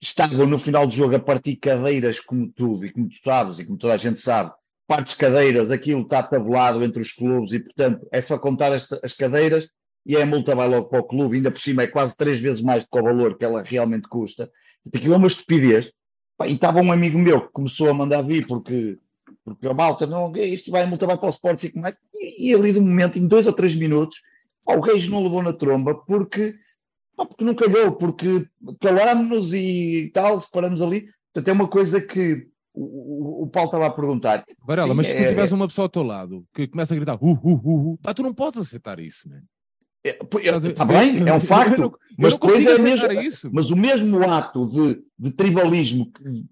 estavam 0.00 0.46
no 0.46 0.58
final 0.58 0.86
do 0.86 0.92
jogo 0.92 1.14
a 1.14 1.20
partir 1.20 1.56
cadeiras 1.56 2.18
como 2.18 2.50
tudo, 2.50 2.86
e 2.86 2.92
como 2.92 3.08
tu 3.08 3.18
sabes, 3.22 3.58
e 3.60 3.64
como 3.64 3.78
toda 3.78 3.94
a 3.94 3.98
gente 3.98 4.18
sabe, 4.18 4.52
partes 4.86 5.14
cadeiras, 5.14 5.70
aquilo 5.70 6.02
está 6.02 6.22
tabulado 6.22 6.82
entre 6.82 7.00
os 7.00 7.12
clubes 7.12 7.52
e, 7.52 7.60
portanto, 7.60 8.06
é 8.10 8.20
só 8.20 8.36
contar 8.38 8.72
as, 8.72 8.90
as 9.02 9.12
cadeiras 9.14 9.68
e 10.04 10.16
a 10.16 10.26
multa 10.26 10.54
vai 10.54 10.68
logo 10.68 10.88
para 10.88 11.00
o 11.00 11.04
clube, 11.04 11.36
ainda 11.36 11.50
por 11.50 11.60
cima 11.60 11.82
é 11.82 11.86
quase 11.86 12.16
três 12.16 12.40
vezes 12.40 12.62
mais 12.62 12.82
do 12.82 12.90
que 12.90 12.98
o 12.98 13.02
valor 13.02 13.38
que 13.38 13.44
ela 13.44 13.62
realmente 13.62 14.08
custa. 14.08 14.50
Portanto, 14.82 15.00
Aquilo 15.00 15.14
é 15.14 15.16
uma 15.16 15.26
estupidez. 15.26 15.92
E 16.44 16.52
estava 16.54 16.80
um 16.80 16.90
amigo 16.90 17.18
meu 17.18 17.42
que 17.42 17.52
começou 17.52 17.88
a 17.88 17.94
mandar 17.94 18.22
vir 18.22 18.46
porque, 18.46 18.98
porque 19.44 19.66
a 19.66 19.74
malta, 19.74 20.06
não, 20.06 20.34
isto 20.36 20.70
vai, 20.70 20.82
a 20.82 20.86
multa 20.86 21.06
vai 21.06 21.16
para 21.16 21.26
o 21.26 21.30
Sport 21.30 21.58
5 21.58 21.78
mais. 21.78 21.94
E, 22.14 22.50
e 22.50 22.54
ali 22.54 22.72
de 22.72 22.80
momento, 22.80 23.18
em 23.18 23.26
dois 23.26 23.46
ou 23.46 23.52
três 23.52 23.74
minutos, 23.74 24.20
pá, 24.64 24.74
o 24.76 24.80
Reis 24.80 25.08
não 25.08 25.22
levou 25.22 25.42
na 25.42 25.52
tromba 25.52 25.94
porque, 25.94 26.54
pá, 27.16 27.26
porque 27.26 27.44
não 27.44 27.54
calhou, 27.54 27.92
porque 27.92 28.46
calámos-nos 28.80 29.52
e 29.54 30.10
tal, 30.14 30.38
separamos 30.38 30.80
ali. 30.80 31.06
Portanto, 31.32 31.48
é 31.48 31.52
uma 31.52 31.68
coisa 31.68 32.00
que 32.00 32.46
o, 32.74 33.40
o, 33.40 33.42
o 33.44 33.46
Paulo 33.48 33.68
estava 33.68 33.86
a 33.86 33.90
perguntar. 33.90 34.44
Varela, 34.64 34.88
Sim, 34.88 34.94
mas 34.94 35.06
se 35.08 35.16
tu 35.16 35.22
é- 35.22 35.28
tiveres 35.28 35.52
uma 35.52 35.66
pessoa 35.66 35.86
ao 35.86 35.90
teu 35.90 36.02
lado 36.02 36.44
que 36.54 36.66
começa 36.68 36.94
a 36.94 36.96
gritar 36.96 37.16
uh, 37.16 37.26
uh, 37.26 37.38
uh, 37.42 37.92
uh, 37.94 37.98
pá, 37.98 38.14
tu 38.14 38.22
não 38.22 38.32
podes 38.32 38.60
aceitar 38.60 38.98
isso, 39.00 39.28
man. 39.28 39.42
Está 40.04 40.84
bem, 40.84 41.28
é 41.28 41.32
um 41.32 41.40
facto. 41.40 41.72
Eu 41.74 41.78
não- 41.78 41.84
eu 41.86 41.98
mas 42.18 42.32
não 42.32 42.40
depois 42.40 42.64
consigo 42.64 42.70
é 42.70 42.72
aceitar 42.92 43.14
mesmo, 43.14 43.28
isso. 43.28 43.50
mas 43.52 43.70
o 43.70 43.76
mesmo 43.76 44.22
ato 44.28 44.66
de, 44.66 45.02
de 45.18 45.30
tribalismo 45.30 46.10
que 46.12 46.44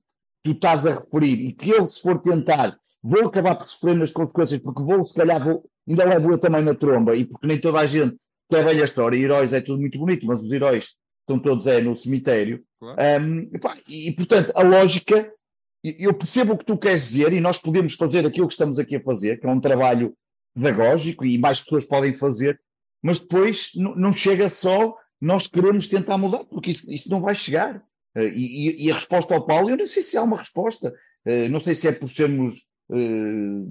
tu 0.42 0.53
estás 0.53 0.87
a 0.87 0.94
referir 0.94 1.40
e 1.40 1.53
que 1.53 1.70
eu, 1.70 1.87
se 1.87 2.00
for 2.00 2.18
tentar, 2.20 2.76
vou 3.03 3.26
acabar 3.26 3.57
por 3.57 3.68
sofrer 3.68 3.96
nas 3.96 4.12
consequências, 4.12 4.61
porque 4.61 4.83
vou, 4.83 5.05
se 5.05 5.14
calhar, 5.14 5.42
vou, 5.42 5.64
ainda 5.88 6.05
levo 6.05 6.33
eu 6.33 6.38
também 6.38 6.62
na 6.62 6.74
tromba, 6.74 7.14
e 7.14 7.24
porque 7.24 7.46
nem 7.46 7.59
toda 7.59 7.81
a 7.81 7.87
gente 7.87 8.16
quer 8.50 8.64
velha 8.64 8.85
história, 8.85 9.16
e 9.16 9.22
heróis 9.22 9.53
é 9.53 9.61
tudo 9.61 9.81
muito 9.81 9.98
bonito, 9.98 10.26
mas 10.26 10.42
os 10.42 10.53
heróis 10.53 10.96
estão 11.20 11.38
todos 11.38 11.66
é 11.66 11.81
no 11.81 11.94
cemitério. 11.94 12.62
Claro. 12.79 13.24
Um, 13.24 13.50
epá, 13.55 13.76
e, 13.88 14.12
portanto, 14.12 14.53
a 14.55 14.62
lógica, 14.62 15.33
e- 15.85 15.96
eu 16.00 16.14
percebo 16.14 16.55
o 16.55 16.59
que 16.59 16.64
tu 16.64 16.76
queres 16.76 17.09
dizer, 17.09 17.33
e 17.33 17.40
nós 17.40 17.59
podemos 17.59 17.94
fazer 17.94 18.26
aquilo 18.26 18.46
que 18.46 18.55
estamos 18.55 18.79
aqui 18.79 18.96
a 18.96 19.03
fazer, 19.03 19.38
que 19.38 19.46
é 19.46 19.50
um 19.50 19.61
trabalho 19.61 20.14
pedagógico, 20.55 21.24
e 21.24 21.38
mais 21.38 21.61
pessoas 21.61 21.85
podem 21.85 22.14
fazer, 22.14 22.61
mas 23.03 23.18
depois 23.18 23.72
não 23.76 24.12
chega 24.12 24.48
só 24.48 24.96
nós 25.20 25.46
queremos 25.46 25.87
tentar 25.87 26.16
mudar, 26.16 26.44
porque 26.44 26.70
isso, 26.70 26.90
isso 26.90 27.11
não 27.11 27.20
vai 27.20 27.35
chegar. 27.35 27.83
Eh, 28.16 28.33
e, 28.35 28.87
e- 28.87 28.90
a 28.90 28.94
resposta 28.94 29.35
ao 29.35 29.46
Paulo, 29.46 29.70
eu 29.70 29.77
não 29.77 29.87
sei 29.87 30.03
se 30.03 30.16
há 30.16 30.23
uma 30.23 30.38
resposta, 30.38 30.92
Eh, 31.27 31.49
não 31.49 31.61
sei 31.61 31.75
se 31.75 31.87
é 31.87 31.92
por 31.92 32.09
sermos. 32.09 32.64
eh, 32.92 33.64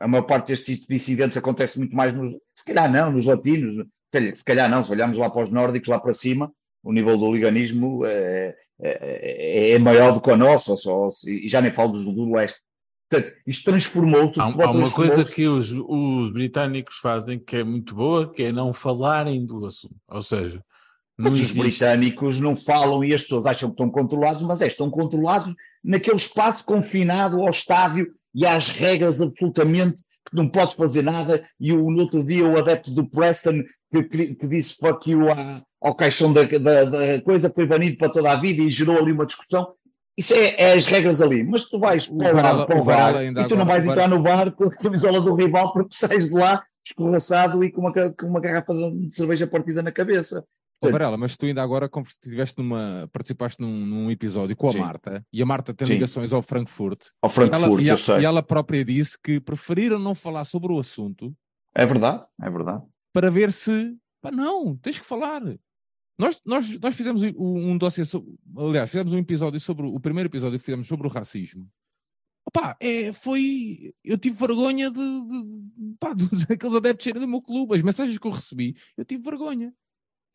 a 0.00 0.08
maior 0.08 0.22
parte 0.24 0.48
destes 0.48 0.66
tipos 0.66 0.86
de 0.88 0.94
incidentes 0.96 1.36
acontece 1.38 1.78
muito 1.78 1.94
mais 1.94 2.12
nos. 2.14 2.34
Se 2.54 2.64
calhar 2.64 2.90
não, 2.90 3.12
nos 3.12 3.24
latinos, 3.26 3.86
se 4.34 4.44
calhar- 4.44 4.68
não, 4.70 4.84
se 4.84 4.90
olharmos 4.90 5.18
lá 5.18 5.28
para 5.30 5.42
os 5.44 5.50
nórdicos, 5.50 5.88
lá 5.88 5.98
para 6.00 6.12
cima, 6.12 6.50
o 6.82 6.92
nível 6.92 7.16
do 7.18 7.30
liganismo 7.32 8.04
é, 8.04 8.56
é- 8.80 9.70
é 9.72 9.78
maior 9.78 10.12
do 10.12 10.20
que 10.20 10.30
o 10.30 10.36
nosso, 10.36 10.76
só- 10.76 11.08
e 11.28 11.48
já 11.48 11.60
nem 11.60 11.72
falo 11.72 11.92
dos 11.92 12.04
do 12.04 12.32
leste. 12.34 12.60
Portanto, 13.10 13.32
isto 13.46 13.64
transformou-se. 13.70 14.40
Há, 14.40 14.44
há 14.44 14.70
uma 14.70 14.90
coisa 14.90 15.24
que 15.24 15.46
os, 15.46 15.72
os 15.72 16.32
britânicos 16.32 16.96
fazem 16.96 17.38
que 17.38 17.56
é 17.58 17.62
muito 17.64 17.94
boa, 17.94 18.32
que 18.32 18.42
é 18.44 18.52
não 18.52 18.72
falarem 18.72 19.44
do 19.46 19.64
assunto. 19.66 19.94
Ou 20.08 20.22
seja, 20.22 20.60
não 21.18 21.30
Mas 21.30 21.34
os 21.34 21.40
existe. 21.40 21.58
britânicos 21.60 22.38
não 22.38 22.54
falam 22.54 23.02
e 23.04 23.14
as 23.14 23.22
pessoas 23.22 23.46
acham 23.46 23.70
que 23.70 23.74
estão 23.74 23.90
controlados, 23.90 24.42
mas 24.42 24.60
é, 24.62 24.66
estão 24.66 24.90
controlados 24.90 25.54
naquele 25.82 26.16
espaço 26.16 26.64
confinado 26.64 27.40
ao 27.40 27.48
estádio 27.50 28.08
e 28.34 28.44
às 28.46 28.68
regras 28.68 29.20
absolutamente 29.22 29.96
que 30.28 30.36
não 30.36 30.48
podes 30.48 30.74
fazer 30.74 31.02
nada. 31.02 31.42
E 31.58 31.72
o, 31.72 31.90
no 31.90 32.02
outro 32.02 32.22
dia 32.22 32.46
o 32.46 32.58
adepto 32.58 32.90
do 32.90 33.08
Preston 33.08 33.62
que, 33.90 34.02
que, 34.02 34.34
que 34.34 34.46
disse 34.46 34.76
fuck 34.76 35.10
you 35.10 35.30
à- 35.30 35.62
ao 35.80 35.94
caixão 35.94 36.32
da, 36.32 36.42
da, 36.42 36.84
da 36.84 37.20
coisa 37.22 37.50
foi 37.54 37.64
banido 37.66 37.96
para 37.96 38.10
toda 38.10 38.30
a 38.32 38.36
vida 38.36 38.62
e 38.62 38.68
gerou 38.70 38.98
ali 38.98 39.12
uma 39.12 39.24
discussão. 39.26 39.68
Isso 40.18 40.34
é, 40.34 40.54
é 40.60 40.72
as 40.72 40.86
regras 40.86 41.20
ali, 41.22 41.44
mas 41.44 41.64
tu 41.68 41.78
vais 41.78 42.06
para, 42.06 42.32
o 42.32 42.34
bar, 42.42 42.66
para 42.66 42.80
o 42.80 42.84
bar 42.84 43.22
e 43.22 43.32
tu 43.32 43.34
não 43.34 43.42
agora- 43.44 43.64
vais 43.64 43.86
o 43.86 43.90
entrar 43.90 44.08
no 44.08 44.20
bar 44.22 44.50
com 44.52 44.64
a 44.64 44.70
camisola 44.74 45.20
do 45.20 45.34
rival 45.34 45.72
porque 45.72 45.94
sais 45.96 46.28
de 46.28 46.34
lá 46.34 46.62
escorraçado 46.84 47.62
e 47.64 47.70
com 47.70 47.80
uma, 47.82 47.92
com 47.92 48.26
uma 48.26 48.40
garrafa 48.40 48.72
de 48.74 49.14
cerveja 49.14 49.46
partida 49.46 49.82
na 49.82 49.92
cabeça. 49.92 50.44
Ó, 50.82 50.90
Varela, 50.90 51.16
mas 51.16 51.36
tu 51.36 51.46
ainda 51.46 51.62
agora 51.62 51.88
tiveste 52.22 52.58
numa, 52.58 53.08
participaste 53.12 53.60
num, 53.62 53.86
num 53.86 54.10
episódio 54.10 54.54
com 54.54 54.68
a 54.68 54.72
Sim. 54.72 54.78
Marta 54.78 55.26
e 55.32 55.42
a 55.42 55.46
Marta 55.46 55.72
tem 55.72 55.86
Sim. 55.86 55.94
ligações 55.94 56.32
ao 56.32 56.42
Frankfurt. 56.42 57.06
Ao 57.22 57.30
Frankfurt, 57.30 57.62
e 57.62 57.64
ela, 57.64 57.82
e, 57.82 57.88
eu 57.88 57.94
a- 57.94 57.98
sei. 57.98 58.18
e 58.20 58.24
ela 58.24 58.42
própria 58.42 58.84
disse 58.84 59.16
que 59.22 59.40
preferiram 59.40 59.98
não 59.98 60.14
falar 60.14 60.44
sobre 60.44 60.72
o 60.72 60.78
assunto 60.78 61.34
É 61.74 61.86
verdade, 61.86 62.26
é 62.42 62.50
verdade. 62.50 62.82
para 63.12 63.30
ver 63.30 63.52
se. 63.52 63.96
Pá, 64.20 64.30
não, 64.30 64.76
tens 64.76 64.98
que 64.98 65.06
falar. 65.06 65.40
Nós, 66.18 66.40
nós, 66.46 66.78
nós 66.80 66.94
fizemos 66.96 67.22
um, 67.22 67.70
um 67.72 67.78
dossiê 67.78 68.04
sobre. 68.04 68.34
Aliás, 68.56 68.90
fizemos 68.90 69.12
um 69.12 69.18
episódio 69.18 69.58
sobre. 69.60 69.86
o- 69.86 69.98
primeiro 70.00 70.28
episódio 70.28 70.58
que 70.58 70.64
fizemos 70.64 70.86
sobre 70.86 71.06
o 71.06 71.10
racismo. 71.10 71.66
Opá, 72.46 72.76
é, 72.80 73.12
foi. 73.12 73.92
Eu 74.04 74.16
tive 74.18 74.36
vergonha 74.36 74.90
de. 74.90 74.96
de 75.00 75.96
pá, 75.98 76.12
dos, 76.14 76.42
aqueles 76.50 76.74
adeptos 76.76 77.12
do 77.12 77.26
meu 77.26 77.40
clube. 77.42 77.74
As 77.74 77.82
mensagens 77.82 78.18
que 78.18 78.26
eu 78.26 78.30
recebi, 78.30 78.76
eu 78.96 79.04
tive 79.04 79.22
vergonha. 79.22 79.72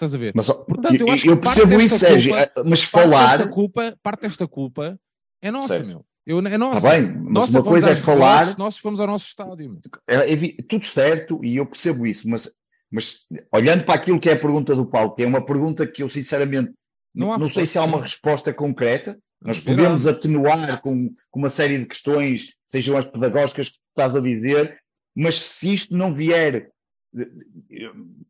Estás 0.02 0.16
a 0.16 0.18
ver? 0.18 0.34
Mas 0.36 0.48
Portanto, 0.48 1.00
eu 1.00 1.08
eu, 1.08 1.14
acho 1.14 1.28
eu 1.30 1.38
que 1.38 1.44
parte 1.44 1.62
percebo 1.62 1.82
isso, 1.82 2.00
Sérgio, 2.00 2.36
eh, 2.36 2.52
mas 2.66 2.86
parte 2.86 3.04
falar. 3.10 3.38
Desta 3.38 3.52
culpa, 3.54 3.98
parte 4.02 4.22
desta 4.22 4.48
culpa 4.48 5.00
é 5.42 5.52
nossa, 5.52 5.68
Certo. 5.68 5.86
meu. 5.88 6.06
Eu, 6.26 6.40
é 6.40 6.58
nossa. 6.58 6.78
Está 6.78 6.90
bem, 6.92 7.12
mas 7.16 7.34
Nossa, 7.34 7.52
uma 7.52 7.64
coisa 7.64 7.90
é 7.92 7.96
falar. 7.96 8.58
Nós 8.58 8.78
fomos 8.78 9.00
ao 9.00 9.08
nosso 9.08 9.26
estádio. 9.28 9.80
É, 10.08 10.32
evi- 10.32 10.54
tudo 10.68 10.86
certo 10.86 11.40
e 11.44 11.58
eu 11.58 11.66
percebo 11.66 12.06
isso, 12.08 12.28
mas, 12.30 12.52
mas 12.92 13.26
olhando 13.54 13.84
para 13.84 13.96
aquilo 13.96 14.20
que 14.20 14.30
é 14.30 14.34
a 14.34 14.40
pergunta 14.40 14.76
do 14.76 14.86
Paulo, 14.86 15.14
que 15.16 15.24
é 15.24 15.28
uma 15.28 15.44
pergunta 15.46 15.86
que 15.88 16.02
eu 16.04 16.10
sinceramente 16.10 16.72
Não 17.14 17.38
não, 17.38 17.50
sei 17.50 17.66
se 17.66 17.78
há 17.78 17.84
uma 17.84 18.02
resposta. 18.02 18.54
concreta. 18.54 19.18
Nós 19.44 19.60
podemos 19.60 20.06
atenuar 20.06 20.80
com, 20.82 21.10
com 21.32 21.40
uma 21.40 21.50
série 21.50 21.80
de 21.80 21.86
questões, 21.86 22.54
sejam 22.68 22.96
as 22.98 23.06
pedagógicas 23.06 23.70
que 23.70 23.76
tu 23.76 23.82
estás 23.90 24.16
a 24.16 24.20
dizer, 24.20 24.78
mas 25.16 25.36
se 25.40 25.74
isto 25.74 25.98
não 25.98 26.14
vier, 26.14 26.70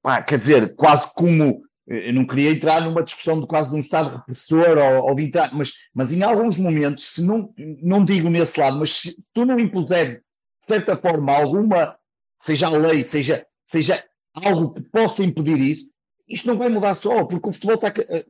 pá, 0.01 0.21
quer 0.21 0.39
dizer, 0.39 0.75
quase 0.75 1.13
como. 1.13 1.63
Eu 1.87 2.13
não 2.13 2.25
queria 2.25 2.51
entrar 2.51 2.81
numa 2.81 3.03
discussão 3.03 3.41
de 3.41 3.47
quase 3.47 3.69
de 3.69 3.75
um 3.75 3.79
Estado 3.79 4.15
repressor 4.17 4.77
ou, 4.77 5.09
ou 5.09 5.15
de 5.15 5.23
entrar, 5.23 5.53
mas, 5.53 5.73
mas 5.93 6.13
em 6.13 6.23
alguns 6.23 6.57
momentos, 6.57 7.05
se 7.15 7.25
não, 7.25 7.53
não 7.57 8.05
digo 8.05 8.29
nesse 8.29 8.59
lado, 8.59 8.77
mas 8.77 8.93
se 8.93 9.17
tu 9.33 9.45
não 9.45 9.59
impuseres, 9.59 10.13
de 10.15 10.67
certa 10.67 10.95
forma, 10.95 11.35
alguma, 11.35 11.97
seja 12.39 12.67
a 12.67 12.69
lei, 12.69 13.03
seja, 13.03 13.45
seja 13.65 14.01
algo 14.33 14.73
que 14.73 14.81
possa 14.83 15.23
impedir 15.23 15.59
isso, 15.59 15.91
isto 16.31 16.47
não 16.47 16.57
vai 16.57 16.69
mudar 16.69 16.95
só, 16.95 17.25
porque 17.25 17.49
o 17.49 17.51
futebol 17.51 17.75
está. 17.75 17.89
eh, 17.89 18.25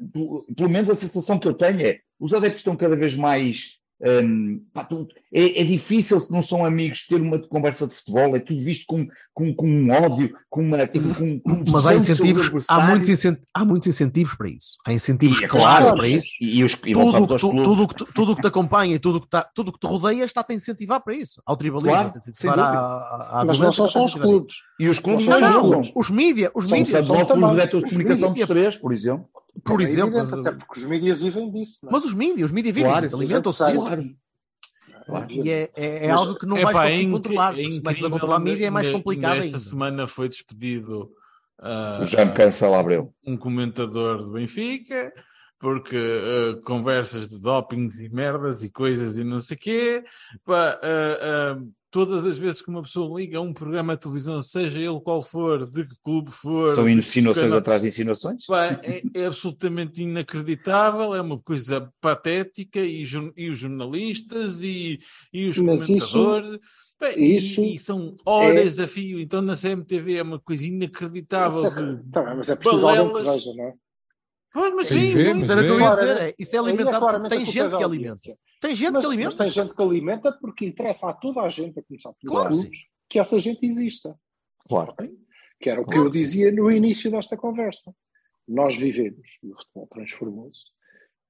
pelo 0.55 0.69
menos 0.69 0.89
a 0.89 0.95
sensação 0.95 1.37
que 1.37 1.47
eu 1.47 1.53
tenho 1.53 1.81
é 1.81 1.99
os 2.19 2.33
adeptos 2.33 2.61
estão 2.61 2.75
cada 2.75 2.95
vez 2.95 3.15
mais. 3.15 3.77
Hum, 4.03 4.61
pá, 4.73 4.83
tu- 4.83 5.07
é, 5.33 5.61
é 5.61 5.63
difícil, 5.63 6.19
se 6.19 6.31
não 6.31 6.41
são 6.43 6.65
amigos, 6.65 7.05
ter 7.07 7.21
uma 7.21 7.39
conversa 7.39 7.87
de 7.87 7.93
futebol, 7.93 8.35
é 8.35 8.39
tudo 8.39 8.59
visto 8.59 8.85
com, 8.87 9.07
com, 9.33 9.53
com 9.53 9.67
um 9.69 9.89
ódio, 9.91 10.33
com 10.49 10.61
uma. 10.61 10.85
Com, 10.87 11.13
com, 11.13 11.39
com 11.39 11.63
Mas 11.71 11.85
há 11.85 11.95
incentivos, 11.95 12.51
há 12.67 12.79
muitos, 12.87 13.25
há 13.53 13.65
muitos 13.65 13.87
incentivos 13.87 14.35
para 14.35 14.49
isso. 14.49 14.77
Há 14.85 14.93
incentivos 14.93 15.39
E, 15.41 15.45
é 15.45 15.47
claros 15.47 15.79
claro, 15.79 15.97
para 15.97 16.07
isso. 16.07 16.27
E, 16.41 16.59
e 16.59 16.63
os, 16.63 16.73
e 16.73 16.93
Tudo 16.93 17.23
o 17.23 17.27
que 17.27 17.35
tu- 17.37 17.63
tudo 17.63 17.87
que 17.87 17.95
tu- 17.95 18.05
tudo 18.13 18.35
que 18.35 18.41
te 18.41 18.47
acompanha 18.47 18.95
e 18.95 18.99
tudo 18.99 19.17
o 19.17 19.21
que, 19.21 19.29
tá, 19.29 19.47
tudo 19.55 19.71
que 19.71 19.79
te 19.79 19.87
rodeia 19.87 20.23
está 20.25 20.45
a 20.47 20.53
incentivar 20.53 21.01
para 21.01 21.15
isso. 21.15 21.41
Ao 21.45 21.55
tribalismo, 21.55 21.91
Claro, 21.91 22.13
a 22.49 22.57
à, 22.57 23.41
à 23.41 23.45
Mas 23.45 23.59
não 23.59 23.71
são 23.71 23.85
a 23.85 23.89
só 23.89 24.05
os 24.05 24.15
clubes. 24.15 24.55
E 24.79 24.89
os 24.89 24.99
clubes 24.99 25.27
Não, 25.27 25.39
Não, 25.39 25.49
não 25.49 25.61
não, 25.61 25.61
julgam. 25.83 25.91
os 25.95 26.09
mídias, 26.09 26.51
os 26.55 26.67
São 26.67 26.77
mídias, 26.77 27.05
são 27.07 27.15
são 27.15 27.25
Os 27.25 27.83
comunicação 27.89 28.29
mídias- 28.29 28.47
dos 28.47 28.57
três, 28.57 28.77
por 28.77 28.91
exemplo. 28.93 29.25
Por 29.63 29.81
É 29.81 29.83
exemplo. 29.85 30.19
evidente, 30.19 30.47
até 30.47 30.57
porque 30.57 30.79
os 30.79 30.85
mídias 30.85 31.21
vivem 31.21 31.51
disso. 31.51 31.79
Não 31.83 31.89
é? 31.89 31.93
Mas 31.93 32.05
os 32.05 32.13
mídias, 32.13 32.45
os 32.45 32.51
mídias 32.51 32.75
vivem 32.75 32.89
Claro, 32.91 33.15
alimentam-se 33.15 33.71
disso. 33.71 33.85
Claro. 33.85 34.15
Claro. 35.05 35.31
E 35.31 35.49
é, 35.49 35.71
é, 35.75 36.05
é 36.05 36.09
algo 36.11 36.35
que 36.35 36.45
não 36.45 36.57
Epá, 36.57 36.71
vais 36.71 36.77
conseguir 36.85 36.99
é 37.01 37.03
inc- 37.03 37.11
controlar. 37.13 37.59
é 37.59 37.63
começas 37.79 38.05
a 38.05 38.09
controlar 38.09 38.35
a 38.35 38.39
mídia 38.39 38.67
é 38.67 38.69
mais 38.69 38.89
complicado 38.89 39.41
ainda. 39.41 39.57
semana 39.57 40.07
foi 40.07 40.29
despedido 40.29 41.11
ah, 41.59 41.99
O 42.01 42.05
Jean 42.05 42.29
Cancela 42.33 42.79
Abreu. 42.79 43.13
um 43.25 43.35
comentador 43.35 44.19
do 44.19 44.31
Benfica, 44.31 45.11
porque 45.59 45.97
ah, 45.97 46.61
conversas 46.65 47.27
de 47.29 47.39
dopings 47.39 47.99
e 47.99 48.09
merdas 48.09 48.63
e 48.63 48.69
coisas 48.69 49.17
e 49.17 49.23
não 49.23 49.39
sei 49.39 49.57
o 49.57 49.59
quê. 49.59 50.03
Pá, 50.45 50.79
ah, 50.83 51.57
todas 51.91 52.25
as 52.25 52.37
vezes 52.37 52.61
que 52.61 52.69
uma 52.69 52.81
pessoa 52.81 53.19
liga 53.19 53.37
a 53.37 53.41
um 53.41 53.53
programa 53.53 53.95
de 53.95 54.01
televisão, 54.01 54.41
seja 54.41 54.79
ele 54.79 54.99
qual 55.01 55.21
for, 55.21 55.69
de 55.69 55.85
que 55.85 55.93
clube 56.03 56.31
for, 56.31 56.73
São 56.73 56.89
insinuações 56.89 57.45
canal- 57.47 57.59
atrás 57.59 57.81
de 57.81 57.89
insinuações? 57.89 58.45
Pá, 58.45 58.79
é, 58.81 59.03
é 59.13 59.25
absolutamente 59.25 60.01
inacreditável, 60.01 61.13
é 61.13 61.21
uma 61.21 61.37
coisa 61.39 61.91
patética 62.01 62.79
e, 62.79 63.03
e 63.37 63.49
os 63.49 63.57
jornalistas 63.57 64.61
e, 64.61 64.99
e 65.33 65.49
os 65.49 65.59
Mas 65.59 65.87
isso- 65.89 66.13
comentadores. 66.17 66.59
Pá, 66.97 67.09
e- 67.17 67.35
isso 67.35 67.61
e, 67.61 67.77
são 67.77 68.15
horas 68.25 68.79
a 68.79 68.87
fio, 68.87 69.19
então 69.19 69.41
na 69.41 69.55
CMTV 69.55 70.15
é 70.15 70.23
uma 70.23 70.39
coisa 70.39 70.65
inacreditável. 70.65 71.59
Isso 71.59 71.79
é- 71.79 71.95
de- 71.95 72.09
tá 72.11 72.21
bem, 72.23 72.35
mas 72.37 72.49
é 72.49 72.55
preciso 72.55 72.87
alguém 72.87 73.13
que 73.13 73.29
veja, 73.31 73.53
não 73.53 73.63
é? 73.65 73.73
Pois, 74.53 74.73
mas 74.75 74.87
sim, 74.89 75.11
ser, 75.11 75.33
mas- 75.33 75.43
Isso 75.45 75.51
era 75.53 75.61
o 75.61 75.63
que 75.63 75.69
eu 75.71 75.79
ia 75.79 75.85
é. 75.85 75.91
dizer. 75.91 76.17
é, 76.17 76.35
Isso 76.37 76.55
é 76.55 76.59
Aí 76.59 76.65
alimentado. 76.67 77.29
tem 77.29 77.45
gente 77.45 77.59
é 77.59 77.69
que 77.77 77.83
alimenta. 77.83 78.21
Tem 78.61 78.75
gente 78.75 78.91
Mas, 78.93 79.01
que 79.03 79.07
mas 79.07 79.17
alimenta. 79.17 79.37
tem 79.37 79.49
gente 79.49 79.75
que 79.75 79.81
alimenta 79.81 80.31
porque 80.31 80.65
interessa 80.65 81.09
a 81.09 81.13
toda 81.13 81.41
a 81.41 81.49
gente, 81.49 81.79
a 81.79 81.83
começar 81.83 82.13
pelos 82.13 82.31
Claro 82.35 82.49
que 82.49 82.59
clubes, 82.61 82.79
que 83.09 83.19
essa 83.19 83.39
gente 83.39 83.65
exista. 83.65 84.15
Claro. 84.69 84.93
Que 85.59 85.69
era 85.69 85.81
o 85.81 85.85
que 85.85 85.91
Claro 85.93 86.07
eu 86.07 86.11
que 86.11 86.17
sim. 86.19 86.23
dizia 86.23 86.51
no 86.51 86.71
início 86.71 87.09
desta 87.11 87.35
conversa. 87.35 87.93
Nós 88.47 88.75
vivemos, 88.77 89.39
e 89.43 89.51
o 89.51 89.55
futebol 89.55 89.87
transformou-se, 89.87 90.63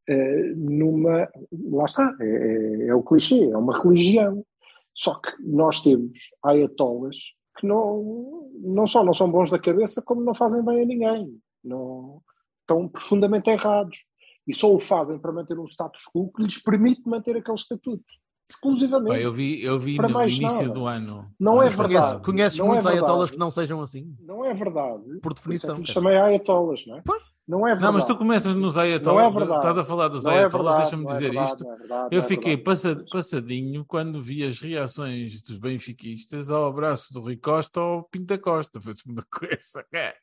eh, 0.09 0.53
numa. 0.55 1.29
Lá 1.51 1.85
está, 1.85 2.15
é, 2.19 2.25
é- 2.25 2.87
é 2.87 2.95
o 2.95 3.03
clichê, 3.03 3.43
é 3.49 3.57
uma 3.57 3.77
religião. 3.81 4.45
Só 4.93 5.15
que 5.19 5.31
nós 5.41 5.81
temos 5.81 6.19
ayatollahs 6.43 7.17
que 7.57 7.65
não, 7.65 8.49
não 8.59 8.87
só 8.87 9.03
não 9.05 9.13
são 9.13 9.31
bons 9.31 9.49
da 9.49 9.59
cabeça, 9.59 10.01
como 10.01 10.21
não 10.21 10.33
fazem 10.35 10.63
bem 10.65 10.81
a 10.81 10.85
ninguém. 10.85 11.41
Não, 11.63 12.21
estão 12.61 12.87
profundamente 12.89 13.49
errados. 13.49 14.05
E 14.47 14.55
só 14.55 14.73
o 14.73 14.79
fazem 14.79 15.19
para 15.19 15.31
manter 15.31 15.57
um 15.59 15.65
status 15.65 16.03
quo 16.13 16.31
que 16.33 16.41
lhes 16.43 16.57
permite 16.61 17.01
manter 17.07 17.37
aquele 17.37 17.55
estatuto. 17.55 18.03
Exclusivamente. 18.49 19.11
Pá, 19.15 19.19
eu 19.19 19.31
vi, 19.31 19.63
eu 19.63 19.79
vi 19.79 19.95
Para 19.95 20.09
no 20.09 20.13
mais 20.13 20.33
início 20.35 20.63
nada. 20.63 20.73
do 20.73 20.85
ano. 20.85 21.31
Não 21.39 21.63
é 21.63 21.69
verdade. 21.69 22.21
Conheces 22.21 22.59
Não 22.59 22.65
é 22.65 22.67
muitos 22.67 22.85
verdade. 22.85 23.05
ayatollahs 23.05 23.31
que 23.31 23.37
não 23.37 23.49
sejam 23.49 23.81
assim? 23.81 24.13
Não 24.19 24.43
é 24.43 24.53
verdade. 24.53 25.19
Por 25.21 25.33
definição, 25.33 25.41
Por 25.41 25.53
isso 25.53 25.71
é 25.71 25.73
que 25.75 25.81
lhes 25.81 25.89
chamei 25.91 26.17
ayatollahs, 26.17 26.85
não 26.85 26.97
é? 26.97 27.01
Pois. 27.05 27.23
Não 27.51 27.67
é 27.67 27.71
verdade. 27.71 27.83
Não, 27.83 27.91
mas 27.93 28.05
tu 28.05 28.15
começas 28.17 28.55
nos 28.55 28.75
Não 28.75 28.81
Ayatollahs, 28.83 29.27
é 29.35 29.39
verdade. 29.39 29.59
estás 29.59 29.77
a 29.77 29.83
falar 29.83 30.07
dos 30.07 30.23
Não 30.23 30.31
é 30.31 30.37
Ayatollahs, 30.39 30.89
verdade, 30.89 30.89
deixa-me 30.89 31.03
é 31.03 31.13
dizer 31.13 31.29
verdade, 31.31 31.51
isto. 31.51 31.67
é 31.69 31.75
verdade, 31.77 32.15
Eu 32.15 32.19
é 32.19 32.23
fiquei 32.23 32.57
passa- 32.57 33.05
passadinho 33.11 33.83
quando 33.85 34.23
vi 34.23 34.43
as 34.45 34.59
reações 34.59 35.41
dos 35.41 35.57
benfiquistas 35.57 36.49
ao 36.49 36.65
abraço 36.65 37.13
do 37.13 37.19
Rui 37.19 37.35
Costa 37.35 37.79
ao 37.81 38.03
Pinta 38.05 38.37
Costa. 38.37 38.79
Foi 38.79 38.93
uma 39.05 39.25
coisa. 39.29 39.85
É. 39.93 40.13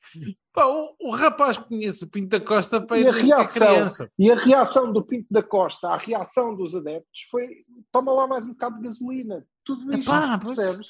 Pá, 0.54 0.66
o, 0.66 0.94
o 1.00 1.10
rapaz 1.10 1.58
conhece 1.58 2.04
o 2.04 2.08
Pinta 2.08 2.40
Costa 2.40 2.80
para 2.80 2.98
E 2.98 3.06
é 3.06 3.10
reação, 3.10 3.66
criança. 3.68 4.10
e 4.18 4.30
a 4.30 4.34
reação 4.34 4.90
do 4.92 5.02
Pinto 5.04 5.26
da 5.30 5.42
Costa, 5.42 5.88
a 5.88 5.96
reação 5.98 6.54
dos 6.56 6.74
adeptos 6.74 7.22
foi 7.30 7.46
toma 7.92 8.10
lá 8.12 8.26
mais 8.26 8.46
um 8.46 8.50
bocado 8.52 8.76
de 8.78 8.82
gasolina. 8.84 9.46
Tudo 9.64 9.82
isto, 9.94 10.10
Epá, 10.10 10.38
pois, 10.42 10.56
percebes? 10.56 10.88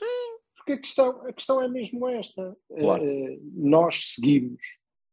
Porque 0.56 0.72
a 0.74 0.78
questão, 0.80 1.26
a 1.26 1.32
questão 1.32 1.62
é 1.62 1.68
mesmo 1.68 2.06
esta. 2.08 2.54
Claro. 2.78 3.02
Eh, 3.02 3.38
nós 3.54 4.12
seguimos 4.14 4.58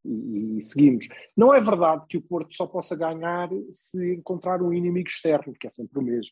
e, 0.05 0.57
e 0.57 0.61
seguimos. 0.61 1.07
Não 1.35 1.53
é 1.53 1.59
verdade 1.59 2.05
que 2.07 2.17
o 2.17 2.21
Porto 2.21 2.55
só 2.55 2.67
possa 2.67 2.95
ganhar 2.95 3.49
se 3.71 4.15
encontrar 4.15 4.61
um 4.61 4.73
inimigo 4.73 5.09
externo, 5.09 5.53
que 5.59 5.67
é 5.67 5.69
sempre 5.69 5.99
o 5.99 6.01
mesmo. 6.01 6.31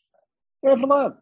Não 0.61 0.71
é 0.71 0.75
verdade. 0.75 1.17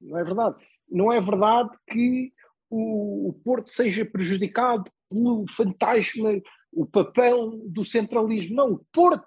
Não 0.00 0.18
é 0.18 0.24
verdade. 0.24 0.66
Não 0.88 1.12
é 1.12 1.20
verdade 1.20 1.70
que 1.88 2.32
o, 2.68 3.28
o 3.28 3.32
Porto 3.44 3.70
seja 3.70 4.04
prejudicado 4.04 4.90
pelo 5.08 5.44
fantasma, 5.48 6.40
o 6.72 6.86
papel 6.86 7.60
do 7.66 7.84
centralismo. 7.84 8.56
Não, 8.56 8.72
o 8.72 8.86
Porto, 8.92 9.26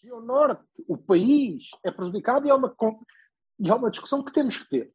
região 0.00 0.20
norte, 0.20 0.62
o 0.86 0.96
país 0.96 1.70
é 1.82 1.90
prejudicado 1.90 2.46
e 2.46 2.50
é 2.50 2.54
uma, 2.54 2.74
e 3.58 3.70
é 3.70 3.74
uma 3.74 3.90
discussão 3.90 4.22
que 4.22 4.32
temos 4.32 4.58
que 4.58 4.68
ter. 4.68 4.92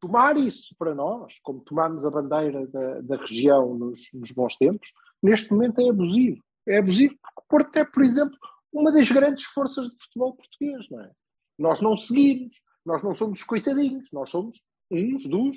Tomar 0.00 0.36
isso 0.36 0.74
para 0.78 0.94
nós, 0.94 1.38
como 1.40 1.60
tomámos 1.60 2.06
a 2.06 2.10
bandeira 2.10 2.66
da, 2.68 3.00
da 3.00 3.16
região 3.16 3.74
nos, 3.74 4.00
nos 4.14 4.30
bons 4.30 4.56
tempos, 4.56 4.92
neste 5.22 5.52
momento 5.52 5.80
é 5.80 5.88
abusivo. 5.88 6.42
É 6.66 6.78
abusivo 6.78 7.14
porque 7.22 7.40
o 7.40 7.44
Porto 7.48 7.76
é, 7.76 7.84
por 7.84 8.02
exemplo, 8.04 8.36
uma 8.72 8.92
das 8.92 9.10
grandes 9.10 9.44
forças 9.44 9.86
de 9.88 9.96
futebol 10.02 10.34
português, 10.36 10.86
não 10.90 11.00
é? 11.00 11.10
Nós 11.58 11.80
não 11.80 11.96
seguimos, 11.96 12.60
nós 12.84 13.02
não 13.02 13.14
somos 13.14 13.40
os 13.40 13.44
coitadinhos, 13.46 14.08
nós 14.12 14.30
somos 14.30 14.60
uns 14.90 15.24
dos 15.24 15.56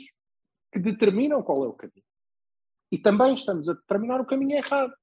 que 0.71 0.79
determinam 0.79 1.43
qual 1.43 1.63
é 1.65 1.67
o 1.67 1.73
caminho. 1.73 2.03
E 2.91 2.97
também 2.97 3.33
estamos 3.33 3.69
a 3.69 3.73
determinar 3.73 4.19
o 4.21 4.25
caminho 4.25 4.57
errado. 4.57 4.93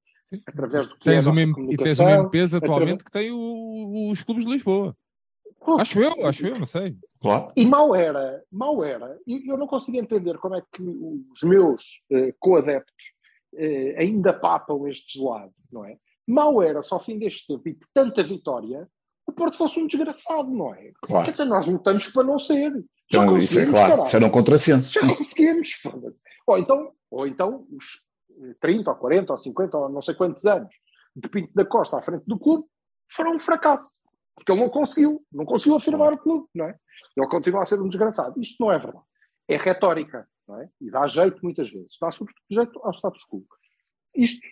Através 0.45 0.87
do 0.87 0.95
que 0.95 1.05
Tens 1.05 1.25
é 1.25 1.29
a 1.29 1.31
o 1.31 1.35
mesmo, 1.35 1.71
e 1.73 1.77
tens 1.77 1.99
o 1.99 2.05
mesmo 2.05 2.29
peso 2.29 2.57
atualmente 2.57 3.01
através- 3.01 3.03
que 3.03 3.11
tem 3.11 3.31
o- 3.31 4.09
os 4.11 4.21
clubes 4.21 4.45
de 4.45 4.51
Lisboa. 4.51 4.95
Acho 5.79 5.99
eu, 6.01 6.25
acho 6.27 6.45
eu, 6.47 6.57
não 6.59 6.65
sei. 6.65 6.95
Claro. 7.19 7.47
E 7.55 7.65
mal 7.65 7.95
era, 7.95 8.43
mal 8.51 8.83
era, 8.83 9.19
e 9.27 9.49
eu 9.51 9.57
não 9.57 9.67
consigo 9.67 9.97
entender 9.97 10.37
como 10.37 10.55
é 10.55 10.61
que 10.71 10.81
os 10.81 11.41
meus 11.43 12.01
eh, 12.11 12.33
co-adeptos 12.39 13.13
eh, 13.55 13.95
ainda 13.97 14.33
papam 14.33 14.87
este 14.87 15.19
gelado, 15.19 15.53
não 15.71 15.85
é? 15.85 15.97
Mal 16.27 16.61
era, 16.61 16.81
só 16.81 16.95
ao 16.95 17.03
fim 17.03 17.17
deste 17.17 17.47
tempo 17.47 17.67
e 17.67 17.73
de 17.73 17.85
tanta 17.93 18.21
vitória, 18.21 18.87
o 19.25 19.31
Porto 19.31 19.57
fosse 19.57 19.79
um 19.79 19.87
desgraçado, 19.87 20.49
não 20.49 20.73
é? 20.73 20.91
Claro. 21.01 21.25
Quer 21.25 21.31
dizer, 21.31 21.45
nós 21.45 21.65
lutamos 21.65 22.07
para 22.09 22.23
não 22.23 22.39
ser. 22.39 22.71
Já 23.11 23.23
Então, 23.23 23.37
isso 23.37 23.59
é 23.59 23.65
claro. 23.65 23.89
caralho. 23.89 24.03
Isso 24.03 24.15
era 24.15 24.25
um 24.25 24.29
contrassenso. 24.29 24.91
Já 24.91 25.15
conseguimos, 25.15 25.71
foda-se. 25.73 26.21
Ou 26.47 26.57
então, 26.57 26.91
ou 27.09 27.27
então 27.27 27.67
os 27.71 27.85
eh, 28.43 28.55
30 28.59 28.89
ou 28.89 28.95
40 28.97 29.31
ou 29.31 29.37
50 29.37 29.77
ou 29.77 29.89
não 29.89 30.01
sei 30.01 30.15
quantos 30.15 30.45
anos 30.45 30.73
de 31.15 31.27
Pinto 31.29 31.51
da 31.53 31.65
Costa 31.65 31.97
à 31.97 32.01
frente 32.01 32.23
do 32.25 32.39
clube 32.39 32.65
foram 33.11 33.33
um 33.35 33.39
fracasso. 33.39 33.91
Porque 34.35 34.51
ele 34.51 34.61
não 34.61 34.69
conseguiu, 34.69 35.21
não 35.31 35.45
conseguiu 35.45 35.75
afirmar 35.75 36.13
o 36.13 36.17
clube, 36.17 36.47
não 36.55 36.65
é? 36.65 36.75
Ele 37.15 37.27
continua 37.27 37.61
a 37.61 37.65
ser 37.65 37.81
um 37.81 37.89
desgraçado. 37.89 38.39
Isto 38.41 38.63
não 38.63 38.71
é 38.71 38.79
verdade. 38.79 39.03
É 39.47 39.57
retórica, 39.57 40.27
não 40.49 40.59
é? 40.61 40.69
E 40.81 40.89
dá 40.89 41.05
jeito 41.07 41.39
muitas 41.43 41.69
vezes. 41.69 41.95
Dá 42.01 42.09
sobretudo 42.11 42.43
jeito 42.49 42.79
ao 42.83 42.91
status 42.91 43.23
quo. 43.29 43.45
Isto, 44.15 44.45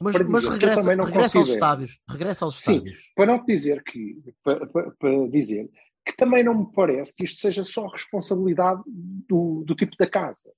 Mas, 0.00 0.16
mas 0.28 0.42
dizer 0.42 0.52
regressa, 0.54 0.94
regressa 0.94 1.38
aos 1.38 1.48
estádios. 1.48 2.00
Regressa 2.08 2.44
aos 2.44 2.60
Sim. 2.60 2.72
estádios. 2.72 2.98
para 3.14 3.26
não 3.26 3.44
dizer 3.44 3.82
que, 3.84 4.18
para, 4.42 4.66
para- 4.66 4.90
para 4.92 5.28
dizer 5.28 5.70
que 6.04 6.16
também 6.16 6.42
não 6.42 6.54
me 6.58 6.72
parece 6.72 7.14
que 7.14 7.24
isto 7.24 7.40
seja 7.40 7.64
só 7.64 7.86
responsabilidade 7.86 8.82
do, 8.86 9.62
do 9.64 9.74
tipo 9.74 9.94
da 9.98 10.08
casa. 10.08 10.50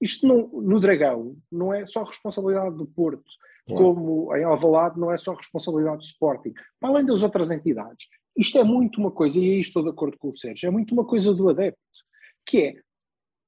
Isto 0.00 0.26
no, 0.26 0.62
no 0.62 0.78
Dragão 0.80 1.36
não 1.50 1.72
é 1.74 1.84
só 1.84 2.02
responsabilidade 2.04 2.76
do 2.76 2.86
Porto, 2.86 3.24
como 3.66 4.34
em 4.36 4.44
Alvalade 4.44 4.98
não 5.00 5.10
é 5.10 5.16
só 5.16 5.34
responsabilidade 5.34 5.98
do 5.98 6.04
Sporting, 6.04 6.52
para 6.78 6.88
além 6.90 7.04
das 7.04 7.22
outras 7.24 7.50
entidades. 7.50 8.06
Isto 8.36 8.58
é 8.58 8.62
muito 8.64 9.00
uma 9.00 9.10
coisa, 9.10 9.40
e 9.40 9.42
aí 9.54 9.60
estou 9.60 9.82
de 9.82 9.88
acordo 9.88 10.16
com 10.18 10.28
o 10.30 10.36
Sérgio, 10.36 10.68
é 10.68 10.70
muito 10.70 10.92
uma 10.94 11.04
coisa 11.04 11.34
do 11.34 11.48
adepto, 11.48 11.80
que 12.46 12.58
é, 12.58 12.74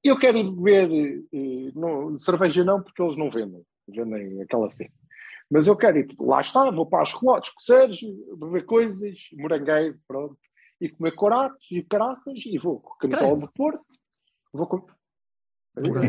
eu 0.05 0.19
quero 0.19 0.39
ir 0.39 0.51
beber 0.51 1.25
eh, 1.33 1.73
não, 1.75 2.17
cerveja 2.17 2.65
não, 2.65 2.83
porque 2.83 3.03
eles 3.03 3.17
não 3.17 3.31
vendem, 3.31 3.63
vendem 3.89 4.43
aquela 4.43 4.71
cena. 4.71 4.91
Mas 5.51 5.67
eu 5.67 5.77
quero 5.77 5.99
ir, 5.99 6.09
lá 6.21 6.41
está, 6.41 6.71
vou 6.71 6.85
para 6.87 7.03
as 7.03 7.13
relotes 7.13 7.51
com 7.51 7.61
o 7.61 7.63
Sérgio, 7.63 8.37
beber 8.37 8.65
coisas, 8.67 9.19
morangueiro, 9.33 9.99
pronto, 10.07 10.37
e 10.81 10.89
comer 10.89 11.13
coratos 11.13 11.71
e 11.71 11.83
caraças, 11.83 12.45
e 12.47 12.59
vou 12.59 12.81
com 12.81 12.93
a 12.95 12.99
camisola 12.99 13.31
do 13.41 13.53
Porto, 13.53 13.85
vou 14.53 14.67
com... 14.67 14.87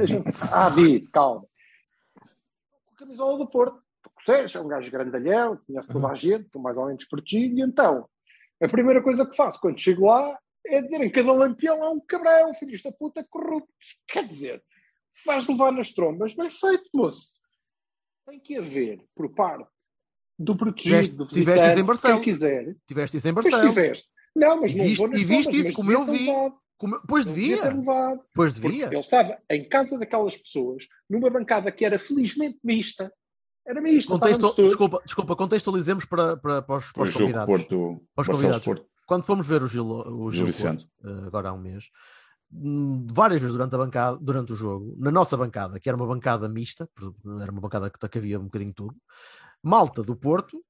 Gente- 0.06 0.30
Ah, 0.52 0.70
vi, 0.70 1.02
calma. 1.08 1.46
Com 2.16 2.94
a 2.94 2.98
camisola 2.98 3.38
do 3.38 3.48
Porto, 3.48 3.82
porque 4.04 4.22
o 4.22 4.26
Sérgio 4.26 4.60
é 4.60 4.62
um 4.64 4.68
gajo 4.68 4.92
grandalhão, 4.92 5.58
conhece 5.66 5.92
toda 5.94 6.08
a 6.10 6.16
gente, 6.16 6.46
estou 6.46 6.62
mais 6.62 6.78
ou 6.78 6.86
menos 6.88 7.06
protegido, 7.06 7.58
e 7.58 7.62
então, 7.62 8.08
a 8.62 8.68
primeira 8.68 9.02
coisa 9.02 9.26
que 9.26 9.36
faço 9.36 9.60
quando 9.62 9.80
chego 9.80 10.06
lá 10.08 10.38
é 10.76 10.82
dizer 10.82 11.02
em 11.02 11.10
cada 11.10 11.32
lampião 11.32 11.84
há 11.84 11.90
um 11.92 12.00
cabrão, 12.00 12.54
filhos 12.54 12.82
da 12.82 12.92
puta 12.92 13.26
corruptos. 13.30 14.02
Quer 14.08 14.26
dizer, 14.28 14.64
faz 15.24 15.48
levar 15.48 15.72
nas 15.72 15.92
trombas, 15.92 16.34
bem 16.34 16.50
feito, 16.50 16.90
moço. 16.94 17.40
Tem 18.28 18.40
que 18.40 18.58
haver, 18.58 19.04
por 19.16 19.34
parte 19.34 19.68
do 20.38 20.54
Tiveste- 20.56 20.66
protegido, 21.14 21.18
do 21.18 21.28
tiveste 21.28 21.40
visitante, 21.52 21.70
isso 21.72 21.80
em 21.80 21.84
Barcelos. 21.84 22.16
quem 22.24 22.34
quiser. 22.34 22.76
Tiveste 22.88 23.18
isso 23.18 23.30
em 23.30 23.32
Mas 23.34 23.46
tiveste. 23.46 24.08
Não, 24.36 24.62
mas 24.62 24.74
não 24.76 24.84
viste- 24.86 24.98
vou 25.00 25.08
nas 25.10 25.22
e 25.22 25.26
viste 25.26 25.44
trombas, 25.50 25.66
isso 25.66 25.74
como 25.76 25.90
devia 25.90 26.00
eu 26.34 26.50
vi. 26.50 26.60
Como- 26.78 27.02
Pois 27.08 27.26
devia. 27.26 27.62
ter 27.62 27.76
levado. 27.76 28.22
Pois 28.34 28.54
devia. 28.58 28.86
ele 28.86 29.00
estava 29.00 29.38
em 29.50 29.68
casa 29.68 30.00
daquelas 30.00 30.38
pessoas, 30.38 30.88
numa 31.10 31.30
bancada 31.30 31.72
que 31.74 31.84
era 31.84 32.00
felizmente 32.00 32.58
mista. 32.64 33.12
Era 33.68 33.82
mista, 33.82 34.12
Contexto, 34.14 34.56
desculpa, 34.64 35.02
desculpa, 35.06 35.36
contextualizemos 35.36 36.06
para, 36.06 36.38
para, 36.38 36.62
para 36.62 36.78
os, 36.78 36.92
para 36.92 37.04
os 37.04 37.10
o 37.10 37.12
jogo 37.12 37.34
convidados. 37.34 37.68
Porto, 37.68 38.04
Para 38.16 38.22
os 38.22 38.28
convidados. 38.28 38.64
Porto. 38.66 38.86
Quando 39.10 39.24
fomos 39.24 39.48
ver 39.48 39.64
o 39.64 39.68
Gil, 39.68 39.88
o 39.88 40.30
Gil. 40.30 40.46
Porto, 40.46 40.88
eh, 41.04 41.26
agora 41.26 41.50
há 41.50 41.54
um 41.54 41.58
mês, 41.58 41.90
hum, 42.54 43.08
várias 43.10 43.42
vezes 43.42 43.56
durante, 43.56 43.74
a 43.74 43.78
bancada, 43.80 44.20
durante 44.22 44.54
o 44.54 44.56
jogo, 44.56 44.96
na 45.00 45.10
nossa 45.10 45.36
bancada, 45.36 45.80
que 45.80 45.90
era 45.90 45.96
uma 45.98 46.06
bancada 46.06 46.48
mista, 46.48 46.88
era 47.42 47.52
uma 47.52 47.60
bancada 47.60 47.90
que, 47.90 48.18
havia 48.20 48.40
um 48.40 48.44
bocadinho 48.44 48.72
tudo, 48.72 48.96
malta 49.64 50.04
do 50.04 50.16
Porto, 50.16 50.64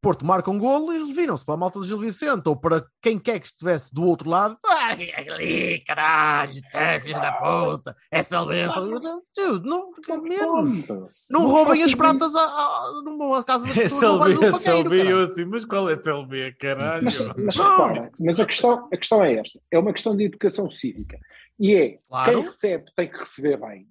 Porto 0.00 0.24
marca 0.24 0.48
um 0.48 0.58
golo 0.60 0.92
e 0.92 0.96
eles 0.96 1.10
viram-se 1.10 1.44
para 1.44 1.54
a 1.54 1.56
malta 1.56 1.80
do 1.80 1.84
Gil 1.84 1.98
Vicente 1.98 2.48
ou 2.48 2.54
para 2.56 2.84
quem 3.02 3.18
quer 3.18 3.40
que 3.40 3.46
estivesse 3.46 3.92
do 3.92 4.04
outro 4.04 4.30
lado. 4.30 4.56
Ai, 4.64 5.10
ali, 5.12 5.80
caralho, 5.80 6.52
tá, 6.70 7.00
filhos 7.00 7.20
da 7.20 7.32
puta, 7.32 7.96
essa 8.10 8.44
benção. 8.46 8.88
Dude, 9.36 9.68
não, 9.68 9.90
menos. 10.22 10.86
Foda-se. 10.86 11.32
Não 11.32 11.48
roubem 11.48 11.82
as 11.82 11.94
pratas 11.96 12.32
à, 12.36 12.40
à, 12.44 13.02
numa 13.04 13.42
casa 13.42 13.66
das 13.66 13.76
É 13.76 13.82
pessoas. 13.82 14.34
não 14.34 14.44
SLB, 14.44 14.46
é 14.46 14.48
SLB, 14.50 15.12
eu 15.12 15.22
assim, 15.24 15.44
mas 15.46 15.64
qual 15.64 15.90
é 15.90 15.94
SLB, 15.94 16.52
caralho? 16.52 17.04
Mas, 17.04 17.18
mas 17.36 17.56
Não. 17.56 17.88
repara, 17.88 18.10
mas 18.20 18.38
a 18.40 18.46
questão, 18.46 18.88
a 18.92 18.96
questão 18.96 19.24
é 19.24 19.34
esta: 19.34 19.58
é 19.70 19.78
uma 19.80 19.92
questão 19.92 20.16
de 20.16 20.24
educação 20.24 20.70
cívica. 20.70 21.18
E 21.58 21.74
é 21.74 21.98
Claro. 22.08 22.32
quem 22.32 22.42
recebe 22.44 22.84
tem 22.94 23.08
que 23.10 23.18
receber 23.18 23.56
bem. 23.58 23.88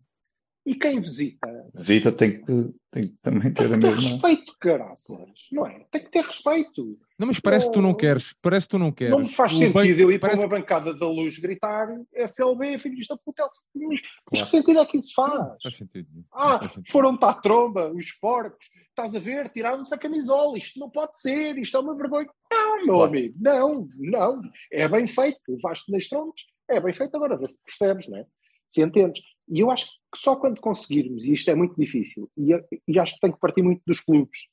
E 0.67 0.75
quem 0.75 0.99
visita 0.99 1.47
Visita 1.73 2.11
tem 2.11 2.43
que, 2.43 2.73
tem 2.91 3.07
que 3.07 3.15
também 3.21 3.53
ter 3.53 3.63
tem 3.63 3.65
a 3.67 3.75
que 3.75 3.79
ter 3.79 3.95
mesma. 3.95 4.09
respeito, 4.11 4.53
caraças. 4.59 5.19
Não 5.49 5.65
é? 5.65 5.85
Tem 5.89 6.03
que 6.03 6.11
ter 6.11 6.25
respeito. 6.25 6.99
Não, 7.17 7.25
mas 7.27 7.39
parece 7.39 7.67
que 7.67 7.71
tu 7.73 7.81
não 7.81 7.93
queres. 7.93 8.35
Parece 8.41 8.65
que 8.67 8.71
tu 8.71 8.77
não 8.79 8.91
queres. 8.91 9.11
Não 9.13 9.19
me 9.23 9.29
faz 9.29 9.53
O 9.53 9.57
sentido 9.59 9.73
bem- 9.81 9.97
eu 9.97 10.11
ir 10.11 10.19
para 10.19 10.35
uma 10.35 10.47
bancada 10.47 10.93
da 10.93 11.07
luz 11.07 11.39
gritar 11.39 11.87
SLB, 12.13 12.77
filhos 12.79 13.07
da 13.07 13.15
puta. 13.15 13.47
Mas, 13.73 13.99
mas 14.29 14.41
que 14.43 14.49
sentido 14.49 14.79
é 14.79 14.85
que 14.85 14.97
isso 14.97 15.13
faz? 15.15 15.33
Não 15.33 15.57
faz 15.63 15.77
sentido. 15.77 16.09
Não 16.13 16.23
Ah, 16.33 16.59
faz 16.59 16.73
sentido. 16.73 16.91
foram-te 16.91 17.23
à 17.23 17.33
tromba, 17.33 17.89
os 17.93 18.11
porcos, 18.19 18.67
estás 18.89 19.15
a 19.15 19.19
ver, 19.19 19.49
tiraram-te 19.49 19.93
a 19.93 19.97
camisola, 19.97 20.57
isto 20.57 20.77
não 20.81 20.89
pode 20.89 21.17
ser, 21.17 21.57
isto 21.57 21.77
é 21.77 21.79
uma 21.79 21.95
vergonha. 21.95 22.27
Não, 22.51 22.75
meu 22.85 22.95
Claro. 22.95 23.03
amigo, 23.09 23.35
não, 23.39 23.87
não, 23.95 24.41
é 24.73 24.85
bem 24.89 25.07
feito, 25.07 25.39
levaste 25.47 25.89
nas 25.91 26.07
trombas, 26.07 26.41
é 26.69 26.81
bem 26.81 26.93
feito 26.93 27.15
agora, 27.15 27.37
vê 27.37 27.47
se 27.47 27.63
percebes, 27.63 28.09
não 28.09 28.17
é? 28.17 28.25
Se 28.67 28.81
entendes. 28.81 29.21
E 29.49 29.59
eu 29.59 29.71
acho 29.71 29.85
que 29.85 30.19
só 30.19 30.35
quando 30.35 30.59
conseguirmos, 30.59 31.23
e 31.23 31.33
isto 31.33 31.49
é 31.49 31.55
muito 31.55 31.75
difícil, 31.75 32.29
e, 32.37 32.51
e 32.87 32.99
acho 32.99 33.15
que 33.15 33.21
tem 33.21 33.31
que 33.31 33.39
partir 33.39 33.61
muito 33.61 33.81
dos 33.85 33.99
clubes, 33.99 34.47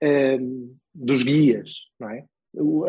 ehm, 0.00 0.74
dos 0.94 1.22
guias, 1.22 1.74
não 1.98 2.10
é? 2.10 2.24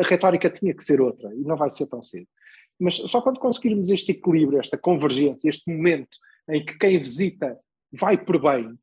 A 0.00 0.08
retórica 0.08 0.50
tinha 0.50 0.74
que 0.74 0.84
ser 0.84 1.00
outra, 1.00 1.32
e 1.34 1.40
não 1.40 1.56
vai 1.56 1.70
ser 1.70 1.86
tão 1.86 2.02
cedo. 2.02 2.26
Mas 2.78 2.96
só 2.96 3.20
quando 3.22 3.40
conseguirmos 3.40 3.88
este 3.88 4.12
equilíbrio, 4.12 4.60
esta 4.60 4.76
convergência, 4.76 5.48
este 5.48 5.70
momento 5.72 6.16
em 6.48 6.64
que 6.64 6.76
quem 6.78 6.98
visita 6.98 7.58
vai 7.92 8.22
por 8.22 8.40
bem 8.40 8.76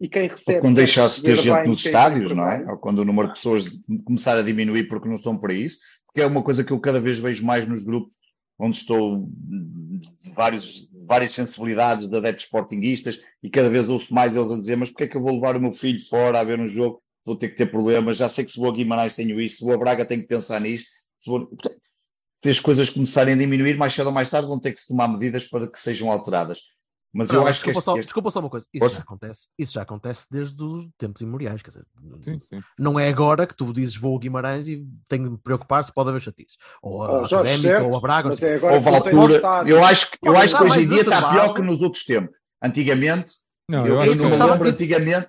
e 0.00 0.08
quem 0.08 0.28
recebe. 0.28 0.58
Ou 0.58 0.62
quando 0.62 0.76
vai 0.76 0.84
deixar 0.84 1.08
de 1.08 1.22
ter 1.22 1.36
gente 1.36 1.68
nos 1.68 1.84
estádios, 1.84 2.32
não 2.34 2.50
é? 2.50 2.70
Ou 2.70 2.78
quando 2.78 3.00
o 3.00 3.04
número 3.04 3.28
de 3.28 3.34
pessoas 3.34 3.68
começar 4.04 4.36
a 4.36 4.42
diminuir 4.42 4.88
porque 4.88 5.08
não 5.08 5.14
estão 5.14 5.36
para 5.36 5.54
isso, 5.54 5.78
porque 6.06 6.20
é 6.20 6.26
uma 6.26 6.42
coisa 6.42 6.64
que 6.64 6.72
eu 6.72 6.80
cada 6.80 7.00
vez 7.00 7.18
vejo 7.18 7.44
mais 7.44 7.66
nos 7.66 7.82
grupos 7.82 8.14
onde 8.58 8.76
estou 8.76 9.26
de 9.26 10.30
vários, 10.34 10.89
várias 11.10 11.34
sensibilidades 11.34 12.06
de 12.06 12.16
adeptos 12.16 12.44
sportinguistas 12.44 13.20
e 13.42 13.50
cada 13.50 13.68
vez 13.68 13.88
ouço 13.88 14.14
mais 14.14 14.36
eles 14.36 14.50
a 14.50 14.56
dizer 14.56 14.76
mas 14.76 14.90
porque 14.90 15.04
é 15.04 15.08
que 15.08 15.16
eu 15.16 15.20
vou 15.20 15.34
levar 15.34 15.56
o 15.56 15.60
meu 15.60 15.72
filho 15.72 16.00
fora 16.08 16.38
a 16.38 16.44
ver 16.44 16.60
um 16.60 16.68
jogo? 16.68 17.02
vou 17.24 17.36
ter 17.36 17.50
que 17.50 17.56
ter 17.56 17.66
problemas, 17.66 18.16
já 18.16 18.28
sei 18.28 18.44
que 18.44 18.52
se 18.52 18.58
vou 18.58 18.70
a 18.70 18.74
Guimarães 18.74 19.14
tenho 19.14 19.40
isso, 19.40 19.58
se 19.58 19.64
vou 19.64 19.74
a 19.74 19.78
Braga 19.78 20.06
tenho 20.06 20.22
que 20.22 20.28
pensar 20.28 20.60
nisso, 20.60 20.86
se 21.18 21.30
vou... 21.30 21.50
Se 22.42 22.48
as 22.48 22.58
coisas 22.58 22.88
começarem 22.88 23.34
a 23.34 23.36
diminuir, 23.36 23.76
mais 23.76 23.92
cedo 23.92 24.06
ou 24.06 24.12
mais 24.12 24.30
tarde 24.30 24.48
vão 24.48 24.58
ter 24.58 24.72
que 24.72 24.80
se 24.80 24.88
tomar 24.88 25.06
medidas 25.06 25.46
para 25.46 25.70
que 25.70 25.78
sejam 25.78 26.10
alteradas. 26.10 26.60
Mas 27.12 27.28
Não, 27.28 27.42
eu 27.42 27.46
acho 27.48 27.60
que 27.64 27.72
desculpa, 27.72 27.78
este- 27.80 27.84
só, 27.84 27.92
este- 27.96 28.04
desculpa 28.04 28.30
só 28.30 28.38
uma 28.40 28.48
coisa. 28.50 28.66
Isso 28.72 28.80
Força. 28.84 28.96
já, 28.98 29.02
acontece, 29.02 29.48
isso 29.58 29.72
já 29.72 29.82
acontece 29.82 30.26
desde 30.30 30.62
os 30.62 30.88
tempos 30.96 31.20
imemoriais. 31.22 31.60
Quer 31.60 31.70
dizer, 31.70 31.84
Sim, 32.22 32.40
sim. 32.40 32.60
não 32.78 33.00
é 33.00 33.08
agora 33.08 33.46
que 33.48 33.56
tu 33.56 33.72
dizes 33.72 33.96
vou 33.96 34.16
a 34.16 34.20
Guimarães 34.20 34.68
e 34.68 34.86
tenho 35.08 35.24
de 35.24 35.30
me 35.30 35.38
preocupar 35.38 35.82
se 35.82 35.92
pode 35.92 36.08
haver 36.10 36.20
chatices. 36.20 36.56
Ou 36.80 37.02
a 37.02 37.10
Oh, 37.22 37.24
Académica, 37.24 37.58
certo, 37.62 37.86
ou 37.86 37.96
a 37.96 38.00
Braga. 38.00 38.28
mas 38.28 38.42
é 38.42 38.54
agora 38.54 38.74
houve 38.76 38.84
que 38.90 38.96
tu 38.96 39.02
tens 39.02 39.14
altura, 39.16 39.36
estádios. 39.36 39.76
eu 39.76 39.84
acho 39.84 40.10
que, 40.12 40.18
eu 40.22 40.36
acho 40.36 40.56
que 40.56 40.62
hoje 40.64 40.80
em 40.82 40.88
dia 40.88 41.00
está 41.00 41.10
exacerbado. 41.16 41.34
pior 41.34 41.54
que 41.54 41.62
nos 41.62 41.82
outros 41.82 42.04
tempos. 42.04 42.38
Antigamente, 42.62 43.32
Não, 43.68 43.86
eu, 43.86 43.94
eu, 43.96 44.00
eu 44.04 44.06
não 44.06 44.12
me 44.14 44.20
que 44.22 44.28
gostava 44.28 44.52
lembro 44.52 44.68
antigamente, 44.68 45.28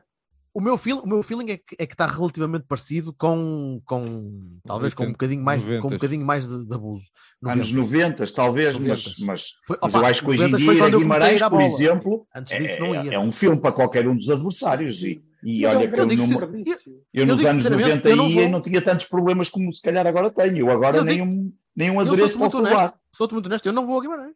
O 0.54 0.60
meu, 0.60 0.78
feel, 0.78 0.99
o 0.99 1.08
meu 1.08 1.24
feeling 1.24 1.52
é 1.52 1.58
que, 1.58 1.76
é 1.80 1.88
que 1.88 1.93
está 1.93 2.06
relativamente 2.06 2.66
parecido 2.68 3.14
com, 3.14 3.82
com 3.86 4.60
talvez 4.66 4.93
com 4.93 5.04
um 5.04 5.06
80, 5.08 5.14
bocadinho 5.18 5.43
mais, 5.43 5.64
com 5.64 5.70
um 5.72 5.80
90s. 5.80 5.89
bocadinho 5.93 6.26
mais 6.26 6.47
de, 6.49 6.66
de 6.66 6.74
abuso. 6.74 7.06
anos 7.45 7.72
90. 7.72 8.08
90, 8.26 8.34
talvez, 8.34 8.74
90. 8.76 8.89
mas, 8.89 9.16
mas, 9.20 9.45
Foi- 9.66 9.78
mas 9.82 9.95
opa, 9.95 10.04
eu 10.04 10.10
acho 10.10 10.22
que 10.24 10.30
hoje 10.30 10.43
em 10.43 10.52
90 10.52 10.58
dia 10.74 10.89
eu 10.89 10.99
Guimarães, 10.99 11.41
por 11.41 11.62
exemplo, 11.62 12.28
Antes 12.36 12.52
é, 12.54 12.60
disso 12.60 12.80
não 12.82 12.93
é- 12.95 13.06
ia. 13.06 13.14
é 13.14 13.20
um 13.20 13.32
filme 13.32 13.62
para 13.62 13.72
qualquer 13.72 14.06
um 14.10 14.16
dos 14.16 14.30
adversários. 14.30 15.02
E, 15.02 15.24
e 15.41 15.62
Mas 15.62 15.72
é 15.74 15.78
olha 15.78 15.91
que 15.91 15.99
eu, 15.99 16.06
digo 16.06 16.28
não- 16.28 16.32
eu 16.34 17.02
eu 17.14 17.26
nos 17.26 17.45
anos 17.45 17.56
sinceramente, 17.64 17.89
90 17.89 18.10
eu 18.10 18.16
não 18.18 18.30
e 18.30 18.34
vou- 18.34 18.49
não 18.49 18.62
tinha 18.62 18.82
tantos 18.82 19.06
problemas 19.08 19.49
como 19.49 19.74
se 19.74 19.82
calhar 19.82 20.06
agora 20.06 20.30
tenho. 20.32 20.58
Eu 20.58 20.70
agora 20.70 20.97
Eu 20.97 21.06
nem, 21.06 21.20
digo- 21.26 21.32
um, 21.32 21.54
um 21.91 21.95
Eu 21.95 22.02
adereço 22.02 22.30
sou 22.34 22.39
muito 22.39 22.52
posso 22.52 22.58
honesto, 22.58 22.78
levar. 22.78 22.99
sou 23.16 23.30
muito 23.32 23.45
honesto, 23.45 23.66
eu 23.68 23.74
não 23.74 23.86
vou 23.86 23.97
a 23.99 24.02
Guimarães. 24.02 24.36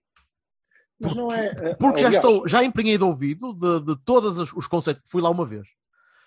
Mas 0.97 1.13
não 1.13 1.29
é. 1.29 1.75
Porque 1.75 1.99
já 1.99 2.09
estou, 2.09 2.47
já 2.47 2.63
empenhei 2.63 2.97
de 2.97 3.03
ouvido 3.03 3.53
de, 3.53 3.85
de 3.93 4.01
todos 4.05 4.37
os, 4.37 4.53
os 4.53 4.65
conceitos. 4.65 5.03
Fui 5.11 5.21
lá 5.21 5.29
uma 5.29 5.45
vez. 5.45 5.67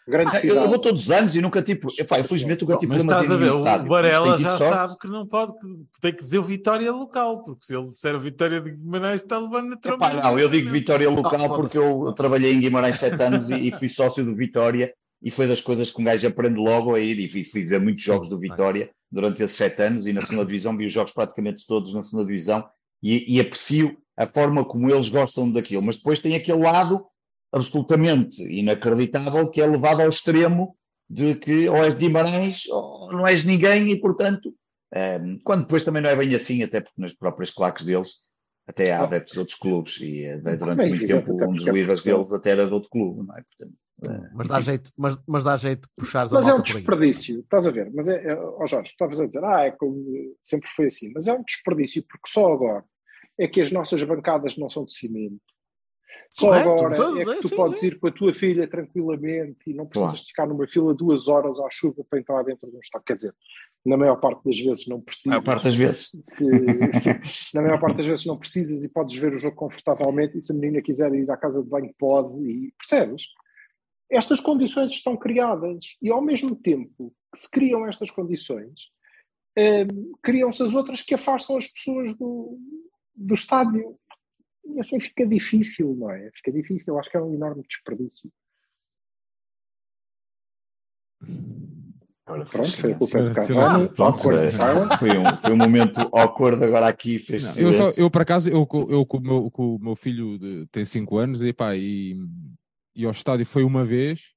Grande 0.08 0.30
Ah, 0.30 0.34
eu, 0.40 0.42
eu 0.42 0.54
cidade. 0.54 0.68
vou 0.68 0.78
todos 0.78 1.02
os 1.02 1.10
anos 1.10 1.36
e 1.36 1.40
nunca 1.42 1.62
tive. 1.62 1.80
Epá, 1.98 2.18
infelizmente 2.18 2.62
nunca 2.62 2.78
tive 2.78 2.92
Mas 2.94 3.04
estás 3.04 3.30
a 3.30 3.36
ver, 3.36 3.50
o 3.52 3.58
estádio. 3.58 3.88
Varela 3.88 4.38
já 4.38 4.56
sorte. 4.58 4.74
sabe 4.74 4.98
que 4.98 5.06
não 5.08 5.26
pode, 5.26 5.52
que 5.52 6.00
tem 6.00 6.12
que 6.12 6.22
dizer 6.22 6.40
Vitória 6.42 6.90
local, 6.90 7.44
porque 7.44 7.66
se 7.66 7.76
ele 7.76 7.86
disser 7.88 8.18
Vitória 8.18 8.60
de 8.60 8.70
Guimarães 8.72 9.22
está 9.22 9.38
levando 9.38 9.66
na 9.68 9.74
Epá, 9.74 9.80
tromba. 9.80 10.10
não, 10.14 10.38
eu 10.38 10.48
digo 10.48 10.70
Vitória 10.70 11.10
local 11.10 11.44
Ah, 11.44 11.48
porque 11.56 11.76
eu 11.76 12.12
trabalhei 12.14 12.52
em 12.54 12.60
Guimarães 12.60 12.96
sete 12.98 13.22
anos 13.22 13.50
e, 13.50 13.68
e 13.68 13.72
fui 13.72 13.88
sócio 13.88 14.24
do 14.24 14.34
Vitória 14.34 14.92
e 15.22 15.30
foi 15.30 15.46
das 15.46 15.60
coisas 15.60 15.90
que 15.90 16.00
um 16.00 16.04
gajo 16.04 16.26
aprende 16.26 16.58
logo 16.58 16.94
a 16.94 17.00
ir 17.00 17.18
e 17.18 17.28
fui, 17.28 17.44
fui 17.44 17.64
ver 17.64 17.80
muitos 17.80 18.04
jogos 18.04 18.28
do. 18.28 18.38
Vitória 18.38 18.90
durante 19.10 19.42
esses 19.42 19.56
sete 19.56 19.82
anos 19.82 20.06
e 20.06 20.12
na 20.12 20.20
segunda 20.22 20.44
divisão 20.46 20.76
vi 20.76 20.86
os 20.86 20.92
jogos 20.92 21.12
praticamente 21.12 21.66
todos 21.66 21.92
na 21.92 22.02
segunda 22.02 22.24
divisão 22.26 22.64
e, 23.02 23.36
e 23.36 23.40
aprecio 23.40 23.96
a 24.16 24.26
forma 24.26 24.64
como 24.64 24.90
eles 24.90 25.08
gostam 25.08 25.50
daquilo, 25.50 25.82
mas 25.82 25.96
depois 25.96 26.18
tem 26.20 26.34
aquele 26.34 26.62
lado 26.62 27.04
absolutamente 27.52 28.42
inacreditável 28.42 29.48
que 29.50 29.60
é 29.60 29.66
levado 29.66 30.02
ao 30.02 30.08
extremo 30.08 30.76
de 31.08 31.34
que 31.34 31.68
ou 31.68 31.76
és 31.76 31.94
de 31.94 32.00
Guimarães 32.00 32.66
ou 32.68 33.10
não 33.12 33.26
és 33.26 33.44
ninguém 33.44 33.90
e 33.90 34.00
portanto 34.00 34.54
ehm, 34.94 35.38
quando 35.42 35.62
depois 35.62 35.84
também 35.84 36.02
não 36.02 36.10
é 36.10 36.16
bem 36.16 36.34
assim, 36.34 36.62
até 36.62 36.80
porque 36.80 37.00
nas 37.00 37.14
próprias 37.14 37.50
claques 37.50 37.84
deles 37.84 38.16
até 38.68 38.92
há 38.92 39.02
adeptos 39.02 39.32
de 39.32 39.38
outros 39.38 39.58
clubes 39.58 39.98
e 40.00 40.24
eh, 40.24 40.36
durante 40.36 40.76
Bem, 40.76 40.90
muito 40.90 41.06
tempo 41.06 41.32
um 41.32 41.54
dos 41.54 41.66
é 41.66 41.72
líderes 41.72 42.02
Portugal. 42.02 42.18
deles 42.18 42.32
até 42.32 42.50
era 42.50 42.66
de 42.66 42.74
outro 42.74 42.90
clube, 42.90 43.26
não 43.26 43.34
é? 43.34 43.42
Portanto, 43.42 43.78
eh, 44.02 44.30
Mas 44.34 44.48
dá 44.48 44.60
jeito, 44.60 44.92
mas, 44.94 45.18
mas 45.26 45.44
dá 45.44 45.56
jeito 45.56 45.88
de 45.88 45.94
puxares 45.96 46.32
a 46.34 46.36
Mas 46.36 46.48
é 46.48 46.54
um 46.54 46.60
desperdício, 46.60 47.40
estás 47.40 47.66
a 47.66 47.70
ver? 47.70 47.90
Mas 47.94 48.08
é, 48.08 48.22
é 48.22 48.34
ó 48.38 48.66
Jorge, 48.66 48.90
estavas 48.90 49.18
a 49.22 49.26
dizer, 49.26 49.42
ah, 49.42 49.62
é 49.62 49.70
como 49.70 50.04
sempre 50.42 50.68
foi 50.76 50.86
assim, 50.86 51.10
mas 51.14 51.26
é 51.26 51.32
um 51.32 51.42
desperdício 51.42 52.04
porque 52.06 52.28
só 52.28 52.52
agora 52.52 52.84
é 53.38 53.48
que 53.48 53.62
as 53.62 53.72
nossas 53.72 54.02
bancadas 54.02 54.58
não 54.58 54.68
são 54.68 54.84
de 54.84 54.92
cimento. 54.92 55.40
Só 56.34 56.48
Correto, 56.48 56.70
agora 56.70 57.20
é 57.20 57.34
que 57.36 57.40
tu 57.42 57.48
sim, 57.48 57.56
podes 57.56 57.80
sim. 57.80 57.86
ir 57.88 57.98
com 57.98 58.06
a 58.06 58.12
tua 58.12 58.32
filha 58.32 58.68
tranquilamente 58.68 59.58
e 59.66 59.74
não 59.74 59.86
precisas 59.86 60.10
Claro. 60.12 60.26
ficar 60.26 60.46
numa 60.46 60.66
fila 60.68 60.94
duas 60.94 61.26
horas 61.26 61.58
à 61.60 61.68
chuva 61.70 62.04
para 62.08 62.20
entrar 62.20 62.42
dentro 62.44 62.70
de 62.70 62.76
um 62.76 62.80
estádio. 62.80 63.04
Quer 63.06 63.16
dizer, 63.16 63.34
na 63.84 63.96
maior 63.96 64.16
parte 64.20 64.44
das 64.44 64.58
vezes 64.58 64.86
não 64.86 65.00
precisas. 65.00 65.30
maior 65.30 65.42
parte 65.44 65.64
das 65.64 65.74
vezes. 65.74 66.10
que- 66.36 67.00
sim, 67.00 67.50
na 67.54 67.62
maior 67.62 67.80
parte 67.80 67.96
das 67.96 68.06
vezes 68.06 68.24
não 68.26 68.36
precisas 68.38 68.84
e 68.84 68.92
podes 68.92 69.16
ver 69.16 69.34
o 69.34 69.38
jogo 69.38 69.56
confortavelmente 69.56 70.38
e 70.38 70.42
se 70.42 70.52
a 70.52 70.54
menina 70.54 70.80
quiser 70.82 71.12
ir 71.14 71.28
à 71.30 71.36
casa 71.36 71.62
de 71.62 71.68
banho 71.68 71.92
pode 71.98 72.38
e 72.48 72.72
percebes? 72.78 73.24
Estas 74.10 74.40
condições 74.40 74.92
estão 74.92 75.16
criadas 75.16 75.96
e 76.00 76.10
ao 76.10 76.22
mesmo 76.22 76.54
tempo 76.56 77.12
que 77.32 77.40
se 77.40 77.50
criam 77.50 77.86
estas 77.86 78.10
condições 78.10 78.90
hum, 79.58 80.12
criam-se 80.22 80.62
as 80.62 80.74
outras 80.74 81.02
que 81.02 81.14
afastam 81.14 81.56
as 81.56 81.66
pessoas 81.66 82.14
do, 82.14 82.58
do 83.14 83.34
estádio 83.34 83.98
e 84.68 84.80
assim 84.80 85.00
fica 85.00 85.26
difícil, 85.26 85.94
não 85.96 86.10
é? 86.10 86.30
Fica 86.34 86.52
difícil, 86.52 86.94
eu 86.94 86.98
acho 87.00 87.10
que 87.10 87.16
é 87.16 87.20
um 87.20 87.34
enorme 87.34 87.62
desperdício. 87.68 88.30
Agora 92.26 92.44
Pronto, 92.44 92.72
foi 92.72 92.92
a 92.92 92.98
culpa. 92.98 93.32
Cavani, 93.32 93.88
eh, 93.88 94.46
silence. 94.48 94.98
foi 94.98 95.16
um, 95.16 95.36
foi 95.38 95.52
um 95.52 95.56
momento 95.56 96.00
awkward 96.12 96.62
agora 96.62 96.86
aqui, 96.86 97.18
fez 97.18 97.56
Não, 97.56 97.62
eu, 97.64 97.72
só, 97.72 97.90
eu, 97.96 98.10
por 98.10 98.20
acaso, 98.20 98.50
eu, 98.50 98.68
eu 98.90 99.06
com, 99.06 99.16
o 99.16 99.20
meu, 99.20 99.50
com 99.50 99.76
o 99.76 99.78
meu 99.78 99.96
filho 99.96 100.38
de- 100.38 100.66
tem 100.66 100.84
5 100.84 101.16
anos 101.16 101.40
e, 101.42 101.54
pá, 101.54 101.74
e, 101.74 102.16
e 102.94 103.06
ao 103.06 103.12
estádio 103.12 103.46
foi 103.46 103.64
uma 103.64 103.82
vez 103.82 104.34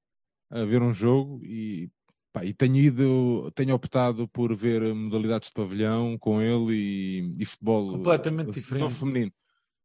a 0.50 0.64
ver 0.64 0.80
um 0.80 0.92
jogo 0.92 1.44
e, 1.44 1.90
pá, 2.32 2.46
e 2.46 2.54
tenho 2.54 2.76
ido, 2.76 3.50
tenho 3.54 3.74
optado 3.74 4.26
por 4.28 4.56
ver 4.56 4.94
modalidades 4.94 5.48
de 5.48 5.54
pavilhão 5.54 6.16
com 6.18 6.40
ele 6.40 6.72
e, 6.74 7.34
e 7.38 7.44
futebol 7.44 7.92
Completamente 7.92 8.60
futebol 8.62 8.88
diferente. 8.88 8.94
feminino. 8.98 9.32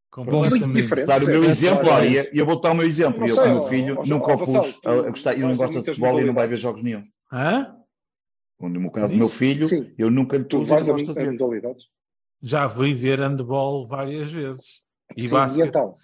Completamente 0.10 0.66
Muito 0.66 0.82
diferente. 0.82 1.08
Dar 1.08 1.22
o 1.22 1.26
meu 1.26 1.44
exemplo, 1.44 1.90
olha, 1.90 2.30
e 2.34 2.38
eu 2.38 2.46
vou 2.46 2.60
dar 2.60 2.72
o 2.72 2.76
meu 2.76 2.88
exemplo. 2.88 3.20
Não 3.20 3.28
Eu, 3.28 3.36
sei, 3.36 3.44
com 3.44 3.50
o 3.50 3.54
meu 3.54 3.62
filho, 3.64 4.00
ó, 4.00 4.04
nunca 4.06 4.32
ó, 4.32 4.36
o 4.36 4.38
pus 4.38 4.56
a, 4.56 4.92
a 4.92 5.10
gostar, 5.10 5.34
ele 5.34 5.44
não 5.44 5.56
gosta 5.56 5.80
de 5.80 5.86
futebol 5.86 6.22
e 6.22 6.26
não 6.26 6.34
vai 6.34 6.48
ver 6.48 6.56
jogos 6.56 6.84
nenhum. 6.84 7.04
Hã? 7.32 7.76
No 8.60 8.92
caso 8.92 9.14
do 9.14 9.20
meu 9.20 9.30
filho, 9.30 9.68
Sim. 9.68 9.94
eu 9.98 10.10
nunca 10.10 10.38
lhe 10.38 10.46
pus 10.46 10.72
a, 10.72 10.80
modalidades? 10.80 11.84
Já 12.42 12.68
fui 12.70 12.94
ver 12.94 13.20
handball 13.20 13.88
várias 13.88 14.32
vezes. 14.32 14.82
E 15.16 15.28
Sim, 15.28 15.34
basquete 15.36 15.66
e 15.66 15.70
então? 15.70 15.96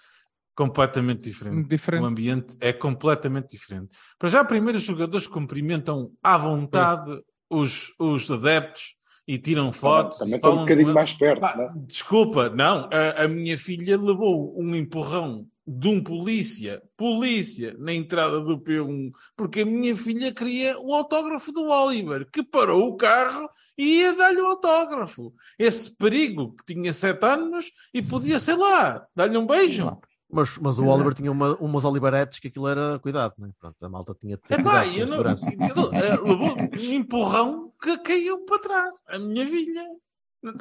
completamente 0.55 1.21
diferente. 1.21 1.67
Diferente. 1.67 2.03
O 2.03 2.05
ambiente 2.05 2.57
é 2.59 2.71
completamente 2.71 3.49
diferente. 3.49 3.89
Para 4.19 4.29
já, 4.29 4.43
primeiro, 4.43 4.77
os 4.77 4.83
jogadores 4.83 5.27
cumprimentam 5.27 6.11
à 6.21 6.37
vontade 6.37 7.21
os, 7.49 7.93
os 7.99 8.29
adeptos 8.31 8.95
e 9.27 9.37
tiram 9.37 9.71
fotos. 9.71 10.17
Também 10.17 10.33
e 10.33 10.35
estou 10.37 10.53
um 10.53 10.59
bocadinho 10.59 10.93
mais 10.93 11.13
perto, 11.13 11.41
Pá, 11.41 11.55
não 11.55 11.63
é? 11.63 11.71
Desculpa, 11.87 12.49
não. 12.49 12.89
A, 12.91 13.23
a 13.23 13.27
minha 13.27 13.57
filha 13.57 13.97
levou 13.97 14.53
um 14.57 14.75
empurrão 14.75 15.47
de 15.65 15.87
um 15.87 16.03
polícia, 16.03 16.83
polícia, 16.97 17.73
na 17.79 17.93
entrada 17.93 18.41
do 18.41 18.59
P1, 18.59 19.11
porque 19.35 19.61
a 19.61 19.65
minha 19.65 19.95
filha 19.95 20.33
queria 20.33 20.77
o 20.79 20.93
autógrafo 20.93 21.53
do 21.53 21.69
Oliver, 21.69 22.27
que 22.29 22.43
parou 22.43 22.89
o 22.89 22.97
carro 22.97 23.49
e 23.77 24.01
ia 24.01 24.13
dar-lhe 24.13 24.41
o 24.41 24.47
autógrafo. 24.47 25.33
Esse 25.57 25.95
perigo 25.95 26.53
que 26.53 26.73
tinha 26.73 26.91
sete 26.91 27.25
anos 27.25 27.71
e 27.93 28.01
podia, 28.01 28.39
sei 28.39 28.55
lá, 28.55 29.05
dar-lhe 29.15 29.37
um 29.37 29.47
beijo. 29.47 29.97
Mas, 30.33 30.57
mas 30.57 30.79
o 30.79 30.85
Oliver 30.87 31.13
tinha 31.13 31.31
uma, 31.31 31.55
umas 31.57 31.85
olivaretes 31.85 32.39
que 32.39 32.47
aquilo 32.47 32.67
era 32.67 32.97
cuidado, 32.99 33.35
né? 33.37 33.49
Pronto, 33.59 33.75
a 33.81 33.89
malta 33.89 34.15
tinha 34.19 34.35
de 34.35 34.41
ter 34.43 34.59
Epá, 34.59 34.81
cuidado 34.81 34.97
eu 34.97 35.05
não, 35.05 35.11
segurança. 35.13 35.47
eu- 35.53 35.93
eh, 35.93 36.09
levou 36.21 36.57
um 36.57 36.93
empurrão 36.93 37.71
que 37.81 37.97
caiu 37.99 38.39
para 38.45 38.59
trás. 38.59 38.93
A 39.07 39.19
minha 39.19 39.45
filha. 39.47 39.85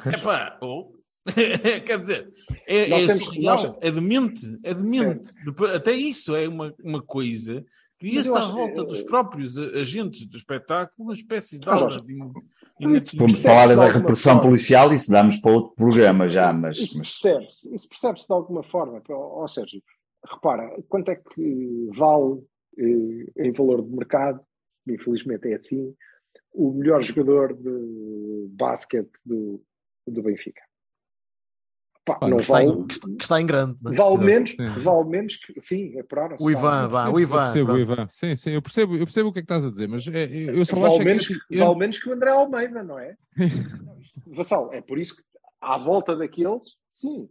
Epá, 0.05 0.57
oh. 0.61 0.93
quer 1.85 1.99
dizer, 1.99 2.29
é, 2.67 2.87
Nós 2.87 3.03
é 3.03 3.07
temos- 3.07 3.25
surreal, 3.25 3.55
nós- 3.63 3.75
é 3.81 3.91
demente, 3.91 4.59
é 4.63 4.73
demente. 4.73 5.31
Depois- 5.45 5.71
Até 5.73 5.91
isso 5.93 6.35
é 6.35 6.47
uma, 6.47 6.73
uma 6.83 7.01
coisa. 7.01 7.63
Cria-se 7.99 8.29
à 8.29 8.41
volta 8.41 8.81
eu- 8.81 8.85
dos 8.85 9.01
próprios 9.01 9.57
agentes 9.57 10.25
do 10.27 10.35
espetáculo 10.37 11.07
uma 11.07 11.13
espécie 11.13 11.57
de 11.57 11.69
Ah, 11.69 11.75
aura 11.75 12.01
de 12.01 12.13
formos 13.15 13.37
percebe-se 13.37 13.41
falar 13.41 13.75
da 13.75 13.87
repressão 13.91 14.35
forma. 14.35 14.49
policial, 14.49 14.93
isso 14.93 15.11
damos 15.11 15.37
para 15.37 15.51
outro 15.51 15.75
programa 15.75 16.27
já, 16.27 16.51
mas, 16.51 16.77
Isso 16.77 16.97
percebe-se, 16.97 17.73
isso 17.73 17.87
percebe-se 17.87 18.27
de 18.27 18.33
alguma 18.33 18.63
forma. 18.63 19.01
Ó 19.09 19.43
ó, 19.43 19.47
Sérgio, 19.47 19.81
repara, 20.25 20.69
quanto 20.89 21.09
é 21.09 21.15
que 21.15 21.89
vale 21.95 22.43
eh, 22.77 23.45
em 23.45 23.51
valor 23.51 23.81
de 23.83 23.95
mercado, 23.95 24.41
infelizmente 24.87 25.51
é 25.51 25.55
assim, 25.55 25.95
o 26.53 26.71
melhor 26.71 27.01
jogador 27.01 27.53
de 27.53 28.47
basquete 28.49 29.11
do, 29.25 29.63
do 30.07 30.23
Benfica? 30.23 30.61
Pá, 32.05 32.15
Pá, 32.15 32.27
não 32.27 32.35
Que 32.37 32.43
está, 32.43 32.53
vale, 32.55 32.67
em, 32.69 32.85
que 32.87 32.93
está- 32.93 33.07
que 33.07 33.23
está 33.23 33.41
em 33.41 33.45
grande. 33.45 33.81
né? 33.81 33.91
vale 33.93 34.17
menos, 34.17 34.49
Sim. 34.51 34.67
vale 34.79 35.09
menos 35.09 35.35
que, 35.37 35.61
sim, 35.61 35.97
apuraram-se. 35.99 36.43
O 36.43 36.51
Ivan, 36.51 36.87
vá, 36.89 37.07
o 37.09 37.13
Eu 37.13 37.19
Ivan. 37.21 37.43
percebo, 37.43 37.71
o. 37.71 37.79
Ivan. 37.79 38.07
Sim, 38.09 38.35
sim, 38.35 38.49
eu 38.51 38.61
percebo, 38.61 38.95
eu 38.95 39.05
percebo 39.05 39.29
o 39.29 39.33
que 39.33 39.39
é 39.39 39.41
que 39.41 39.45
estás 39.45 39.65
a 39.65 39.69
dizer, 39.69 39.87
mas 39.87 40.05
é, 40.07 40.25
eu 40.25 40.53
eu 40.55 40.65
só 40.65 40.75
acho 40.75 40.81
Vale 40.81 40.95
é 40.95 40.97
que 40.99 41.03
menos, 41.05 41.23
assim, 41.25 41.33
que- 41.35 41.55
eu- 41.55 41.65
vale 41.65 41.79
menos 41.79 41.97
que 41.97 42.09
o 42.09 42.13
André 42.13 42.29
Almeida, 42.31 42.83
não 42.83 42.99
é? 42.99 43.15
Vassal, 44.27 44.73
é 44.73 44.81
por 44.81 44.99
isso 44.99 45.15
que 45.15 45.23
à 45.61 45.77
volta 45.77 46.13
daqueles, 46.15 46.75
sim, 46.89 47.29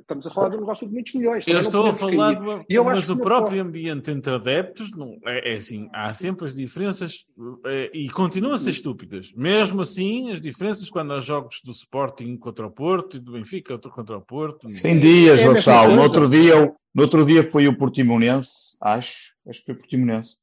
estamos 0.00 0.26
a 0.26 0.30
falar 0.30 0.48
de 0.50 0.56
um 0.56 0.60
negócio 0.60 0.86
de 0.86 0.92
muitos 0.92 1.14
milhões. 1.14 1.46
Eu 1.46 1.60
estou 1.60 1.86
a 1.86 1.92
falar, 1.92 2.34
de 2.34 2.40
uma- 2.40 2.64
E 2.68 2.74
eu 2.74 2.84
mas 2.84 3.08
o 3.08 3.16
próprio 3.16 3.62
ambiente 3.62 4.10
entre 4.10 4.34
adeptos 4.34 4.90
não, 4.90 5.16
é, 5.26 5.52
é 5.52 5.56
assim, 5.56 5.88
há 5.92 6.12
sempre 6.14 6.44
as 6.46 6.54
diferenças 6.54 7.24
eh, 7.66 7.90
e 7.94 8.08
continuam 8.10 8.54
a 8.54 8.58
ser 8.58 8.70
estúpidas. 8.70 9.32
Mesmo 9.34 9.80
assim, 9.82 10.32
as 10.32 10.40
diferenças 10.40 10.90
quando 10.90 11.12
há 11.12 11.20
jogos 11.20 11.60
do 11.64 11.70
Sporting 11.70 12.36
contra 12.36 12.66
o 12.66 12.70
Porto 12.70 13.16
e 13.16 13.20
do 13.20 13.32
Benfica 13.32 13.78
contra 13.78 14.16
o 14.16 14.20
Porto. 14.20 14.68
sem 14.68 14.98
dias, 14.98 15.40
É 15.40 15.44
mesma 15.44 15.54
Vassal. 15.54 15.94
No 15.96 16.02
outro 16.02 16.28
dia, 16.28 16.74
no 16.94 17.02
outro 17.02 17.24
dia 17.24 17.48
foi 17.48 17.66
o 17.68 17.76
Portimonense, 17.76 18.76
acho, 18.80 19.34
acho 19.48 19.60
que 19.60 19.66
foi 19.66 19.74
o 19.74 19.78
Portimonense. 19.78 20.36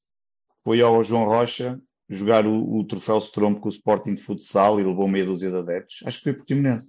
Foi 0.63 0.81
ao 0.81 1.03
João 1.03 1.25
Rocha 1.25 1.79
jogar 2.09 2.45
o, 2.47 2.77
o 2.79 2.83
troféu 2.85 3.17
Strombo 3.19 3.59
com 3.59 3.67
o 3.67 3.71
Sporting 3.71 4.15
de 4.15 4.21
futsal 4.21 4.79
e 4.79 4.83
levou 4.83 5.07
meia 5.07 5.25
dúzia 5.25 5.49
de 5.49 5.57
adeptos. 5.57 5.99
Acho 6.05 6.17
que 6.17 6.23
foi 6.23 6.33
Portimonense. 6.33 6.87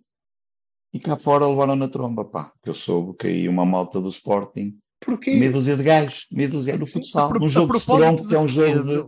E 0.92 0.98
cá 0.98 1.16
fora 1.18 1.46
levaram 1.46 1.76
na 1.76 1.88
tromba, 1.88 2.24
pá. 2.24 2.52
Que 2.62 2.70
eu 2.70 2.74
soube 2.74 3.16
que 3.18 3.26
aí 3.26 3.48
uma 3.48 3.64
malta 3.66 4.00
do 4.00 4.08
Sporting, 4.08 4.74
Porquê? 5.00 5.34
meia 5.38 5.52
dúzia 5.52 5.76
de 5.76 5.82
gajos, 5.82 6.26
meia 6.32 6.48
dúzia 6.48 6.76
de 6.78 6.86
Sim, 6.86 7.00
futsal. 7.00 7.28
pro- 7.28 7.38
a 7.44 7.48
jogo 7.48 7.72
de 7.74 7.78
Strombo, 7.78 8.26
que 8.28 8.34
é 8.34 8.38
um 8.38 8.46
de 8.46 8.52
jogo 8.52 8.82
de, 8.84 9.06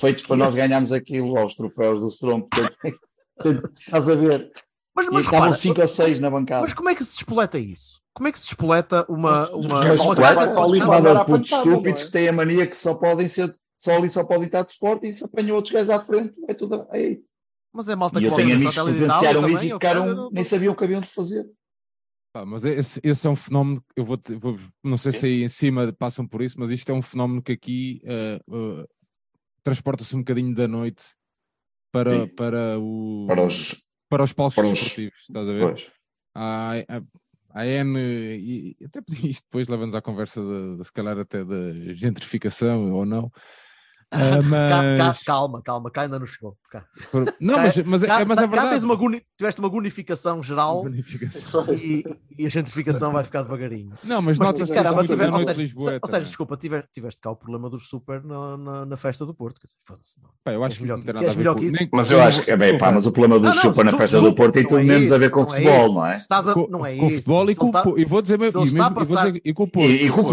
feitos 0.00 0.22
de 0.22 0.28
para 0.28 0.36
quê? 0.36 0.42
nós 0.42 0.54
ganharmos 0.54 0.92
aquilo 0.92 1.38
aos 1.38 1.54
troféus 1.54 2.00
do 2.00 2.10
portanto, 2.50 2.76
Estás 3.80 4.08
a 4.08 4.14
ver? 4.14 4.50
Mas, 4.94 5.06
E 5.06 5.10
mas 5.10 5.24
estavam 5.24 5.40
repara, 5.46 5.60
5 5.60 5.80
ou 5.80 5.88
6 5.88 6.20
na 6.20 6.30
bancada. 6.30 6.62
mas 6.62 6.74
como 6.74 6.88
é 6.88 6.94
que 6.94 7.04
se 7.04 7.16
despoleta 7.16 7.58
isso? 7.58 8.00
Como 8.12 8.28
é 8.28 8.32
que 8.32 8.38
se 8.38 8.46
despoleta 8.46 9.04
uma. 9.08 9.48
Uma, 9.50 9.84
mas 9.84 10.04
vai 10.04 10.34
para 10.34 10.62
ali 10.62 10.80
de 10.80 11.08
à 11.08 11.24
putos 11.24 11.50
estúpidos 11.50 12.02
é? 12.02 12.06
que 12.06 12.12
têm 12.12 12.28
a 12.28 12.32
mania 12.32 12.66
que 12.66 12.76
só 12.76 12.94
podem 12.94 13.26
ser, 13.26 13.52
só 13.76 13.92
ali 13.92 14.08
só 14.08 14.22
podem 14.22 14.44
estar 14.46 14.62
de 14.62 14.70
esporte 14.70 15.08
e 15.08 15.12
se 15.12 15.24
apanham 15.24 15.56
outros 15.56 15.72
gajos 15.74 15.90
à 15.90 16.00
frente, 16.00 16.40
é 16.48 16.54
tudo 16.54 16.86
aí. 16.90 17.20
Mas 17.74 17.88
é 17.88 17.96
malta 17.96 18.20
E 18.20 18.22
que 18.22 18.28
eu 18.28 18.36
tenho 18.36 18.54
amigos 18.54 18.74
que 18.74 18.82
presenciaram 18.84 19.48
isso 19.48 19.64
e 19.64 19.72
ficaram, 19.72 20.14
não- 20.14 20.30
nem 20.30 20.44
sabiam 20.44 20.72
o 20.72 20.76
que 20.76 20.84
haviam 20.84 21.00
de 21.00 21.08
fazer. 21.08 21.44
Pá, 22.32 22.46
mas 22.46 22.64
esse, 22.64 23.00
esse 23.02 23.26
é 23.26 23.30
um 23.30 23.34
fenómeno, 23.36 23.80
que 23.80 24.00
eu 24.00 24.04
vou, 24.04 24.16
te- 24.16 24.34
vou- 24.34 24.56
não 24.82 24.96
sei 24.96 25.12
se 25.12 25.26
aí 25.26 25.42
em 25.42 25.48
cima 25.48 25.92
passam 25.92 26.26
por 26.26 26.40
isso, 26.40 26.58
mas 26.58 26.70
isto 26.70 26.90
é 26.90 26.94
um 26.94 27.02
fenómeno 27.02 27.42
que 27.42 27.52
aqui 27.52 28.00
eh, 28.04 28.40
eh, 28.48 28.86
transporta-se 29.62 30.14
um 30.14 30.20
bocadinho 30.20 30.54
da 30.54 30.68
noite 30.68 31.04
para, 31.92 32.26
Sim. 32.26 32.34
para, 32.34 32.78
o, 32.78 33.24
Para 33.26 33.42
os. 33.46 33.84
para 34.08 34.22
os 34.24 34.32
palcos 34.32 34.54
para 34.54 34.64
os- 34.66 34.72
desportivos, 34.72 35.20
estás 35.28 35.48
a 35.48 35.52
ver? 35.52 35.60
Pois. 35.68 35.92
Há, 36.34 36.72
há, 36.88 37.02
há 37.60 37.66
N, 37.66 37.98
e 37.98 38.76
até 38.84 39.00
isto 39.24 39.44
depois 39.44 39.68
leva-nos 39.68 39.94
à 39.94 40.02
conversa, 40.02 40.40
de, 40.40 40.76
de, 40.78 40.84
se 40.84 40.92
calhar 40.92 41.16
até 41.18 41.44
da 41.44 41.72
gentrificação 41.94 42.92
ou 42.92 43.04
não. 43.06 43.30
Ah, 44.14 44.68
Cá- 44.68 44.96
cá- 44.96 45.04
mas, 45.06 45.22
calma, 45.22 45.62
calma, 45.62 45.90
cá 45.90 46.02
ainda 46.02 46.18
não 46.18 46.26
chegou. 46.26 46.56
Cá, 46.70 46.84
não, 47.40 47.54
cá- 47.56 47.62
mas, 47.62 47.76
mas, 47.84 48.02
é- 48.02 48.06
cá- 48.06 48.20
é, 48.20 48.24
mas 48.24 48.38
é 48.38 48.40
cá 48.42 48.46
verdade. 48.46 48.70
tens 48.70 48.82
uma 48.84 48.96
tiveste 49.36 49.60
uma 49.60 49.68
gunificação 49.68 50.42
geral 50.42 50.82
Bonificação. 50.82 51.72
e, 51.72 52.04
e 52.38 52.46
a 52.46 52.48
gentrificação 52.48 53.12
vai 53.12 53.22
ficar 53.24 53.42
devagarinho. 53.42 53.92
Não, 54.02 54.20
mas, 54.22 54.38
Mas, 54.38 54.46
nota-se 54.48 54.62
isso 54.64 54.72
muito 54.94 55.10
tiver- 55.10 55.32
ou 55.32 55.38
seja, 55.40 55.54
de 55.54 55.60
Lisboa. 55.62 55.90
se- 55.92 55.98
ou 56.02 56.08
seja, 56.08 56.26
desculpa, 56.26 56.56
tiver- 56.56 56.86
tiveste 56.92 57.20
cá 57.20 57.30
o 57.30 57.36
problema 57.36 57.70
dos 57.70 57.88
super 57.88 58.22
na, 58.24 58.56
na, 58.56 58.86
na 58.86 58.96
festa 58.96 59.24
do 59.26 59.34
Porto. 59.34 59.60
Pá, 60.42 60.52
eu 60.52 60.64
acho 60.64 60.78
que 60.78 60.84
isso 60.84 60.92
não 60.92 61.00
que- 61.00 61.06
tem 61.06 61.14
nada 61.14 61.18
a 61.18 61.20
queres 61.22 61.34
ver 61.34 61.38
melhor 61.40 61.54
com 61.54 61.60
que 61.60 61.66
isso? 61.66 61.76
nem- 61.76 61.88
Mas 61.92 62.10
eu 62.10 62.20
acho 62.20 62.42
que, 62.44 62.50
é 62.50 62.56
bem, 62.56 62.78
pá, 62.78 62.90
mas 62.92 63.06
o 63.06 63.12
problema 63.12 63.38
do 63.38 63.48
Não, 63.48 63.54
não, 63.54 63.62
chupa 63.62 63.84
na 63.84 63.96
festa 63.96 64.20
do 64.20 64.34
Porto 64.34 64.54
tem 64.54 64.64
tudo 64.64 64.78
é 64.78 64.82
menos 64.82 65.10
a 65.12 65.14
isso, 65.14 65.18
ver 65.18 65.30
com 65.30 65.42
é 65.42 65.46
futebol, 65.46 65.86
isso. 65.86 65.94
não 65.94 66.06
é? 66.06 66.18
Não 66.70 66.86
é 66.86 66.96
com 66.96 67.06
isso. 67.06 67.16
futebol 67.18 67.50
e 67.50 67.54
com, 67.54 67.66
está- 67.66 67.88
o- 67.88 67.98
e 67.98 68.04
vou 68.04 68.20
dizer 68.22 68.38
e, 68.64 68.66
e 68.66 68.78
vou 68.78 68.90
passar- 68.90 69.26
dizer- 69.26 69.42
e 69.44 69.52
com 69.54 69.62
o 69.64 69.68
Porto. 69.70 69.88
E, 69.90 70.10
com 70.10 70.20
o 70.20 70.24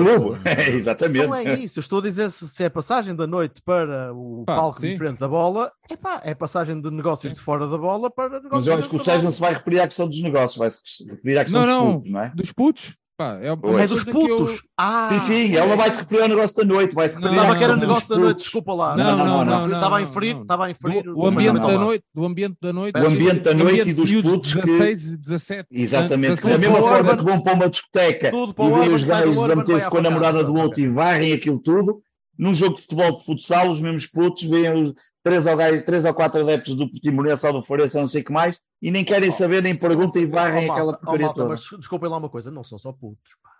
exatamente. 0.75 1.27
Não 1.27 1.35
é 1.35 1.53
isso, 1.53 1.79
eu 1.79 1.81
estou 1.81 1.99
a 1.99 2.01
dizer 2.01 2.29
se, 2.31 2.47
se 2.47 2.63
é 2.63 2.69
passagem 2.69 3.15
da 3.15 3.27
noite 3.27 3.61
para 3.71 4.13
o 4.13 4.43
Pá, 4.45 4.55
palco 4.57 4.79
sim. 4.79 4.89
diferente 4.89 5.19
da 5.19 5.27
bola, 5.29 5.71
epá, 5.89 6.19
é 6.25 6.35
passagem 6.35 6.79
de 6.81 6.91
negócios 6.91 7.33
de 7.33 7.39
fora 7.39 7.65
da 7.67 7.77
bola 7.77 8.11
para 8.11 8.29
negócios 8.41 8.51
Mas 8.51 8.67
eu 8.67 8.73
acho 8.75 8.89
que 8.89 8.95
o 8.97 9.03
Sérgio 9.03 9.23
não 9.23 9.31
se 9.31 9.39
vai 9.39 9.53
referir 9.53 9.79
à 9.79 9.87
questão 9.87 10.07
dos 10.07 10.21
negócios, 10.21 10.57
vai 10.57 10.69
se 10.69 11.09
referir 11.09 11.37
à 11.37 11.43
questão 11.43 11.65
Não, 11.65 11.67
dos 11.67 11.75
não, 11.85 11.91
clubes, 11.93 12.11
não 12.11 12.21
é? 12.21 12.31
dos 12.35 12.51
putos. 12.51 12.95
Pá, 13.17 13.37
é. 13.39 13.49
É 13.83 13.87
dos 13.87 14.03
que 14.03 14.09
eu- 14.09 14.13
putos. 14.37 14.63
Ah, 14.75 15.09
Sim, 15.11 15.19
sim, 15.19 15.55
ela 15.55 15.75
vai 15.75 15.91
se 15.91 15.99
referir 15.99 16.23
ao 16.23 16.27
negócio 16.27 16.55
da 16.55 16.65
noite, 16.65 16.95
vai 16.95 17.07
se 17.07 17.17
à 17.17 17.21
Pensava 17.21 17.55
que 17.55 17.63
era 17.63 17.75
negócio 17.77 18.09
da 18.09 18.15
noite, 18.15 18.27
putos. 18.29 18.43
desculpa 18.43 18.73
lá. 18.73 18.97
Não, 18.97 19.15
não, 19.17 19.25
não, 19.25 19.45
não, 19.45 19.65
Estava 19.75 19.95
a 19.97 19.99
não, 19.99 20.07
inferir, 20.07 20.33
não. 20.35 20.41
estava 20.41 20.65
a 20.65 20.71
inferir. 20.71 21.03
do, 21.03 21.19
o 21.19 21.27
ambiente 21.27 21.59
da 21.59 21.77
noite, 21.77 22.03
do 22.15 22.25
ambiente 22.25 22.57
da 22.59 22.73
noite, 22.73 22.97
O 22.97 23.05
sim, 23.05 23.13
ambiente 23.15 23.39
da 23.41 23.53
noite 23.53 23.89
e 23.89 23.93
dos 23.93 24.11
putos 24.11 24.49
de 24.49 24.55
que- 24.55 24.65
16 24.65 25.13
e 25.13 25.17
17. 25.17 25.67
Exatamente, 25.71 26.29
da 26.29 26.35
16 26.35 26.59
mesma 26.59 26.77
forma 26.77 27.17
que 27.17 27.23
vão 27.23 27.41
para 27.41 27.53
uma 27.53 27.69
discoteca 27.69 28.29
e 28.29 28.35
Urban, 28.35 28.89
os 28.91 29.03
gajos 29.03 29.49
a 29.51 29.55
meter-se 29.55 29.89
com 29.89 29.97
a 29.97 30.01
namorada 30.01 30.43
do 30.43 30.55
outro 30.55 30.79
e 30.81 30.87
varrem 30.89 31.31
aquilo 31.33 31.59
tudo, 31.59 32.01
num 32.41 32.53
jogo 32.53 32.75
de 32.75 32.81
futebol 32.81 33.17
de 33.19 33.23
futsal, 33.25 33.69
os 33.71 33.79
mesmos 33.79 34.07
putos 34.07 34.43
veem 34.43 34.81
os 34.81 34.93
três 35.23 35.45
ou, 35.45 35.55
três 35.85 36.03
ou 36.05 36.13
quatro 36.13 36.41
adeptos 36.41 36.75
do 36.75 36.89
Portimonense 36.89 37.45
ou 37.45 37.53
do 37.53 37.61
Forense, 37.61 37.97
não 37.99 38.07
sei 38.07 38.21
o 38.21 38.25
que 38.25 38.31
mais, 38.33 38.59
e 38.81 38.89
nem 38.89 39.05
querem 39.05 39.29
saber, 39.29 39.61
nem 39.61 39.77
perguntam 39.77 40.19
e 40.21 40.25
varrem 40.25 40.67
Oh, 40.67 40.71
aquela 40.73 40.91
malta, 40.93 40.99
oh, 41.03 41.05
porcaria 41.05 41.33
toda. 41.33 41.49
mas 41.49 41.61
desculpem 41.77 42.09
lá 42.09 42.17
uma 42.17 42.29
coisa, 42.29 42.49
não 42.49 42.63
são 42.63 42.79
só 42.79 42.91
putos. 42.91 43.35
pá. 43.43 43.51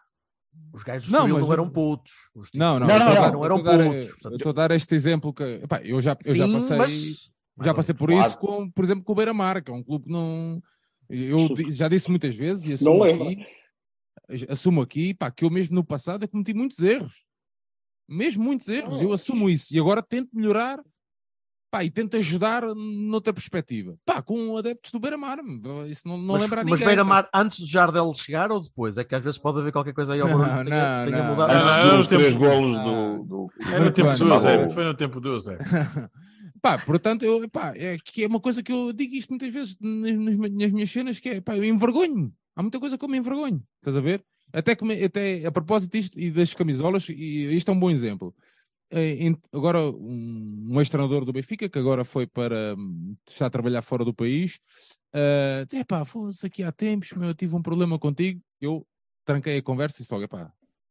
Os 0.73 0.84
gajos 0.84 1.09
Não, 1.11 1.27
mas- 1.27 1.41
não 1.43 1.53
eram 1.53 1.69
putos. 1.69 2.11
Os 2.36 2.47
tipos 2.49 2.59
Não, 2.59 2.79
não, 2.79 2.88
não, 2.88 2.97
não, 2.99 3.05
não 3.05 3.32
não, 3.32 3.45
eram 3.45 3.57
putos. 3.63 4.15
Eu 4.25 4.36
estou 4.36 4.49
a 4.49 4.53
dar 4.53 4.71
este 4.71 4.95
exemplo 4.95 5.32
que 5.32 5.43
epá, 5.43 5.79
eu 5.84 6.01
já, 6.01 6.17
eu 6.25 6.36
já 6.36 6.45
sim, 6.45 6.53
passei, 6.53 6.77
mas- 6.77 7.32
já 7.63 7.73
passei 7.75 7.93
por 7.95 8.09
Claro. 8.09 8.27
isso 8.27 8.38
com, 8.39 8.69
por 8.71 8.84
exemplo, 8.84 9.03
com 9.03 9.11
o 9.11 9.15
Beira-Mar, 9.15 9.61
que 9.63 9.69
é 9.69 9.73
um 9.73 9.84
clube 9.84 10.05
que 10.05 10.11
não. 10.11 10.59
Eu 11.07 11.49
já 11.71 11.88
disse 11.88 12.09
muitas 12.09 12.34
vezes 12.36 12.63
e 12.82 12.84
Não 12.84 12.93
assumo 12.93 13.03
lembro. 13.03 13.27
aqui, 13.29 14.45
assumo 14.49 14.82
aqui 14.82 15.13
pá, 15.13 15.29
que 15.29 15.45
eu 15.45 15.49
mesmo 15.51 15.75
no 15.75 15.84
passado 15.84 16.27
cometi 16.27 16.53
muitos 16.53 16.79
erros. 16.79 17.13
Mesmo 18.12 18.43
muitos 18.43 18.68
erros, 18.68 19.01
eu 19.01 19.14
assumo 19.14 19.49
isso. 19.49 19.74
E 19.76 19.80
agora 19.80 20.01
tento 20.03 20.30
melhorar 20.34 20.80
pá, 21.72 21.86
e 21.86 21.89
tento 21.89 22.18
ajudar 22.18 22.64
noutra 22.76 23.32
perspectiva. 23.32 23.95
Pá, 24.05 24.22
com 24.22 24.57
adeptos 24.57 24.91
do 24.91 24.99
Beira-Mar. 24.99 25.39
Isso 25.88 26.05
não, 26.05 26.18
não 26.18 26.34
mas, 26.34 26.41
lembra 26.41 26.57
mas 26.64 26.72
ninguém. 26.72 26.86
Beira-Mar, 26.86 27.30
antes 27.34 27.59
do 27.62 27.66
Jardel 27.66 28.14
chegar 28.14 28.51
ou 28.51 28.62
depois? 28.62 28.97
É 28.97 29.05
que 29.05 29.16
às 29.16 29.24
vezes 29.24 29.39
pode 29.39 29.59
haver 29.59 29.72
qualquer 29.72 29.93
coisa 29.93 30.14
aí 30.14 30.20
ao 30.20 30.28
barulho 30.28 30.66
que 30.66 30.70
tenha, 30.70 30.97
não, 30.99 31.05
tenha 31.09 31.24
não. 31.24 31.30
mudado. 31.32 31.53
Não, 31.53 31.62
Antes 31.62 31.76
não, 31.78 31.86
não, 31.88 31.97
dos 31.97 32.07
três 32.07 32.36
golos 32.36 32.76
Ah. 32.76 32.84
do, 32.84 33.24
do... 33.24 33.51
É 33.74 33.80
no 33.80 33.91
tempo 33.91 34.09
do 34.12 34.20
bem. 34.20 34.28
2 34.28 34.43
Tá 34.43 34.70
Foi 34.70 34.84
no 34.84 34.93
tempo 34.93 35.22
do 35.22 35.39
0 35.39 35.57
Pá, 36.62 36.78
portanto, 36.78 37.24
eu, 37.24 37.49
pá, 37.49 37.74
é 37.76 37.97
que 38.03 38.24
é 38.24 38.28
uma 38.28 38.39
coisa 38.39 38.62
que 38.62 38.72
eu 38.72 38.91
digo 38.93 39.16
isto 39.16 39.30
muitas 39.30 39.51
vezes 39.51 39.76
nas, 39.82 40.12
nas- 40.38 40.38
nas 40.51 40.72
minhas 40.72 40.91
cenas, 40.91 41.20
que 41.20 41.30
é, 41.30 41.41
pá, 41.41 41.55
eu 41.57 41.64
envergonho-me. 41.64 42.32
Há 42.55 42.62
muita 42.62 42.80
coisa 42.80 42.97
que 42.97 43.03
eu 43.05 43.09
me 43.09 43.18
envergonho, 43.18 43.64
estás 43.78 43.95
a 43.97 44.01
ver? 44.01 44.24
Até, 44.54 44.76
que 44.76 44.84
me- 44.84 45.04
até 45.04 45.45
a 45.45 45.52
propósito 45.52 45.91
disto 45.91 46.20
e 46.20 46.32
das 46.32 46.54
camisolas, 46.54 47.08
e 47.10 47.56
isto 47.56 47.70
é 47.70 47.74
um 47.74 47.80
bom 47.80 47.89
exemplo. 47.89 48.36
Eh, 48.89 49.26
em- 49.28 49.38
agora, 49.54 49.80
um, 49.89 50.68
um 50.72 50.80
ex-treinador 50.80 51.24
do 51.24 51.32
Benfica, 51.34 51.70
que 51.70 51.80
agora 51.80 52.04
foi 52.04 52.28
para, 52.28 52.76
hum, 52.78 53.16
está 53.28 53.45
a 53.45 53.49
trabalhar 53.49 53.82
fora 53.82 54.04
do 54.04 54.14
país, 54.14 54.60
é 55.14 55.84
pá, 55.88 56.04
fosse 56.06 56.45
aqui 56.45 56.64
há 56.64 56.72
tempos, 56.72 57.12
meu, 57.14 57.30
eu 57.30 57.34
tive 57.36 57.56
um 57.56 57.62
problema 57.62 57.97
contigo, 57.97 58.41
eu 58.60 58.86
tranquei 59.26 59.58
a 59.58 59.62
conversa 59.62 59.97
e 59.97 60.02
disse 60.04 60.14
logo, 60.14 60.28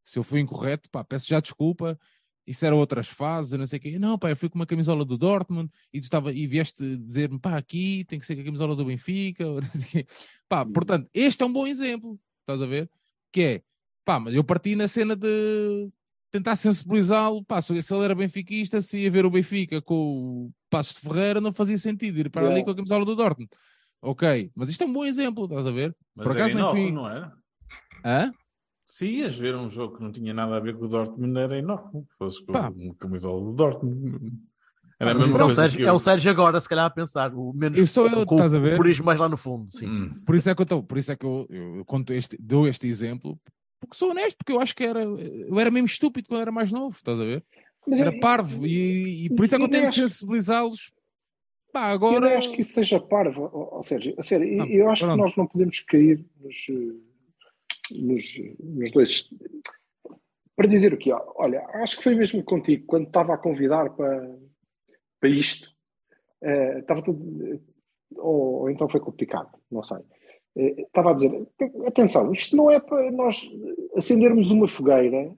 se 0.04 0.18
eu 0.18 0.22
fui 0.22 0.40
incorreto, 0.40 0.88
pá, 0.90 1.04
peço 1.04 1.28
já 1.28 1.40
desculpa, 1.40 1.98
isso 2.46 2.64
eram 2.66 2.78
outras 2.78 3.06
fases, 3.08 3.52
não 3.58 3.66
sei 3.66 3.78
o 3.78 3.82
quê. 3.82 3.98
Não, 3.98 4.18
pá, 4.18 4.30
eu 4.30 4.36
fui 4.36 4.48
com 4.48 4.58
uma 4.58 4.66
camisola 4.66 5.04
do 5.04 5.16
Dortmund 5.16 5.70
e, 5.92 6.00
tu 6.00 6.04
estava, 6.04 6.32
e 6.32 6.46
vieste 6.46 6.96
dizer-me, 6.96 7.38
pá, 7.38 7.56
aqui 7.56 8.04
tem 8.08 8.18
que 8.18 8.26
ser 8.26 8.34
com 8.34 8.42
a 8.42 8.44
camisola 8.44 8.74
do 8.74 8.84
Benfica. 8.84 9.46
ou 9.46 9.60
não 9.60 9.70
sei 9.70 9.82
o 9.82 9.86
quê. 9.88 10.06
Pá, 10.48 10.64
portanto, 10.66 11.08
este 11.14 11.42
é 11.42 11.46
um 11.46 11.52
bom 11.52 11.66
exemplo, 11.66 12.18
estás 12.40 12.60
a 12.60 12.66
ver? 12.66 12.90
Que 13.32 13.42
é, 13.42 13.62
pá, 14.04 14.18
mas 14.20 14.34
eu 14.34 14.42
parti 14.44 14.74
na 14.74 14.88
cena 14.88 15.14
de 15.16 15.88
tentar 16.30 16.56
sensibilizá-lo, 16.56 17.44
pá, 17.44 17.60
se 17.60 17.72
ele 17.72 18.04
era 18.04 18.14
benfiquista, 18.14 18.80
se 18.80 18.98
ia 19.00 19.10
ver 19.10 19.26
o 19.26 19.30
Benfica 19.30 19.82
com 19.82 19.94
o 19.94 20.52
Passos 20.70 20.94
de 20.94 21.00
Ferreira, 21.00 21.40
não 21.40 21.52
fazia 21.52 21.76
sentido 21.78 22.18
ir 22.18 22.30
para 22.30 22.42
ali 22.42 22.50
Yeah. 22.50 22.64
com 22.64 22.70
a 22.70 22.76
camisola 22.76 23.04
do 23.04 23.16
Dortmund. 23.16 23.50
Ok, 24.02 24.50
mas 24.54 24.68
isto 24.68 24.82
é 24.84 24.86
um 24.86 24.92
bom 24.92 25.04
exemplo, 25.04 25.44
estás 25.44 25.66
a 25.66 25.70
ver? 25.70 25.94
Mas 26.14 26.26
Por 26.28 26.36
acaso 26.36 26.54
enorme, 26.56 26.82
fui- 26.82 26.92
não 26.92 27.08
era? 27.08 27.32
Hã? 28.04 28.32
Se 28.86 29.06
ias 29.06 29.36
ver 29.38 29.54
um 29.56 29.68
jogo 29.70 29.96
que 29.96 30.02
não 30.02 30.10
tinha 30.10 30.32
nada 30.32 30.56
a 30.56 30.60
ver 30.60 30.76
com 30.76 30.84
o 30.86 30.88
Dortmund, 30.88 31.38
era 31.38 31.58
enorme. 31.58 32.02
Se 32.10 32.16
fosse 32.16 32.44
com 32.44 32.52
Pá. 32.52 32.70
uma 32.70 32.94
camisola 32.94 33.40
do 33.44 33.52
Dortmund. 33.52 34.32
Era 35.00 35.12
a 35.12 35.14
Mas 35.14 35.26
mesma 35.28 35.32
isso 35.34 35.42
é, 35.42 35.44
o 35.46 35.54
Sérgio, 35.54 35.78
que 35.78 35.84
é 35.84 35.88
eu. 35.88 35.94
o 35.94 35.98
Sérgio 35.98 36.30
agora, 36.30 36.60
se 36.60 36.68
calhar, 36.68 36.84
a 36.84 36.90
pensar. 36.90 37.34
O 37.34 37.52
menos 37.54 37.78
Eu 37.78 37.86
sou 37.86 38.06
eu, 38.06 38.26
com 38.26 38.34
estás 38.34 38.52
a 38.54 38.58
o 38.58 38.60
ver? 38.60 38.76
purismo 38.76 39.06
mais 39.06 39.18
lá 39.18 39.30
no 39.30 39.36
fundo, 39.38 39.70
sim. 39.70 39.86
Hum. 39.88 40.22
Por 40.26 40.34
isso 40.36 40.50
é 40.50 40.54
que 40.54 40.60
eu, 40.60 40.66
tô- 40.66 40.82
por 40.82 40.98
isso 40.98 41.10
é 41.10 41.16
que 41.16 41.24
eu, 41.24 41.46
eu 41.48 41.84
conto 41.86 42.12
este, 42.12 42.36
dou 42.38 42.68
este 42.68 42.86
exemplo, 42.86 43.40
porque 43.80 43.96
sou 43.96 44.10
honesto, 44.10 44.36
porque 44.36 44.52
eu 44.52 44.60
acho 44.60 44.76
que 44.76 44.84
era, 44.84 45.02
eu 45.02 45.58
era 45.58 45.70
mesmo 45.70 45.86
estúpido 45.86 46.28
quando 46.28 46.42
era 46.42 46.52
mais 46.52 46.70
novo, 46.70 46.94
estás 46.94 47.18
a 47.18 47.24
ver? 47.24 47.42
Mas 47.86 47.98
Era 47.98 48.14
eu- 48.14 48.20
parvo, 48.20 48.66
e, 48.66 49.24
e 49.24 49.30
por 49.34 49.46
isso 49.46 49.54
é 49.54 49.58
que 49.58 49.64
eu 49.64 49.68
eu 49.68 49.70
nem 49.72 49.80
tento 49.80 49.90
acho- 49.90 50.00
sensibilizá-los. 50.02 50.92
Pá, 51.72 51.88
Eu 51.90 51.94
agora. 51.94 52.28
não 52.30 52.36
acho 52.36 52.52
que 52.52 52.60
isso 52.60 52.74
seja 52.74 53.00
parvo, 53.00 53.48
ó 53.72 53.80
Sérgio. 53.80 54.14
A 54.18 54.22
sério, 54.22 54.62
Ah, 54.62 54.66
eu 54.68 54.90
acho 54.90 55.04
pronto. 55.04 55.16
que 55.16 55.22
nós 55.22 55.36
não 55.36 55.46
podemos 55.46 55.80
cair 55.80 56.22
nos, 56.42 56.66
nos, 57.90 58.24
nos 58.62 58.90
dois. 58.92 59.30
Para 60.56 60.66
dizer 60.68 60.92
o 60.92 60.98
quê? 60.98 61.10
Olha, 61.36 61.64
acho 61.76 61.96
que 61.96 62.02
foi 62.02 62.14
mesmo 62.14 62.42
contigo, 62.44 62.84
quando 62.86 63.06
estava 63.06 63.32
a 63.34 63.38
convidar 63.38 63.88
para, 63.90 64.36
para 65.20 65.28
isto, 65.28 65.70
eh, 66.42 66.78
estava 66.80 67.02
tudo. 67.02 67.60
Ou, 68.16 68.62
ou 68.62 68.70
então 68.70 68.88
foi 68.88 69.00
complicado, 69.00 69.50
não 69.70 69.82
sei. 69.82 69.98
Eh, 70.56 70.82
estava 70.82 71.10
a 71.10 71.14
dizer: 71.14 71.46
atenção, 71.86 72.32
isto 72.32 72.56
não 72.56 72.70
é 72.70 72.80
para 72.80 73.10
nós 73.12 73.48
acendermos 73.94 74.50
uma 74.50 74.66
fogueira 74.66 75.32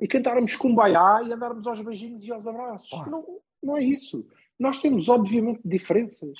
e 0.00 0.06
cantarmos 0.06 0.54
kumbaya 0.56 1.22
e 1.26 1.32
andarmos 1.32 1.66
aos 1.66 1.80
beijinhos 1.80 2.24
e 2.24 2.32
aos 2.32 2.46
abraços. 2.46 2.92
Ora. 2.92 3.10
Não, 3.10 3.24
não 3.62 3.76
é 3.76 3.82
isso. 3.82 4.26
Nós 4.58 4.80
temos, 4.80 5.08
obviamente, 5.08 5.60
diferenças. 5.64 6.36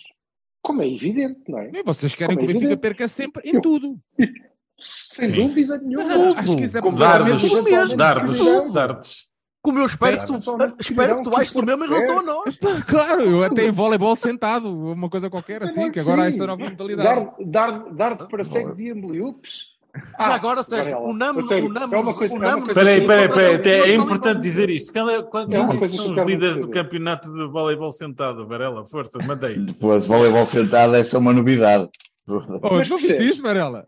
Como 0.63 0.81
é 0.83 0.89
evidente, 0.89 1.51
não 1.51 1.59
é? 1.59 1.71
E 1.75 1.83
vocês 1.83 2.15
querem 2.15 2.37
Como 2.37 2.47
que 2.47 2.53
é 2.53 2.57
o 2.57 2.61
Benfica 2.61 2.81
perca 2.81 3.09
sempre 3.09 3.43
em 3.49 3.57
Eu- 3.57 3.61
tudo. 3.61 3.99
Sem 4.79 5.27
Sim. 5.27 5.33
dúvida 5.33 5.79
nenhuma. 5.79 6.05
Ah, 6.05 6.41
acho 6.41 6.57
que 6.57 6.65
isso 6.65 6.77
é 6.77 6.81
Dardos, 6.81 7.97
dardos, 7.97 8.73
dardos. 8.73 9.32
Como 9.63 9.79
eu 9.79 9.87
espero 9.87 10.19
que 10.21 10.27
Claro. 10.27 10.43
tu, 10.43 10.57
ah, 10.61 10.75
espero 10.81 11.17
que 11.19 11.23
tu 11.23 11.37
aches 11.37 11.55
o 11.55 11.63
mesmo 11.65 11.85
em 11.85 11.89
relação 11.89 12.19
a 12.19 12.23
nós. 12.23 12.59
Claro, 12.87 13.23
eu 13.23 13.45
até 13.45 13.67
em 13.67 13.71
voleibol 13.71 14.17
sentado, 14.17 14.69
uma 14.93 15.09
coisa 15.09 15.31
qualquer 15.31 15.63
assim, 15.63 15.89
que 15.91 16.01
agora 16.01 16.23
há 16.23 16.27
essa 16.27 16.45
nova 16.47 16.65
mentalidade. 16.65 17.09
Dar, 17.41 17.69
dar, 17.71 17.79
dar 17.93 18.17
para 18.29 18.45
cegos 18.45 18.81
e 18.81 18.91
ambeliupes. 18.91 19.71
Já 20.19 20.35
agora, 20.35 20.63
Sérgio, 20.63 20.99
o 21.01 21.13
Namo, 21.13 21.41
é 21.41 21.43
uma 21.43 21.49
coisa- 21.49 22.35
o 22.35 22.37
é 22.37 22.41
uma 22.41 22.51
Namo- 22.51 22.65
coisa- 22.65 22.81
Peraí, 22.81 23.07
peraí, 23.07 23.29
peraí. 23.29 23.55
É, 23.55 23.89
não, 23.89 23.97
não, 23.99 24.05
importante 24.07 24.41
dizer 24.41 24.71
isto. 24.71 24.91
Qual 24.93 25.09
é, 25.11 25.23
qual, 25.23 25.45
É 25.45 25.79
coisa 25.79 25.97
são 25.97 26.15
que 26.15 26.21
os 26.21 26.27
líderes 26.27 26.59
do 26.59 26.69
campeonato 26.69 27.33
de 27.33 27.47
voleibol 27.47 27.93
sentado, 27.93 28.47
Varela? 28.49 28.85
Força, 28.87 29.19
mandei. 29.25 29.59
Depois, 29.59 30.07
voleibol 30.07 30.47
sentado, 30.47 30.97
essa 30.97 31.17
é 31.17 31.21
uma 31.21 31.33
novidade. 31.33 31.89
Oh, 32.27 32.75
Mas 32.77 32.89
não 32.89 32.97
viste 32.97 33.23
isso, 33.23 33.43
Varela? 33.43 33.87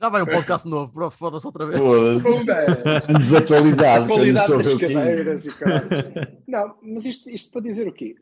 Já 0.00 0.08
vai 0.10 0.22
um 0.22 0.26
podcast 0.26 0.68
novo, 0.68 0.92
bro, 0.92 1.10
foda-se 1.10 1.46
outra 1.46 1.66
vez. 1.66 1.80
Desatualidade. 3.18 4.04
A 4.04 4.06
qualidade 4.06 4.52
das 4.52 4.74
cadeiras 4.78 5.46
e 5.46 5.50
caralho. 5.58 6.38
Não, 6.46 6.76
mas 6.82 7.06
isto, 7.06 7.30
isto 7.30 7.50
para 7.50 7.62
dizer 7.62 7.88
o 7.88 7.92
quê? 7.92 8.14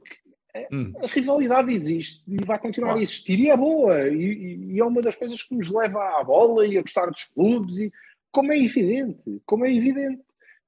Hum. 0.73 0.93
A 1.03 1.07
rivalidade 1.09 1.73
existe 1.73 2.23
e 2.29 2.37
vai 2.45 2.61
continuar 2.61 2.95
a 2.95 3.01
existir 3.03 3.41
e 3.41 3.51
é 3.51 3.57
boa. 3.57 4.09
E, 4.09 4.15
e- 4.15 4.73
e 4.75 4.79
é 4.81 4.85
uma 4.85 5.03
das 5.03 5.17
coisas 5.17 5.43
que 5.43 5.53
nos 5.55 5.69
leva 5.69 6.21
à 6.21 6.23
bola 6.23 6.65
e 6.65 6.79
a 6.79 6.81
gostar 6.83 7.07
dos 7.11 7.25
clubes, 7.25 7.79
e, 7.81 7.93
como 8.31 8.53
é 8.53 8.59
evidente. 8.63 9.43
Como 9.45 9.65
é 9.67 9.75
evidente. 9.75 10.23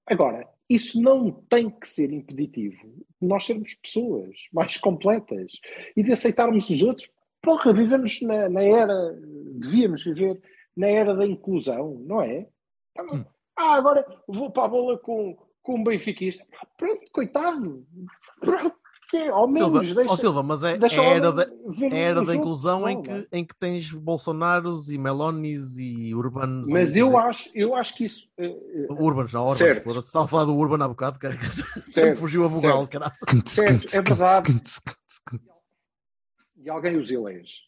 Agora, 0.09 0.45
isso 0.69 1.01
não 1.01 1.31
tem 1.31 1.71
que 1.71 1.89
ser 1.89 2.13
impeditivo 2.13 2.79
de 3.23 3.29
nós 3.29 3.47
sermos 3.47 3.75
pessoas 3.75 4.35
mais 4.53 4.77
completas 4.77 5.53
e 5.97 6.03
de 6.03 6.11
aceitarmos 6.13 6.69
os 6.69 6.83
outros. 6.83 7.09
Porra, 7.41 7.73
vivemos 7.73 8.21
na, 8.23 8.49
na 8.49 8.63
era, 8.63 9.17
devíamos 9.55 10.03
viver 10.03 10.41
na 10.77 10.89
era 10.89 11.15
da 11.15 11.27
inclusão, 11.27 12.03
não 12.05 12.21
é? 12.23 12.47
Ah, 13.57 13.75
agora 13.75 14.07
vou 14.29 14.51
para 14.51 14.65
a 14.65 14.69
bola 14.69 14.99
com, 14.99 15.37
com 15.63 15.77
um 15.77 15.85
benfiquista. 15.85 16.45
Ah, 16.61 16.67
Pronto, 16.77 17.01
coitado. 17.13 17.87
Pronto, 18.41 18.77
que, 19.11 19.29
ao 19.29 19.51
Silva, 19.51 19.81
menos 19.81 19.95
deixa, 19.95 20.13
ó 20.13 20.17
Silva, 20.17 20.43
mas 20.43 20.63
é, 20.65 20.77
deixa 20.77 21.01
é 21.01 21.15
era, 21.15 21.33
da, 21.33 21.45
é 21.45 22.01
era 22.01 22.23
da 22.25 22.35
inclusão 22.35 22.89
em 22.89 23.01
que, 23.01 23.29
em 23.33 23.45
que 23.45 23.55
tens 23.57 23.91
Bolsonaros 23.93 24.91
e 24.91 24.99
Melonis 24.99 25.79
e 25.79 26.13
Urbanos. 26.15 26.69
Mas 26.69 26.97
eu 26.97 27.17
acho, 27.17 27.49
eu 27.55 27.75
acho 27.75 27.95
que 27.95 28.05
isso. 28.05 28.29
eh, 28.37 28.47
eh, 28.47 28.87
Urbanos, 28.91 29.31
já, 29.31 29.41
Urbanos. 29.41 29.59
Certo. 29.59 29.99
Estava 29.99 30.25
a 30.25 30.29
falar 30.29 30.45
do 30.45 30.57
Urban 30.57 30.85
há 30.85 30.89
bocado, 30.89 31.19
cara. 31.19 31.37
Sempre 31.81 32.17
fugiu 32.17 32.45
a 32.45 32.49
vogal, 32.49 32.81
certo. 32.81 32.91
caralho. 32.91 33.15
Certo, 33.47 33.95
é 33.95 34.03
verdade. 34.03 34.63
E 36.57 36.69
alguém 36.69 36.97
os 36.97 37.11
elege. 37.11 37.61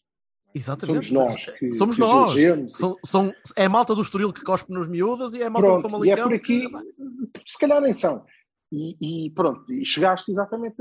Exatamente. 0.53 1.05
Somos 1.07 1.11
nós 1.11 1.45
que, 1.45 1.73
Somos 1.73 1.95
que 1.95 2.01
nós. 2.01 2.33
São, 2.73 2.95
são- 3.05 3.33
é 3.55 3.65
a 3.65 3.69
malta 3.69 3.93
do 3.93 4.01
Estoril 4.01 4.33
que 4.33 4.41
cospe 4.43 4.71
nos 4.73 4.87
miúdas 4.87 5.33
e 5.33 5.41
é 5.41 5.45
a 5.45 5.49
malta 5.49 5.67
do 5.67 5.81
Pronto, 5.81 6.05
e 6.05 6.09
é 6.09 6.17
Famalicão. 6.17 6.27
por 6.27 6.35
aqui, 6.35 7.41
se 7.47 7.57
calhar 7.59 7.81
nem 7.81 7.93
são. 7.93 8.25
E, 8.71 9.25
e 9.27 9.31
pronto, 9.31 9.71
e 9.71 9.85
chegaste 9.85 10.31
exatamente 10.31 10.77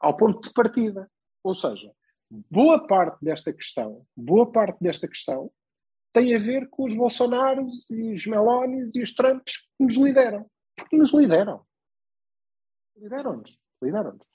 ao 0.00 0.16
ponto 0.16 0.40
de 0.48 0.52
partida. 0.52 1.10
Ou 1.42 1.54
seja, 1.54 1.92
boa 2.50 2.86
parte 2.86 3.24
desta 3.24 3.52
questão, 3.52 4.04
boa 4.16 4.50
parte 4.50 4.78
desta 4.80 5.06
questão 5.08 5.50
tem 6.12 6.34
a 6.34 6.38
ver 6.38 6.68
com 6.70 6.84
os 6.84 6.94
Bolsonaros 6.94 7.90
e 7.90 8.14
os 8.14 8.24
Melonis 8.26 8.94
e 8.94 9.02
os 9.02 9.12
Trumps 9.14 9.58
que 9.76 9.84
nos 9.84 9.94
lideram. 9.96 10.48
Porque 10.76 10.96
nos 10.96 11.12
lideram. 11.12 11.64
Lideram-nos. 12.96 13.60
Lideram-nos. 13.82 14.26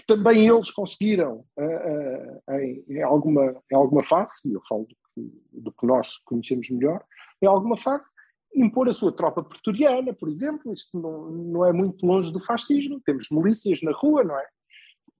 Que 0.00 0.06
também 0.06 0.48
eles 0.48 0.70
conseguiram, 0.70 1.44
ah, 1.58 2.40
ah, 2.48 2.62
em, 2.62 2.84
em 2.88 3.02
alguma, 3.02 3.54
em 3.70 3.76
alguma 3.76 4.02
fase, 4.02 4.32
e 4.46 4.54
eu 4.54 4.62
falo 4.66 4.84
do 4.84 4.96
que, 4.96 5.32
do 5.52 5.72
que 5.72 5.86
nós 5.86 6.16
conhecemos 6.24 6.70
melhor, 6.70 7.04
em 7.42 7.46
alguma 7.46 7.76
fase, 7.76 8.06
impor 8.54 8.88
a 8.88 8.94
sua 8.94 9.12
tropa 9.12 9.42
pretoriana, 9.42 10.14
por 10.14 10.28
exemplo. 10.28 10.72
Isto 10.72 10.98
não, 10.98 11.30
não 11.30 11.66
é 11.66 11.72
muito 11.72 12.04
longe 12.06 12.32
do 12.32 12.42
fascismo. 12.42 13.00
Temos 13.04 13.28
milícias 13.30 13.82
na 13.82 13.92
rua, 13.92 14.24
não 14.24 14.38
é? 14.38 14.46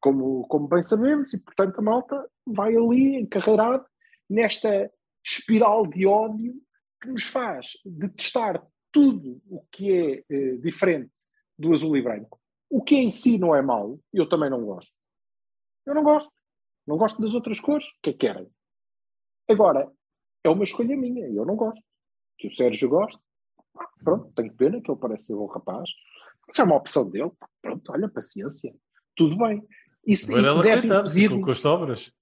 Como, 0.00 0.46
como 0.48 0.66
bem 0.66 0.82
sabemos, 0.82 1.32
e 1.34 1.38
portanto 1.38 1.78
a 1.78 1.82
malta 1.82 2.26
vai 2.46 2.74
ali 2.74 3.16
encarreirada 3.16 3.84
nesta 4.28 4.90
espiral 5.22 5.86
de 5.86 6.06
ódio 6.06 6.54
que 7.02 7.08
nos 7.10 7.24
faz 7.24 7.72
detestar 7.84 8.66
tudo 8.90 9.42
o 9.46 9.62
que 9.70 9.92
é 9.92 10.24
eh, 10.30 10.56
diferente 10.56 11.12
do 11.58 11.74
azul 11.74 11.96
e 11.98 12.02
branco. 12.02 12.39
O 12.70 12.82
que 12.82 12.94
em 12.96 13.10
si 13.10 13.36
não 13.36 13.54
é 13.54 13.60
mau, 13.60 13.98
eu 14.12 14.28
também 14.28 14.48
não 14.48 14.64
gosto. 14.64 14.92
Eu 15.84 15.94
não 15.94 16.02
gosto. 16.04 16.30
Não 16.86 16.96
gosto 16.96 17.20
das 17.20 17.34
outras 17.34 17.58
cores. 17.60 17.86
O 17.88 17.94
que 18.02 18.10
é 18.10 18.12
que 18.12 18.18
querem? 18.20 18.48
Agora, 19.48 19.90
é 20.44 20.48
uma 20.48 20.64
escolha 20.64 20.96
minha. 20.96 21.26
Eu 21.28 21.44
não 21.44 21.56
gosto. 21.56 21.82
Que 22.38 22.46
o 22.48 22.50
Sérgio 22.50 22.88
gosta. 22.88 23.20
Pronto, 24.02 24.32
tenho 24.34 24.54
pena 24.54 24.80
que 24.80 24.90
ele 24.90 24.98
parece 25.00 25.26
ser 25.26 25.34
bom 25.34 25.46
rapaz. 25.46 25.90
Isso 26.48 26.60
é 26.60 26.64
uma 26.64 26.76
opção 26.76 27.08
dele. 27.08 27.30
Pronto, 27.60 27.92
olha, 27.92 28.08
paciência. 28.08 28.74
Tudo 29.16 29.36
bem. 29.36 29.62
Isso 30.06 30.30
Varela, 30.30 30.62
deve 30.62 30.80
coitado, 30.82 31.08
impedir- 31.08 31.28
ficou 31.28 31.44
com 31.44 31.50
as 31.50 31.58
sobras. 31.60 32.12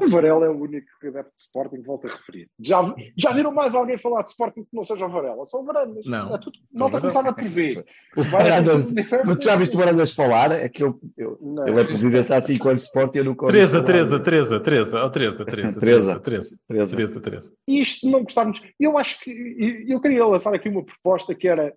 O 0.00 0.08
Varela 0.08 0.46
é 0.46 0.48
o 0.48 0.58
único 0.60 0.86
adepto 1.02 1.32
de 1.34 1.40
Sporting 1.40 1.76
que 1.76 1.86
volta 1.86 2.08
a 2.08 2.10
referir. 2.10 2.48
Já, 2.60 2.94
já 3.16 3.32
viram 3.32 3.52
mais 3.52 3.74
alguém 3.74 3.96
falar 3.98 4.22
de 4.22 4.30
Sporting 4.30 4.62
que 4.62 4.68
não 4.74 4.84
seja 4.84 5.06
o 5.06 5.10
Varela? 5.10 5.46
São 5.46 5.64
Varandas. 5.64 6.04
Não. 6.06 6.34
É 6.34 6.38
tudo, 6.38 6.58
São 6.76 6.86
malta 6.86 6.98
começava 7.00 7.32
por 7.32 7.48
ver. 7.48 7.84
O 8.16 8.22
Vai 8.24 8.30
Varandas- 8.44 8.92
Mas 9.24 9.38
tu 9.38 9.44
já 9.44 9.56
viste 9.56 9.74
o 9.74 9.78
Varandas 9.78 10.12
falar? 10.12 10.52
É 10.52 10.68
que 10.68 10.82
eu, 10.82 11.00
eu- 11.16 11.38
Não. 11.40 11.66
ele 11.66 11.80
é 11.80 11.84
presidente 11.84 12.32
há 12.32 12.40
5 12.42 12.68
anos 12.68 12.82
de 12.82 12.88
Sport 12.88 13.14
e 13.14 13.18
eu 13.18 13.24
nunca 13.24 13.44
ouvi 13.44 13.52
Teresa, 13.52 13.78
falar. 13.78 13.86
Teresa, 13.86 14.20
Teresa, 14.20 14.60
Teresa, 14.60 15.04
oh, 15.04 15.10
Teresa, 15.10 15.44
Teresa. 15.44 15.80
Teresa, 15.80 17.20
Teresa. 17.20 17.52
Isto 17.66 18.08
não 18.10 18.22
gostarmos. 18.22 18.62
Eu 18.78 18.98
acho 18.98 19.18
que 19.20 19.84
eu 19.88 20.00
queria 20.00 20.24
lançar 20.26 20.54
aqui 20.54 20.68
uma 20.68 20.84
proposta 20.84 21.34
que 21.34 21.48
era 21.48 21.72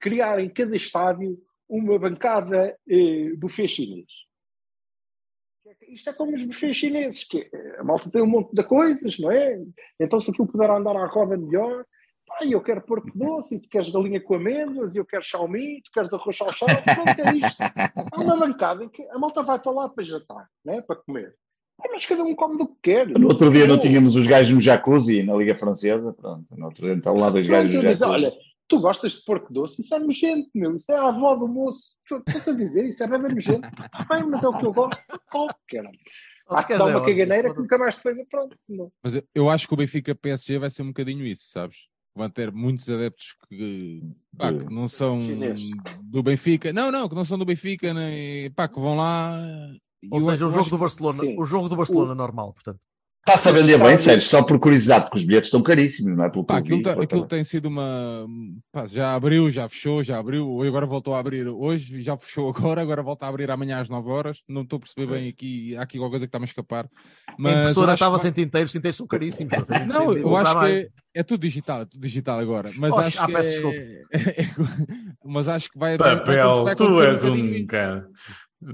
criar 0.00 0.40
em 0.40 0.48
cada 0.48 0.76
estádio 0.76 1.38
uma 1.68 1.98
bancada 1.98 2.76
eh, 2.88 3.32
buffet 3.36 3.66
chinês. 3.66 4.06
Isto 5.88 6.10
é 6.10 6.12
como 6.12 6.34
os 6.34 6.44
buffets 6.44 6.76
chineses, 6.76 7.24
que 7.24 7.48
eh, 7.52 7.76
a 7.78 7.84
malta 7.84 8.10
tem 8.10 8.22
um 8.22 8.26
monte 8.26 8.54
de 8.54 8.62
coisas, 8.62 9.18
não 9.18 9.30
é? 9.30 9.60
Então 10.00 10.20
se 10.20 10.30
aquilo 10.30 10.46
puder 10.46 10.70
andar 10.70 10.96
à 10.96 11.06
roda 11.06 11.36
melhor, 11.36 11.84
pá, 12.26 12.44
eu 12.44 12.60
quero 12.60 12.80
porco 12.82 13.10
doce, 13.14 13.56
e 13.56 13.60
tu 13.60 13.68
queres 13.68 13.90
galinha 13.90 14.20
com 14.20 14.34
amêndoas, 14.34 14.94
e 14.94 14.98
eu 14.98 15.04
quero 15.04 15.24
xiaomi, 15.24 15.82
tu 15.82 15.90
queres 15.92 16.12
arroz 16.12 16.36
chau 16.36 16.48
pronto, 16.48 17.20
é 17.20 17.34
isto. 17.36 17.62
Há 17.62 18.20
uma 18.20 18.36
bancada 18.36 18.84
em 18.84 18.88
que 18.88 19.02
a 19.10 19.18
malta 19.18 19.42
vai 19.42 19.58
para 19.58 19.72
lá 19.72 19.88
para 19.88 20.04
jantar, 20.04 20.48
não 20.64 20.74
é? 20.74 20.82
Para 20.82 20.96
comer. 20.96 21.34
Mas 21.92 22.06
cada 22.06 22.22
um 22.24 22.34
come 22.34 22.56
do 22.56 22.68
que 22.68 22.76
quer. 22.82 23.06
No 23.08 23.28
outro 23.28 23.50
dia 23.50 23.66
não 23.66 23.78
tínhamos 23.78 24.16
os 24.16 24.26
gajos 24.26 24.54
no 24.54 24.60
jacuzzi 24.60 25.22
na 25.22 25.36
Liga 25.36 25.54
Francesa. 25.54 26.12
Pronto, 26.12 26.46
no 26.56 26.66
outro 26.66 26.84
dia 26.86 26.94
estão 26.94 27.14
lá 27.16 27.28
dois 27.28 27.46
Pronto, 27.46 27.62
gajos 27.64 27.74
no 27.74 27.82
jacuzzi. 27.82 28.04
olha, 28.04 28.32
tu 28.68 28.80
gostas 28.80 29.12
de 29.12 29.24
porco 29.24 29.52
doce? 29.52 29.80
Isso 29.80 29.94
é 29.94 29.98
nojento, 29.98 30.48
meu. 30.54 30.74
Isso 30.76 30.90
é 30.92 30.96
a 30.96 31.08
avó 31.08 31.34
do 31.36 31.46
moço. 31.48 31.92
Estou-te 32.10 32.50
a 32.50 32.52
dizer, 32.52 32.84
isso 32.86 33.02
é 33.02 33.06
bem 33.06 33.20
nojento. 33.20 33.68
Bem, 34.08 34.24
mas 34.28 34.42
é 34.44 34.48
o 34.48 34.56
que 34.58 34.66
eu 34.66 34.72
gosto. 34.72 35.00
Oh, 35.34 35.48
caralho. 35.68 35.98
Há 36.48 36.62
que 36.62 36.76
dar 36.78 36.84
uma 36.86 37.04
caganeira 37.04 37.52
que 37.52 37.58
nunca 37.60 37.76
mais 37.78 37.96
depois 37.96 38.18
é 38.18 38.24
pronto. 38.24 38.56
Não. 38.68 38.90
Mas 39.02 39.14
eu- 39.16 39.24
eu 39.34 39.50
acho 39.50 39.66
que 39.66 39.74
o 39.74 39.76
Benfica 39.76 40.14
PSG 40.14 40.58
vai 40.58 40.70
ser 40.70 40.82
um 40.82 40.88
bocadinho 40.88 41.26
isso, 41.26 41.48
sabes? 41.50 41.76
Vão 42.14 42.30
ter 42.30 42.50
muitos 42.52 42.88
adeptos 42.88 43.34
que, 43.48 44.00
pá, 44.38 44.52
que 44.52 44.72
não 44.72 44.86
são 44.88 45.20
Chinês. 45.20 45.60
do 46.02 46.22
Benfica. 46.22 46.72
Não, 46.72 46.90
não, 46.90 47.08
que 47.08 47.14
não 47.14 47.24
são 47.24 47.36
do 47.36 47.44
Benfica, 47.44 47.92
nem, 47.92 48.50
pá, 48.52 48.68
que 48.68 48.78
vão 48.80 48.96
lá. 48.96 49.38
Ou 50.10 50.20
eu- 50.20 50.24
seja, 50.26 50.46
o 50.46 50.50
jogo 50.50 50.60
acho- 50.60 50.70
do 50.70 50.78
Barcelona, 50.78 51.18
Sim. 51.18 51.36
o 51.38 51.44
jogo 51.44 51.68
do 51.68 51.76
Barcelona 51.76 52.14
normal, 52.14 52.52
portanto. 52.54 52.80
Está-se 53.28 53.48
a 53.48 53.52
vender 53.52 53.76
bem, 53.76 53.98
Sérgio, 53.98 54.28
só 54.28 54.40
por 54.40 54.56
curiosidade, 54.60 55.06
porque 55.06 55.18
os 55.18 55.24
bilhetes 55.24 55.48
estão 55.48 55.60
caríssimos, 55.60 56.16
não 56.16 56.26
é? 56.26 56.30
Pelo 56.30 56.44
Pá, 56.44 56.58
aquilo, 56.58 56.76
vi, 56.76 56.82
tá- 56.84 56.92
aquilo 56.92 57.06
tele- 57.08 57.26
tem 57.26 57.42
sido 57.42 57.66
uma. 57.66 58.24
pá, 58.70 58.86
já 58.86 59.16
abriu, 59.16 59.50
já 59.50 59.68
fechou, 59.68 60.00
já 60.00 60.16
abriu, 60.16 60.64
e 60.64 60.68
agora 60.68 60.86
voltou 60.86 61.12
a 61.12 61.18
abrir 61.18 61.48
hoje, 61.48 62.00
já 62.02 62.16
fechou 62.16 62.48
agora, 62.56 62.80
agora 62.80 63.02
volta 63.02 63.26
a 63.26 63.28
abrir 63.28 63.50
amanhã 63.50 63.80
às 63.80 63.90
9 63.90 64.08
horas. 64.10 64.44
Não 64.48 64.62
estou 64.62 64.76
a 64.76 64.80
perceber 64.80 65.12
bem 65.12 65.28
aqui, 65.28 65.76
há 65.76 65.82
aqui 65.82 65.96
alguma 65.96 66.10
coisa 66.10 66.24
que 66.24 66.28
está-me 66.28 66.44
a 66.44 66.46
escapar. 66.46 66.84
a 67.26 67.34
Mas 67.36 67.52
eu 67.52 67.60
impressora 67.62 67.86
que 67.88 67.94
estava 67.94 68.18
sem 68.20 68.30
tinteiros, 68.30 68.68
os 68.68 68.72
tinteiros 68.72 68.96
são 68.96 69.08
caríssimos. 69.08 69.52
Não, 69.88 70.12
eu 70.12 70.36
acho 70.36 70.60
que 70.60 70.66
é, 70.66 70.88
é 71.16 71.22
tudo 71.24 71.40
digital, 71.40 71.80
é 71.80 71.84
tudo 71.84 72.00
digital 72.00 72.38
agora. 72.38 72.70
Mas 72.76 72.94
Oxe, 72.94 73.06
acho 73.08 73.22
ah, 73.22 73.26
que 73.26 73.32
peço 73.32 73.66
é... 73.66 74.02
mas 75.26 75.48
acho 75.48 75.68
que 75.72 75.78
vai, 75.78 75.98
Papel, 75.98 76.64
vai 76.64 76.76
tu 76.76 77.02
és 77.02 77.24
um 77.24 77.66
cara. 77.66 78.08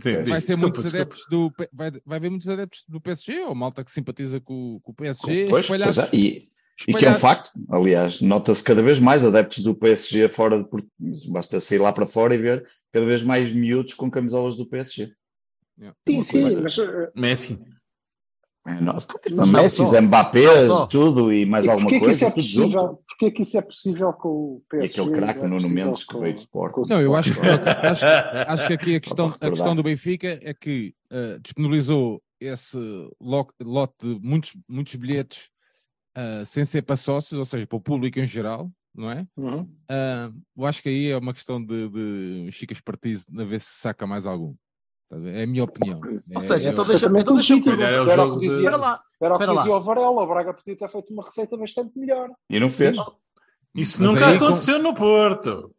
Sim, 0.01 0.22
Vai 0.24 0.41
ser 0.41 0.57
desculpa, 0.57 0.59
muitos 0.59 0.83
desculpa. 0.85 1.03
adeptos 1.03 1.26
do 1.28 1.53
vai, 1.72 1.91
vai 2.07 2.18
haver 2.18 2.30
muitos 2.30 2.49
adeptos 2.49 2.85
do 2.89 3.01
PSG 3.01 3.41
ou 3.41 3.55
malta 3.55 3.85
que 3.85 3.91
simpatiza 3.91 4.41
com, 4.41 4.80
com 4.83 4.93
o 4.93 4.95
PSG 4.95 5.49
Pois, 5.49 5.66
pois 5.66 5.99
é, 5.99 6.09
e, 6.12 6.51
e 6.87 6.95
que 6.95 7.05
é 7.05 7.11
um 7.11 7.18
facto, 7.18 7.51
aliás, 7.68 8.20
nota-se 8.20 8.62
cada 8.62 8.83
vez 8.83 8.99
mais 9.01 9.24
adeptos 9.24 9.59
do 9.59 9.74
PSG 9.74 10.28
fora 10.28 10.62
de 10.62 10.68
Portugal. 10.68 10.97
Basta 11.30 11.61
sair 11.61 11.78
lá 11.78 11.93
para 11.93 12.07
fora 12.07 12.35
e 12.35 12.39
ver 12.39 12.66
cada 12.93 13.05
vez 13.07 13.22
mais 13.22 13.53
miúdos 13.53 13.95
com 13.95 14.11
camisolas 14.11 14.57
do 14.57 14.66
PSG. 14.66 15.12
Yeah. 15.78 15.97
Sim, 16.07 16.22
sim, 16.22 16.61
mas 16.62 16.78
uh, 16.78 17.11
Messi. 17.14 17.59
É, 18.64 18.74
pois, 18.76 19.06
Mas 19.36 19.50
Messi, 19.50 19.76
só. 19.86 20.00
Mbappé, 20.00 20.40
tudo 20.90 21.32
e 21.32 21.44
mais 21.44 21.64
e 21.64 21.70
alguma 21.70 21.90
porquê 21.90 22.04
que 22.04 22.10
isso 22.12 22.20
coisa. 22.20 22.26
é 22.26 22.30
possível? 22.30 23.02
Porquê 23.08 23.30
que 23.30 23.42
isso 23.42 23.58
é 23.58 23.62
possível 23.62 24.12
com 24.12 24.28
o 24.28 24.62
E 24.66 24.70
PSG? 24.70 25.00
aquele 25.02 25.16
craque, 25.16 25.40
é 25.40 25.42
o 25.44 25.48
Nuno 25.48 25.68
Mendes, 25.68 26.04
que 26.04 26.18
veio 26.18 26.34
de 26.34 26.40
Sport. 26.40 26.88
Não, 26.88 27.00
eu 27.00 27.14
acho, 27.14 27.30
acho, 27.40 28.04
que- 28.06 28.36
acho 28.50 28.66
que 28.66 28.72
aqui 28.72 28.96
a 28.96 29.00
questão, 29.00 29.36
a 29.40 29.50
questão 29.50 29.74
do 29.76 29.82
Benfica 29.82 30.38
é 30.42 30.54
que 30.54 30.94
eh, 31.10 31.38
disponibilizou 31.40 32.22
esse 32.40 32.76
lo- 33.20 33.52
lote 33.60 33.94
de 34.14 34.20
muitos, 34.26 34.56
muitos 34.68 34.94
bilhetes 34.96 35.48
eh, 36.16 36.44
sem 36.44 36.64
ser 36.64 36.82
para 36.82 36.96
sócios, 36.96 37.38
ou 37.38 37.44
seja, 37.44 37.66
para 37.66 37.76
o 37.76 37.80
público 37.80 38.18
em 38.18 38.26
geral, 38.26 38.70
não 38.94 39.10
é? 39.10 39.26
Uhum. 39.36 39.68
Ah, 39.88 40.30
eu 40.56 40.66
acho 40.66 40.82
que 40.82 40.88
aí 40.88 41.08
é 41.10 41.16
uma 41.18 41.34
questão 41.34 41.62
de, 41.64 41.88
de 41.88 42.52
Chica 42.52 42.72
Espartize 42.72 43.24
de 43.28 43.44
ver 43.44 43.60
se 43.60 43.78
saca 43.78 44.06
mais 44.06 44.24
algum. 44.26 44.54
É 45.12 45.42
a 45.42 45.46
minha 45.46 45.64
opinião. 45.64 46.00
Ou 46.02 46.10
É- 46.14 46.40
seja, 46.40 46.68
é- 46.68 46.72
então 46.72 46.84
deixa, 46.86 47.08
perfeitamente 47.10 47.22
então 47.22 47.34
deixa 47.36 47.52
legítimo. 47.54 47.76
Calhar 47.76 47.92
é 47.92 48.00
o 48.00 48.04
Era 48.10 48.14
jogo 48.22 48.34
o 48.34 48.38
que 48.38 48.44
de- 48.46 48.48
dizia, 48.54 48.64
Espera 48.68 48.76
lá. 48.82 49.00
era 49.20 49.34
o 49.34 49.38
que 49.38 49.46
dizia 49.46 49.74
o 49.76 49.80
Varela. 49.82 50.22
O 50.22 50.26
Braga 50.26 50.54
podia 50.54 50.76
ter 50.76 50.88
feito 50.88 51.12
uma 51.12 51.24
receita 51.24 51.56
bastante 51.56 51.98
melhor. 51.98 52.30
E 52.48 52.58
não 52.58 52.70
fez. 52.70 52.96
Isso 53.74 54.02
Mas 54.02 54.12
nunca 54.12 54.26
aí 54.26 54.38
com- 54.38 54.44
aconteceu 54.46 54.78
no 54.78 54.94
Porto. 54.94 55.74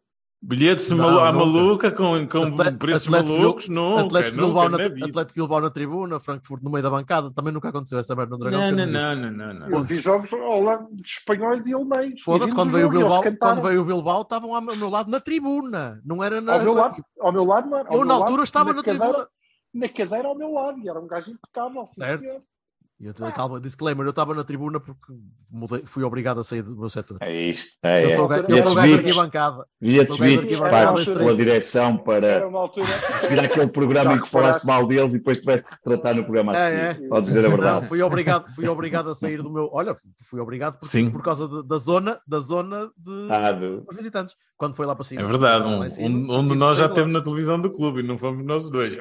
Bilhetes 0.46 0.90
Não, 0.90 0.98
malu- 0.98 1.20
à 1.20 1.32
nunca. 1.32 1.46
maluca 1.46 1.90
com, 1.90 2.28
com 2.28 2.42
Atle- 2.44 2.72
preços 2.78 3.06
Atlético 3.06 3.38
malucos, 3.38 3.68
nunca, 3.70 4.00
Atlético 4.02 4.36
nunca 4.36 4.46
Bilbao, 4.46 4.68
na 4.68 4.76
na. 4.78 5.06
Atlético 5.06 5.34
Bilbao 5.34 5.60
na 5.62 5.70
tribuna, 5.70 6.20
Frankfurt 6.20 6.62
no 6.62 6.70
meio 6.70 6.82
da 6.82 6.90
bancada, 6.90 7.30
também 7.30 7.50
nunca 7.50 7.70
aconteceu 7.70 7.98
essa 7.98 8.14
merda 8.14 8.32
no 8.32 8.38
Dragão. 8.38 8.60
Não, 8.60 8.70
não, 8.70 8.86
não, 8.86 9.16
não, 9.16 9.30
não, 9.32 9.54
não. 9.54 9.70
Eu 9.70 9.82
vi 9.82 9.94
jogos 9.96 10.30
ao 10.34 10.60
lado 10.60 10.86
de 10.92 11.02
espanhóis 11.02 11.66
e 11.66 11.72
alemães. 11.72 12.20
Foda-se, 12.22 12.54
quando 12.54 12.72
veio 12.72 12.88
o 12.88 12.90
Bilbao, 12.90 13.22
quando 13.38 13.62
veio 13.62 13.80
o 13.80 13.84
Bilbao, 13.86 14.20
estavam 14.20 14.54
ao 14.54 14.60
meu 14.60 14.90
lado 14.90 15.10
na 15.10 15.18
tribuna, 15.18 15.98
não 16.04 16.22
era 16.22 16.40
na. 16.42 16.52
Ao 16.54 16.62
meu 16.62 16.74
lado, 16.74 17.04
ao 17.20 17.32
meu 17.32 17.44
lado, 17.44 17.70
não 17.70 17.78
era. 17.78 17.88
Ao 17.88 17.94
Eu, 17.94 18.04
na 18.04 18.12
lado, 18.12 18.22
altura, 18.24 18.44
estava 18.44 18.72
na 18.74 18.82
cadeira, 18.82 19.06
tribuna. 19.06 19.28
Na 19.72 19.88
cadeira 19.88 20.28
ao 20.28 20.36
meu 20.36 20.52
lado, 20.52 20.78
e 20.78 20.88
era 20.90 21.00
um 21.00 21.06
gajo 21.06 21.30
impecável. 21.30 21.86
Certo. 21.86 22.20
senhor. 22.28 22.42
E 23.00 23.06
eu, 23.06 23.12
te- 23.12 23.32
calma, 23.32 23.60
disclaimer, 23.60 24.06
eu 24.06 24.10
estava 24.10 24.32
na 24.34 24.44
tribuna 24.44 24.78
porque 24.78 25.12
mudei- 25.52 25.82
fui 25.84 26.04
obrigado 26.04 26.38
a 26.38 26.44
sair 26.44 26.62
do 26.62 26.76
meu 26.76 26.88
setor. 26.88 27.18
É 27.20 27.32
isto. 27.50 27.72
É, 27.82 28.04
eu 28.04 28.10
é. 28.10 28.14
sou 28.16 28.24
o 28.24 28.28
gajo, 28.28 28.44
eu 28.48 28.58
sou 28.62 28.72
o 28.72 28.74
gajo 28.76 28.94
arquibancada. 28.94 29.66
Gajo 29.82 30.16
vídeos 30.16 30.60
pela 30.60 30.96
sei. 30.96 31.36
direção 31.36 31.96
para 31.98 32.48
seguir 33.18 33.40
aquele 33.40 33.66
programa 33.66 34.14
em 34.14 34.20
que 34.22 34.28
falaste 34.28 34.64
mal 34.64 34.86
deles 34.86 35.12
e 35.14 35.18
depois 35.18 35.38
tiveste 35.40 35.68
de 35.68 35.76
retratar 35.76 36.14
no 36.14 36.22
programa 36.22 36.52
a 36.52 36.56
É, 36.56 36.94
seguir. 36.94 37.08
Podes 37.08 37.28
dizer 37.30 37.44
a 37.44 37.48
Não, 37.48 37.56
verdade. 37.56 37.86
fui 37.88 38.00
obrigado, 38.00 38.48
fui 38.54 38.68
obrigado 38.68 39.10
a 39.10 39.14
sair 39.14 39.42
do 39.42 39.50
meu. 39.50 39.68
Olha, 39.72 39.96
fui 40.22 40.38
obrigado 40.40 40.78
por, 40.78 40.86
Sim. 40.86 41.10
por 41.10 41.22
causa 41.22 41.48
de- 41.48 41.66
da 41.66 41.78
zona, 41.78 42.20
da 42.26 42.38
zona 42.38 42.90
de 42.96 43.26
Ah, 43.28 43.50
do- 43.50 43.80
dos 43.80 43.96
visitantes. 43.96 44.36
Quando 44.56 44.76
foi 44.76 44.86
lá 44.86 44.94
para 44.94 45.04
cima. 45.04 45.20
É 45.20 45.24
verdade, 45.26 45.66
um, 45.66 45.90
cima, 45.90 46.08
um, 46.08 46.38
um 46.38 46.48
de 46.48 46.54
nós 46.54 46.76
que 46.76 46.82
já 46.84 46.88
teve 46.88 47.08
lá. 47.08 47.18
na 47.18 47.20
televisão 47.24 47.60
do 47.60 47.70
clube 47.72 48.00
e 48.00 48.02
não 48.04 48.16
fomos 48.16 48.46
nós 48.46 48.70
dois. 48.70 48.96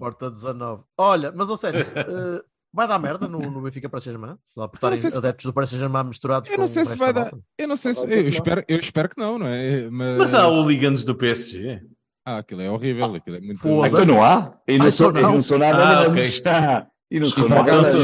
Porta 0.00 0.30
19. 0.30 0.84
Olha, 0.96 1.30
mas 1.36 1.50
a 1.50 1.56
sério, 1.58 1.80
eh, 1.94 2.42
vai 2.76 2.86
dar 2.86 2.98
merda 2.98 3.26
no, 3.26 3.38
no 3.40 3.60
Benfica 3.62 3.88
para 3.88 3.98
Saint-Germain? 3.98 4.36
Lá 4.54 4.68
por 4.68 4.76
estarem 4.76 4.98
sei 4.98 5.10
se- 5.10 5.18
adeptos 5.18 5.44
do 5.46 5.52
Paris 5.52 5.70
Saint-Germain 5.70 6.04
misturados 6.04 6.48
Eu 6.50 6.58
não 6.58 6.66
sei 6.68 6.82
o 6.82 6.86
se 6.86 6.96
vai 6.98 7.12
da 7.12 7.24
dar. 7.24 7.32
Eu 7.58 7.66
não 7.68 7.76
sei 7.76 7.94
se. 7.94 8.04
Eu 8.06 8.28
espero, 8.28 8.62
eu 8.68 8.78
espero 8.78 9.08
que 9.08 9.18
não, 9.18 9.38
não 9.38 9.46
é? 9.48 9.88
Mas, 9.90 10.18
Mas 10.18 10.34
há 10.34 10.46
hooligans 10.46 11.02
do 11.04 11.14
PSG. 11.16 11.80
Ah, 12.24 12.38
aquilo 12.38 12.60
é 12.60 12.70
horrível. 12.70 13.14
Aquilo 13.14 13.36
é 13.36 13.40
muito. 13.40 13.58
Foda-se. 13.58 14.02
Então 14.02 14.06
não 14.14 14.22
há? 14.22 14.56
E 14.68 14.78
não 14.78 14.86
Ah, 14.86 14.90
sou, 14.92 15.12
não. 15.12 15.22
não 15.22 15.42
sou 15.42 15.58
nada 15.58 15.82
Ah, 15.82 16.08
menos. 16.10 16.38
ok. 16.38 16.86
E 17.08 17.20
não 17.20 17.28
nada 17.48 17.84
sou- 17.84 18.02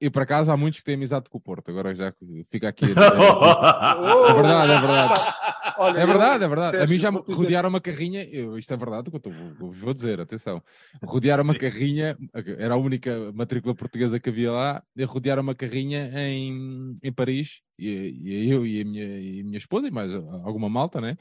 e, 0.00 0.10
por 0.10 0.22
acaso 0.22 0.50
há 0.50 0.56
muitos 0.56 0.80
que 0.80 0.84
têm 0.84 0.96
amizade 0.96 1.30
com 1.30 1.38
o 1.38 1.40
Porto. 1.40 1.70
Agora 1.70 1.94
já 1.94 2.12
fica 2.50 2.68
aqui. 2.68 2.86
É 4.30 4.32
verdade, 4.34 4.72
é 4.72 4.80
verdade. 4.80 5.14
Olha, 5.78 5.98
É 5.98 6.06
verdade, 6.06 6.44
é 6.44 6.48
verdade. 6.48 6.68
A 6.76 6.80
Sérgio, 6.80 6.94
mim 6.94 6.98
já 7.00 7.10
me 7.12 7.18
rodearam 7.28 7.68
uma 7.68 7.80
carrinha, 7.80 8.24
eu, 8.24 8.58
isto 8.58 8.72
é 8.74 8.76
verdade 8.76 9.08
o 9.08 9.12
que 9.20 9.28
eu 9.28 9.32
vos 9.32 9.78
vou 9.78 9.94
dizer, 9.94 10.20
atenção. 10.20 10.62
Rodearam 11.02 11.44
uma 11.44 11.54
carrinha, 11.54 12.18
era 12.58 12.74
a 12.74 12.76
única 12.76 13.32
matrícula 13.32 13.74
portuguesa 13.74 14.18
que 14.20 14.28
havia 14.28 14.50
lá, 14.52 14.82
e 14.96 15.04
rodearam 15.04 15.42
uma 15.42 15.54
carrinha 15.54 16.10
em, 16.14 16.98
em 17.02 17.12
Paris, 17.12 17.60
e, 17.78 17.88
e 17.88 18.50
eu 18.50 18.66
e 18.66 18.80
a, 18.80 18.84
minha, 18.84 19.04
e 19.04 19.40
a 19.40 19.44
minha 19.44 19.56
esposa, 19.56 19.86
e 19.88 19.90
mais 19.90 20.12
alguma 20.12 20.68
malta, 20.68 21.00
né? 21.00 21.16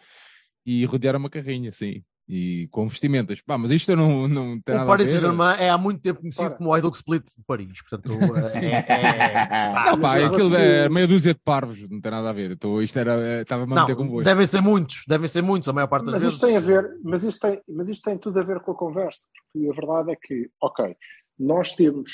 E 0.66 0.84
rodearam 0.86 1.20
uma 1.20 1.30
carrinha, 1.30 1.72
sim. 1.72 2.04
E 2.32 2.68
com 2.70 2.88
vestimentas. 2.88 3.42
Pá, 3.42 3.58
mas 3.58 3.72
isto 3.72 3.92
eu 3.92 3.98
não, 3.98 4.28
não 4.28 4.62
tem 4.62 4.76
O 4.76 4.78
nada 4.78 4.84
a 4.84 4.94
Paris. 4.94 5.10
Saint-Germain 5.10 5.56
é 5.60 5.68
há 5.72 5.78
muito 5.80 6.00
tempo 6.00 6.20
conhecido 6.22 6.44
Ora. 6.46 6.56
como 6.56 6.70
o 6.70 6.78
Idol 6.78 6.92
Split 6.92 7.24
de 7.26 7.44
Paris. 7.44 7.82
Portanto, 7.82 8.14
é, 8.56 8.70
é- 8.70 9.92
mas 9.92 10.00
pá, 10.00 10.20
eu 10.20 10.28
aquilo 10.28 10.50
vou-te- 10.52 10.64
é 10.64 10.88
meia 10.90 11.08
dúzia 11.08 11.34
de 11.34 11.40
parvos, 11.40 11.90
não 11.90 12.00
tem 12.00 12.12
nada 12.12 12.30
a 12.30 12.34
ver. 12.34 12.52
Então, 12.52 12.80
isto 12.84 13.00
era, 13.00 13.14
eh, 13.16 13.42
estava-me 13.42 13.74
a 13.74 13.82
meter 13.82 13.96
Não, 13.96 14.04
convosco. 14.04 14.24
devem 14.26 14.46
ser 14.46 14.62
muitos, 14.62 15.04
devem 15.08 15.28
ser 15.28 15.42
muitos, 15.42 15.68
a 15.70 15.74
maior 15.74 15.88
parte 15.88 16.06
das 16.06 16.14
Mas 16.14 16.22
vezes. 16.22 16.36
isto 16.36 16.46
tem 16.46 16.56
a 16.56 16.60
ver, 16.60 16.88
mas 17.04 17.24
isto 17.24 17.40
tem, 17.40 17.62
mas 17.68 17.90
isto 17.90 18.04
tem 18.08 18.18
tudo 18.20 18.40
a 18.40 18.44
ver 18.44 18.60
com 18.60 18.72
a 18.74 18.76
conversa, 18.76 19.22
porque 19.54 19.68
a 19.68 19.74
verdade 19.74 20.12
é 20.12 20.16
que, 20.16 20.50
ok, 20.62 20.96
nós 21.40 21.74
temos 21.74 22.12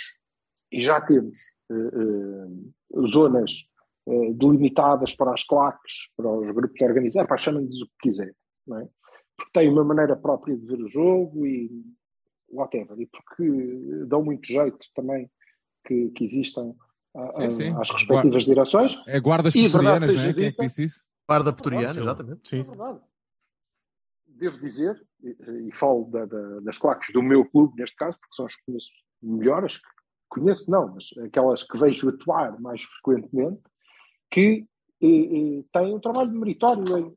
e 0.72 0.80
já 0.80 1.02
temos 1.02 1.38
eh, 1.70 1.76
eh, 1.76 3.08
zonas 3.08 3.52
delimitadas 4.36 5.16
para 5.16 5.34
as 5.34 5.44
claques, 5.44 5.94
para 6.16 6.30
os 6.32 6.50
grupos 6.52 6.80
organizados, 6.82 7.28
para 7.28 7.38
chamem-nos 7.38 7.82
o 7.82 7.86
que 7.88 7.94
quiser, 8.04 8.34
não 8.68 8.80
é? 8.80 8.88
Porque 9.38 9.52
têm 9.54 9.70
uma 9.70 9.84
maneira 9.84 10.16
própria 10.16 10.56
de 10.58 10.66
ver 10.66 10.82
o 10.82 10.88
jogo 10.88 11.46
e 11.46 11.84
whatever, 12.50 13.00
e 13.00 13.06
porque 13.08 14.06
dão 14.08 14.24
muito 14.24 14.48
jeito 14.48 14.86
também 14.96 15.30
que, 15.86 16.10
que 16.12 16.24
existam 16.24 16.74
ah, 17.16 17.32
Sim, 17.34 17.50
sim. 17.50 17.70
ah, 17.72 17.82
as 17.82 17.90
respectivas 17.90 18.46
direções. 18.46 18.96
É 19.08 19.20
guardas 19.20 19.56
E 19.56 19.64
pretorianas, 19.64 20.14
não 20.14 20.22
é? 20.22 20.22
Quem 20.22 20.30
é 20.30 20.34
que 20.34 20.50
dita- 20.52 20.64
disse 20.64 20.84
isso? 20.84 21.04
Guarda 21.28 21.52
Pretoriana, 21.54 22.00
exatamente. 22.00 22.48
Sim. 22.50 22.62
É. 22.62 23.00
Devo 24.28 24.60
dizer, 24.60 25.02
e, 25.24 25.68
e 25.70 25.72
falo 25.72 26.06
da- 26.12 26.26
da- 26.26 26.60
das 26.60 26.78
claques 26.78 27.14
do 27.14 27.22
meu 27.24 27.46
clube, 27.46 27.76
neste 27.80 27.96
caso, 27.96 28.18
porque 28.20 28.36
são 28.36 28.46
as 28.46 28.56
que 28.56 28.64
conheço 28.66 28.90
melhor, 29.24 29.64
as 29.66 29.78
que 29.78 29.84
conheço 30.30 30.70
não, 30.70 30.94
mas 30.94 31.10
aquelas 31.26 31.64
que 31.64 31.78
vejo 31.78 32.10
atuar 32.10 32.60
mais 32.60 32.84
frequentemente, 32.84 33.62
que 34.30 34.66
eh, 35.02 35.08
eh, 35.08 35.64
têm 35.74 35.94
um 35.96 36.00
trabalho 36.00 36.32
meritório. 36.32 36.98
em- 36.98 37.16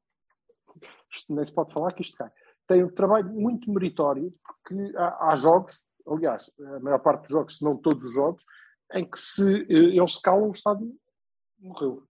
isto 1.12 1.34
nem 1.34 1.44
se 1.44 1.52
pode 1.52 1.72
falar 1.72 1.92
que 1.92 2.02
isto 2.02 2.16
cai. 2.16 2.30
Tem 2.66 2.84
um 2.84 2.90
trabalho 2.90 3.30
muito 3.32 3.70
meritório, 3.72 4.32
porque 4.44 4.96
há, 4.96 5.30
há 5.30 5.36
jogos, 5.36 5.82
aliás, 6.06 6.50
a 6.76 6.80
maior 6.80 6.98
parte 6.98 7.22
dos 7.22 7.30
jogos, 7.30 7.56
se 7.56 7.64
não 7.64 7.76
todos 7.76 8.08
os 8.08 8.14
jogos, 8.14 8.44
em 8.94 9.04
que 9.04 9.18
se 9.18 9.62
eh, 9.70 9.96
eles 9.96 10.14
se 10.14 10.22
calam, 10.22 10.48
o 10.48 10.52
estádio 10.52 10.94
morreu. 11.58 12.02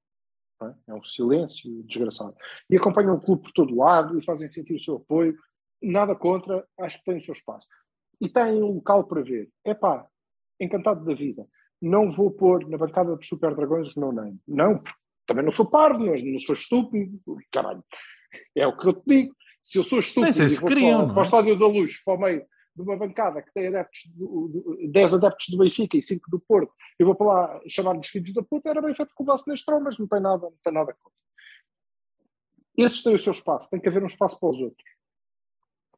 É 0.63 0.75
É 0.89 0.95
um 0.95 1.03
silêncio 1.03 1.83
desgraçado 1.85 2.35
e 2.69 2.77
acompanham 2.77 3.15
o 3.15 3.21
clube 3.21 3.43
por 3.43 3.53
todo 3.53 3.77
lado 3.77 4.19
e 4.19 4.25
fazem 4.25 4.49
sentir 4.49 4.75
o 4.75 4.83
seu 4.83 4.97
apoio. 4.97 5.37
Nada 5.81 6.17
contra, 6.17 6.67
acho 6.81 6.99
que 6.99 7.05
têm 7.05 7.19
o 7.19 7.25
seu 7.25 7.33
espaço. 7.33 7.67
E 8.21 8.29
têm 8.29 8.61
um 8.63 8.75
local 8.75 9.05
para 9.05 9.23
ver. 9.23 9.49
Epá, 9.65 10.05
encantado 10.61 11.05
da 11.05 11.15
vida. 11.15 11.47
Não 11.81 12.11
vou 12.11 12.33
pôr 12.33 12.69
na 12.69 12.77
bancada 12.77 13.15
dos 13.15 13.29
Super 13.29 13.55
Dragões 13.55 13.89
os 13.89 13.97
no 13.97 14.11
name. 14.11 14.41
Não, 14.49 14.83
também 15.25 15.45
não 15.45 15.53
sou 15.53 15.71
parvo, 15.71 16.05
não, 16.05 16.17
não 16.17 16.41
sou 16.41 16.57
estúpido. 16.57 17.21
Caralho. 17.53 17.85
É 18.55 18.67
o 18.67 18.77
que 18.77 18.89
eu 18.89 18.93
te 18.93 19.03
digo. 19.07 19.35
Se 19.63 19.79
eu 19.79 19.85
sou 19.85 19.99
estúpido 19.99 20.33
sei 20.33 20.47
e 20.47 20.49
se 20.49 20.61
vou 20.61 20.69
queriam, 20.69 21.01
para, 21.01 21.11
é? 21.11 21.13
para 21.13 21.21
o 21.21 21.23
Estádio 21.23 21.59
da 21.59 21.67
Luz, 21.67 22.03
para 22.03 22.15
o 22.15 22.19
meio 22.19 22.47
de 22.75 22.83
uma 22.83 22.97
bancada 22.97 23.43
que 23.43 23.53
tem 23.53 23.67
adeptos 23.67 24.07
do, 24.15 24.49
do, 24.49 24.89
10 24.89 25.15
adeptos 25.15 25.49
do 25.49 25.59
Benfica 25.59 25.97
e 25.97 26.03
5 26.03 26.31
do 26.31 26.39
Porto, 26.39 26.73
eu 26.99 27.07
vou 27.07 27.15
para 27.15 27.27
lá 27.27 27.61
chamar-lhes 27.69 28.07
filhos 28.07 28.33
da 28.33 28.43
puta, 28.43 28.71
era 28.71 28.81
bem 28.81 28.95
feito 28.95 29.13
com 29.15 29.25
o 29.25 29.27
vosso 29.27 29.49
Nestrão, 29.49 29.81
mas 29.81 29.99
não 29.99 30.07
tem 30.07 30.21
nada, 30.21 30.43
não 30.43 30.55
tem 30.63 30.73
nada 30.73 30.93
contra. 30.93 31.19
Esses 32.77 33.03
têm 33.03 33.17
o 33.17 33.19
seu 33.19 33.33
espaço, 33.33 33.69
tem 33.69 33.81
que 33.81 33.89
haver 33.89 34.03
um 34.03 34.07
espaço 34.07 34.39
para 34.39 34.51
os 34.51 34.61
outros. 34.61 34.85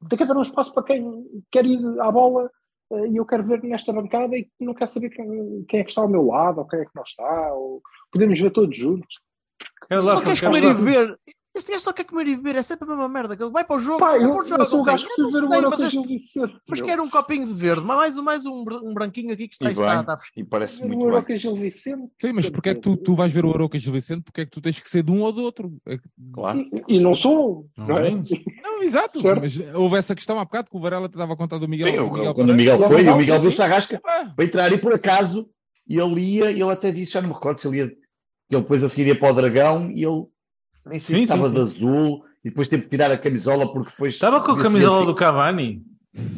Tem 0.09 0.17
que 0.17 0.23
haver 0.23 0.37
um 0.37 0.43
espaço 0.43 0.73
para 0.73 0.85
quem 0.85 1.45
quer 1.51 1.67
ir 1.67 1.79
à 2.01 2.11
bola 2.11 2.51
eh, 2.93 3.09
e 3.09 3.17
eu 3.19 3.27
quero 3.27 3.45
ver 3.45 3.63
nesta 3.63 3.93
bancada 3.93 4.35
e 4.35 4.51
não 4.59 4.73
quer 4.73 4.89
saber 4.89 5.11
quem, 5.11 5.65
quem 5.69 5.81
é 5.81 5.85
que 5.85 5.91
está 5.91 6.01
ao 6.01 6.09
meu 6.09 6.25
lado 6.25 6.61
ou 6.61 6.67
quem 6.67 6.81
é 6.81 6.85
que 6.87 6.95
não 6.95 7.03
está, 7.03 7.53
ou 7.53 7.83
podemos 8.11 8.41
ver 8.41 8.51
todos 8.51 8.75
juntos. 8.75 9.21
Quero 9.87 10.03
lá, 10.03 10.17
Só 10.17 10.23
queres 10.23 10.41
comer 10.41 10.65
e 10.65 10.75
beber. 10.75 11.21
Este 11.61 11.73
gajo 11.73 11.85
só 11.85 11.93
quer 11.93 12.05
comer 12.05 12.27
e 12.27 12.37
beber, 12.37 12.57
é 12.57 12.63
sempre 12.63 12.85
a 12.87 12.89
mesma 12.89 13.07
merda. 13.07 13.37
que 13.37 13.43
ele 13.43 13.51
Vai 13.53 13.65
para 13.65 13.77
o 13.77 13.81
jogo, 13.81 13.99
vai 13.99 14.17
eu, 14.17 14.31
para 14.31 14.43
o 14.43 14.47
jogo. 14.47 14.63
eu 14.63 14.67
sou 14.67 14.81
o 14.81 14.83
gajo 14.83 15.07
que 15.07 15.21
o 15.23 15.31
Euro 15.31 15.71
mas 15.71 15.81
este-. 15.81 16.21
Mas 16.67 16.81
quero 16.81 17.03
um 17.03 17.11
copinho 17.11 17.47
de 17.47 17.53
verde, 17.53 17.85
mais, 17.85 18.17
mais 18.17 18.47
um, 18.47 18.65
um 18.83 18.95
branquinho 18.95 19.31
aqui 19.35 19.47
que 19.47 19.55
está, 19.55 19.71
E 19.71 19.75
bem, 19.75 20.01
está 20.01 20.17
fresco. 20.17 20.41
e 20.41 20.43
parece 20.45 20.83
o 20.83 20.87
muito 20.89 21.03
Euro 21.05 21.23
bem. 21.23 21.37
Gil 21.37 21.55
Vicente. 21.55 22.11
Sim, 22.19 22.33
mas 22.33 22.49
porque 22.49 22.71
é 22.71 22.75
que 22.75 22.81
tu, 22.81 22.97
tu 22.97 23.15
vais 23.15 23.31
ver 23.31 23.45
o 23.45 23.51
Aroca 23.53 23.79
Gil 23.79 23.93
Vicente? 23.93 24.23
Porque 24.23 24.41
é 24.41 24.45
que 24.47 24.51
tu 24.51 24.63
tens 24.63 24.81
que 24.81 24.89
ser 24.89 25.03
de 25.03 25.13
um 25.13 25.21
ou 25.21 25.33
do 25.33 25.43
outro? 25.43 25.77
É 25.87 25.99
que- 25.99 26.09
Claro. 26.33 26.61
E, 26.89 26.97
e 26.97 26.99
não 27.01 27.15
sou, 27.15 27.67
Não 27.77 27.87
não 27.89 27.99
é? 27.99 28.11
Não, 28.63 28.83
exato. 28.83 29.21
Certo. 29.21 29.41
Mas 29.43 29.59
houve 29.75 29.97
essa 29.99 30.15
questão 30.15 30.39
há 30.39 30.45
bocado 30.45 30.71
que 30.71 30.77
o 30.77 30.81
Varela 30.81 31.11
te 31.11 31.19
dava 31.19 31.37
conta 31.37 31.59
do 31.59 31.69
Miguel. 31.69 31.89
Sim, 31.89 31.97
do 31.97 32.03
eu- 32.05 32.11
Miguel 32.13 32.35
quando 32.35 32.51
o. 32.51 32.55
Miguel 32.55 32.79
foi, 32.79 33.03
o 33.07 33.17
Miguel 33.17 33.37
sim, 33.37 33.43
viu 33.43 33.51
sim. 33.51 33.57
Sarrasca 33.59 34.01
Ah, 34.03 34.33
para 34.35 34.45
entrar 34.47 34.73
e 34.73 34.79
por 34.79 34.95
acaso 34.95 35.47
ele 35.87 36.21
ia, 36.21 36.51
ele 36.51 36.63
até 36.65 36.91
disse, 36.91 37.13
já 37.13 37.21
não 37.21 37.29
me 37.29 37.35
recordo 37.35 37.61
se 37.61 37.69
ele 37.69 37.79
ia, 37.79 37.85
ele 37.85 38.63
depois 38.63 38.83
a 38.83 38.89
seguir 38.89 39.09
ia 39.09 39.19
para 39.19 39.31
o 39.33 39.35
Dragão 39.35 39.91
e 39.91 40.05
ele 40.05 40.25
nem 40.87 40.99
sei 40.99 41.17
Sim, 41.17 41.27
se 41.27 41.33
estava 41.33 41.49
sim. 41.49 41.55
de 41.55 41.61
azul 41.61 42.25
e 42.45 42.49
depois 42.51 42.69
teve 42.69 42.85
que 42.85 42.89
tirar 42.91 43.11
a 43.11 43.19
camisola 43.19 43.73
porque 43.73 43.91
depois 43.91 44.15
Estava 44.15 44.41
com 44.41 44.53
a 44.53 44.59
camisola 44.63 45.01
seguinte- 45.01 45.07
do 45.07 45.15
Cavani. 45.15 45.83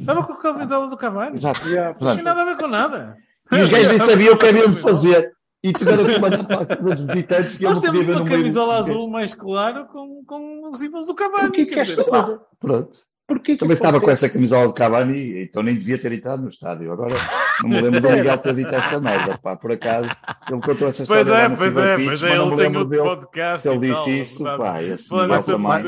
Estava 0.00 0.22
com 0.24 0.32
a 0.32 0.42
camisola 0.42 0.88
do 0.88 0.96
Cavani. 0.96 1.36
Exato. 1.38 1.68
Yeah. 1.68 1.96
Não 2.00 2.12
tinha 2.12 2.22
nada 2.24 2.42
a 2.42 2.44
ver 2.44 2.56
com 2.56 2.66
nada. 2.66 3.16
E 3.50 3.56
os 3.60 3.68
gajos 3.68 3.88
nem 3.88 3.98
sabiam 3.98 4.34
o 4.34 4.38
que 4.38 4.46
haviam 4.46 4.70
de 4.72 4.80
fazer 4.80 5.32
e 5.64 5.72
tiveram 5.72 6.04
que 6.06 6.18
mandar 6.18 6.44
para 6.44 6.84
os 6.92 7.00
visitantes 7.00 7.56
que 7.56 7.64
eu 7.64 7.70
Nós 7.70 7.80
temos 7.80 8.06
uma 8.06 8.24
camisola 8.24 8.78
dos 8.82 8.90
azul 8.90 9.10
mais 9.10 9.32
claro 9.34 9.86
com, 9.86 10.24
com 10.26 10.70
os 10.70 10.78
símbolos 10.78 11.06
do 11.06 11.14
Cavani. 11.14 11.48
Porquê 11.48 11.66
que 11.66 11.74
quer 11.74 11.80
esta 11.82 11.96
dizer, 12.02 12.10
coisa? 12.10 12.40
Pronto. 12.58 12.98
Porquê 13.26 13.52
que 13.54 13.58
Também 13.60 13.74
estava 13.74 14.00
com 14.00 14.10
essa 14.10 14.28
camisola 14.28 14.66
de 14.68 14.74
Cavani, 14.74 15.42
então 15.44 15.62
nem 15.62 15.76
devia 15.76 15.96
ter 15.96 16.12
entrado 16.12 16.42
no 16.42 16.48
estádio. 16.48 16.92
Agora 16.92 17.14
não 17.62 17.68
me 17.70 17.80
lembro 17.80 18.00
do 18.00 18.10
Miguel 18.10 18.36
ter 18.38 18.54
dito 18.54 18.74
essa 18.74 19.00
merda, 19.00 19.38
pá, 19.38 19.56
por 19.56 19.70
acaso. 19.72 20.08
Ele 20.50 20.60
contou 20.60 20.88
essa 20.88 21.04
história 21.04 21.24
Pois 21.24 21.28
lá 21.28 21.40
é, 21.42 21.48
pois 21.56 21.76
é, 21.76 21.96
Pitch, 21.96 22.06
pois 22.08 22.20
mas 22.20 22.30
é, 22.30 22.36
ele 22.36 22.56
tem 22.56 22.66
outro 22.76 22.84
dele 22.90 23.02
podcast 23.02 23.62
se 23.62 23.68
ele 23.68 23.78
disse 23.78 23.94
tal, 23.94 24.08
isso, 24.10 24.38
verdade. 24.44 24.62
pá, 24.62 24.82
esse 24.82 25.08
Falando 25.08 25.24
Miguel 25.24 25.38
essa 25.38 25.52
também. 25.52 25.82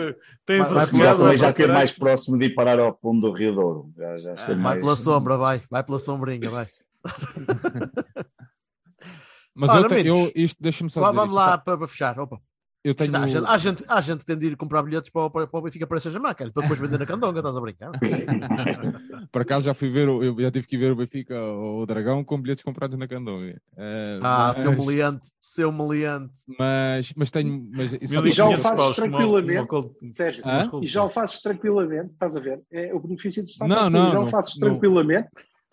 Tem 0.47 0.59
Vai- 0.63 0.69
vai 0.71 0.87
Vai 0.87 0.87
também 1.17 1.37
já 1.37 1.49
esteve 1.51 1.55
caralho. 1.55 1.75
mais 1.75 1.93
próximo 1.93 2.39
de 2.39 2.47
ir 2.47 2.55
parar 2.55 2.79
ao 2.79 2.99
fundo 2.99 3.21
do 3.29 3.33
Rio 3.37 3.55
Douro. 3.55 3.91
Já, 3.97 4.19
já 4.19 4.35
Vai 4.47 4.55
mais... 4.57 4.81
pela 4.81 4.97
sombra, 4.97 5.37
vai. 5.37 5.63
Vai 5.71 5.83
pela 5.85 5.99
sombrinha, 5.99 6.49
vai. 6.51 6.69
Mas 9.57 9.71
Ora, 9.71 9.81
eu, 9.83 9.89
te- 9.89 10.09
eu 10.09 10.33
isto 10.35 10.57
deixa-me 10.61 10.91
só 10.91 11.01
Vá- 11.01 11.09
Vamos 11.13 11.27
isto. 11.27 11.35
lá 11.35 11.59
para, 11.59 11.79
para 11.79 11.89
fechar. 11.89 12.19
Opa. 12.19 12.39
Eu 12.85 12.95
tenho. 12.95 13.17
Há, 13.17 13.27
gente, 13.27 13.45
há, 13.47 13.59
gente, 13.59 13.85
há 13.89 14.01
gente 14.03 14.19
que 14.21 14.27
tem 14.27 14.37
de 14.39 14.47
ir 14.49 14.57
comprar 14.57 14.83
bilhetes 14.83 15.11
para, 15.11 15.23
o- 15.25 15.31
para, 15.31 15.47
para 15.47 15.59
o 15.59 15.63
Benfica 15.63 15.87
para 15.87 15.97
essa 15.97 16.11
marca 16.21 16.51
para 16.53 16.63
depois 16.63 16.79
vender 16.79 16.99
na 16.99 17.07
Candonga, 17.07 17.39
estás 17.41 17.57
a 17.57 17.61
brincar? 17.61 17.91
Por 19.33 19.43
acaso 19.43 19.65
já 19.65 19.75
fui 19.75 19.91
ver, 19.91 20.07
eu 20.07 20.39
já 20.39 20.51
tive 20.51 20.67
que 20.67 20.77
ir 20.77 20.79
ver 20.79 20.93
o 20.93 20.97
Benfica 20.97 21.35
ou 21.41 21.81
o 21.83 21.87
Dragão 21.87 22.23
com 22.23 22.41
bilhetes 22.41 22.63
comprados 22.63 22.99
na 22.99 23.09
Candonga. 23.09 23.59
Eh, 23.77 24.19
Ah, 24.23 24.53
mas, 24.55 24.59
seu 24.59 24.73
meliante, 24.73 25.27
seu 25.41 25.73
meliante. 25.73 26.35
mas, 26.59 27.13
mas 27.17 27.31
tenho. 27.31 27.67
Mas, 27.73 27.93
isso 27.95 28.15
E 28.27 28.31
já 28.31 28.45
o 28.45 28.51
1500 28.51 28.63
fazes 28.63 28.97
tranquilamente. 28.97 29.69
Sérgio, 30.13 30.45
e 30.83 30.87
já 30.87 31.03
o 31.05 31.09
fazes 31.09 31.41
tranquilamente, 31.41 32.13
estás 32.13 32.37
a 32.37 32.41
ver? 32.41 32.61
É 32.71 32.95
o 32.95 33.01
benefício 33.01 33.43
do 33.43 33.49
Estado. 33.49 33.69
Não, 33.69 33.89
não, 33.89 34.09
já 34.13 34.19
não, 34.19 34.27
o 34.27 34.31
fazes 34.31 34.57
não. 34.59 34.69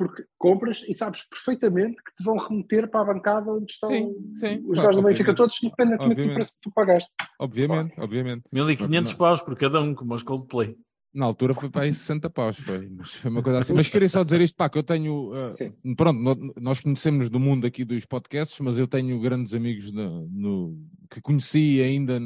Porque 0.02 0.24
compras 0.38 0.84
e 0.88 0.94
sabes 0.94 1.24
perfeitamente 1.30 1.96
que 2.04 2.16
te 2.16 2.24
vão 2.24 2.38
remeter 2.38 2.90
para 2.90 3.02
a 3.02 3.14
bancada 3.14 3.52
onde 3.52 3.72
estão 3.72 3.90
Sim, 3.92 4.34
sim, 4.36 4.58
os 4.66 4.74
claro, 4.80 4.88
gajos 4.88 5.02
do 5.02 5.08
Benfica 5.08 5.36
todos, 5.36 5.62
independentemente 5.64 6.28
do 6.28 6.34
preço 6.34 6.52
que 6.54 6.60
tu 6.62 6.72
pagaste. 6.74 7.10
obviamente, 7.40 7.94
obviamente. 8.00 8.44
1500 8.52 9.12
Não. 9.12 9.18
paus 9.18 9.42
por 9.42 9.56
cada 9.56 9.80
um, 9.82 9.94
como 9.94 10.16
os 10.16 10.24
Coldplay. 10.24 10.76
Na 11.14 11.26
altura 11.26 11.54
foi 11.54 11.70
para 11.70 11.82
aí 11.82 11.94
60 11.94 12.30
paus, 12.30 12.58
foi, 12.58 12.90
mas 12.90 13.14
foi 13.16 13.30
uma 13.30 13.44
coisa 13.44 13.60
assim. 13.60 13.74
Mas 13.74 13.90
queria 13.90 14.08
só 14.08 14.24
dizer 14.24 14.40
isto, 14.40 14.56
pá, 14.56 14.70
que 14.70 14.78
eu 14.78 14.84
tenho. 14.84 15.32
uh, 15.34 15.96
pronto, 15.96 16.54
nós 16.60 16.80
conhecemos 16.80 17.30
do 17.30 17.38
mundo 17.38 17.68
aqui 17.68 17.84
dos 17.84 18.06
podcasts, 18.06 18.58
mas 18.62 18.78
eu 18.80 18.88
tenho 18.88 19.20
grandes 19.20 19.54
amigos 19.54 19.92
no, 19.92 20.26
no- 20.30 20.78
que 21.10 21.20
conheci 21.20 21.82
ainda 21.82 22.18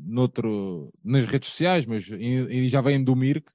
noutro, 0.00 0.92
nas 1.04 1.24
redes 1.26 1.48
sociais, 1.48 1.86
mas 1.86 2.08
e, 2.08 2.16
e 2.64 2.68
já 2.68 2.80
vêm 2.80 3.02
do 3.04 3.14
Mirk, 3.14 3.48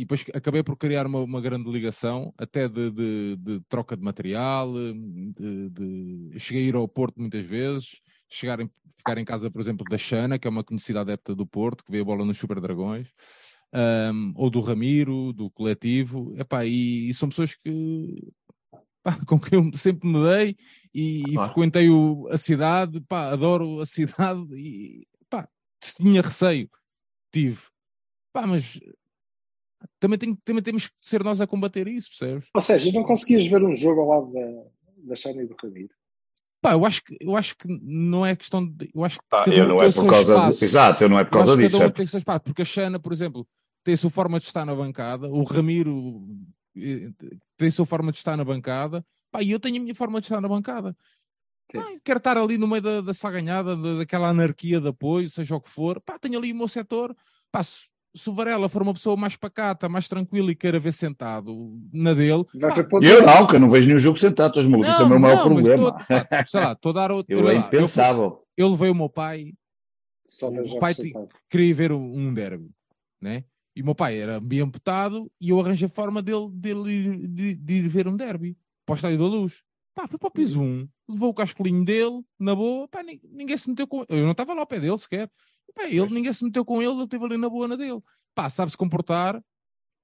e 0.00 0.04
depois 0.04 0.24
acabei 0.34 0.62
por 0.62 0.76
criar 0.76 1.06
uma, 1.06 1.20
uma 1.20 1.40
grande 1.40 1.70
ligação, 1.70 2.32
até 2.38 2.68
de, 2.68 2.90
de- 2.90 3.36
de 3.36 3.60
troca 3.68 3.96
de 3.96 4.02
material, 4.02 4.72
de, 4.72 6.38
cheguei 6.38 6.64
a 6.64 6.68
ir 6.68 6.74
ao 6.74 6.88
Porto 6.88 7.20
muitas 7.20 7.44
vezes, 7.44 8.00
chegar 8.28 8.60
em, 8.60 8.70
ficar 8.96 9.18
em 9.18 9.24
casa, 9.24 9.50
por 9.50 9.60
exemplo, 9.60 9.86
da 9.86 9.98
Xana, 9.98 10.38
que 10.38 10.46
é 10.46 10.50
uma 10.50 10.64
conhecida 10.64 11.00
adepta 11.00 11.34
do 11.34 11.46
Porto, 11.46 11.84
que 11.84 11.90
vê 11.92 12.00
a 12.00 12.04
bola 12.04 12.24
nos 12.24 12.38
Super 12.38 12.60
Dragões 12.60 13.08
um, 13.72 14.32
ou 14.36 14.50
do 14.50 14.60
Ramiro, 14.60 15.32
do 15.32 15.50
coletivo, 15.50 16.34
epá, 16.36 16.64
e, 16.64 17.08
e 17.08 17.14
são 17.14 17.28
pessoas 17.28 17.54
que 17.54 18.32
pá, 19.02 19.16
com 19.26 19.38
quem 19.38 19.58
eu 19.58 19.76
sempre 19.76 20.08
me 20.08 20.18
dei 20.28 20.56
e, 20.94 21.20
e 21.30 21.32
Claro. 21.34 21.48
frequentei 21.52 21.88
o- 21.90 22.28
a 22.30 22.36
cidade, 22.38 23.00
pá, 23.02 23.30
adoro 23.30 23.80
a 23.80 23.86
cidade 23.86 24.42
e 24.54 25.06
pá, 25.28 25.48
tinha 25.96 26.20
receio, 26.22 26.68
tive, 27.32 27.62
pá, 28.32 28.46
mas 28.46 28.78
também, 29.98 30.18
tem, 30.18 30.34
também 30.44 30.62
temos 30.62 30.88
que 30.88 30.94
ser 31.00 31.22
nós 31.24 31.40
a 31.40 31.46
combater 31.46 31.86
isso, 31.88 32.10
percebes? 32.10 32.48
Ou 32.54 32.60
seja, 32.60 32.90
não 32.92 33.02
conseguias 33.04 33.46
ver 33.46 33.62
um 33.62 33.74
jogo 33.74 34.00
ao 34.02 34.08
lado 34.08 34.32
da, 34.32 34.62
da 35.08 35.16
Xana 35.16 35.42
e 35.42 35.46
do 35.46 35.56
Ramiro. 35.62 35.94
Pá, 36.62 36.72
eu 36.72 36.84
acho 36.84 37.02
que, 37.02 37.16
eu 37.20 37.36
acho 37.36 37.56
que 37.56 37.66
não 37.82 38.24
é 38.26 38.36
questão 38.36 38.66
de. 38.66 38.90
Eu 38.94 39.02
acho 39.04 39.18
que 39.18 39.24
Ah, 39.30 39.44
cada 39.44 39.56
eu 39.56 39.64
um 39.64 39.68
não 39.68 39.82
é 39.82 39.90
por 39.90 40.06
causa 40.06 40.46
disso. 40.46 40.64
Exato, 40.64 41.04
eu 41.04 41.08
não 41.08 41.18
é 41.18 41.24
por 41.24 41.32
causa 41.32 41.56
disso. 41.56 41.72
cada 41.78 41.86
um 41.86 41.90
tem 41.90 42.06
seu 42.06 42.18
espaço, 42.18 42.40
porque 42.40 42.62
a 42.62 42.64
Xana, 42.66 42.98
por 42.98 43.12
exemplo, 43.12 43.48
tem 43.82 43.94
a 43.94 43.96
sua 43.96 44.10
forma 44.10 44.38
de 44.38 44.44
estar 44.44 44.66
na 44.66 44.74
bancada, 44.74 45.26
o 45.26 45.42
Ramiro 45.42 46.22
eh, 46.76 47.10
tem 47.56 47.68
a 47.68 47.72
sua 47.72 47.86
forma 47.86 48.12
de 48.12 48.18
estar 48.18 48.36
na 48.36 48.44
bancada, 48.44 49.02
pá, 49.30 49.42
e 49.42 49.50
eu 49.50 49.58
tenho 49.58 49.76
a 49.78 49.80
minha 49.80 49.94
forma 49.94 50.20
de 50.20 50.26
estar 50.26 50.40
na 50.40 50.48
bancada. 50.48 50.94
Quero 52.04 52.18
estar 52.18 52.36
ali 52.36 52.58
no 52.58 52.66
meio 52.66 52.82
da, 52.82 53.00
da 53.00 53.14
saganhada, 53.14 53.76
da- 53.76 53.98
daquela 53.98 54.28
anarquia 54.28 54.80
de 54.80 54.88
apoio, 54.88 55.30
seja 55.30 55.54
o 55.56 55.60
que 55.60 55.70
for, 55.70 56.00
pá, 56.00 56.18
tenho 56.18 56.36
ali 56.36 56.52
o 56.52 56.56
meu 56.56 56.66
setor, 56.68 57.16
pá, 57.50 57.62
se, 57.62 57.86
se 58.14 58.28
o 58.28 58.32
Varela 58.34 58.68
for 58.68 58.82
uma 58.82 58.92
pessoa 58.94 59.16
mais 59.16 59.36
pacata, 59.36 59.88
mais 59.88 60.08
tranquila 60.08 60.50
e 60.50 60.54
queira 60.56 60.78
ver 60.80 60.92
sentado 60.92 61.78
na 61.92 62.12
dele, 62.14 62.44
pá, 62.44 62.74
Eu 63.02 63.22
não, 63.22 63.46
que 63.46 63.56
eu 63.56 63.60
não 63.60 63.70
vejo 63.70 63.86
nenhum 63.86 63.98
jogo 63.98 64.18
sentado, 64.18 64.50
estás 64.50 64.66
maluco. 64.66 64.88
Isso 64.90 65.02
é 65.02 65.04
o 65.04 65.08
meu 65.08 65.20
maior 65.20 65.36
mas 65.36 65.44
problema. 65.44 65.92
tô- 65.92 66.04
pá, 66.06 66.46
sei 66.46 66.60
lá, 66.60 66.72
estou 66.72 66.90
a 66.90 66.92
dar 66.94 67.12
outro. 67.12 67.32
Eu 67.38 67.48
é 67.48 67.52
lá, 67.54 67.60
eu, 67.60 67.66
impensável. 67.66 68.42
eu 68.56 68.68
levei 68.68 68.90
o 68.90 68.94
meu 68.94 69.08
pai 69.08 69.52
só 70.26 70.48
o 70.48 70.78
pai 70.78 70.94
queria 71.48 71.74
ver 71.74 71.92
um, 71.92 72.32
derby, 72.32 72.70
né? 73.20 73.44
E 73.74 73.82
o 73.82 73.84
meu 73.84 73.94
pai 73.94 74.16
era 74.20 74.38
bem 74.40 74.60
amputado 74.60 75.30
e 75.40 75.50
eu 75.50 75.60
arranjei 75.60 75.86
a 75.86 75.90
forma 75.90 76.22
dele, 76.22 76.48
dele 76.52 77.26
de, 77.28 77.54
de 77.54 77.74
ir 77.74 77.88
ver 77.88 78.06
um 78.06 78.16
derby 78.16 78.56
para 78.86 78.92
o 78.92 78.96
Estádio 78.96 79.18
da 79.18 79.24
Luz. 79.24 79.62
Pá, 79.94 80.06
foi 80.06 80.18
para 80.18 80.28
o 80.28 80.30
piso 80.30 80.60
1, 80.62 80.88
levou 81.08 81.30
o 81.30 81.34
cascolinho 81.34 81.84
dele, 81.84 82.22
na 82.38 82.54
boa, 82.54 82.86
pá, 82.86 83.02
nin- 83.02 83.20
ninguém 83.32 83.56
se 83.58 83.68
meteu 83.68 83.86
com 83.88 84.04
Eu 84.08 84.24
não 84.24 84.30
estava 84.32 84.54
lá 84.54 84.60
ao 84.60 84.66
pé 84.66 84.78
dele 84.78 84.96
sequer. 84.98 85.28
Pá, 85.74 85.84
ele, 85.84 86.12
ninguém 86.12 86.32
se 86.32 86.44
meteu 86.44 86.64
com 86.64 86.80
ele, 86.82 86.92
ele 86.92 87.04
esteve 87.04 87.24
ali 87.24 87.36
na 87.36 87.48
boa 87.48 87.68
na 87.68 87.76
dele. 87.76 88.00
Pá, 88.34 88.48
sabe-se 88.48 88.76
comportar, 88.76 89.40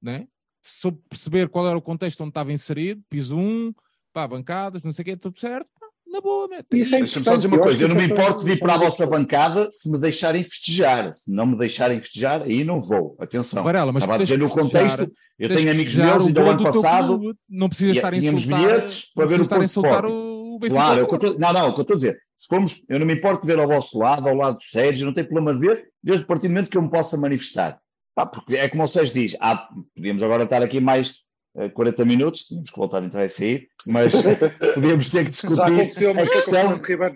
né? 0.02 0.26
Soube 0.62 0.98
perceber 1.08 1.48
qual 1.48 1.66
era 1.68 1.78
o 1.78 1.82
contexto 1.82 2.20
onde 2.22 2.30
estava 2.30 2.52
inserido, 2.52 3.02
piso 3.08 3.36
1, 3.36 3.72
pá, 4.12 4.26
bancadas, 4.26 4.82
não 4.82 4.92
sei 4.92 5.02
o 5.02 5.06
que, 5.06 5.16
tudo 5.16 5.38
certo. 5.38 5.70
Pá, 5.78 5.86
na 6.06 6.20
boa, 6.20 6.48
mete. 6.48 6.66
Isso 6.72 6.94
é 6.94 7.00
Deixa-me 7.00 7.24
só 7.24 7.36
dizer 7.36 7.48
uma 7.48 7.58
coisa, 7.58 7.82
eu 7.84 7.88
não 7.88 7.96
me 7.96 8.02
é 8.02 8.06
importo 8.06 8.44
de 8.44 8.52
ir 8.52 8.58
para 8.58 8.74
a 8.74 8.78
vossa 8.78 9.06
bancada 9.06 9.68
se 9.70 9.90
me 9.90 9.98
deixarem 9.98 10.42
festejar. 10.44 11.12
Se 11.12 11.32
não 11.32 11.46
me 11.46 11.58
deixarem 11.58 12.00
festejar, 12.00 12.42
aí 12.42 12.64
não 12.64 12.80
vou. 12.80 13.16
Atenção. 13.18 13.62
Varela, 13.62 13.92
mas 13.92 14.04
Estava 14.04 14.20
a 14.20 14.24
dizer 14.24 14.38
no 14.38 14.48
contexto, 14.48 15.10
eu 15.38 15.48
tenho 15.48 15.70
amigos 15.70 15.94
meus, 15.94 16.24
o 16.24 16.26
ainda 16.28 16.40
o 16.44 16.48
ano 16.48 16.58
do 16.58 16.70
teu 16.70 16.82
passado, 16.82 17.36
não 17.48 17.68
precisa 17.68 17.92
e- 17.92 17.96
estar 17.96 18.12
a 18.12 18.16
insultar, 18.16 18.60
bilhetes 18.60 19.10
para 19.14 19.24
não 19.24 19.28
ver 19.30 19.40
o 19.40 19.42
estar 19.42 19.60
a 19.60 19.64
insultar 19.64 20.04
Sporting. 20.04 20.35
O 20.56 20.58
Benfica. 20.58 20.80
Claro, 20.80 21.00
é 21.00 21.02
eu 21.02 21.18
tô- 21.18 21.38
não, 21.38 21.52
não, 21.52 21.60
é 21.60 21.64
o 21.64 21.72
que 21.74 21.80
eu 21.80 21.82
estou 21.82 21.94
a 21.94 21.96
dizer. 21.96 22.18
Se 22.34 22.46
formos, 22.48 22.82
eu 22.88 22.98
não 22.98 23.06
me 23.06 23.14
importo 23.14 23.42
de 23.42 23.46
ver 23.52 23.58
ao 23.60 23.66
vosso 23.66 23.98
lado, 23.98 24.28
ao 24.28 24.34
lado 24.34 24.58
do 24.58 24.64
Sérgio, 24.64 25.06
não 25.06 25.14
tem 25.14 25.24
problema 25.24 25.54
de 25.58 25.66
ver, 25.66 25.88
desde 26.02 26.24
o 26.24 26.26
partir 26.26 26.48
do 26.48 26.54
momento 26.54 26.70
que 26.70 26.76
eu 26.76 26.82
me 26.82 26.90
possa 26.90 27.16
manifestar. 27.16 27.78
Pá, 28.14 28.26
porque 28.26 28.56
é 28.56 28.68
como 28.68 28.82
o 28.82 28.86
Sérgio 28.86 29.14
diz, 29.14 29.36
há- 29.40 29.68
podíamos 29.94 30.22
agora 30.22 30.44
estar 30.44 30.62
aqui 30.62 30.80
mais 30.80 31.16
eh, 31.58 31.68
40 31.70 32.04
minutos, 32.04 32.44
tínhamos 32.44 32.70
que 32.70 32.76
voltar 32.78 33.02
a 33.02 33.06
entrar 33.06 33.24
e 33.24 33.28
sair, 33.30 33.68
mas 33.86 34.12
podíamos 34.74 35.08
ter 35.10 35.24
que 35.24 35.30
discutir 35.30 35.56
Já 35.56 35.66
aconteceu, 35.66 36.10
a 36.10 36.14
mas 36.14 36.28
o 36.28 36.32
questão. 36.32 36.52
Fernando 36.52 36.84
Ribeiro 36.84 37.14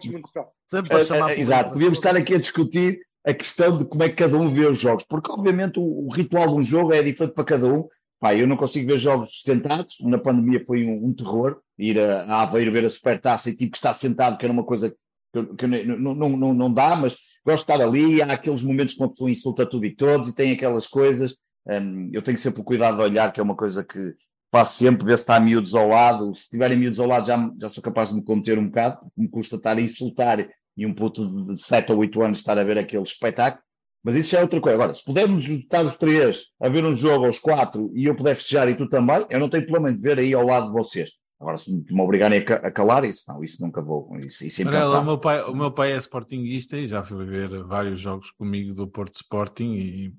para 0.88 1.01
Eh, 1.01 1.32
eh, 1.36 1.41
Exato, 1.41 1.72
podíamos 1.72 1.99
estar 1.99 2.16
aqui 2.16 2.34
a 2.34 2.38
discutir 2.38 3.01
a 3.26 3.34
questão 3.34 3.76
de 3.76 3.84
como 3.84 4.03
é 4.03 4.09
que 4.09 4.16
cada 4.16 4.36
um 4.38 4.53
vê 4.53 4.66
os 4.66 4.78
jogos, 4.78 5.05
porque 5.05 5.30
obviamente 5.30 5.78
o, 5.78 6.07
o 6.07 6.09
ritual 6.12 6.49
de 6.49 6.55
um 6.55 6.62
jogo 6.62 6.93
é 6.95 7.03
diferente 7.03 7.34
para 7.34 7.45
cada 7.45 7.66
um. 7.66 7.86
Pá, 8.21 8.35
eu 8.35 8.47
não 8.47 8.57
consigo 8.57 8.87
ver 8.87 8.99
jogos 8.99 9.41
sentados, 9.43 9.97
na 10.03 10.18
pandemia 10.18 10.62
foi 10.66 10.85
um, 10.85 11.07
um 11.07 11.14
terror, 11.14 11.59
ir 11.79 11.99
a, 11.99 12.25
a 12.25 12.43
Aveiro 12.43 12.71
ver 12.71 12.85
a 12.85 12.91
supertaça 12.91 13.49
e 13.49 13.57
tive 13.57 13.71
que 13.71 13.79
estar 13.79 13.95
sentado, 13.95 14.37
que 14.37 14.45
era 14.45 14.53
uma 14.53 14.62
coisa 14.62 14.95
que, 15.33 15.47
que 15.57 15.66
não, 15.66 16.14
não, 16.14 16.29
não, 16.29 16.55
não 16.55 16.73
dá, 16.73 16.95
mas 16.95 17.16
gosto 17.45 17.66
de 17.66 17.73
estar 17.73 17.81
ali, 17.83 18.21
há 18.21 18.27
aqueles 18.27 18.62
momentos 18.62 18.95
que 18.95 19.01
uma 19.01 19.09
pessoa 19.09 19.31
insulta 19.31 19.64
tudo 19.64 19.87
e 19.87 19.97
todos 19.97 20.29
e 20.29 20.35
tem 20.35 20.53
aquelas 20.53 20.87
coisas, 20.87 21.35
hum, 21.66 22.11
eu 22.12 22.21
tenho 22.21 22.37
sempre 22.37 22.61
o 22.61 22.64
cuidado 22.64 22.99
de 22.99 23.03
olhar, 23.03 23.33
que 23.33 23.41
é 23.41 23.43
uma 23.43 23.57
coisa 23.57 23.83
que 23.83 24.14
faço 24.53 24.77
sempre, 24.79 25.07
ver 25.07 25.16
se 25.16 25.23
está 25.23 25.41
miúdos 25.41 25.75
ao 25.75 25.89
lado, 25.89 26.35
se 26.35 26.51
tiverem 26.51 26.77
miúdos 26.77 27.01
ao 27.01 27.07
lado 27.07 27.27
já, 27.27 27.51
já 27.59 27.68
sou 27.71 27.83
capaz 27.83 28.11
de 28.11 28.16
me 28.16 28.25
conter 28.25 28.59
um 28.59 28.66
bocado, 28.66 28.99
porque 29.01 29.21
me 29.21 29.29
custa 29.29 29.57
estar 29.57 29.79
a 29.79 29.81
insultar 29.81 30.47
e 30.77 30.85
um 30.85 30.95
puto 30.95 31.47
de 31.47 31.62
7 31.62 31.91
ou 31.91 31.99
8 31.99 32.23
anos 32.23 32.39
estar 32.39 32.59
a 32.59 32.64
ver 32.64 32.77
aquele 32.77 33.03
espetáculo, 33.03 33.64
mas 34.03 34.14
isso 34.16 34.30
já 34.30 34.38
é 34.38 34.42
outra 34.42 34.61
coisa. 34.61 34.74
Agora, 34.76 34.94
se 34.94 35.05
pudermos 35.05 35.46
estar 35.48 35.84
os 35.84 35.96
três 35.96 36.46
a 36.61 36.68
ver 36.68 36.84
um 36.84 36.94
jogo 36.94 37.26
aos 37.26 37.38
quatro 37.38 37.90
e 37.94 38.07
eu 38.07 38.14
puder 38.16 38.34
festejar 38.36 38.68
e 38.68 38.76
tu 38.76 38.88
também, 38.88 39.26
eu 39.30 39.38
não 39.40 39.48
tenho 39.48 39.66
problema 39.66 39.90
em 39.90 40.01
ver 40.01 40.18
aí 40.18 40.32
ao 40.34 40.46
lado 40.46 40.66
de 40.68 40.72
vocês. 40.72 41.11
Agora, 41.40 41.57
se 41.57 41.70
me 41.72 42.01
obrigarem 42.03 42.38
a, 42.40 42.44
ca- 42.44 42.61
a 42.62 42.70
calar 42.70 43.05
isso, 43.05 43.24
não, 43.26 43.42
isso 43.42 43.62
nunca 43.62 43.80
vou. 43.80 44.14
Isso, 44.18 44.44
isso 44.44 44.61
é 44.61 44.64
Varela, 44.64 45.01
o 45.01 45.05
meu, 45.05 45.18
pai, 45.18 45.42
o 45.42 45.55
meu 45.55 45.70
pai 45.70 45.92
é 45.92 45.96
sportinguista 45.96 46.76
e 46.76 46.86
já 46.86 47.03
foi 47.03 47.24
ver 47.24 47.62
vários 47.64 47.98
jogos 47.98 48.30
comigo 48.32 48.74
do 48.74 48.86
Porto 48.86 49.16
Sporting 49.16 49.72
e 49.72 50.12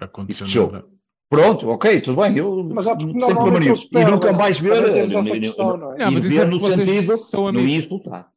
aconteceu 0.00 0.46
E 0.46 0.72
nada. 0.72 0.86
Pronto, 1.28 1.68
ok, 1.68 2.00
tudo 2.00 2.20
bem. 2.22 2.36
Eu 2.36 2.64
Mas 2.72 2.86
há 2.86 2.98
sem 2.98 3.12
problema 3.12 3.58
nenhum. 3.60 3.74
E 3.74 4.04
nunca 4.04 4.32
mais 4.32 4.60
ver, 4.60 4.70
também 4.82 5.08
temos 5.08 5.26
eh, 5.26 5.32
n- 5.36 5.40
questão, 5.40 5.72
n- 5.72 5.78
não 5.78 5.92
é? 5.94 5.98
Não, 5.98 6.10
mas 6.12 6.24
ver 6.24 6.40
é 6.40 6.44
no 6.44 6.60
sentido 6.60 7.16
são 7.16 7.52
não 7.52 7.60
ia 7.60 7.76
insultar. 7.78 8.33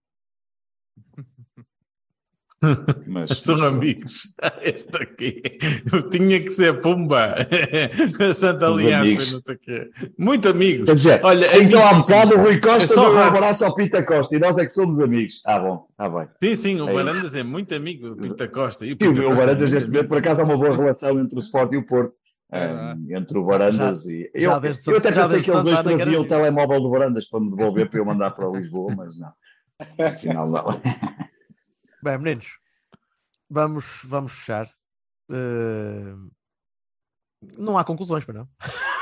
Mas, 3.05 3.29
São 3.39 3.63
amigos. 3.63 4.33
Este 4.61 4.97
aqui. 4.97 5.41
Eu 5.91 6.09
tinha 6.09 6.39
que 6.41 6.49
ser 6.49 6.79
Pumba. 6.81 7.35
A 8.19 8.33
Santa 8.33 8.67
Aliança, 8.67 9.01
amigos. 9.01 9.33
não 9.33 9.39
sei 9.39 9.55
o 9.55 9.59
quê. 9.59 9.89
Muito 10.17 10.49
amigos. 10.49 10.85
Quer 10.85 10.95
dizer, 10.95 11.19
Olha, 11.23 11.45
é 11.45 11.61
então 11.63 11.85
há 11.85 11.93
bocado 11.93 12.35
o 12.35 12.41
Rui 12.41 12.59
Costa 12.59 12.83
É 12.83 12.87
só 12.87 13.09
deu 13.09 13.19
um 13.19 13.23
abraço 13.23 13.63
ao 13.65 13.75
Pita 13.75 14.03
Costa 14.03 14.35
e 14.35 14.39
nós 14.39 14.57
é 14.57 14.65
que 14.65 14.71
somos 14.71 14.99
amigos. 14.99 15.41
Ah, 15.45 15.59
bom, 15.59 15.87
está 15.91 16.09
bem. 16.09 16.27
Sim, 16.41 16.55
sim, 16.55 16.81
o 16.81 16.89
É 16.89 16.93
Varandas 16.93 17.35
é 17.35 17.43
muito 17.43 17.75
amigo 17.75 18.09
do 18.09 18.15
Pinta 18.17 18.47
Costa. 18.47 18.85
E 18.85 18.89
o 18.89 18.91
E 18.93 18.95
Pinta 18.95 19.21
o 19.21 19.23
Costa 19.25 19.31
é 19.31 19.45
Varandas, 19.45 19.59
muito 19.61 19.73
neste 19.73 19.89
momento, 19.89 20.07
por 20.07 20.17
acaso, 20.17 20.41
há 20.41 20.43
uma 20.43 20.57
boa 20.57 20.75
relação 20.75 21.19
entre 21.19 21.37
o 21.37 21.39
Sport 21.41 21.73
e 21.73 21.77
o 21.77 21.85
Porto. 21.85 22.13
É. 22.49 22.65
Um, 22.65 23.17
entre 23.17 23.37
o 23.37 23.43
Varandas 23.43 24.05
e. 24.05 24.31
já 24.33 24.53
Eu, 24.53 24.59
desde 24.61 24.89
eu 24.89 24.97
até 24.97 25.11
pensei 25.11 25.41
que 25.41 25.51
eles 25.51 25.63
dois 25.63 25.81
traziam 25.81 26.21
o 26.21 26.27
telemóvel 26.27 26.79
do 26.79 26.89
Varandas 26.89 27.27
para 27.27 27.41
me 27.41 27.49
devolver 27.49 27.89
para 27.89 27.99
eu 27.99 28.05
mandar 28.05 28.31
para 28.31 28.47
Lisboa, 28.47 28.93
mas 28.95 29.19
não. 29.19 29.31
Afinal, 30.07 30.49
não. 30.49 30.81
Bem, 32.03 32.17
meninos, 32.17 32.47
vamos, 33.49 33.85
vamos 34.05 34.31
fechar. 34.33 34.69
Eh, 35.31 36.13
Não 37.57 37.77
há 37.77 37.83
conclusões, 37.83 38.23
para 38.25 38.35
não. 38.39 38.47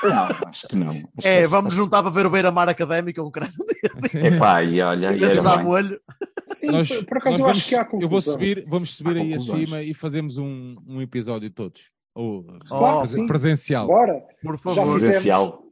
Não, 0.03 0.47
acho 0.47 0.67
que 0.67 0.75
não. 0.75 0.89
Acho 1.17 1.27
É, 1.27 1.41
que- 1.41 1.47
vamos 1.47 1.73
juntar 1.73 2.01
para 2.03 2.11
ver 2.11 2.25
o 2.25 2.29
Beira-Mar 2.29 2.67
Académico 2.69 3.21
um 3.21 3.31
crânio 3.31 3.53
Epá, 4.13 4.61
e 4.63 4.81
olha, 4.81 5.15
e 5.15 5.23
era 5.23 5.41
dá 5.41 5.61
molho. 5.63 5.99
Sim, 6.45 6.67
Nós- 6.67 6.89
por- 7.03 7.17
acaso 7.17 7.37
eu 7.37 7.41
vamos- 7.43 7.57
acho 7.57 7.69
que 7.69 7.75
há 7.75 7.87
eu 8.01 8.09
vou 8.09 8.21
subir, 8.21 8.65
vamos 8.67 8.93
subir 8.95 9.17
Há 9.17 9.21
aí 9.21 9.29
conclusões. 9.31 9.61
acima 9.63 9.81
e 9.81 9.93
fazemos 9.93 10.37
um, 10.37 10.75
um 10.87 11.01
episódio 11.01 11.49
todos. 11.49 11.89
Ou 12.13 12.43
Claro, 12.67 12.99
presen- 12.99 13.21
sim. 13.21 13.27
presencial. 13.27 13.87
Bora, 13.87 14.21
Por 14.43 14.55
já 14.55 14.61
favor. 14.61 14.93
fizemos, 14.93 15.01
Presencial. 15.01 15.63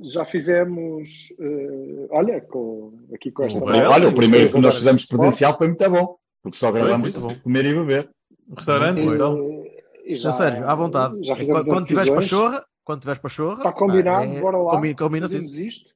já 0.00 0.24
fizemos 0.24 1.28
eh, 1.40 2.06
olha, 2.10 2.40
com, 2.40 2.98
aqui 3.14 3.30
com 3.32 3.42
esta 3.44 3.58
O 3.60 3.64
Olha, 3.66 4.08
o 4.08 4.14
primeiro 4.14 4.50
que 4.52 4.58
nós 4.60 4.76
fizemos 4.76 5.04
presencial 5.06 5.56
foi 5.58 5.68
muito 5.68 5.90
bom. 5.90 6.16
Porque 6.42 6.58
só 6.58 6.72
bom. 6.72 7.34
comer 7.42 7.66
e 7.66 7.74
beber. 7.74 8.10
Restaurante, 8.56 9.00
então. 9.06 9.62
E 10.04 10.16
Já, 10.16 10.32
Sérgio, 10.32 10.68
à 10.68 10.74
vontade. 10.74 11.22
Já 11.24 11.36
quando, 11.36 11.64
quando 11.66 11.86
tiveres 11.86 12.10
para 12.10 12.20
revisões. 12.20 12.28
chorra, 12.28 12.66
quando 12.84 13.00
tiveres 13.00 13.20
para 13.20 13.30
chorra, 13.30 13.58
Está 13.58 13.72
combinado, 13.72 14.24
é- 14.24 14.40
bora 14.40 14.56
lá. 14.58 14.72
Combina, 14.96 15.26
isso. 15.26 15.62
isto. 15.62 15.90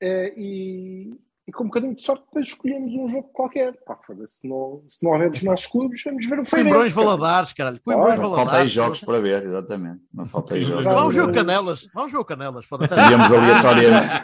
Eh, 0.00 0.32
e, 0.36 1.14
e 1.46 1.52
com 1.52 1.64
um 1.64 1.66
bocadinho 1.66 1.94
de 1.94 2.02
sorte 2.02 2.24
depois 2.26 2.48
escolhemos 2.48 2.92
um 2.94 3.08
jogo 3.08 3.28
qualquer. 3.34 3.74
Pá, 3.84 3.98
se 4.24 4.48
não, 4.48 4.82
se 4.88 5.02
não 5.04 5.12
houver 5.12 5.30
dos 5.30 5.42
nossos 5.42 5.66
clubes, 5.66 6.02
vamos 6.02 6.26
ver 6.26 6.40
o 6.40 6.44
Feirense. 6.46 6.70
Coimbrões 6.70 6.92
cara. 6.94 7.06
Valadares, 7.06 7.52
caralho. 7.52 7.80
Coimbrões 7.84 8.08
Não 8.18 8.22
falta 8.22 8.36
aí 8.40 8.44
Valadares. 8.46 8.72
jogos 8.72 9.00
para 9.00 9.20
ver, 9.20 9.42
exatamente. 9.44 10.02
Não 10.14 10.26
falta 10.26 10.54
aí 10.54 10.64
jogos. 10.64 10.84
Vamos 10.84 11.14
ver 11.14 11.20
o 11.20 11.24
Vamos. 11.24 11.36
Canelas. 11.36 11.88
Vamos 11.94 12.12
ver 12.12 12.18
o 12.18 12.24
Canelas. 12.24 12.64
Foda-se. 12.64 12.94
Íamos 12.94 13.26
aleatoriamente. 13.30 14.14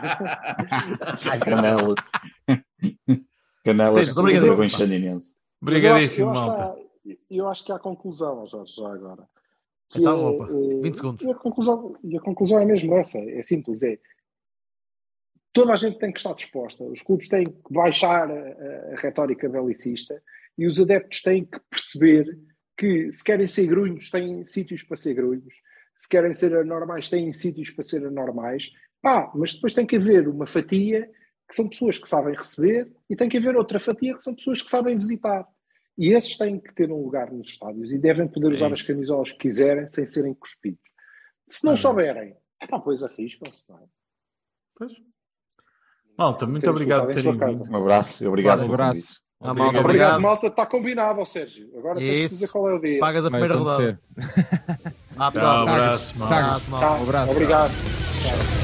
Canelas. 1.45 1.95
Canelas 3.65 4.17
Meninos, 4.17 5.37
obrigadíssimo, 5.63 6.29
eu 6.29 6.31
acho- 6.33 6.41
eu 6.41 6.47
acho 6.47 6.55
que 6.55 6.61
malta. 6.61 6.79
há- 6.79 6.93
Eu 7.31 7.49
acho 7.49 7.65
que 7.65 7.73
há 7.73 7.79
conclusão, 7.79 8.47
Jorge, 8.47 8.75
já 8.77 8.93
agora. 8.93 9.29
Que 9.91 9.99
Então, 9.99 10.21
é, 10.27 10.31
opa, 10.31 10.49
eh, 10.51 10.81
20 10.83 10.95
segundos. 10.97 11.27
E 11.27 11.31
a, 11.31 11.35
conclusão, 11.35 11.97
e 12.05 12.17
a 12.17 12.21
conclusão 12.21 12.59
é 12.61 12.65
mesmo 12.65 12.95
essa, 12.97 13.19
é 13.19 13.43
simples, 13.43 13.83
é 13.83 13.99
toda 15.53 15.73
a 15.73 15.77
gente 15.77 15.99
tem 15.99 16.13
que 16.13 16.19
estar 16.19 16.33
disposta, 16.35 16.83
os 16.85 17.03
clubes 17.03 17.29
têm 17.29 17.45
que 17.45 17.73
baixar 17.73 18.31
a, 18.31 18.35
a- 18.35 18.93
a 18.95 19.01
retórica 19.01 19.49
belicista 19.49 20.23
e 20.57 20.67
os 20.67 20.81
adeptos 20.81 21.21
têm 21.23 21.45
que 21.45 21.59
perceber 21.71 22.39
que 22.79 23.11
se 23.13 23.23
querem 23.23 23.47
ser 23.47 23.67
grunhos, 23.67 24.11
têm 24.11 24.45
sítios 24.45 24.83
para 24.83 24.97
ser 24.97 25.15
grunhos, 25.15 25.55
se 25.95 26.09
querem 26.09 26.33
ser 26.33 26.57
anormais, 26.57 27.11
têm 27.11 27.33
sítios 27.33 27.71
para 27.71 27.83
ser 27.85 28.07
anormais, 28.07 28.71
pá, 29.03 29.31
mas 29.35 29.55
depois 29.55 29.75
tem 29.75 29.87
que 29.87 29.97
haver 29.97 30.27
uma 30.29 30.47
fatia 30.47 31.11
que 31.53 31.57
são 31.57 31.69
pessoas 31.69 31.99
que 31.99 32.09
sabem 32.09 32.35
receber 32.35 32.91
e 33.11 33.15
tem 33.15 33.29
que 33.29 33.37
haver 33.37 33.55
outra 33.55 33.79
fatia 33.79 34.15
que 34.17 34.23
são 34.23 34.35
pessoas 34.35 34.63
que 34.63 34.71
sabem 34.71 34.97
visitar. 34.97 35.47
E 35.99 36.09
esses 36.15 36.39
têm 36.39 36.59
que 36.59 36.75
ter 36.75 36.91
um 36.91 37.03
lugar 37.05 37.31
nos 37.31 37.51
estádios 37.51 37.93
e 37.93 37.99
devem 37.99 38.27
poder 38.27 38.53
É 38.53 38.55
usar 38.57 38.73
as 38.73 38.79
isso. 38.79 38.91
camisolas 38.91 39.33
que 39.33 39.39
quiserem 39.39 39.87
sem 39.87 40.07
serem 40.07 40.33
cuspidos. 40.33 40.81
Se 41.47 41.63
não 41.67 41.75
Ah. 41.75 41.77
souberem, 41.77 42.35
pá, 42.71 42.79
pois 42.81 43.03
arriscam-se. 43.03 43.63
não 43.69 43.77
é? 43.77 43.83
Pois. 44.75 44.93
Malta, 46.17 46.47
muito 46.47 46.63
Sim, 46.63 46.71
obrigado 46.71 47.03
por 47.03 47.11
em 47.11 47.15
terem 47.15 47.33
vindo. 47.33 47.71
Um 47.71 47.77
abraço 47.77 48.27
obrigado. 48.27 48.63
Um 48.63 48.65
abraço. 48.73 49.21
Ah, 49.39 49.53
malta, 49.53 49.61
Obrigado. 49.63 49.85
Obrigado, 49.85 49.85
obrigado. 49.85 50.21
malta. 50.23 50.47
Está 50.47 50.65
combinado, 50.67 51.21
ó 51.21 51.25
Sérgio. 51.27 51.69
Agora 51.77 51.97
tens 51.99 52.09
que 52.09 52.25
Isso. 52.25 52.35
dizer 52.37 52.49
qual 52.49 52.69
é 52.71 52.75
o 52.75 52.79
dia. 52.81 52.99
Pagas 53.01 53.27
a 53.27 53.29
Vai 53.29 53.41
primeira 53.41 53.63
rodada. 53.63 54.01
Ah, 55.19 55.31
pessoal. 55.31 55.69
abraço, 55.69 56.19
malta. 56.19 56.35
Abraço, 56.37 56.71
malta. 56.71 56.87
Um 56.87 57.03
abraço. 57.03 57.33
Obrigado. 57.33 57.71
Tchau. 57.73 58.62